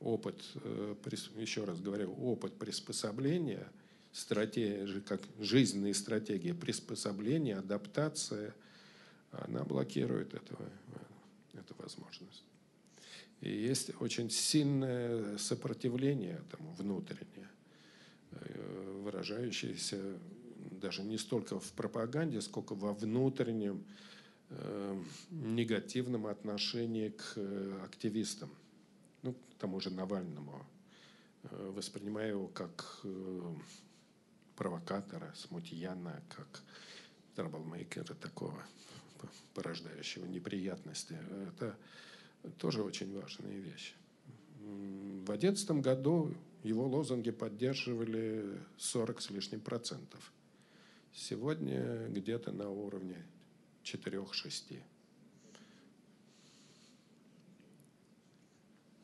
Опыт, 0.00 0.42
э, 0.54 0.94
еще 1.36 1.64
раз 1.64 1.80
говорю, 1.80 2.12
опыт 2.20 2.56
приспособления, 2.58 3.66
стратегия, 4.12 5.00
как 5.00 5.20
жизненные 5.40 5.94
стратегии 5.94 6.52
приспособления, 6.52 7.56
адаптация, 7.56 8.54
она 9.30 9.64
блокирует 9.64 10.34
этого, 10.34 10.68
эту 11.54 11.74
возможность. 11.78 12.44
И 13.40 13.50
есть 13.50 13.90
очень 14.00 14.30
сильное 14.30 15.38
сопротивление 15.38 16.40
этому 16.48 16.72
внутреннее, 16.74 17.48
э, 18.32 19.00
выражающееся 19.04 20.18
даже 20.78 21.02
не 21.02 21.18
столько 21.18 21.58
в 21.58 21.72
пропаганде, 21.72 22.40
сколько 22.40 22.74
во 22.74 22.92
внутреннем 22.92 23.84
э, 24.50 25.02
негативном 25.30 26.26
отношении 26.26 27.10
к 27.10 27.32
э, 27.36 27.80
активистам, 27.84 28.50
ну, 29.22 29.34
к 29.34 29.54
тому 29.58 29.80
же 29.80 29.90
Навальному. 29.90 30.66
Э, 31.44 31.72
воспринимаю 31.74 32.30
его 32.30 32.48
как 32.48 33.00
э, 33.04 33.54
провокатора, 34.56 35.32
смутьяна, 35.36 36.22
как 36.28 36.62
траблмейкера 37.34 38.14
такого, 38.14 38.60
порождающего 39.54 40.26
неприятности. 40.26 41.16
Это 41.48 41.76
тоже 42.58 42.82
очень 42.82 43.14
важная 43.14 43.58
вещь. 43.58 43.94
В 44.60 45.24
2011 45.26 45.70
году 45.82 46.34
его 46.64 46.88
лозунги 46.88 47.30
поддерживали 47.30 48.60
40 48.76 49.20
с 49.20 49.30
лишним 49.30 49.60
процентов. 49.60 50.32
Сегодня 51.12 52.08
где-то 52.08 52.52
на 52.52 52.70
уровне 52.70 53.16
4-6. 53.82 54.82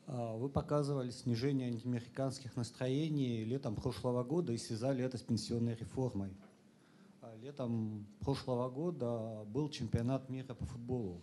А, 0.07 0.37
вы 0.37 0.49
показывали 0.49 1.09
снижение 1.09 1.67
антиамериканских 1.67 2.55
настроений 2.55 3.43
летом 3.43 3.75
прошлого 3.75 4.23
года 4.23 4.53
и 4.53 4.57
связали 4.57 5.03
это 5.03 5.17
с 5.17 5.21
пенсионной 5.21 5.75
реформой. 5.75 6.31
А 7.21 7.35
летом 7.41 8.05
прошлого 8.19 8.69
года 8.69 9.43
был 9.47 9.69
чемпионат 9.69 10.29
мира 10.29 10.53
по 10.53 10.65
футболу. 10.65 11.21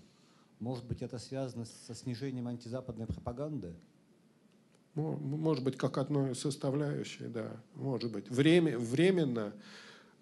Может 0.58 0.84
быть, 0.84 1.02
это 1.02 1.18
связано 1.18 1.64
со 1.64 1.94
снижением 1.94 2.48
антизападной 2.48 3.06
пропаганды? 3.06 3.74
Может 4.94 5.64
быть, 5.64 5.76
как 5.76 5.96
одной 5.96 6.34
составляющей, 6.34 7.26
да, 7.26 7.56
может 7.74 8.12
быть. 8.12 8.28
Время, 8.28 8.78
временно, 8.78 9.54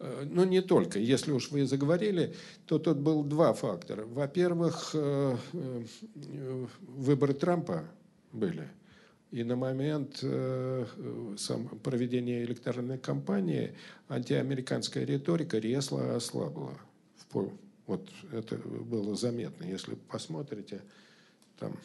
э, 0.00 0.26
но 0.28 0.44
не 0.44 0.60
только. 0.60 0.98
Если 0.98 1.30
уж 1.32 1.50
вы 1.50 1.66
заговорили, 1.66 2.34
то 2.66 2.78
тут 2.78 2.98
был 2.98 3.22
два 3.22 3.52
фактора. 3.52 4.04
Во-первых, 4.04 4.90
э, 4.94 5.36
э, 5.52 6.66
выборы 6.80 7.34
Трампа 7.34 7.84
были. 8.32 8.68
И 9.30 9.44
на 9.44 9.54
момент 9.54 10.18
проведения 11.84 12.42
электоральной 12.42 12.98
кампании 12.98 13.76
антиамериканская 14.08 15.04
риторика 15.04 15.58
резко 15.58 16.16
ослабла. 16.16 16.76
Вот 17.86 18.08
это 18.32 18.56
было 18.56 19.14
заметно. 19.14 19.64
Если 19.66 19.94
посмотрите, 19.94 20.82
там 21.60 21.76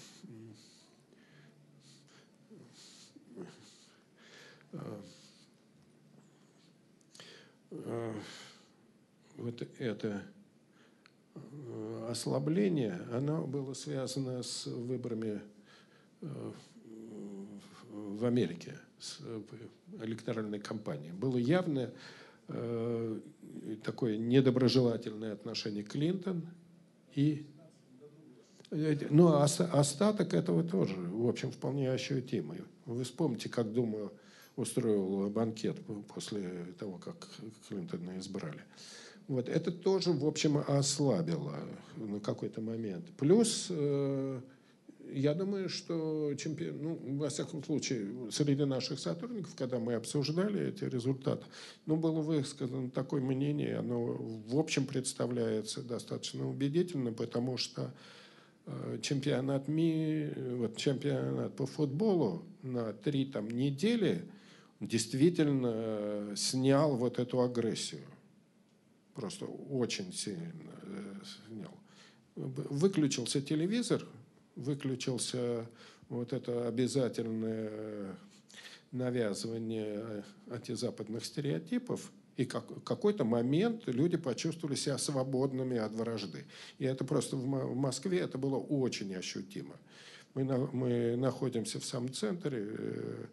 вот 9.38 9.68
это 9.80 10.24
э, 11.36 12.08
ослабление, 12.10 13.02
оно 13.12 13.46
было 13.46 13.74
связано 13.74 14.44
с 14.44 14.66
выборами 14.66 15.42
э, 16.22 16.52
в 17.92 18.26
Америке, 18.26 18.76
с 19.00 19.20
э, 19.22 19.42
электоральной 20.02 20.60
кампанией. 20.60 21.12
Было 21.14 21.38
явно 21.38 21.92
такое 23.84 24.18
недоброжелательное 24.18 25.34
отношение 25.34 25.82
Клинтон 25.82 26.46
и 27.16 27.44
ну, 28.70 29.34
остаток 29.34 30.36
этого 30.36 30.64
тоже, 30.64 30.94
в 30.94 31.28
общем, 31.28 31.50
вполне 31.50 31.90
ощутимый. 31.90 32.62
Вы 32.86 33.04
вспомните, 33.04 33.50
как, 33.50 33.74
думаю, 33.74 34.14
устроил 34.56 35.30
банкет 35.30 35.78
после 36.14 36.68
того, 36.80 36.98
как 36.98 37.28
Клинтона 37.68 38.18
избрали. 38.20 38.62
Вот, 39.28 39.50
это 39.50 39.72
тоже, 39.72 40.12
в 40.12 40.26
общем, 40.26 40.58
ослабило 40.58 41.56
на 41.98 42.20
какой-то 42.20 42.62
момент. 42.62 43.06
Плюс, 43.18 43.68
э, 43.70 44.42
я 45.12 45.34
думаю, 45.34 45.68
что 45.68 46.34
чемпион, 46.36 46.78
ну, 46.82 47.00
во 47.18 47.30
всяком 47.30 47.64
случае, 47.64 48.32
среди 48.32 48.66
наших 48.66 49.00
сотрудников, 49.00 49.56
когда 49.56 49.80
мы 49.80 49.96
обсуждали 49.96 50.68
эти 50.70 50.84
результаты, 50.84 51.46
ну, 51.88 51.96
было 51.96 52.22
высказано 52.22 52.92
такое 52.92 53.22
мнение, 53.22 53.78
оно, 53.78 54.14
в 54.14 54.60
общем, 54.60 54.86
представляется 54.86 55.82
достаточно 55.82 56.48
убедительно, 56.48 57.12
потому 57.12 57.58
что 57.58 57.94
Э, 58.68 58.98
чемпионат 59.02 59.68
ми, 59.68 60.28
вот 60.58 60.76
чемпионат 60.78 61.56
по 61.56 61.68
футболу 61.68 62.44
на 62.64 62.94
три 62.94 63.26
там 63.26 63.50
недели 63.50 64.24
действительно 64.80 65.72
э, 65.74 66.34
снял 66.36 66.96
вот 66.96 67.20
эту 67.20 67.42
агрессию. 67.42 68.06
Просто 69.14 69.46
очень 69.46 70.12
сильно 70.14 70.72
э, 70.84 71.16
снял. 71.48 71.72
Выключился 72.36 73.42
телевизор, 73.42 74.06
выключился 74.56 75.70
вот 76.10 76.34
это 76.34 76.68
обязательное 76.68 78.16
навязывание 78.92 80.24
антизападных 80.50 81.26
стереотипов– 81.26 82.12
и 82.38 82.46
как, 82.46 82.84
какой-то 82.84 83.24
момент 83.24 83.84
люди 83.88 84.18
почувствовали 84.18 84.76
себя 84.76 84.98
свободными 84.98 85.78
от 85.78 85.94
вражды. 85.94 86.46
И 86.80 86.86
это 86.86 87.06
просто 87.06 87.38
в, 87.38 87.42
в 87.42 87.76
Москве 87.76 88.20
это 88.20 88.38
было 88.38 88.58
очень 88.58 89.16
ощутимо. 89.16 89.76
Мы, 90.34 90.44
на, 90.44 90.58
мы 90.58 91.16
находимся 91.16 91.80
в 91.80 91.86
самом 91.86 92.12
центре, 92.12 92.68
э, 92.68 93.26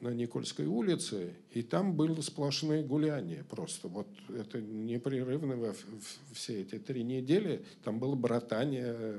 на 0.00 0.08
Никольской 0.10 0.66
улице, 0.66 1.34
и 1.50 1.62
там 1.62 1.94
были 1.94 2.20
сплошные 2.20 2.82
гуляния 2.82 3.44
просто. 3.44 3.88
Вот 3.88 4.08
это 4.28 4.60
непрерывно 4.60 5.56
во, 5.56 5.74
все 6.32 6.62
эти 6.62 6.78
три 6.78 7.02
недели. 7.02 7.64
Там 7.84 7.98
было 7.98 8.14
братание, 8.14 9.18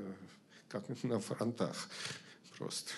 как 0.68 0.84
на 1.02 1.20
фронтах 1.20 1.88
просто 2.58 2.92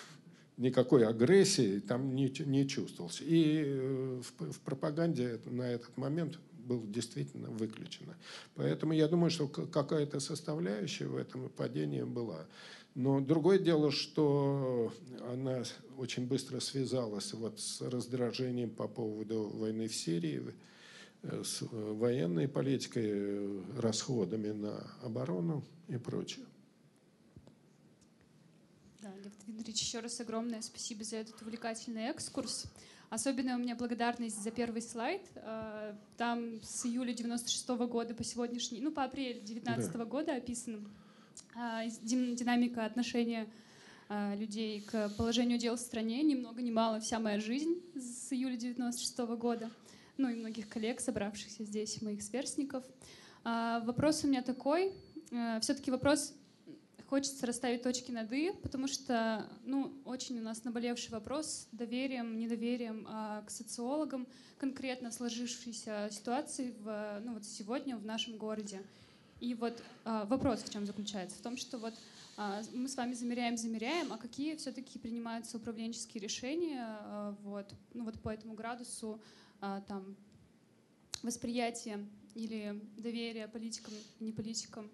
никакой 0.57 1.05
агрессии 1.05 1.79
там 1.79 2.15
не, 2.15 2.31
не 2.45 2.67
чувствовалось. 2.67 3.21
И 3.21 3.63
э, 3.65 4.21
в, 4.21 4.51
в 4.51 4.59
пропаганде 4.59 5.39
на 5.45 5.63
этот 5.63 5.97
момент 5.97 6.39
было 6.51 6.85
действительно 6.85 7.49
выключено. 7.49 8.15
Поэтому 8.55 8.93
я 8.93 9.07
думаю, 9.07 9.31
что 9.31 9.47
какая-то 9.47 10.19
составляющая 10.19 11.07
в 11.07 11.17
этом 11.17 11.49
падении 11.49 12.03
была. 12.03 12.45
Но 12.93 13.21
другое 13.21 13.57
дело, 13.57 13.89
что 13.91 14.93
она 15.31 15.63
очень 15.97 16.27
быстро 16.27 16.59
связалась 16.59 17.33
вот 17.33 17.59
с 17.59 17.81
раздражением 17.81 18.69
по 18.69 18.87
поводу 18.87 19.47
войны 19.47 19.87
в 19.87 19.95
Сирии, 19.95 20.43
э, 21.23 21.43
с 21.43 21.61
военной 21.71 22.49
политикой, 22.49 23.61
расходами 23.77 24.51
на 24.51 24.91
оборону 25.03 25.63
и 25.87 25.97
прочее. 25.97 26.45
Дмитриевич, 29.47 29.81
еще 29.81 29.99
раз 29.99 30.19
огромное 30.19 30.61
спасибо 30.61 31.03
за 31.03 31.17
этот 31.17 31.41
увлекательный 31.41 32.03
экскурс. 32.09 32.65
Особенно 33.09 33.55
у 33.55 33.59
меня 33.59 33.75
благодарность 33.75 34.41
за 34.41 34.51
первый 34.51 34.81
слайд. 34.81 35.21
Э, 35.35 35.93
там 36.17 36.61
с 36.63 36.85
июля 36.85 37.13
96 37.13 37.69
-го 37.69 37.87
года 37.87 38.13
по 38.13 38.23
сегодняшний, 38.23 38.81
ну, 38.81 38.91
по 38.91 39.03
апрель 39.03 39.41
19 39.43 39.95
-го 39.95 40.05
года 40.05 40.35
описана 40.35 40.77
э, 40.77 40.81
динамика 42.01 42.85
отношения 42.85 43.47
э, 44.09 44.35
людей 44.37 44.81
к 44.81 45.09
положению 45.17 45.57
дел 45.57 45.75
в 45.75 45.79
стране. 45.79 46.21
Ни 46.23 46.35
много 46.35 46.61
ни 46.61 46.71
мало 46.71 46.99
вся 46.99 47.19
моя 47.19 47.39
жизнь 47.39 47.81
с 47.95 48.31
июля 48.31 48.55
96 48.55 49.19
-го 49.19 49.37
года. 49.37 49.69
Ну 50.17 50.29
и 50.29 50.35
многих 50.35 50.69
коллег, 50.69 50.99
собравшихся 50.99 51.63
здесь, 51.63 52.01
моих 52.01 52.21
сверстников. 52.21 52.83
Вопрос 53.43 54.23
у 54.23 54.27
меня 54.27 54.43
такой. 54.43 54.93
Все-таки 55.61 55.89
вопрос 55.89 56.35
хочется 57.11 57.45
расставить 57.45 57.83
точки 57.83 58.09
над 58.09 58.31
«и», 58.31 58.53
потому 58.63 58.87
что 58.87 59.45
ну, 59.65 59.91
очень 60.05 60.39
у 60.39 60.41
нас 60.41 60.63
наболевший 60.63 61.11
вопрос 61.11 61.67
доверием, 61.73 62.39
недоверием 62.39 63.05
а, 63.05 63.41
к 63.41 63.51
социологам, 63.51 64.25
конкретно 64.57 65.11
сложившейся 65.11 66.07
ситуации 66.09 66.73
в, 66.79 67.21
ну, 67.25 67.33
вот 67.33 67.43
сегодня 67.43 67.97
в 67.97 68.05
нашем 68.05 68.37
городе. 68.37 68.81
И 69.41 69.55
вот 69.55 69.83
а, 70.05 70.25
вопрос 70.25 70.61
в 70.61 70.71
чем 70.71 70.85
заключается? 70.85 71.35
В 71.35 71.41
том, 71.41 71.57
что 71.57 71.79
вот 71.79 71.95
а, 72.37 72.61
мы 72.73 72.87
с 72.87 72.95
вами 72.95 73.13
замеряем, 73.13 73.57
замеряем, 73.57 74.13
а 74.13 74.17
какие 74.17 74.55
все-таки 74.55 74.99
принимаются 74.99 75.57
управленческие 75.57 76.21
решения 76.21 76.85
а, 76.87 77.35
вот, 77.41 77.73
ну, 77.95 78.05
вот 78.05 78.21
по 78.21 78.29
этому 78.29 78.53
градусу 78.53 79.19
там, 79.59 80.15
восприятия 81.21 82.03
или 82.33 82.81
доверия 82.97 83.47
политикам, 83.47 83.93
не 84.19 84.31
политикам. 84.31 84.89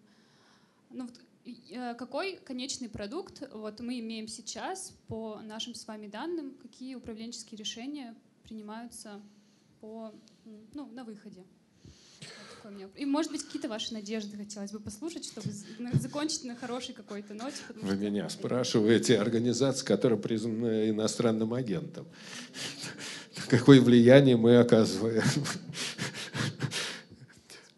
Ну, 0.89 1.07
вот 1.07 1.97
какой 1.97 2.35
конечный 2.37 2.89
продукт 2.89 3.47
вот 3.53 3.79
мы 3.79 3.99
имеем 3.99 4.27
сейчас 4.27 4.93
по 5.07 5.39
нашим 5.41 5.73
с 5.73 5.87
вами 5.87 6.07
данным, 6.07 6.53
какие 6.61 6.95
управленческие 6.95 7.57
решения 7.57 8.13
принимаются 8.43 9.21
по, 9.79 10.13
ну, 10.73 10.87
на 10.87 11.05
выходе? 11.05 11.45
И, 12.95 13.05
может 13.05 13.31
быть, 13.31 13.43
какие-то 13.43 13.69
ваши 13.69 13.93
надежды 13.93 14.37
хотелось 14.37 14.71
бы 14.71 14.79
послушать, 14.79 15.25
чтобы 15.25 15.49
закончить 15.93 16.43
на 16.43 16.55
хорошей 16.55 16.93
какой-то 16.93 17.33
ноте. 17.33 17.57
Вы 17.75 17.95
что... 17.95 17.95
меня 17.95 18.29
спрашиваете, 18.29 19.19
организация, 19.19 19.85
которая 19.85 20.19
признана 20.19 20.89
иностранным 20.89 21.53
агентом. 21.53 22.07
Какое 23.49 23.79
влияние 23.81 24.37
мы 24.37 24.57
оказываем? 24.57 25.23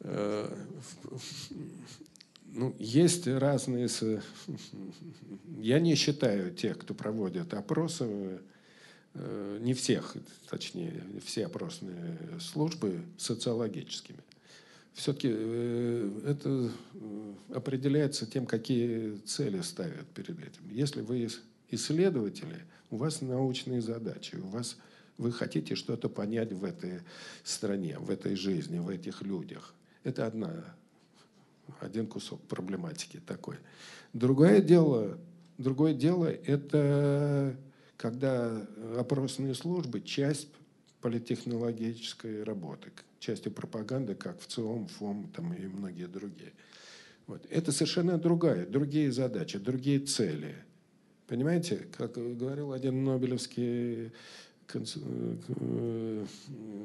Э, 0.02 0.52
ну, 2.48 2.76
есть 2.80 3.28
разные... 3.28 3.90
Я 5.60 5.80
не 5.80 5.95
считаю 5.95 6.53
тех, 6.53 6.80
кто 6.80 6.94
проводит 6.94 7.53
опросы, 7.53 8.40
э, 9.14 9.57
не 9.61 9.74
всех, 9.74 10.16
точнее, 10.49 11.03
все 11.24 11.45
опросные 11.45 12.18
службы 12.40 13.02
социологическими. 13.18 14.20
Все-таки 14.94 15.30
э, 15.32 16.22
это 16.26 16.72
э, 16.94 17.34
определяется 17.53 18.26
тем, 18.26 18.45
какие 18.45 19.18
цели 19.26 19.61
ставят 19.61 20.07
перед 20.07 20.40
этим. 20.40 20.70
Если 20.70 21.02
вы 21.02 21.30
исследователи, 21.70 22.66
у 22.90 22.98
вас 22.98 23.22
научные 23.22 23.82
задачи, 23.82 24.36
у 24.36 24.48
вас 24.48 24.78
вы 25.18 25.32
хотите 25.32 25.76
что-то 25.76 26.10
понять 26.10 26.52
в 26.52 26.64
этой 26.64 27.02
стране, 27.44 27.98
в 27.99 28.10
этой 28.10 28.36
жизни, 28.36 28.80
в 28.80 28.90
этих 28.90 29.22
людях. 29.22 29.74
Это 30.03 30.26
одна 30.26 30.76
один 31.80 32.07
кусок 32.07 32.41
проблематики 32.41 33.22
такой. 33.26 33.57
Другое 34.14 34.61
дело, 34.61 35.18
другое 35.57 35.94
дело 35.94 36.26
это 36.26 37.56
когда 37.99 38.66
опросные 38.98 39.53
службы– 39.53 39.99
часть 40.06 40.48
политтехнологической 41.02 42.44
работы, 42.44 42.91
частью 43.20 43.52
пропаганды, 43.52 44.16
как 44.16 44.40
в 44.40 44.48
ЦИОМ, 44.48 44.88
ФОМ 44.88 45.32
там, 45.36 45.54
и 45.54 45.68
многие 45.68 46.08
другие. 46.08 46.54
Вот. 47.28 47.46
Это 47.50 47.72
совершенно 47.72 48.18
другая, 48.18 48.66
другие 48.66 49.12
задачи, 49.12 49.60
другие 49.60 50.00
цели. 50.00 50.56
Понимаете, 51.28 51.88
как 51.96 52.14
говорил 52.14 52.74
один 52.74 53.04
нобелевский 53.04 54.12
э, 54.74 56.26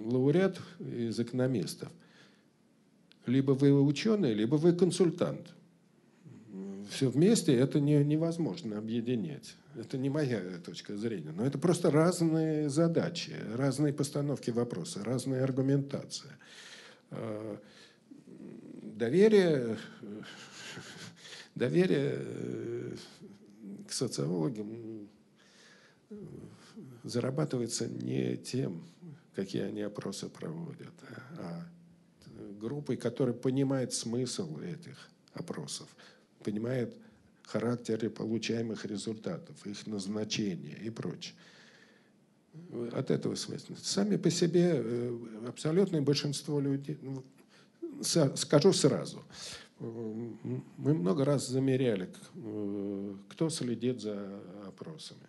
лауреат 0.04 0.60
из 0.80 1.18
экономистов, 1.18 1.90
либо 3.24 3.52
вы 3.52 3.82
ученый, 3.82 4.34
либо 4.34 4.56
вы 4.56 4.74
консультант. 4.74 5.54
Все 6.90 7.08
вместе 7.08 7.54
это 7.54 7.80
не, 7.80 8.02
невозможно 8.04 8.78
объединять. 8.78 9.56
Это 9.76 9.98
не 9.98 10.10
моя 10.10 10.40
точка 10.64 10.96
зрения, 10.96 11.32
но 11.32 11.44
это 11.44 11.58
просто 11.58 11.90
разные 11.90 12.68
задачи, 12.68 13.32
разные 13.54 13.92
постановки 13.92 14.50
вопроса, 14.50 15.02
разная 15.02 15.42
аргументация. 15.42 16.38
А, 17.10 17.58
доверие, 18.82 19.78
доверие 21.54 22.14
э, 22.18 22.96
к 23.88 23.92
социологам 23.92 25.08
зарабатывается 27.02 27.86
не 27.88 28.36
тем, 28.36 28.84
какие 29.34 29.62
они 29.62 29.82
опросы 29.82 30.28
проводят, 30.28 30.94
а 31.38 31.66
группой, 32.60 32.96
которая 32.96 33.34
понимает 33.34 33.92
смысл 33.92 34.58
этих 34.60 35.10
опросов, 35.32 35.88
понимает 36.44 36.94
характере 37.46 38.10
получаемых 38.10 38.84
результатов, 38.84 39.66
их 39.66 39.86
назначения 39.86 40.76
и 40.82 40.90
прочее. 40.90 41.34
От 42.92 43.10
этого 43.10 43.34
свойственно. 43.34 43.78
Сами 43.82 44.16
по 44.16 44.30
себе 44.30 44.72
э, 44.76 45.18
абсолютное 45.48 46.00
большинство 46.00 46.60
людей, 46.60 46.98
ну, 47.02 47.24
скажу 48.36 48.72
сразу, 48.72 49.24
мы 49.80 50.94
много 50.94 51.24
раз 51.24 51.48
замеряли, 51.48 52.08
э, 52.34 53.14
кто 53.28 53.50
следит 53.50 54.00
за 54.00 54.40
опросами, 54.66 55.26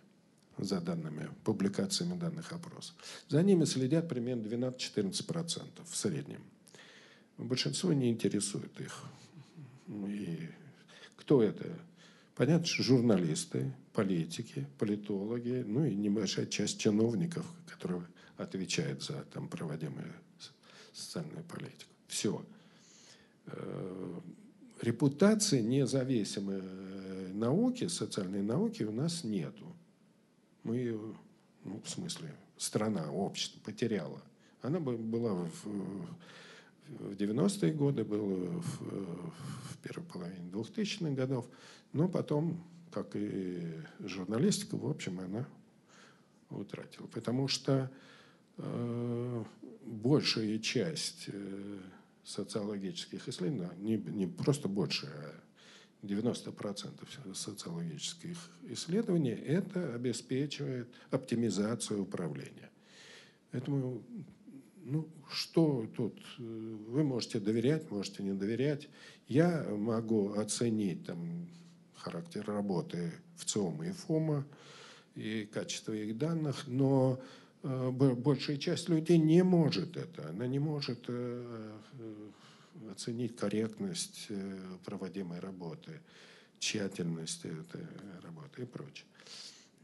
за 0.56 0.80
данными, 0.80 1.28
публикациями 1.44 2.18
данных 2.18 2.52
опросов. 2.52 2.94
За 3.28 3.42
ними 3.42 3.64
следят 3.64 4.08
примерно 4.08 4.42
12-14% 4.42 5.62
в 5.84 5.96
среднем. 5.96 6.42
Большинство 7.38 7.92
не 7.92 8.08
интересует 8.08 8.80
их. 8.80 9.02
И 9.88 10.48
кто 11.26 11.42
это? 11.42 11.68
Понятно, 12.36 12.66
что 12.66 12.84
журналисты, 12.84 13.72
политики, 13.92 14.64
политологи, 14.78 15.64
ну 15.66 15.84
и 15.84 15.92
небольшая 15.92 16.46
часть 16.46 16.78
чиновников, 16.78 17.44
которые 17.66 18.06
отвечают 18.36 19.02
за 19.02 19.24
там, 19.32 19.48
проводимую 19.48 20.12
социальную 20.92 21.42
политику. 21.44 21.90
Все. 22.06 22.46
Э, 23.46 24.20
репутации 24.82 25.62
независимой 25.62 26.60
э, 26.62 27.32
науки, 27.32 27.88
социальной 27.88 28.42
науки 28.42 28.84
у 28.84 28.92
нас 28.92 29.24
нету. 29.24 29.74
Мы 30.62 30.96
ну, 31.64 31.82
в 31.84 31.88
смысле, 31.88 32.32
страна, 32.56 33.10
общество 33.10 33.58
потеряла. 33.64 34.22
Она 34.62 34.78
была 34.78 35.34
в, 35.34 36.06
в 36.88 37.12
90-е 37.12 37.72
годы, 37.72 38.04
была 38.04 38.60
в, 38.60 38.80
в 38.80 39.78
первой 39.82 40.04
половине 40.04 40.50
2000-х 40.50 41.10
годов. 41.10 41.48
Но 41.92 42.08
потом, 42.08 42.64
как 42.90 43.14
и 43.14 43.72
журналистика, 44.00 44.76
в 44.76 44.88
общем, 44.88 45.20
она 45.20 45.46
утратила. 46.50 47.06
Потому 47.06 47.48
что 47.48 47.90
э, 48.58 49.44
большая 49.84 50.58
часть 50.58 51.28
э, 51.28 51.78
социологических 52.24 53.28
исследований, 53.28 53.70
не, 53.78 53.96
не 53.96 54.26
просто 54.26 54.68
большая, 54.68 55.12
а 55.12 55.46
90% 56.06 57.34
социологических 57.34 58.36
исследований, 58.68 59.30
это 59.30 59.94
обеспечивает 59.94 60.88
оптимизацию 61.10 62.02
управления. 62.02 62.70
Поэтому, 63.50 64.02
ну, 64.88 65.08
что 65.28 65.84
тут? 65.96 66.14
Вы 66.38 67.02
можете 67.02 67.40
доверять, 67.40 67.90
можете 67.90 68.22
не 68.22 68.32
доверять. 68.32 68.88
Я 69.26 69.66
могу 69.68 70.34
оценить 70.34 71.04
там, 71.04 71.48
характер 71.96 72.44
работы 72.46 73.12
в 73.36 73.44
ЦИОМ 73.44 73.82
и 73.82 73.90
ФОМа 73.90 74.46
и 75.16 75.44
качество 75.52 75.92
их 75.92 76.16
данных, 76.16 76.68
но 76.68 77.20
э, 77.64 77.90
большая 77.90 78.58
часть 78.58 78.88
людей 78.88 79.18
не 79.18 79.42
может 79.42 79.96
это. 79.96 80.28
Она 80.28 80.46
не 80.46 80.60
может 80.60 81.04
э, 81.08 81.78
э, 81.98 82.28
оценить 82.92 83.36
корректность 83.36 84.28
проводимой 84.84 85.40
работы, 85.40 86.00
тщательность 86.60 87.44
этой 87.44 87.86
работы 88.22 88.62
и 88.62 88.66
прочее. 88.66 89.06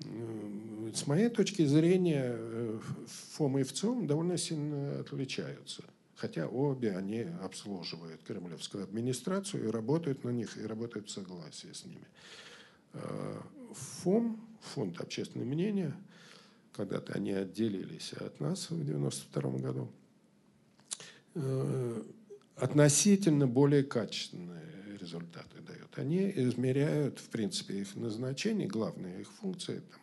С 0.00 1.06
моей 1.06 1.28
точки 1.28 1.64
зрения, 1.64 2.36
ФОМ 3.32 3.58
и 3.58 3.62
ВЦИОМ 3.62 4.06
довольно 4.06 4.36
сильно 4.36 5.00
отличаются– 5.00 5.84
хотя 6.22 6.46
обе 6.46 6.96
они 6.96 7.26
обслуживают 7.42 8.22
кремлевскую 8.22 8.84
администрацию 8.84 9.64
и 9.64 9.70
работают 9.72 10.22
на 10.22 10.30
них, 10.30 10.56
и 10.56 10.64
работают 10.64 11.08
в 11.08 11.10
согласии 11.10 11.72
с 11.72 11.84
ними. 11.84 12.06
Э, 12.92 13.40
ФОМ, 13.72 14.40
Фонд 14.60 15.00
общественного 15.00 15.48
мнения, 15.48 15.96
когда-то 16.72 17.14
они 17.14 17.32
отделились 17.32 18.12
от 18.12 18.38
нас 18.38 18.70
в 18.70 18.74
1992 18.74 19.58
году, 19.58 19.88
э, 21.34 22.02
относительно 22.54 23.48
более 23.48 23.82
качественные 23.82 24.81
результаты 24.96 25.60
дают. 25.60 25.98
Они 25.98 26.30
измеряют, 26.36 27.18
в 27.18 27.28
принципе, 27.28 27.80
их 27.80 27.94
назначение, 27.94 28.68
главная 28.68 29.20
их 29.20 29.30
функция 29.32 29.80
там, 29.80 30.00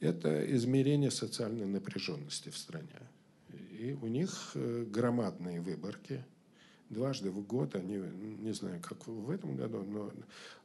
это 0.00 0.54
измерение 0.54 1.10
социальной 1.10 1.66
напряженности 1.66 2.50
в 2.50 2.58
стране. 2.58 3.00
И 3.78 3.96
у 4.00 4.06
них 4.06 4.52
э, 4.54 4.84
громадные 4.88 5.60
выборки. 5.60 6.24
Дважды 6.90 7.30
в 7.30 7.44
год 7.46 7.74
они, 7.74 7.96
не 7.96 8.52
знаю, 8.52 8.80
как 8.80 9.06
в 9.06 9.30
этом 9.30 9.56
году, 9.56 9.82
но 9.82 10.12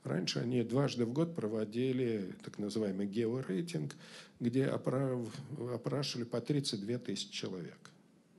раньше 0.03 0.39
они 0.39 0.63
дважды 0.63 1.05
в 1.05 1.13
год 1.13 1.33
проводили 1.33 2.35
так 2.43 2.59
называемый 2.59 3.07
георейтинг, 3.07 3.95
где 4.39 4.65
опрашивали 4.65 6.25
по 6.25 6.41
32 6.41 6.97
тысячи 6.99 7.31
человек. 7.31 7.79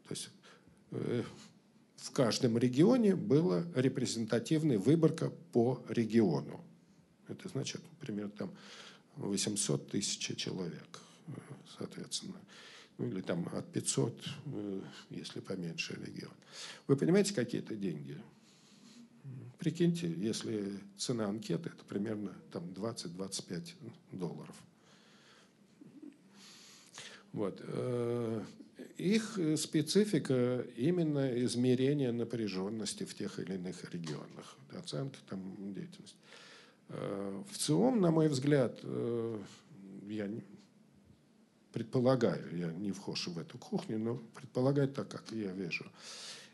То 0.06 0.14
есть 0.14 0.30
э, 0.90 1.22
в 2.00 2.10
каждом 2.12 2.58
регионе 2.58 3.14
была 3.14 3.64
репрезентативная 3.74 4.78
выборка 4.78 5.30
по 5.52 5.82
региону. 5.88 6.60
Это 7.28 7.48
значит, 7.48 7.80
примерно 8.00 8.30
там 8.30 8.50
800 9.16 9.90
тысяч 9.90 10.36
человек, 10.36 11.00
соответственно 11.78 12.36
ну 13.00 13.08
или 13.08 13.22
там 13.22 13.48
от 13.54 13.66
500, 13.72 14.24
э, 14.46 14.82
если 15.08 15.40
поменьше 15.40 15.98
регион. 16.04 16.34
Вы 16.86 16.96
понимаете, 16.96 17.32
какие 17.32 17.62
это 17.62 17.74
деньги? 17.74 18.18
Прикиньте, 19.58 20.12
если 20.12 20.78
цена 20.98 21.26
анкеты, 21.26 21.70
это 21.70 21.82
примерно 21.84 22.34
там 22.52 22.64
20-25 22.64 23.74
долларов. 24.12 24.54
Вот. 27.32 27.60
Э, 27.62 28.42
их 28.96 29.38
специфика 29.56 30.64
именно 30.76 31.42
измерение 31.44 32.12
напряженности 32.12 33.04
в 33.04 33.14
тех 33.14 33.38
или 33.38 33.54
иных 33.54 33.92
регионах, 33.92 34.56
оценка 34.72 35.18
там 35.28 35.72
деятельности. 35.72 36.16
Э, 36.88 37.42
в 37.50 37.58
ЦИОМ, 37.58 38.00
на 38.00 38.10
мой 38.10 38.28
взгляд, 38.28 38.80
я 40.08 40.28
предполагаю, 41.72 42.56
я 42.56 42.72
не 42.72 42.92
вхож 42.92 43.28
в 43.28 43.38
эту 43.38 43.58
кухню, 43.58 43.98
но 43.98 44.16
предполагаю 44.34 44.88
так, 44.88 45.08
как 45.08 45.30
я 45.32 45.52
вижу, 45.52 45.90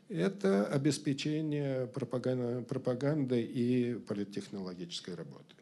это 0.08 0.66
обеспечение 0.66 1.86
пропаганды 1.88 3.42
и 3.42 3.94
политтехнологической 3.94 5.14
работы. 5.14 5.55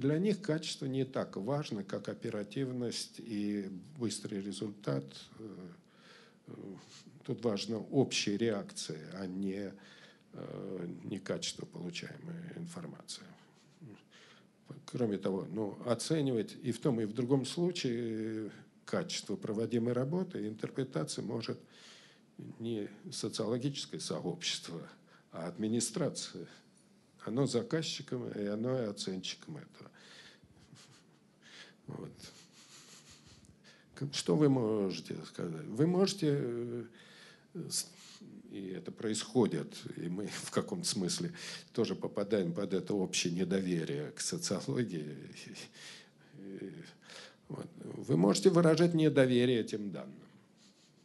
Для 0.00 0.18
них 0.18 0.40
качество 0.40 0.86
не 0.86 1.04
так 1.04 1.36
важно, 1.36 1.84
как 1.84 2.08
оперативность 2.08 3.16
и 3.18 3.68
быстрый 3.98 4.40
результат. 4.40 5.04
Э, 5.38 6.54
тут 7.26 7.44
важна 7.44 7.76
общая 7.76 8.38
реакция, 8.38 8.98
а 9.12 9.26
не, 9.26 9.74
э, 10.32 10.88
не 11.04 11.18
качество 11.18 11.66
получаемой 11.66 12.34
информации. 12.56 13.24
Кроме 14.86 15.18
того, 15.18 15.46
ну, 15.50 15.76
оценивать 15.84 16.56
и 16.62 16.72
в 16.72 16.80
том, 16.80 16.98
и 17.02 17.04
в 17.04 17.12
другом 17.12 17.44
случае 17.44 18.50
качество 18.86 19.36
проводимой 19.36 19.92
работы, 19.92 20.48
интерпретации 20.48 21.20
может 21.20 21.60
не 22.58 22.88
социологическое 23.12 24.00
сообщество, 24.00 24.80
а 25.30 25.46
администрация. 25.46 26.46
Оно 27.24 27.46
заказчиком, 27.46 28.28
и 28.30 28.44
оно 28.46 28.80
и 28.82 28.86
оценщиком 28.86 29.58
этого. 29.58 29.90
Вот. 31.86 32.12
Что 34.12 34.36
вы 34.36 34.48
можете 34.48 35.16
сказать? 35.26 35.66
Вы 35.66 35.86
можете, 35.86 36.38
э, 36.40 36.84
и 38.50 38.68
это 38.68 38.90
происходит, 38.92 39.76
и 39.96 40.08
мы 40.08 40.26
в 40.44 40.50
каком-то 40.50 40.88
смысле 40.88 41.32
тоже 41.72 41.94
попадаем 41.94 42.52
под 42.52 42.72
это 42.72 42.94
общее 42.94 43.34
недоверие 43.34 44.12
к 44.12 44.20
социологии. 44.20 45.16
Вы 47.48 48.16
можете 48.16 48.48
выражать 48.50 48.94
недоверие 48.94 49.60
этим 49.60 49.90
данным. 49.90 50.14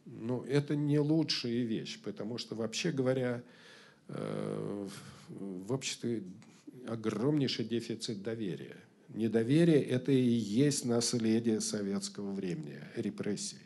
Но 0.06 0.44
это 0.44 0.76
не 0.76 0.98
лучшая 1.00 1.64
вещь, 1.64 2.00
потому 2.02 2.38
что, 2.38 2.54
вообще 2.54 2.92
говоря, 2.92 3.42
э, 4.08 4.88
в 5.28 5.72
обществе 5.72 6.22
огромнейший 6.86 7.64
дефицит 7.64 8.22
доверия. 8.22 8.76
Недоверие– 9.08 9.82
это 9.84 10.12
и 10.12 10.20
есть 10.20 10.84
наследие 10.84 11.60
советского 11.60 12.32
времени, 12.32 12.78
репрессий. 12.96 13.58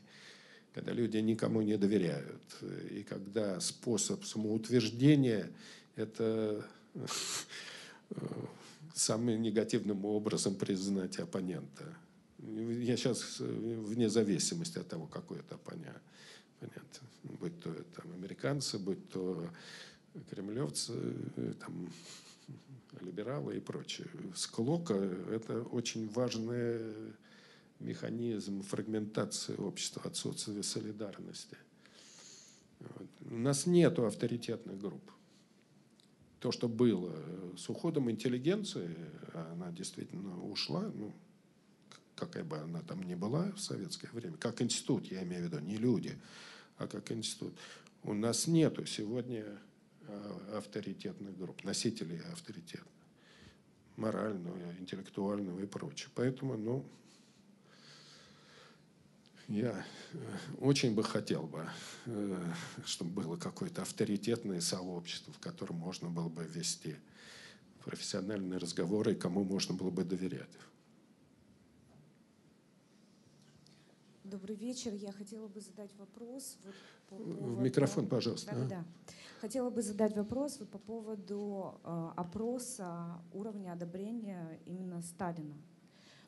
Когда 0.75 0.93
люди 0.93 1.17
никому 1.17 1.63
не 1.63 1.77
доверяют. 1.77 2.43
И 2.91 3.03
когда 3.03 3.61
способ 3.61 4.25
самоутверждения– 4.25 5.51
это 5.97 6.65
самым 8.95 9.43
негативным 9.43 10.05
образом 10.05 10.55
признать 10.55 11.19
оппонента. 11.19 11.97
Я 12.39 12.97
сейчас 12.97 13.41
вне 13.41 14.09
зависимости 14.09 14.79
от 14.79 14.89
того, 14.89 15.07
какой 15.07 15.39
это 15.41 15.57
оппонент. 15.57 16.03
Будь 17.23 17.59
то 17.61 17.73
там, 17.97 18.13
американцы, 18.15 18.79
будь 18.79 19.09
то 19.11 19.49
кремлевцы, 20.31 20.95
там, 21.61 21.91
либералы 23.01 23.57
и 23.57 23.61
прочее. 23.61 24.09
Склока– 24.35 24.95
это 25.31 25.63
очень 25.63 26.09
важный 26.09 26.81
механизм 27.79 28.63
фрагментации 28.63 29.57
общества, 29.57 30.03
отсутствия 30.05 30.63
солидарности. 30.63 31.57
Вот. 32.81 33.09
У 33.31 33.37
нас 33.37 33.67
нет 33.67 33.99
авторитетных 33.99 34.79
групп. 34.79 35.11
То, 36.41 36.53
что 36.53 36.69
было 36.69 37.15
с 37.57 37.69
уходом 37.69 38.11
интеллигенции, 38.11 38.97
она 39.35 39.71
действительно 39.71 40.43
ушла, 40.43 40.91
ну, 40.95 41.13
какая 42.15 42.45
бы 42.45 42.59
она 42.59 42.81
там 42.83 43.03
ни 43.03 43.15
была 43.15 43.53
в 43.53 43.61
советское 43.61 44.09
время, 44.13 44.37
как 44.39 44.63
институт, 44.63 45.07
я 45.07 45.23
имею 45.23 45.43
в 45.43 45.45
виду, 45.47 45.59
не 45.61 45.77
люди, 45.77 46.19
а 46.79 46.87
как 46.87 47.13
институт. 47.13 47.53
У 48.03 48.15
нас 48.15 48.47
нету 48.47 48.87
сегодня 48.87 49.45
а, 49.45 49.59
авторитетных 50.55 51.37
групп, 51.39 51.65
носителей 51.65 52.21
авторитета, 52.33 52.85
морального, 53.97 54.57
интеллектуального 54.79 55.61
и 55.61 55.67
прочее. 55.67 56.11
Поэтому, 56.15 56.57
ну, 56.57 56.85
я 59.49 59.85
э, 60.13 60.19
очень 60.61 60.95
бы 60.95 61.03
хотел 61.03 61.43
бы, 61.43 61.69
э, 62.07 62.53
чтобы 62.85 63.23
было 63.23 63.37
какое-то 63.37 63.83
авторитетное 63.83 64.61
сообщество, 64.61 65.33
в 65.33 65.41
котором 65.41 65.77
можно 65.77 66.09
было 66.09 66.29
бы 66.29 66.45
вести 66.45 66.97
профессиональные 67.85 68.59
разговоры, 68.59 69.13
и 69.13 69.17
кому 69.17 69.43
можно 69.43 69.75
было 69.75 69.91
бы 69.91 70.05
доверять. 70.05 70.51
Добрый 74.31 74.55
вечер. 74.55 74.95
Я 74.95 75.11
хотела 75.11 75.49
бы 75.49 75.61
задать 75.61 75.91
вопрос. 75.99 76.57
Вот 76.65 76.75
по 77.09 77.17
поводу... 77.17 77.57
В 77.57 77.61
микрофон, 77.61 78.07
пожалуйста. 78.07 78.55
Да, 78.55 78.63
а? 78.63 78.69
да. 78.69 78.85
Хотела 79.41 79.71
бы 79.71 79.83
задать 79.83 80.17
вопрос 80.17 80.61
вот 80.61 80.69
по 80.71 80.79
поводу 80.79 81.81
э, 81.83 82.11
опроса 82.17 83.21
уровня 83.33 83.73
одобрения 83.73 84.61
именно 84.67 85.03
Сталина. 85.03 85.57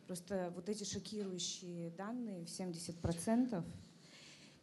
Просто 0.09 0.53
вот 0.57 0.69
эти 0.69 0.83
шокирующие 0.83 1.91
данные 1.91 2.45
в 2.45 2.49
70%. 2.49 3.65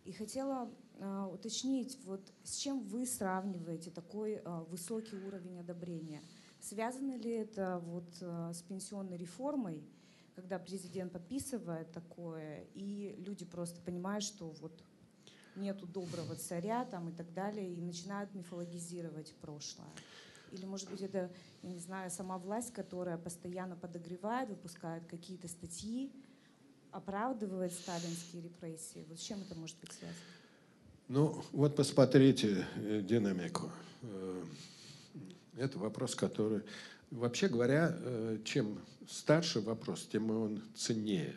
И 0.04 0.12
хотела 0.12 0.70
э, 0.98 1.30
уточнить, 1.34 1.98
вот 2.04 2.34
с 2.44 2.58
чем 2.58 2.82
вы 2.82 3.06
сравниваете 3.06 3.90
такой 3.90 4.42
э, 4.44 4.64
высокий 4.70 5.16
уровень 5.16 5.60
одобрения? 5.60 6.22
Связано 6.60 7.16
ли 7.16 7.32
это 7.32 7.80
вот 7.86 8.18
э, 8.20 8.52
с 8.54 8.62
пенсионной 8.64 9.16
реформой? 9.16 9.82
Когда 10.40 10.58
президент 10.58 11.12
подписывает 11.12 11.92
такое, 11.92 12.66
и 12.74 13.14
люди 13.18 13.44
просто 13.44 13.82
понимают, 13.82 14.24
что 14.24 14.52
вот 14.62 14.72
нету 15.58 15.86
доброго 15.86 16.36
царя 16.36 16.86
там 16.86 17.10
и 17.10 17.12
так 17.12 17.34
далее, 17.34 17.74
и 17.74 17.82
начинают 17.82 18.34
мифологизировать 18.34 19.34
прошлое. 19.42 19.90
Или, 20.54 20.66
может 20.66 20.90
быть, 20.90 21.02
это, 21.02 21.30
я 21.62 21.72
не 21.72 21.80
знаю, 21.80 22.10
сама 22.10 22.38
власть, 22.38 22.72
которая 22.72 23.18
постоянно 23.18 23.76
подогревает, 23.76 24.50
выпускает 24.50 25.06
какие-то 25.08 25.50
статьи, 25.50 26.10
оправдывает 26.92 27.74
сталинские 27.74 28.44
репрессии. 28.44 29.06
Вот 29.10 29.20
с 29.20 29.22
чем 29.22 29.42
это 29.42 29.56
может 29.56 29.78
быть 29.82 29.92
связано? 29.92 30.20
Ну, 31.10 31.44
вот 31.52 31.76
посмотрите 31.76 32.66
э, 32.78 33.02
динамику. 33.02 33.70
Э, 34.04 34.44
это 35.58 35.78
вопрос, 35.80 36.16
который 36.16 36.62
Вообще 37.12 37.48
говоря, 37.48 37.96
э, 37.98 38.38
чем 38.44 38.80
старше 39.08 39.62
вопрос, 39.62 40.08
тем 40.12 40.30
он 40.30 40.62
ценнее. 40.76 41.34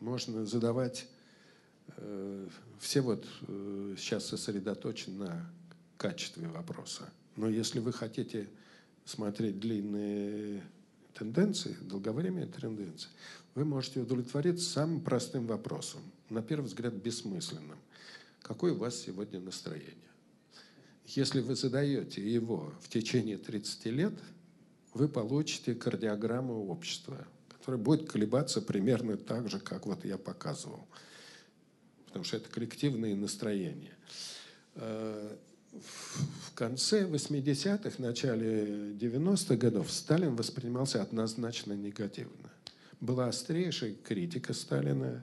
Можно 0.00 0.46
задавать, 0.46 1.08
э, 1.98 2.48
все 2.78 3.02
вот 3.02 3.26
э, 3.46 3.96
сейчас 3.98 4.26
сосредоточены 4.26 5.26
на 5.26 5.52
качестве 5.98 6.48
вопроса. 6.48 7.10
Но 7.36 7.50
если 7.50 7.80
вы 7.80 7.92
хотите 7.92 8.48
смотреть 9.04 9.60
длинные 9.60 10.62
тенденции, 11.12 11.76
долговременные 11.82 12.46
тенденции, 12.46 13.10
вы 13.54 13.66
можете 13.66 14.00
удовлетвориться 14.00 14.70
самым 14.70 15.02
простым 15.02 15.46
вопросом, 15.46 16.00
на 16.30 16.40
первый 16.40 16.66
взгляд 16.66 16.94
бессмысленным. 16.94 17.78
Какое 18.40 18.72
у 18.72 18.78
вас 18.78 18.96
сегодня 18.96 19.38
настроение? 19.38 19.96
Если 21.04 21.40
вы 21.40 21.56
задаете 21.56 22.26
его 22.26 22.72
в 22.80 22.88
течение 22.88 23.36
30 23.36 23.84
лет– 23.86 24.14
вы 24.94 25.08
получите 25.08 25.74
кардиограмму 25.74 26.68
общества, 26.68 27.26
которая 27.48 27.80
будет 27.80 28.10
колебаться 28.10 28.60
примерно 28.60 29.16
так 29.16 29.48
же, 29.48 29.58
как 29.60 29.86
вот 29.86 30.04
я 30.04 30.18
показывал. 30.18 30.86
Потому 32.06 32.24
что 32.24 32.36
это 32.38 32.50
коллективные 32.50 33.14
настроения. 33.14 33.96
Э, 34.74 35.36
в 35.72 36.54
конце 36.54 37.04
80-х, 37.04 38.02
начале 38.02 38.92
90-х 38.94 39.56
годов 39.56 39.90
Сталин 39.92 40.34
воспринимался 40.34 41.00
однозначно 41.00 41.74
негативно. 41.74 42.50
Была 43.00 43.28
острейшая 43.28 43.94
критика 43.94 44.52
Сталина, 44.52 45.22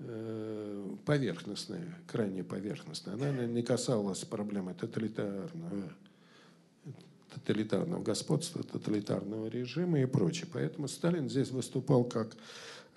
э, 0.00 0.96
поверхностная, 1.04 1.96
крайне 2.08 2.42
поверхностная. 2.42 3.14
Она 3.14 3.46
не 3.46 3.62
касалась 3.62 4.24
проблемы 4.24 4.74
тоталитарного 4.74 5.92
тоталитарного 7.36 8.02
господства, 8.02 8.62
тоталитарного 8.62 9.48
режима 9.48 10.00
и 10.00 10.06
прочее. 10.06 10.46
Поэтому 10.52 10.88
Сталин 10.88 11.28
здесь 11.28 11.50
выступал 11.50 12.04
как 12.04 12.36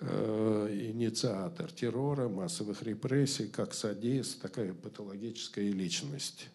э, 0.00 0.90
инициатор 0.92 1.70
террора, 1.70 2.28
массовых 2.28 2.82
репрессий, 2.82 3.48
как 3.48 3.74
садист, 3.74 4.40
такая 4.40 4.72
патологическая 4.72 5.70
личность. 5.70 6.48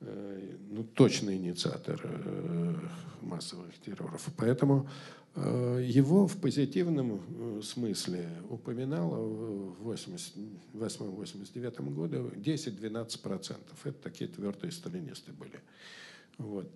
Э, 0.00 0.56
ну, 0.68 0.84
точный 0.84 1.36
инициатор 1.36 2.00
э, 2.04 2.74
массовых 3.22 3.78
терроров. 3.78 4.28
Поэтому 4.36 4.88
его 5.36 6.26
в 6.26 6.38
позитивном 6.38 7.62
смысле 7.62 8.28
упоминало 8.48 9.28
в 9.78 9.92
1988-1989 9.92 11.94
году 11.94 12.32
10-12%. 12.34 13.56
Это 13.84 14.02
такие 14.02 14.28
твердые 14.28 14.72
сталинисты 14.72 15.30
были. 15.30 15.60
Вот. 16.36 16.68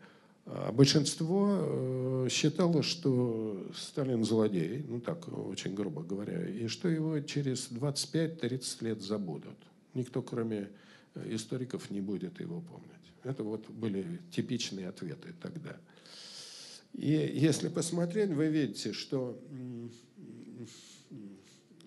А 0.47 0.73
большинство 0.73 1.57
э, 1.59 2.29
считало, 2.31 2.83
что 2.83 3.67
Сталин 3.75 4.25
злодей, 4.25 4.85
ну 4.87 5.01
так, 5.01 5.27
очень 5.29 5.75
грубо 5.75 6.03
говоря, 6.03 6.47
и 6.47 6.67
что 6.69 6.89
его 6.89 7.19
через 7.21 7.71
25-30 7.71 8.85
лет 8.85 9.03
забудут. 9.03 9.57
Никто, 9.95 10.21
кроме 10.21 10.69
э, 11.15 11.35
историков, 11.35 11.91
не 11.91 12.03
будет 12.03 12.41
его 12.41 12.61
помнить. 12.61 12.91
Это 13.23 13.43
вот 13.43 13.71
были 13.71 14.21
типичные 14.31 14.89
ответы 14.89 15.35
тогда. 15.41 15.79
И 16.93 17.11
если 17.11 17.69
посмотреть, 17.69 18.31
вы 18.31 18.49
видите, 18.49 18.93
что 18.93 19.41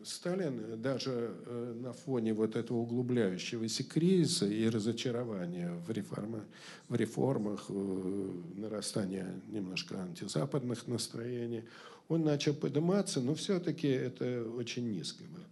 Сталин 0.07 0.81
даже 0.81 1.35
э, 1.45 1.73
на 1.81 1.93
фоне 1.93 2.33
вот 2.33 2.55
этого 2.55 2.77
углубляющегося 2.77 3.83
кризиса 3.83 4.45
и 4.45 4.69
разочарования 4.69 5.71
в, 5.85 5.91
реформах, 5.91 6.43
в 6.87 6.95
реформах, 6.95 7.65
э, 7.69 8.31
нарастания 8.55 9.41
немножко 9.49 10.01
антизападных 10.01 10.87
настроений, 10.87 11.63
он 12.07 12.23
начал 12.23 12.53
подниматься, 12.53 13.19
но 13.19 13.35
все-таки 13.35 13.87
это 13.87 14.49
очень 14.55 14.89
низко 14.89 15.23
было. 15.25 15.45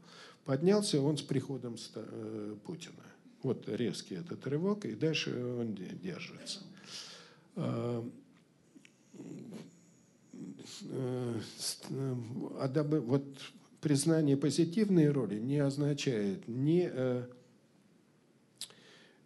Поднялся 0.45 1.02
он 1.02 1.18
с 1.18 1.22
приходом 1.22 1.76
э, 1.95 2.56
Путина. 2.65 3.03
Вот 3.44 3.68
резкий 3.68 4.15
этот 4.15 4.48
рывок, 4.48 4.86
и 4.86 4.95
дальше 4.95 5.36
он 5.38 5.76
держится. 5.76 6.61
А, 7.56 8.10
а 12.60 12.68
дабы, 12.68 13.02
вот 13.02 13.26
признание 13.86 14.36
позитивной 14.36 15.12
роли 15.12 15.36
не 15.36 15.60
означает 15.60 16.48
ни, 16.48 16.90
э, 16.91 17.24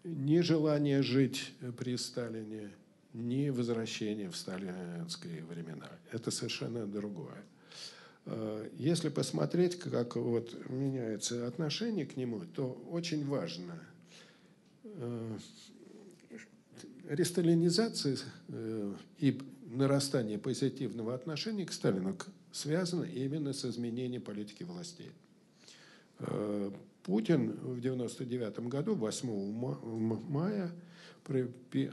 ни 0.03 0.41
желание 0.41 1.02
жить 1.02 1.53
при 1.77 1.95
Сталине, 1.95 2.69
ни 3.14 3.48
возвращение 3.52 4.30
в 4.30 4.36
сталинские 4.36 5.45
времена. 5.45 5.90
Это 6.11 6.30
совершенно 6.30 6.86
другое. 6.86 7.41
Э, 8.26 8.68
если 8.77 9.07
посмотреть, 9.07 9.80
как 9.80 10.18
вот 10.18 10.53
меняется 10.69 11.48
отношение 11.48 12.06
к 12.06 12.18
нему, 12.18 12.41
то 12.53 12.73
очень 12.91 13.26
важно 13.26 13.81
э, 14.84 15.38
ресталинизация 17.07 18.18
и 19.19 19.41
нарастание 19.70 20.38
позитивного 20.38 21.14
отношения 21.14 21.66
к 21.66 21.72
Сталину 21.72 22.18
связано 22.52 23.04
именно 23.04 23.54
с 23.54 23.66
изменением 23.66 24.22
политики 24.22 24.64
властей. 24.64 25.12
Путин 27.04 27.52
в 27.52 27.80
1999 27.80 28.60
году, 28.68 28.96
8 28.96 30.30
мая, 30.30 30.72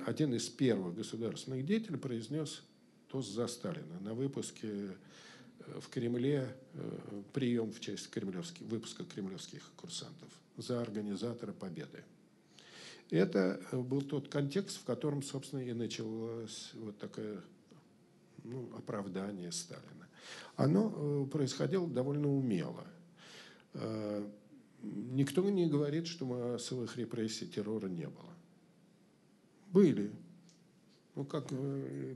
один 0.07 0.35
из 0.35 0.49
первых 0.49 0.97
государственных 0.97 1.65
деятелей 1.65 1.99
произнес 1.99 2.63
тост 3.09 3.33
за 3.33 3.47
Сталина 3.47 4.01
на 4.01 4.15
выпуске 4.15 4.97
в 5.81 5.89
Кремле 5.89 6.55
э, 6.75 7.23
прием 7.33 7.73
в 7.73 7.81
честь 7.81 8.11
кремлевских, 8.11 8.67
выпуска 8.67 9.05
кремлевских 9.05 9.63
курсантов 9.77 10.29
за 10.57 10.81
организатора 10.81 11.53
победы. 11.53 12.05
Это 13.11 13.61
э, 13.71 13.81
был 13.81 14.03
тот 14.03 14.29
контекст, 14.29 14.79
в 14.79 14.85
котором, 14.85 15.23
собственно, 15.23 15.61
и 15.61 15.73
началось 15.73 16.71
вот 16.75 16.99
такое 16.99 17.41
ну, 18.47 18.71
оправдание 18.77 19.53
Сталина. 19.53 20.09
Оно 20.57 20.93
э, 20.95 21.31
происходило 21.31 21.87
довольно 21.89 22.29
умело. 22.29 22.87
Никто 24.83 25.49
не 25.51 25.69
говорит, 25.69 26.07
что 26.07 26.25
массовых 26.25 26.97
репрессий 26.97 27.47
террора 27.47 27.89
не 27.89 28.09
было. 28.09 28.33
Были. 29.71 30.11
Ну, 31.15 31.27
как 31.27 31.49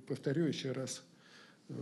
повторю 0.06 0.46
еще 0.46 0.72
раз, 0.72 1.02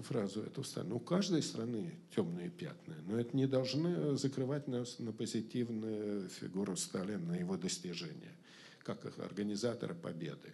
фразу 0.03 0.43
эту 0.43 0.63
страну. 0.63 0.97
У 0.97 1.01
каждой 1.01 1.43
страны 1.43 1.95
темные 2.15 2.51
пятна, 2.51 2.97
но 3.07 3.19
это 3.19 3.37
не 3.37 3.47
должно 3.47 4.17
закрывать 4.17 4.69
нас 4.69 4.99
на 4.99 5.13
позитивную 5.13 6.29
фигуру 6.29 6.77
Сталина, 6.77 7.19
на 7.19 7.37
его 7.37 7.57
достижения, 7.57 8.35
как 8.83 9.05
организатора 9.19 9.95
победы. 9.95 10.53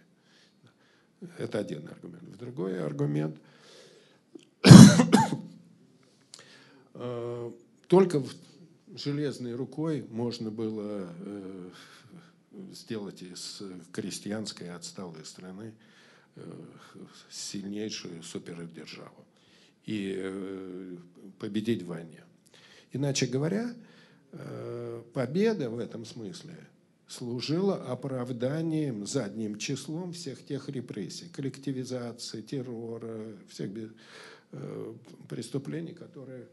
Это 1.37 1.59
один 1.59 1.87
аргумент. 1.87 2.37
Другой 2.37 2.83
аргумент 2.83 3.37
э, 3.37 3.41
только 7.87 8.23
железной 8.95 9.55
рукой 9.55 10.05
можно 10.09 10.51
было 10.51 11.09
э, 11.19 11.69
сделать 12.71 13.21
из 13.21 13.61
крестьянской 13.91 14.69
отсталой 14.71 15.25
страны 15.25 15.73
Э, 16.37 16.41
сильнейшую 17.29 18.21
супердержаву 18.21 19.25
и 19.85 20.15
э, 20.17 20.97
победить 21.39 21.83
в 21.83 21.87
войне. 21.87 22.25
Иначе 22.91 23.25
говоря, 23.25 23.73
э, 24.33 25.03
победа 25.13 25.69
в 25.69 25.79
этом 25.79 26.03
смысле 26.03 26.57
служила 27.07 27.85
оправданием 27.85 29.05
задним 29.05 29.57
числом 29.57 30.11
всех 30.11 30.45
тех 30.45 30.67
репрессий, 30.67 31.29
коллективизации, 31.29 32.41
террора, 32.41 33.37
всех 33.47 33.71
преступлений, 35.27 35.93
которые 35.93 36.47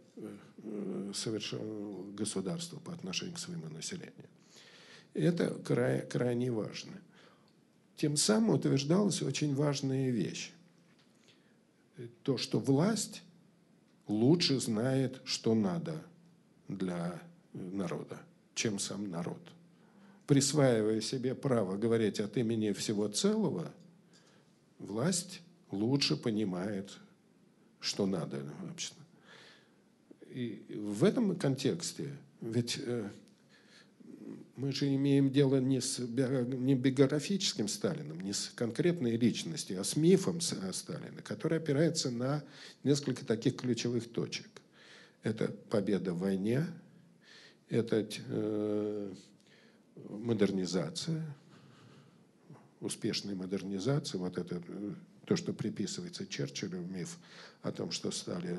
совершало 1.15 2.11
государство 2.13 2.79
по 2.81 2.93
отношению 2.93 3.37
к 3.37 3.39
своему 3.39 3.69
населению. 3.69 4.29
Это 5.15 5.55
край, 5.65 6.07
крайне 6.07 6.51
важно. 6.51 6.93
Тем 7.97 8.17
самым 8.17 8.51
утверждалась 8.51 9.23
очень 9.23 9.55
важная 9.55 10.11
вещь. 10.11 10.53
То, 12.23 12.39
что 12.39 12.59
власть 12.59 13.23
лучше 14.09 14.59
знает, 14.59 15.21
что 15.25 15.55
надо 15.55 16.03
для 16.69 17.23
народа, 17.53 18.19
чем 18.55 18.79
сам 18.79 19.11
народ. 19.11 19.41
Присваивая 20.27 21.01
себе 21.01 21.35
право 21.35 21.77
говорить 21.77 22.19
от 22.19 22.37
имени 22.37 22.73
всего 22.73 23.09
целого, 23.09 23.71
власть 24.79 25.43
лучше 25.71 26.17
понимает, 26.17 26.99
что 27.83 28.07
надо 28.07 28.41
вообще. 28.63 28.95
И 30.31 30.65
в 30.71 31.05
этом 31.05 31.37
контексте, 31.37 32.17
ведь 32.41 32.79
э, 32.81 33.11
мы 34.57 34.73
же 34.73 34.95
имеем 34.95 35.31
дело 35.31 35.57
не 35.57 35.81
с 35.81 35.99
не 35.99 36.75
биографическим 36.75 37.69
Сталином, 37.69 38.21
не 38.21 38.33
с 38.33 38.53
конкретной 38.55 39.17
личностью, 39.17 39.81
а 39.81 39.85
с 39.85 39.97
мифом 39.97 40.41
Сталина, 40.41 41.21
который 41.23 41.59
опирается 41.59 42.11
на 42.11 42.43
несколько 42.85 43.27
таких 43.27 43.57
ключевых 43.57 44.11
точек. 44.11 44.49
Это 45.23 45.49
победа 45.69 46.15
в 46.15 46.21
войне, 46.21 46.65
это 47.69 48.09
э, 48.29 49.13
модернизация, 50.09 51.23
успешная 52.81 53.35
модернизация, 53.35 54.19
вот 54.19 54.39
это 54.39 54.63
э, 54.67 54.95
то, 55.33 55.37
что 55.37 55.55
приписывается 55.55 56.27
Черчиллю, 56.27 56.81
миф 56.81 57.17
о 57.63 57.73
том, 57.73 57.91
что 57.91 58.11
Сталин 58.11 58.59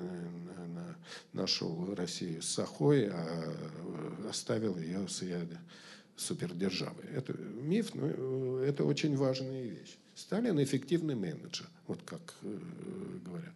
э, 0.57 0.93
нашел 1.31 1.93
Россию 1.93 2.41
с 2.41 2.47
Сахой, 2.47 3.09
а 3.11 3.53
э, 4.25 4.27
оставил 4.27 4.75
ее 4.79 5.07
с 5.07 5.21
супердержавой. 6.15 7.05
Это 7.13 7.33
миф, 7.37 7.93
но 7.93 8.07
э, 8.07 8.65
это 8.69 8.85
очень 8.85 9.15
важная 9.15 9.61
вещь. 9.61 9.99
Сталин 10.15 10.63
эффективный 10.63 11.13
менеджер, 11.13 11.69
вот 11.85 11.99
как 12.05 12.33
говорят. 12.41 13.53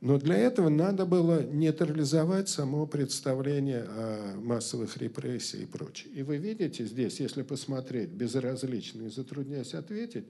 Но 0.00 0.18
для 0.18 0.36
этого 0.36 0.68
надо 0.68 1.06
было 1.06 1.42
нейтрализовать 1.42 2.48
само 2.48 2.86
представление 2.86 3.84
о 3.88 4.36
массовых 4.38 4.96
репрессиях 4.98 5.62
и 5.62 5.66
прочее. 5.66 6.12
И 6.14 6.22
вы 6.22 6.36
видите 6.36 6.84
здесь, 6.84 7.20
если 7.20 7.42
посмотреть 7.42 8.10
безразлично 8.10 9.06
и 9.06 9.08
затрудняясь 9.08 9.72
ответить, 9.72 10.26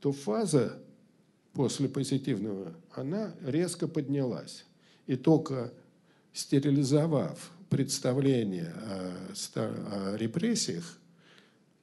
то 0.00 0.12
фаза 0.12 0.82
после 1.52 1.88
позитивного, 1.88 2.74
она 2.92 3.34
резко 3.42 3.88
поднялась. 3.88 4.64
И 5.06 5.16
только 5.16 5.72
стерилизовав 6.32 7.50
представление 7.70 8.72
о, 8.76 9.32
о 9.56 10.16
репрессиях, 10.16 10.98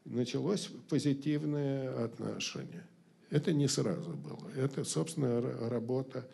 началось 0.05 0.69
позитивное 0.89 2.05
отношение. 2.05 2.85
Это 3.29 3.51
не 3.51 3.67
сразу 3.67 4.11
было. 4.11 4.51
Это, 4.55 4.83
собственно, 4.83 5.41
работа 5.69 6.27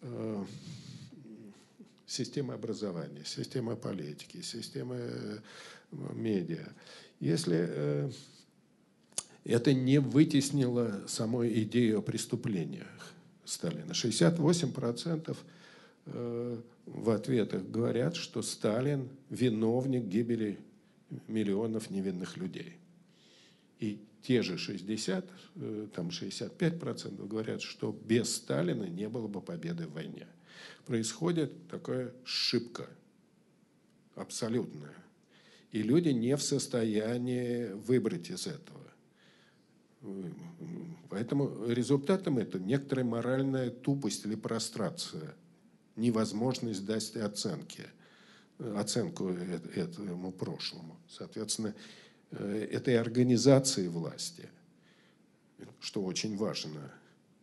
э, 0.00 0.44
системы 2.06 2.54
образования, 2.54 3.24
системы 3.24 3.76
политики, 3.76 4.40
системы 4.40 4.96
э, 4.96 5.38
медиа. 6.14 6.66
Если 7.20 7.66
э, 7.68 8.10
это 9.48 9.72
не 9.72 10.00
вытеснило 10.00 11.04
самой 11.06 11.62
идею 11.62 11.98
о 11.98 12.02
преступлениях 12.02 13.14
Сталина. 13.44 13.92
68% 13.92 15.36
э, 16.06 16.60
в 16.86 17.10
ответах 17.10 17.68
говорят, 17.68 18.16
что 18.16 18.42
Сталин 18.42 19.08
виновник 19.30 20.04
гибели 20.04 20.58
миллионов 21.28 21.90
невинных 21.90 22.36
людей. 22.36 22.76
И 23.78 24.00
те 24.22 24.42
же 24.42 24.58
60, 24.58 25.30
э, 25.54 25.86
там 25.94 26.08
65% 26.08 27.26
говорят, 27.28 27.62
что 27.62 27.92
без 27.92 28.34
Сталина 28.34 28.84
не 28.84 29.08
было 29.08 29.28
бы 29.28 29.40
победы 29.40 29.86
в 29.86 29.92
войне. 29.92 30.26
Происходит 30.86 31.68
такая 31.68 32.12
ошибка 32.24 32.88
абсолютная. 34.16 34.94
И 35.70 35.82
люди 35.82 36.08
не 36.08 36.36
в 36.36 36.42
состоянии 36.42 37.66
выбрать 37.72 38.30
из 38.30 38.46
этого. 38.46 38.85
Поэтому 41.08 41.66
результатом 41.66 42.38
это 42.38 42.58
некоторая 42.58 43.04
моральная 43.04 43.70
тупость 43.70 44.24
или 44.26 44.34
прострация, 44.34 45.34
невозможность 45.96 46.84
дать 46.84 47.16
оценки, 47.16 47.84
оценку 48.58 49.28
этому 49.28 50.32
прошлому. 50.32 50.96
Соответственно, 51.08 51.74
э, 52.30 52.68
этой 52.72 52.98
организации 52.98 53.88
власти, 53.88 54.48
что 55.80 56.02
очень 56.02 56.36
важно. 56.36 56.92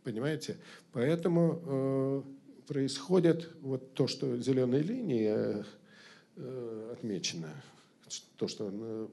Понимаете? 0.04 0.58
Поэтому 0.92 1.62
э, 1.66 2.24
происходит 2.68 3.50
вот 3.62 3.94
то, 3.94 4.08
что 4.08 4.38
зеленой 4.38 4.82
линией 4.82 5.64
э, 6.36 6.94
отмечено, 6.94 7.50
то, 8.38 8.48
что 8.48 9.10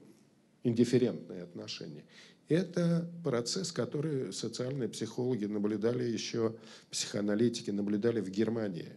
индифферентные 0.63 1.43
отношения. 1.43 2.03
Это 2.51 3.09
процесс, 3.23 3.71
который 3.71 4.33
социальные 4.33 4.89
психологи 4.89 5.45
наблюдали 5.45 6.03
еще, 6.03 6.53
психоаналитики 6.89 7.71
наблюдали 7.71 8.19
в 8.19 8.29
Германии 8.29 8.89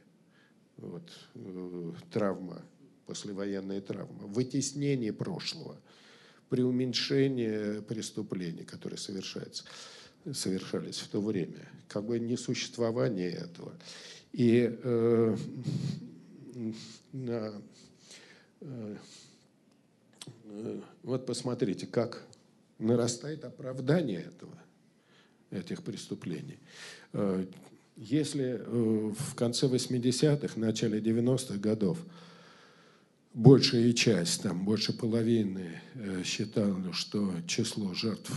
вот, 0.77 1.09
э, 1.37 1.93
травма, 2.11 2.63
послевоенная 3.07 3.81
травма, 3.81 4.27
вытеснение 4.27 5.13
прошлого, 5.13 5.77
преуменьшение 6.49 7.81
преступлений, 7.83 8.65
которые 8.65 8.99
совершаются, 8.99 9.63
совершались 10.33 10.99
в 10.99 11.09
то 11.11 11.21
время, 11.21 11.69
как 11.87 12.07
бы 12.07 12.19
несуществование 12.19 13.31
этого. 13.31 13.73
И 14.33 14.69
э, 14.83 15.37
на, 17.13 17.63
э, 18.63 18.97
э, 20.45 20.81
вот 21.05 21.25
посмотрите, 21.25 21.87
как 21.87 22.27
нарастает 22.79 23.45
оправдание 23.45 24.21
этого, 24.21 24.59
этих 25.51 25.83
преступлений. 25.83 26.59
Э, 27.13 27.47
если 27.97 28.59
э, 28.59 29.13
в 29.17 29.35
конце 29.35 29.67
80-х, 29.67 30.59
начале 30.59 31.01
90-х 31.01 31.59
годов 31.59 31.99
большая 33.33 33.93
часть, 33.93 34.43
там 34.43 34.65
больше 34.65 34.93
половины 34.93 35.81
э, 35.95 36.23
считала, 36.25 36.93
что 36.93 37.33
число 37.47 37.95
жертв 37.95 38.33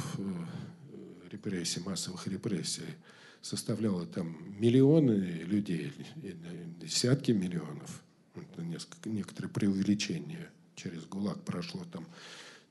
репрессий, 1.31 1.81
массовых 1.81 2.27
репрессий 2.27 2.83
составляло 3.41 4.05
там 4.05 4.37
миллионы 4.59 5.43
людей, 5.45 5.93
десятки 6.81 7.31
миллионов, 7.31 8.03
несколько, 8.57 9.09
некоторые 9.09 9.51
преувеличения. 9.51 10.49
Через 10.75 11.05
ГУЛАГ 11.05 11.43
прошло 11.43 11.83
там, 11.91 12.05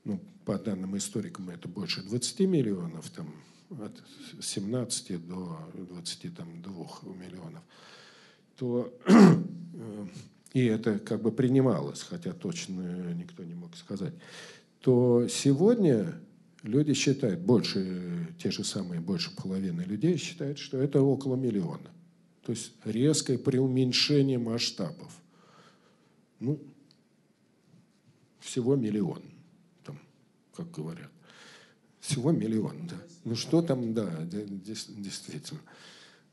ну, 0.07 0.21
по 0.45 0.57
данным 0.57 0.97
историкам, 0.97 1.49
это 1.49 1.67
больше 1.67 2.01
20 2.01 2.39
миллионов, 2.41 3.09
там, 3.09 3.33
от 3.69 4.01
17 4.41 5.27
до 5.27 5.59
22 5.73 6.45
миллионов, 7.13 7.61
то 8.55 8.97
и 10.53 10.63
это 10.63 10.99
как 10.99 11.21
бы 11.21 11.31
принималось, 11.31 12.01
хотя 12.01 12.31
точно 12.31 13.13
никто 13.13 13.43
не 13.43 13.53
мог 13.53 13.75
сказать, 13.75 14.13
то 14.79 15.27
сегодня 15.27 16.17
люди 16.63 16.93
считают, 16.93 17.41
больше, 17.41 18.33
те 18.39 18.49
же 18.49 18.63
самые, 18.63 19.01
больше 19.01 19.35
половины 19.35 19.81
людей 19.81 20.15
считают, 20.15 20.57
что 20.57 20.77
это 20.77 21.01
около 21.01 21.35
миллиона. 21.35 21.91
То 22.43 22.53
есть 22.53 22.71
резкое 22.85 23.37
преуменьшение 23.37 24.39
масштабов. 24.39 25.11
Ну, 26.39 26.61
всего 28.39 28.77
миллион, 28.77 29.21
как 30.57 30.71
говорят. 30.71 31.11
Всего 31.99 32.31
миллион, 32.31 32.87
да. 32.87 32.95
Ну 33.23 33.35
что 33.35 33.61
там, 33.61 33.93
да, 33.93 34.09
действительно. 34.25 35.61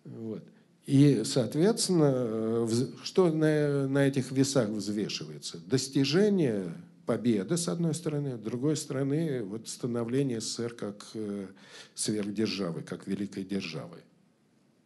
Вот. 0.05 0.43
И, 0.87 1.23
соответственно, 1.25 2.69
что 3.03 3.31
на, 3.33 3.89
на 3.89 4.07
этих 4.07 4.31
весах 4.33 4.69
взвешивается? 4.69 5.59
Достижение 5.67 6.75
победы, 7.07 7.57
с 7.57 7.69
одной 7.69 7.95
стороны, 7.95 8.37
с 8.37 8.41
другой 8.41 8.77
стороны, 8.77 9.43
вот 9.43 9.69
становление 9.69 10.41
СССР 10.41 10.75
как 10.75 11.07
э, 11.15 11.47
сверхдержавы, 11.95 12.83
как 12.83 13.07
великой 13.07 13.45
державы. 13.45 13.99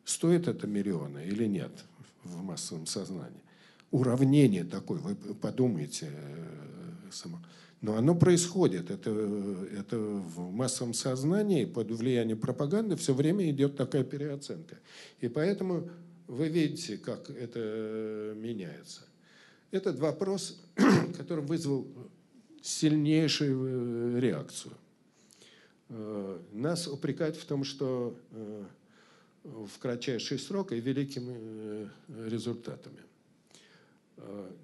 Стоит 0.04 0.48
это 0.48 0.66
миллионы 0.66 1.24
или 1.26 1.46
нет 1.46 1.72
в 2.24 2.42
массовом 2.42 2.86
сознании? 2.86 3.42
Уравнение 3.90 4.64
такое, 4.64 4.98
вы 4.98 5.14
подумайте, 5.14 6.10
э, 6.10 7.10
само. 7.10 7.40
Но 7.80 7.96
оно 7.96 8.14
происходит. 8.14 8.90
Это, 8.90 9.10
это 9.76 9.98
в 9.98 10.50
массовом 10.50 10.94
сознании 10.94 11.64
под 11.64 11.90
влиянием 11.92 12.38
пропаганды 12.38 12.96
все 12.96 13.14
время 13.14 13.48
идет 13.50 13.76
такая 13.76 14.02
переоценка. 14.02 14.78
И 15.20 15.28
поэтому 15.28 15.88
вы 16.26 16.48
видите, 16.48 16.98
как 16.98 17.30
это 17.30 18.34
меняется. 18.36 19.02
Этот 19.70 19.98
вопрос, 19.98 20.60
который 21.16 21.44
вызвал 21.44 21.86
сильнейшую 22.62 24.16
э, 24.16 24.20
реакцию. 24.20 24.74
Э, 25.88 26.38
нас 26.52 26.88
упрекают 26.88 27.36
в 27.36 27.44
том, 27.44 27.64
что 27.64 28.18
э, 28.32 28.64
в 29.44 29.78
кратчайший 29.78 30.38
срок 30.38 30.72
и 30.72 30.80
великими 30.80 31.88
результатами. 32.28 32.98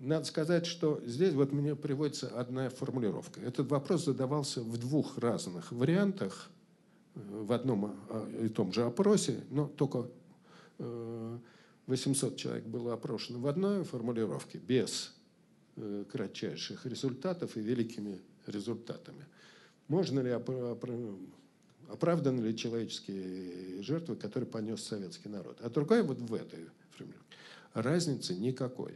Надо 0.01 0.25
сказать, 0.25 0.67
что 0.67 1.01
здесь 1.05 1.33
вот 1.33 1.53
мне 1.53 1.75
приводится 1.75 2.29
одна 2.29 2.69
формулировка. 2.69 3.41
Этот 3.41 3.71
вопрос 3.71 4.05
задавался 4.05 4.61
в 4.61 4.77
двух 4.77 5.19
разных 5.19 5.73
вариантах, 5.73 6.51
в 7.15 7.53
одном 7.53 7.97
и 8.41 8.49
том 8.49 8.73
же 8.73 8.83
опросе, 8.83 9.45
но 9.51 9.67
только 9.67 10.09
800 11.87 12.37
человек 12.37 12.65
было 12.65 12.95
опрошено 12.95 13.39
в 13.39 13.47
одной 13.47 13.85
формулировке, 13.85 14.59
без 14.59 15.15
э, 15.77 16.05
кратчайших 16.11 16.87
результатов 16.87 17.57
и 17.57 17.61
великими 17.61 18.21
результатами. 18.47 19.27
Можно 19.89 20.21
ли 20.21 20.31
оправданы 21.91 22.41
ли 22.41 22.57
человеческие 22.57 23.83
жертвы, 23.83 24.17
которые 24.17 24.49
понес 24.49 24.83
советский 24.83 25.29
народ? 25.29 25.59
А 25.61 25.69
другая 25.69 26.03
вот 26.03 26.19
в 26.19 26.35
этой 26.35 26.71
формулировке. 26.91 27.37
Разницы 27.75 28.35
никакой. 28.35 28.95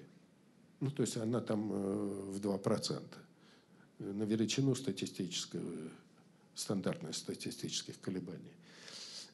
Ну, 0.80 0.90
то 0.90 1.02
есть 1.02 1.16
она 1.16 1.40
там 1.40 1.72
э, 1.72 2.30
в 2.32 2.40
2% 2.40 3.02
на 3.98 4.22
величину 4.22 4.74
статистического, 4.74 5.62
стандартных 6.54 7.16
статистических 7.16 8.00
колебаний. 8.00 8.52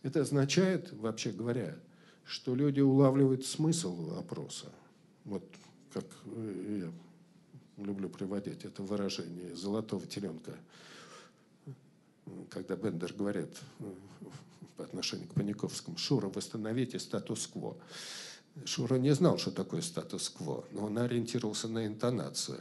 Это 0.03 0.23
означает, 0.23 0.93
вообще 0.93 1.33
говоря, 1.33 1.77
что 2.25 2.55
люди 2.55 2.81
улавливают 2.81 3.45
смысл 3.45 4.19
опроса. 4.19 4.73
Вот 5.25 5.45
как 5.93 6.07
я 6.27 6.91
люблю 7.77 8.09
приводить 8.09 8.65
это 8.65 8.83
выражение 8.83 9.55
золотого 9.55 10.07
теленка, 10.07 10.57
когда 12.51 12.77
Бендер 12.77 13.13
говорит 13.13 13.51
по 14.77 14.85
отношению 14.85 15.29
к 15.29 15.35
Паниковскому, 15.35 15.97
Шура, 15.97 16.29
восстановите 16.29 16.99
статус-кво. 16.99 17.77
Шура 18.65 18.97
не 18.97 19.15
знал, 19.15 19.39
что 19.39 19.51
такое 19.51 19.81
статус-кво, 19.81 20.65
но 20.71 20.87
он 20.87 20.99
ориентировался 20.99 21.69
на 21.69 21.87
интонацию. 21.87 22.61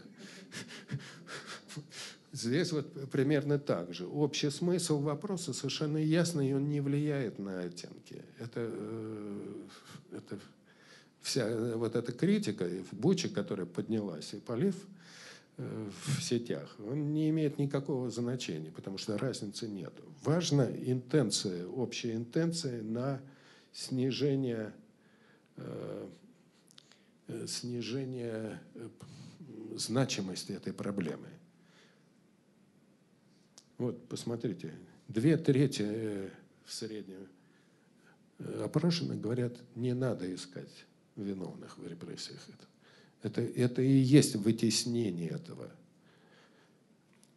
Здесь 2.32 2.72
вот 2.72 3.10
примерно 3.12 3.60
так 3.60 3.94
же. 3.94 4.08
Общий 4.08 4.50
смысл 4.50 5.00
вопроса 5.00 5.54
совершенно 5.54 5.98
ясный, 5.98 6.50
и 6.50 6.54
он 6.54 6.68
не 6.68 6.82
влияет 6.82 7.38
на 7.38 7.60
оттенки. 7.60 8.24
Это, 8.40 8.72
э, 8.74 9.68
это 10.14 10.40
вся 11.22 11.76
вот 11.76 11.96
эта 11.96 12.12
критика 12.12 12.68
в 12.92 12.96
Буче, 12.96 13.30
которая 13.30 13.68
поднялась, 13.68 14.34
и 14.34 14.40
полив 14.40 14.76
э, 15.58 15.90
в 16.06 16.24
сетях, 16.24 16.76
он 16.80 17.14
не 17.14 17.30
имеет 17.30 17.60
никакого 17.60 18.10
значения, 18.10 18.72
потому 18.72 18.98
что 18.98 19.16
разницы 19.18 19.68
нет. 19.68 19.94
Важна 20.24 20.66
интенция, 20.66 21.68
общая 21.68 22.16
интенция 22.16 22.82
на 22.82 23.22
снижение, 23.72 24.74
снижение 27.48 28.60
значимости 29.76 30.52
этой 30.52 30.74
проблемы. 30.74 31.28
Вот, 33.78 34.08
посмотрите, 34.08 34.74
две 35.08 35.38
трети 35.38 35.84
э, 35.86 36.30
в 36.66 36.72
среднем 36.72 37.28
э, 38.40 38.64
опрошенных 38.64 39.20
говорят, 39.20 39.58
не 39.76 39.94
надо 39.94 40.34
искать 40.34 40.86
виновных 41.16 41.78
в 41.78 41.88
репрессиях. 41.88 42.40
Это, 43.22 43.42
это, 43.42 43.42
это 43.42 43.82
и 43.82 43.92
есть 43.92 44.36
вытеснение 44.36 45.30
этого. 45.30 45.70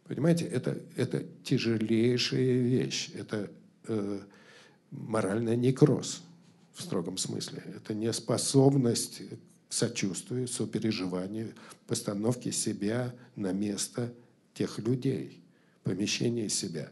Понимаете, 0.05 0.45
это, 0.45 0.79
это 0.95 1.25
тяжелейшая 1.43 2.61
вещь. 2.61 3.09
Это 3.13 3.51
э, 3.87 4.19
моральный 4.91 5.57
некроз 5.57 6.23
в 6.77 6.83
строгом 6.83 7.17
смысле. 7.17 7.63
Это 7.75 7.93
неспособность 7.95 9.21
к 9.69 9.73
сочувствию, 9.73 10.47
сопереживанию, 10.47 11.53
постановке 11.87 12.51
себя 12.51 13.13
на 13.35 13.51
место 13.51 14.13
тех 14.53 14.79
людей– 14.79 15.43
помещение 15.87 16.49
себя. 16.49 16.91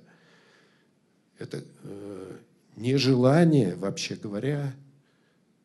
Это 1.38 1.64
э, 1.84 2.38
нежелание, 2.78 3.76
вообще 3.76 4.16
говоря, 4.16 4.74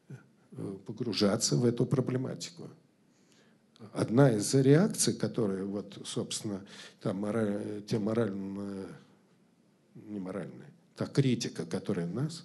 э, 0.08 0.14
погружаться 0.84 1.56
в 1.56 1.64
эту 1.64 1.86
проблематику. 1.86 2.68
Одна 3.92 4.32
из 4.32 4.52
реакций, 4.54 5.14
которые, 5.14 5.64
вот, 5.64 6.02
собственно, 6.04 6.60
там 7.00 7.18
мораль, 7.20 7.82
те 7.86 7.98
моральные, 7.98 8.88
не 9.94 10.18
моральные, 10.18 10.72
та 10.96 11.06
критика, 11.06 11.64
которая 11.64 12.06
нас, 12.06 12.44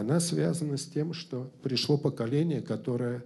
она 0.00 0.20
связана 0.20 0.76
с 0.76 0.86
тем, 0.86 1.12
что 1.12 1.50
пришло 1.62 1.98
поколение, 1.98 2.60
которое 2.60 3.24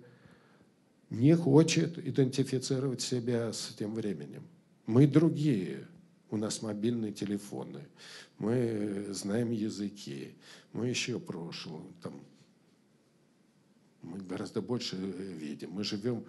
не 1.11 1.35
хочет 1.35 1.99
идентифицировать 1.99 3.01
себя 3.01 3.53
с 3.53 3.75
тем 3.79 3.95
временем. 3.95 4.43
Мы 4.87 5.07
другие– 5.07 5.87
у 6.31 6.37
нас 6.37 6.63
мобильные 6.63 7.13
телефоны, 7.13 7.81
мы 8.39 9.07
знаем 9.11 9.51
языки, 9.51 10.35
мы 10.73 10.89
еще 10.89 11.19
прошлое, 11.19 11.83
там, 12.03 12.21
Мы 14.03 14.19
гораздо 14.19 14.63
больше 14.63 14.97
видим. 14.97 15.73
Мы 15.73 15.85
живем... 15.85 16.25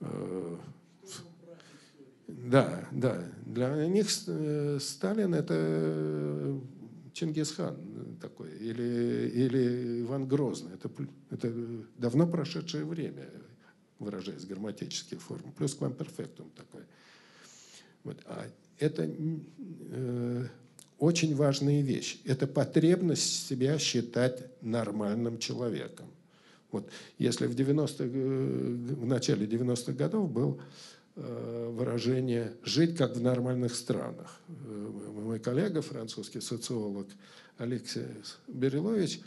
Э, 0.00 0.56
да, 2.26 2.88
да. 2.90 3.24
Для 3.46 3.86
них 3.86 4.08
э, 4.26 4.78
Сталин 4.80 5.34
это 5.34 6.60
Чингисхан 7.14 8.18
такой, 8.20 8.50
или, 8.58 9.30
или 9.32 10.02
Иван 10.02 10.26
Грозный. 10.26 10.74
Это, 10.74 10.90
это 11.30 11.52
давно 11.96 12.26
прошедшее 12.26 12.84
время, 12.84 13.30
выражаясь 13.98 14.44
грамматической 14.44 15.16
формой. 15.18 15.52
Плюс 15.52 15.74
квамперфектум 15.74 16.50
такой. 16.50 16.82
Вот. 18.02 18.18
А 18.26 18.46
это 18.78 19.08
э, 19.08 20.46
очень 20.98 21.34
важная 21.34 21.82
вещь. 21.82 22.20
Это 22.24 22.46
потребность 22.46 23.46
себя 23.46 23.78
считать 23.78 24.60
нормальным 24.60 25.38
человеком. 25.38 26.06
Вот. 26.72 26.90
Если 27.18 27.46
в, 27.46 27.54
90 27.54 28.04
в 28.04 29.06
начале 29.06 29.46
90-х 29.46 29.92
годов 29.92 30.30
был 30.30 30.60
Э, 30.60 30.93
выражение 31.16 32.56
«жить 32.64 32.96
как 32.96 33.16
в 33.16 33.20
нормальных 33.20 33.74
странах». 33.74 34.40
Э, 34.48 34.90
мой 35.14 35.38
коллега, 35.38 35.80
французский 35.80 36.40
социолог 36.40 37.06
Алексей 37.56 38.06
Берилович, 38.48 39.20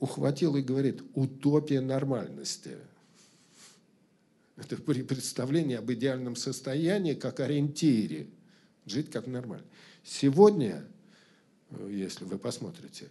ухватил 0.00 0.56
и 0.56 0.62
говорит 0.62 1.02
«утопия 1.14 1.80
нормальности». 1.80 2.76
Это 4.56 4.76
представление 4.76 5.78
об 5.78 5.90
идеальном 5.90 6.36
состоянии 6.36 7.14
как 7.14 7.40
ориентире. 7.40 8.28
Жить 8.86 9.10
как 9.10 9.26
нормально. 9.26 9.66
Сегодня, 10.04 10.84
э, 11.70 11.88
если 11.90 12.24
вы 12.24 12.38
посмотрите, 12.38 13.08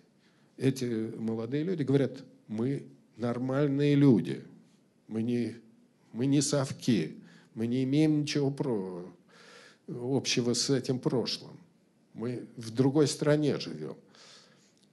эти 0.57 0.85
молодые 1.18 1.64
люди 1.64 1.81
говорят, 1.81 2.23
мы 2.48 2.85
нормальные 3.18 3.95
люди, 3.95 4.44
мы 5.07 5.23
не, 5.23 5.56
мы 6.11 6.27
не 6.27 6.41
совки, 6.41 7.18
мы 7.55 7.67
не 7.67 7.84
имеем 7.84 8.21
ничего 8.21 8.51
про, 8.51 9.05
общего 9.88 10.53
с 10.53 10.69
этим 10.69 10.99
прошлым. 10.99 11.57
Мы 12.13 12.45
в 12.57 12.71
другой 12.71 13.07
стране 13.07 13.59
живем. 13.59 13.95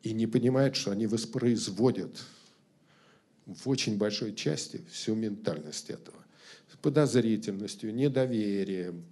И 0.02 0.12
не 0.12 0.26
понимают, 0.26 0.76
что 0.76 0.90
они 0.90 1.06
воспроизводят 1.06 2.16
в 3.46 3.68
очень 3.68 3.98
большой 3.98 4.34
части 4.34 4.80
всю 4.90 5.14
ментальность 5.14 5.90
этого. 5.90 6.16
С 6.72 6.76
подозрительностью, 6.76 7.94
недоверием 7.94 9.04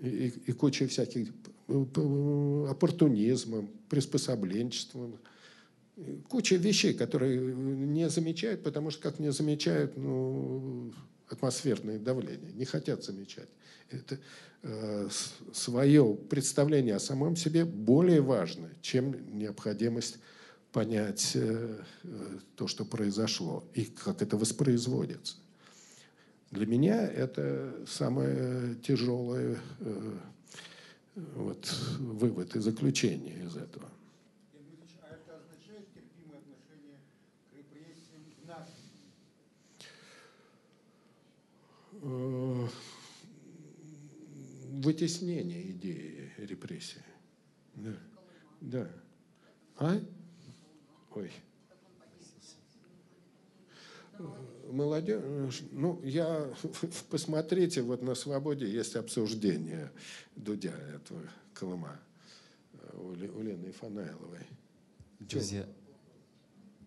и, 0.00 0.34
и, 0.46 0.52
кучей 0.52 0.86
всяких 0.86 1.30
оппортунизмом, 1.66 3.70
приспособленчеством, 3.88 5.18
куча 6.28 6.56
вещей, 6.56 6.92
которые 6.92 7.54
не 7.54 8.10
замечают, 8.10 8.62
потому 8.62 8.90
что 8.90 9.02
как 9.02 9.18
не 9.18 9.32
замечают, 9.32 9.96
ну, 9.96 10.92
атмосферное 11.34 11.98
давление, 11.98 12.52
не 12.52 12.64
хотят 12.64 13.04
замечать. 13.04 13.48
Это 13.90 14.18
э, 14.62 15.08
свое 15.52 16.14
представление 16.30 16.96
о 16.96 17.00
самом 17.00 17.36
себе 17.36 17.64
более 17.64 18.20
важно, 18.20 18.70
чем 18.80 19.36
необходимость 19.38 20.18
понять 20.72 21.32
э, 21.34 21.78
э, 22.02 22.38
то, 22.56 22.66
что 22.66 22.84
произошло 22.84 23.64
и 23.74 23.84
как 23.84 24.22
это 24.22 24.36
воспроизводится. 24.36 25.36
Для 26.50 26.66
меня 26.66 27.06
это 27.06 27.74
самое 27.86 28.74
тяжелое 28.76 29.58
э, 29.80 30.18
вот, 31.14 31.72
вывод 31.98 32.56
и 32.56 32.60
заключение 32.60 33.44
из 33.44 33.56
этого. 33.56 33.88
Вытеснение 44.84 45.70
идеи 45.70 46.32
репрессии. 46.36 47.02
Да. 47.74 47.94
Да. 48.60 48.90
А? 49.78 50.00
Ой. 51.14 51.30
Молодежь, 54.70 55.62
ну, 55.72 56.00
я, 56.04 56.52
посмотрите, 57.10 57.82
вот 57.82 58.02
на 58.02 58.14
«Свободе» 58.14 58.70
есть 58.70 58.96
обсуждение 58.96 59.90
Дудя 60.36 60.74
этого 60.94 61.20
Колыма 61.52 62.00
э, 62.72 62.96
у, 62.96 63.08
у 63.38 63.42
Лены 63.42 63.72
Фанайловой. 63.72 64.46
Друзья, 65.18 65.66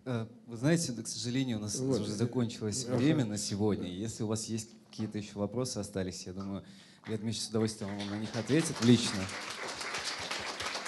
э, 0.04 0.26
вы 0.46 0.56
знаете, 0.56 0.92
к 0.92 1.06
сожалению, 1.06 1.58
у 1.58 1.60
нас 1.60 1.78
вот. 1.78 2.00
уже 2.00 2.12
закончилось 2.12 2.86
ага. 2.86 2.96
время 2.96 3.24
на 3.24 3.36
сегодня. 3.36 3.88
Если 3.88 4.22
у 4.22 4.26
вас 4.26 4.46
есть 4.46 4.70
какие-то 4.90 5.18
еще 5.18 5.32
вопросы 5.34 5.78
остались, 5.78 6.26
я 6.26 6.32
думаю, 6.32 6.64
Леонид 7.06 7.22
Дмитриевич 7.22 7.42
с 7.42 7.48
удовольствием 7.48 7.98
вам 7.98 8.10
на 8.10 8.18
них 8.18 8.34
ответит 8.34 8.76
лично. 8.82 9.20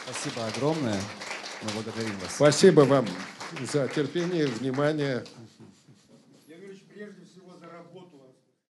Спасибо 0.04 0.46
огромное. 0.46 1.00
Мы 1.62 1.70
благодарим 1.72 2.18
вас. 2.18 2.34
Спасибо 2.34 2.80
вам 2.82 3.06
за 3.72 3.88
терпение, 3.88 4.46
внимание. 4.46 5.24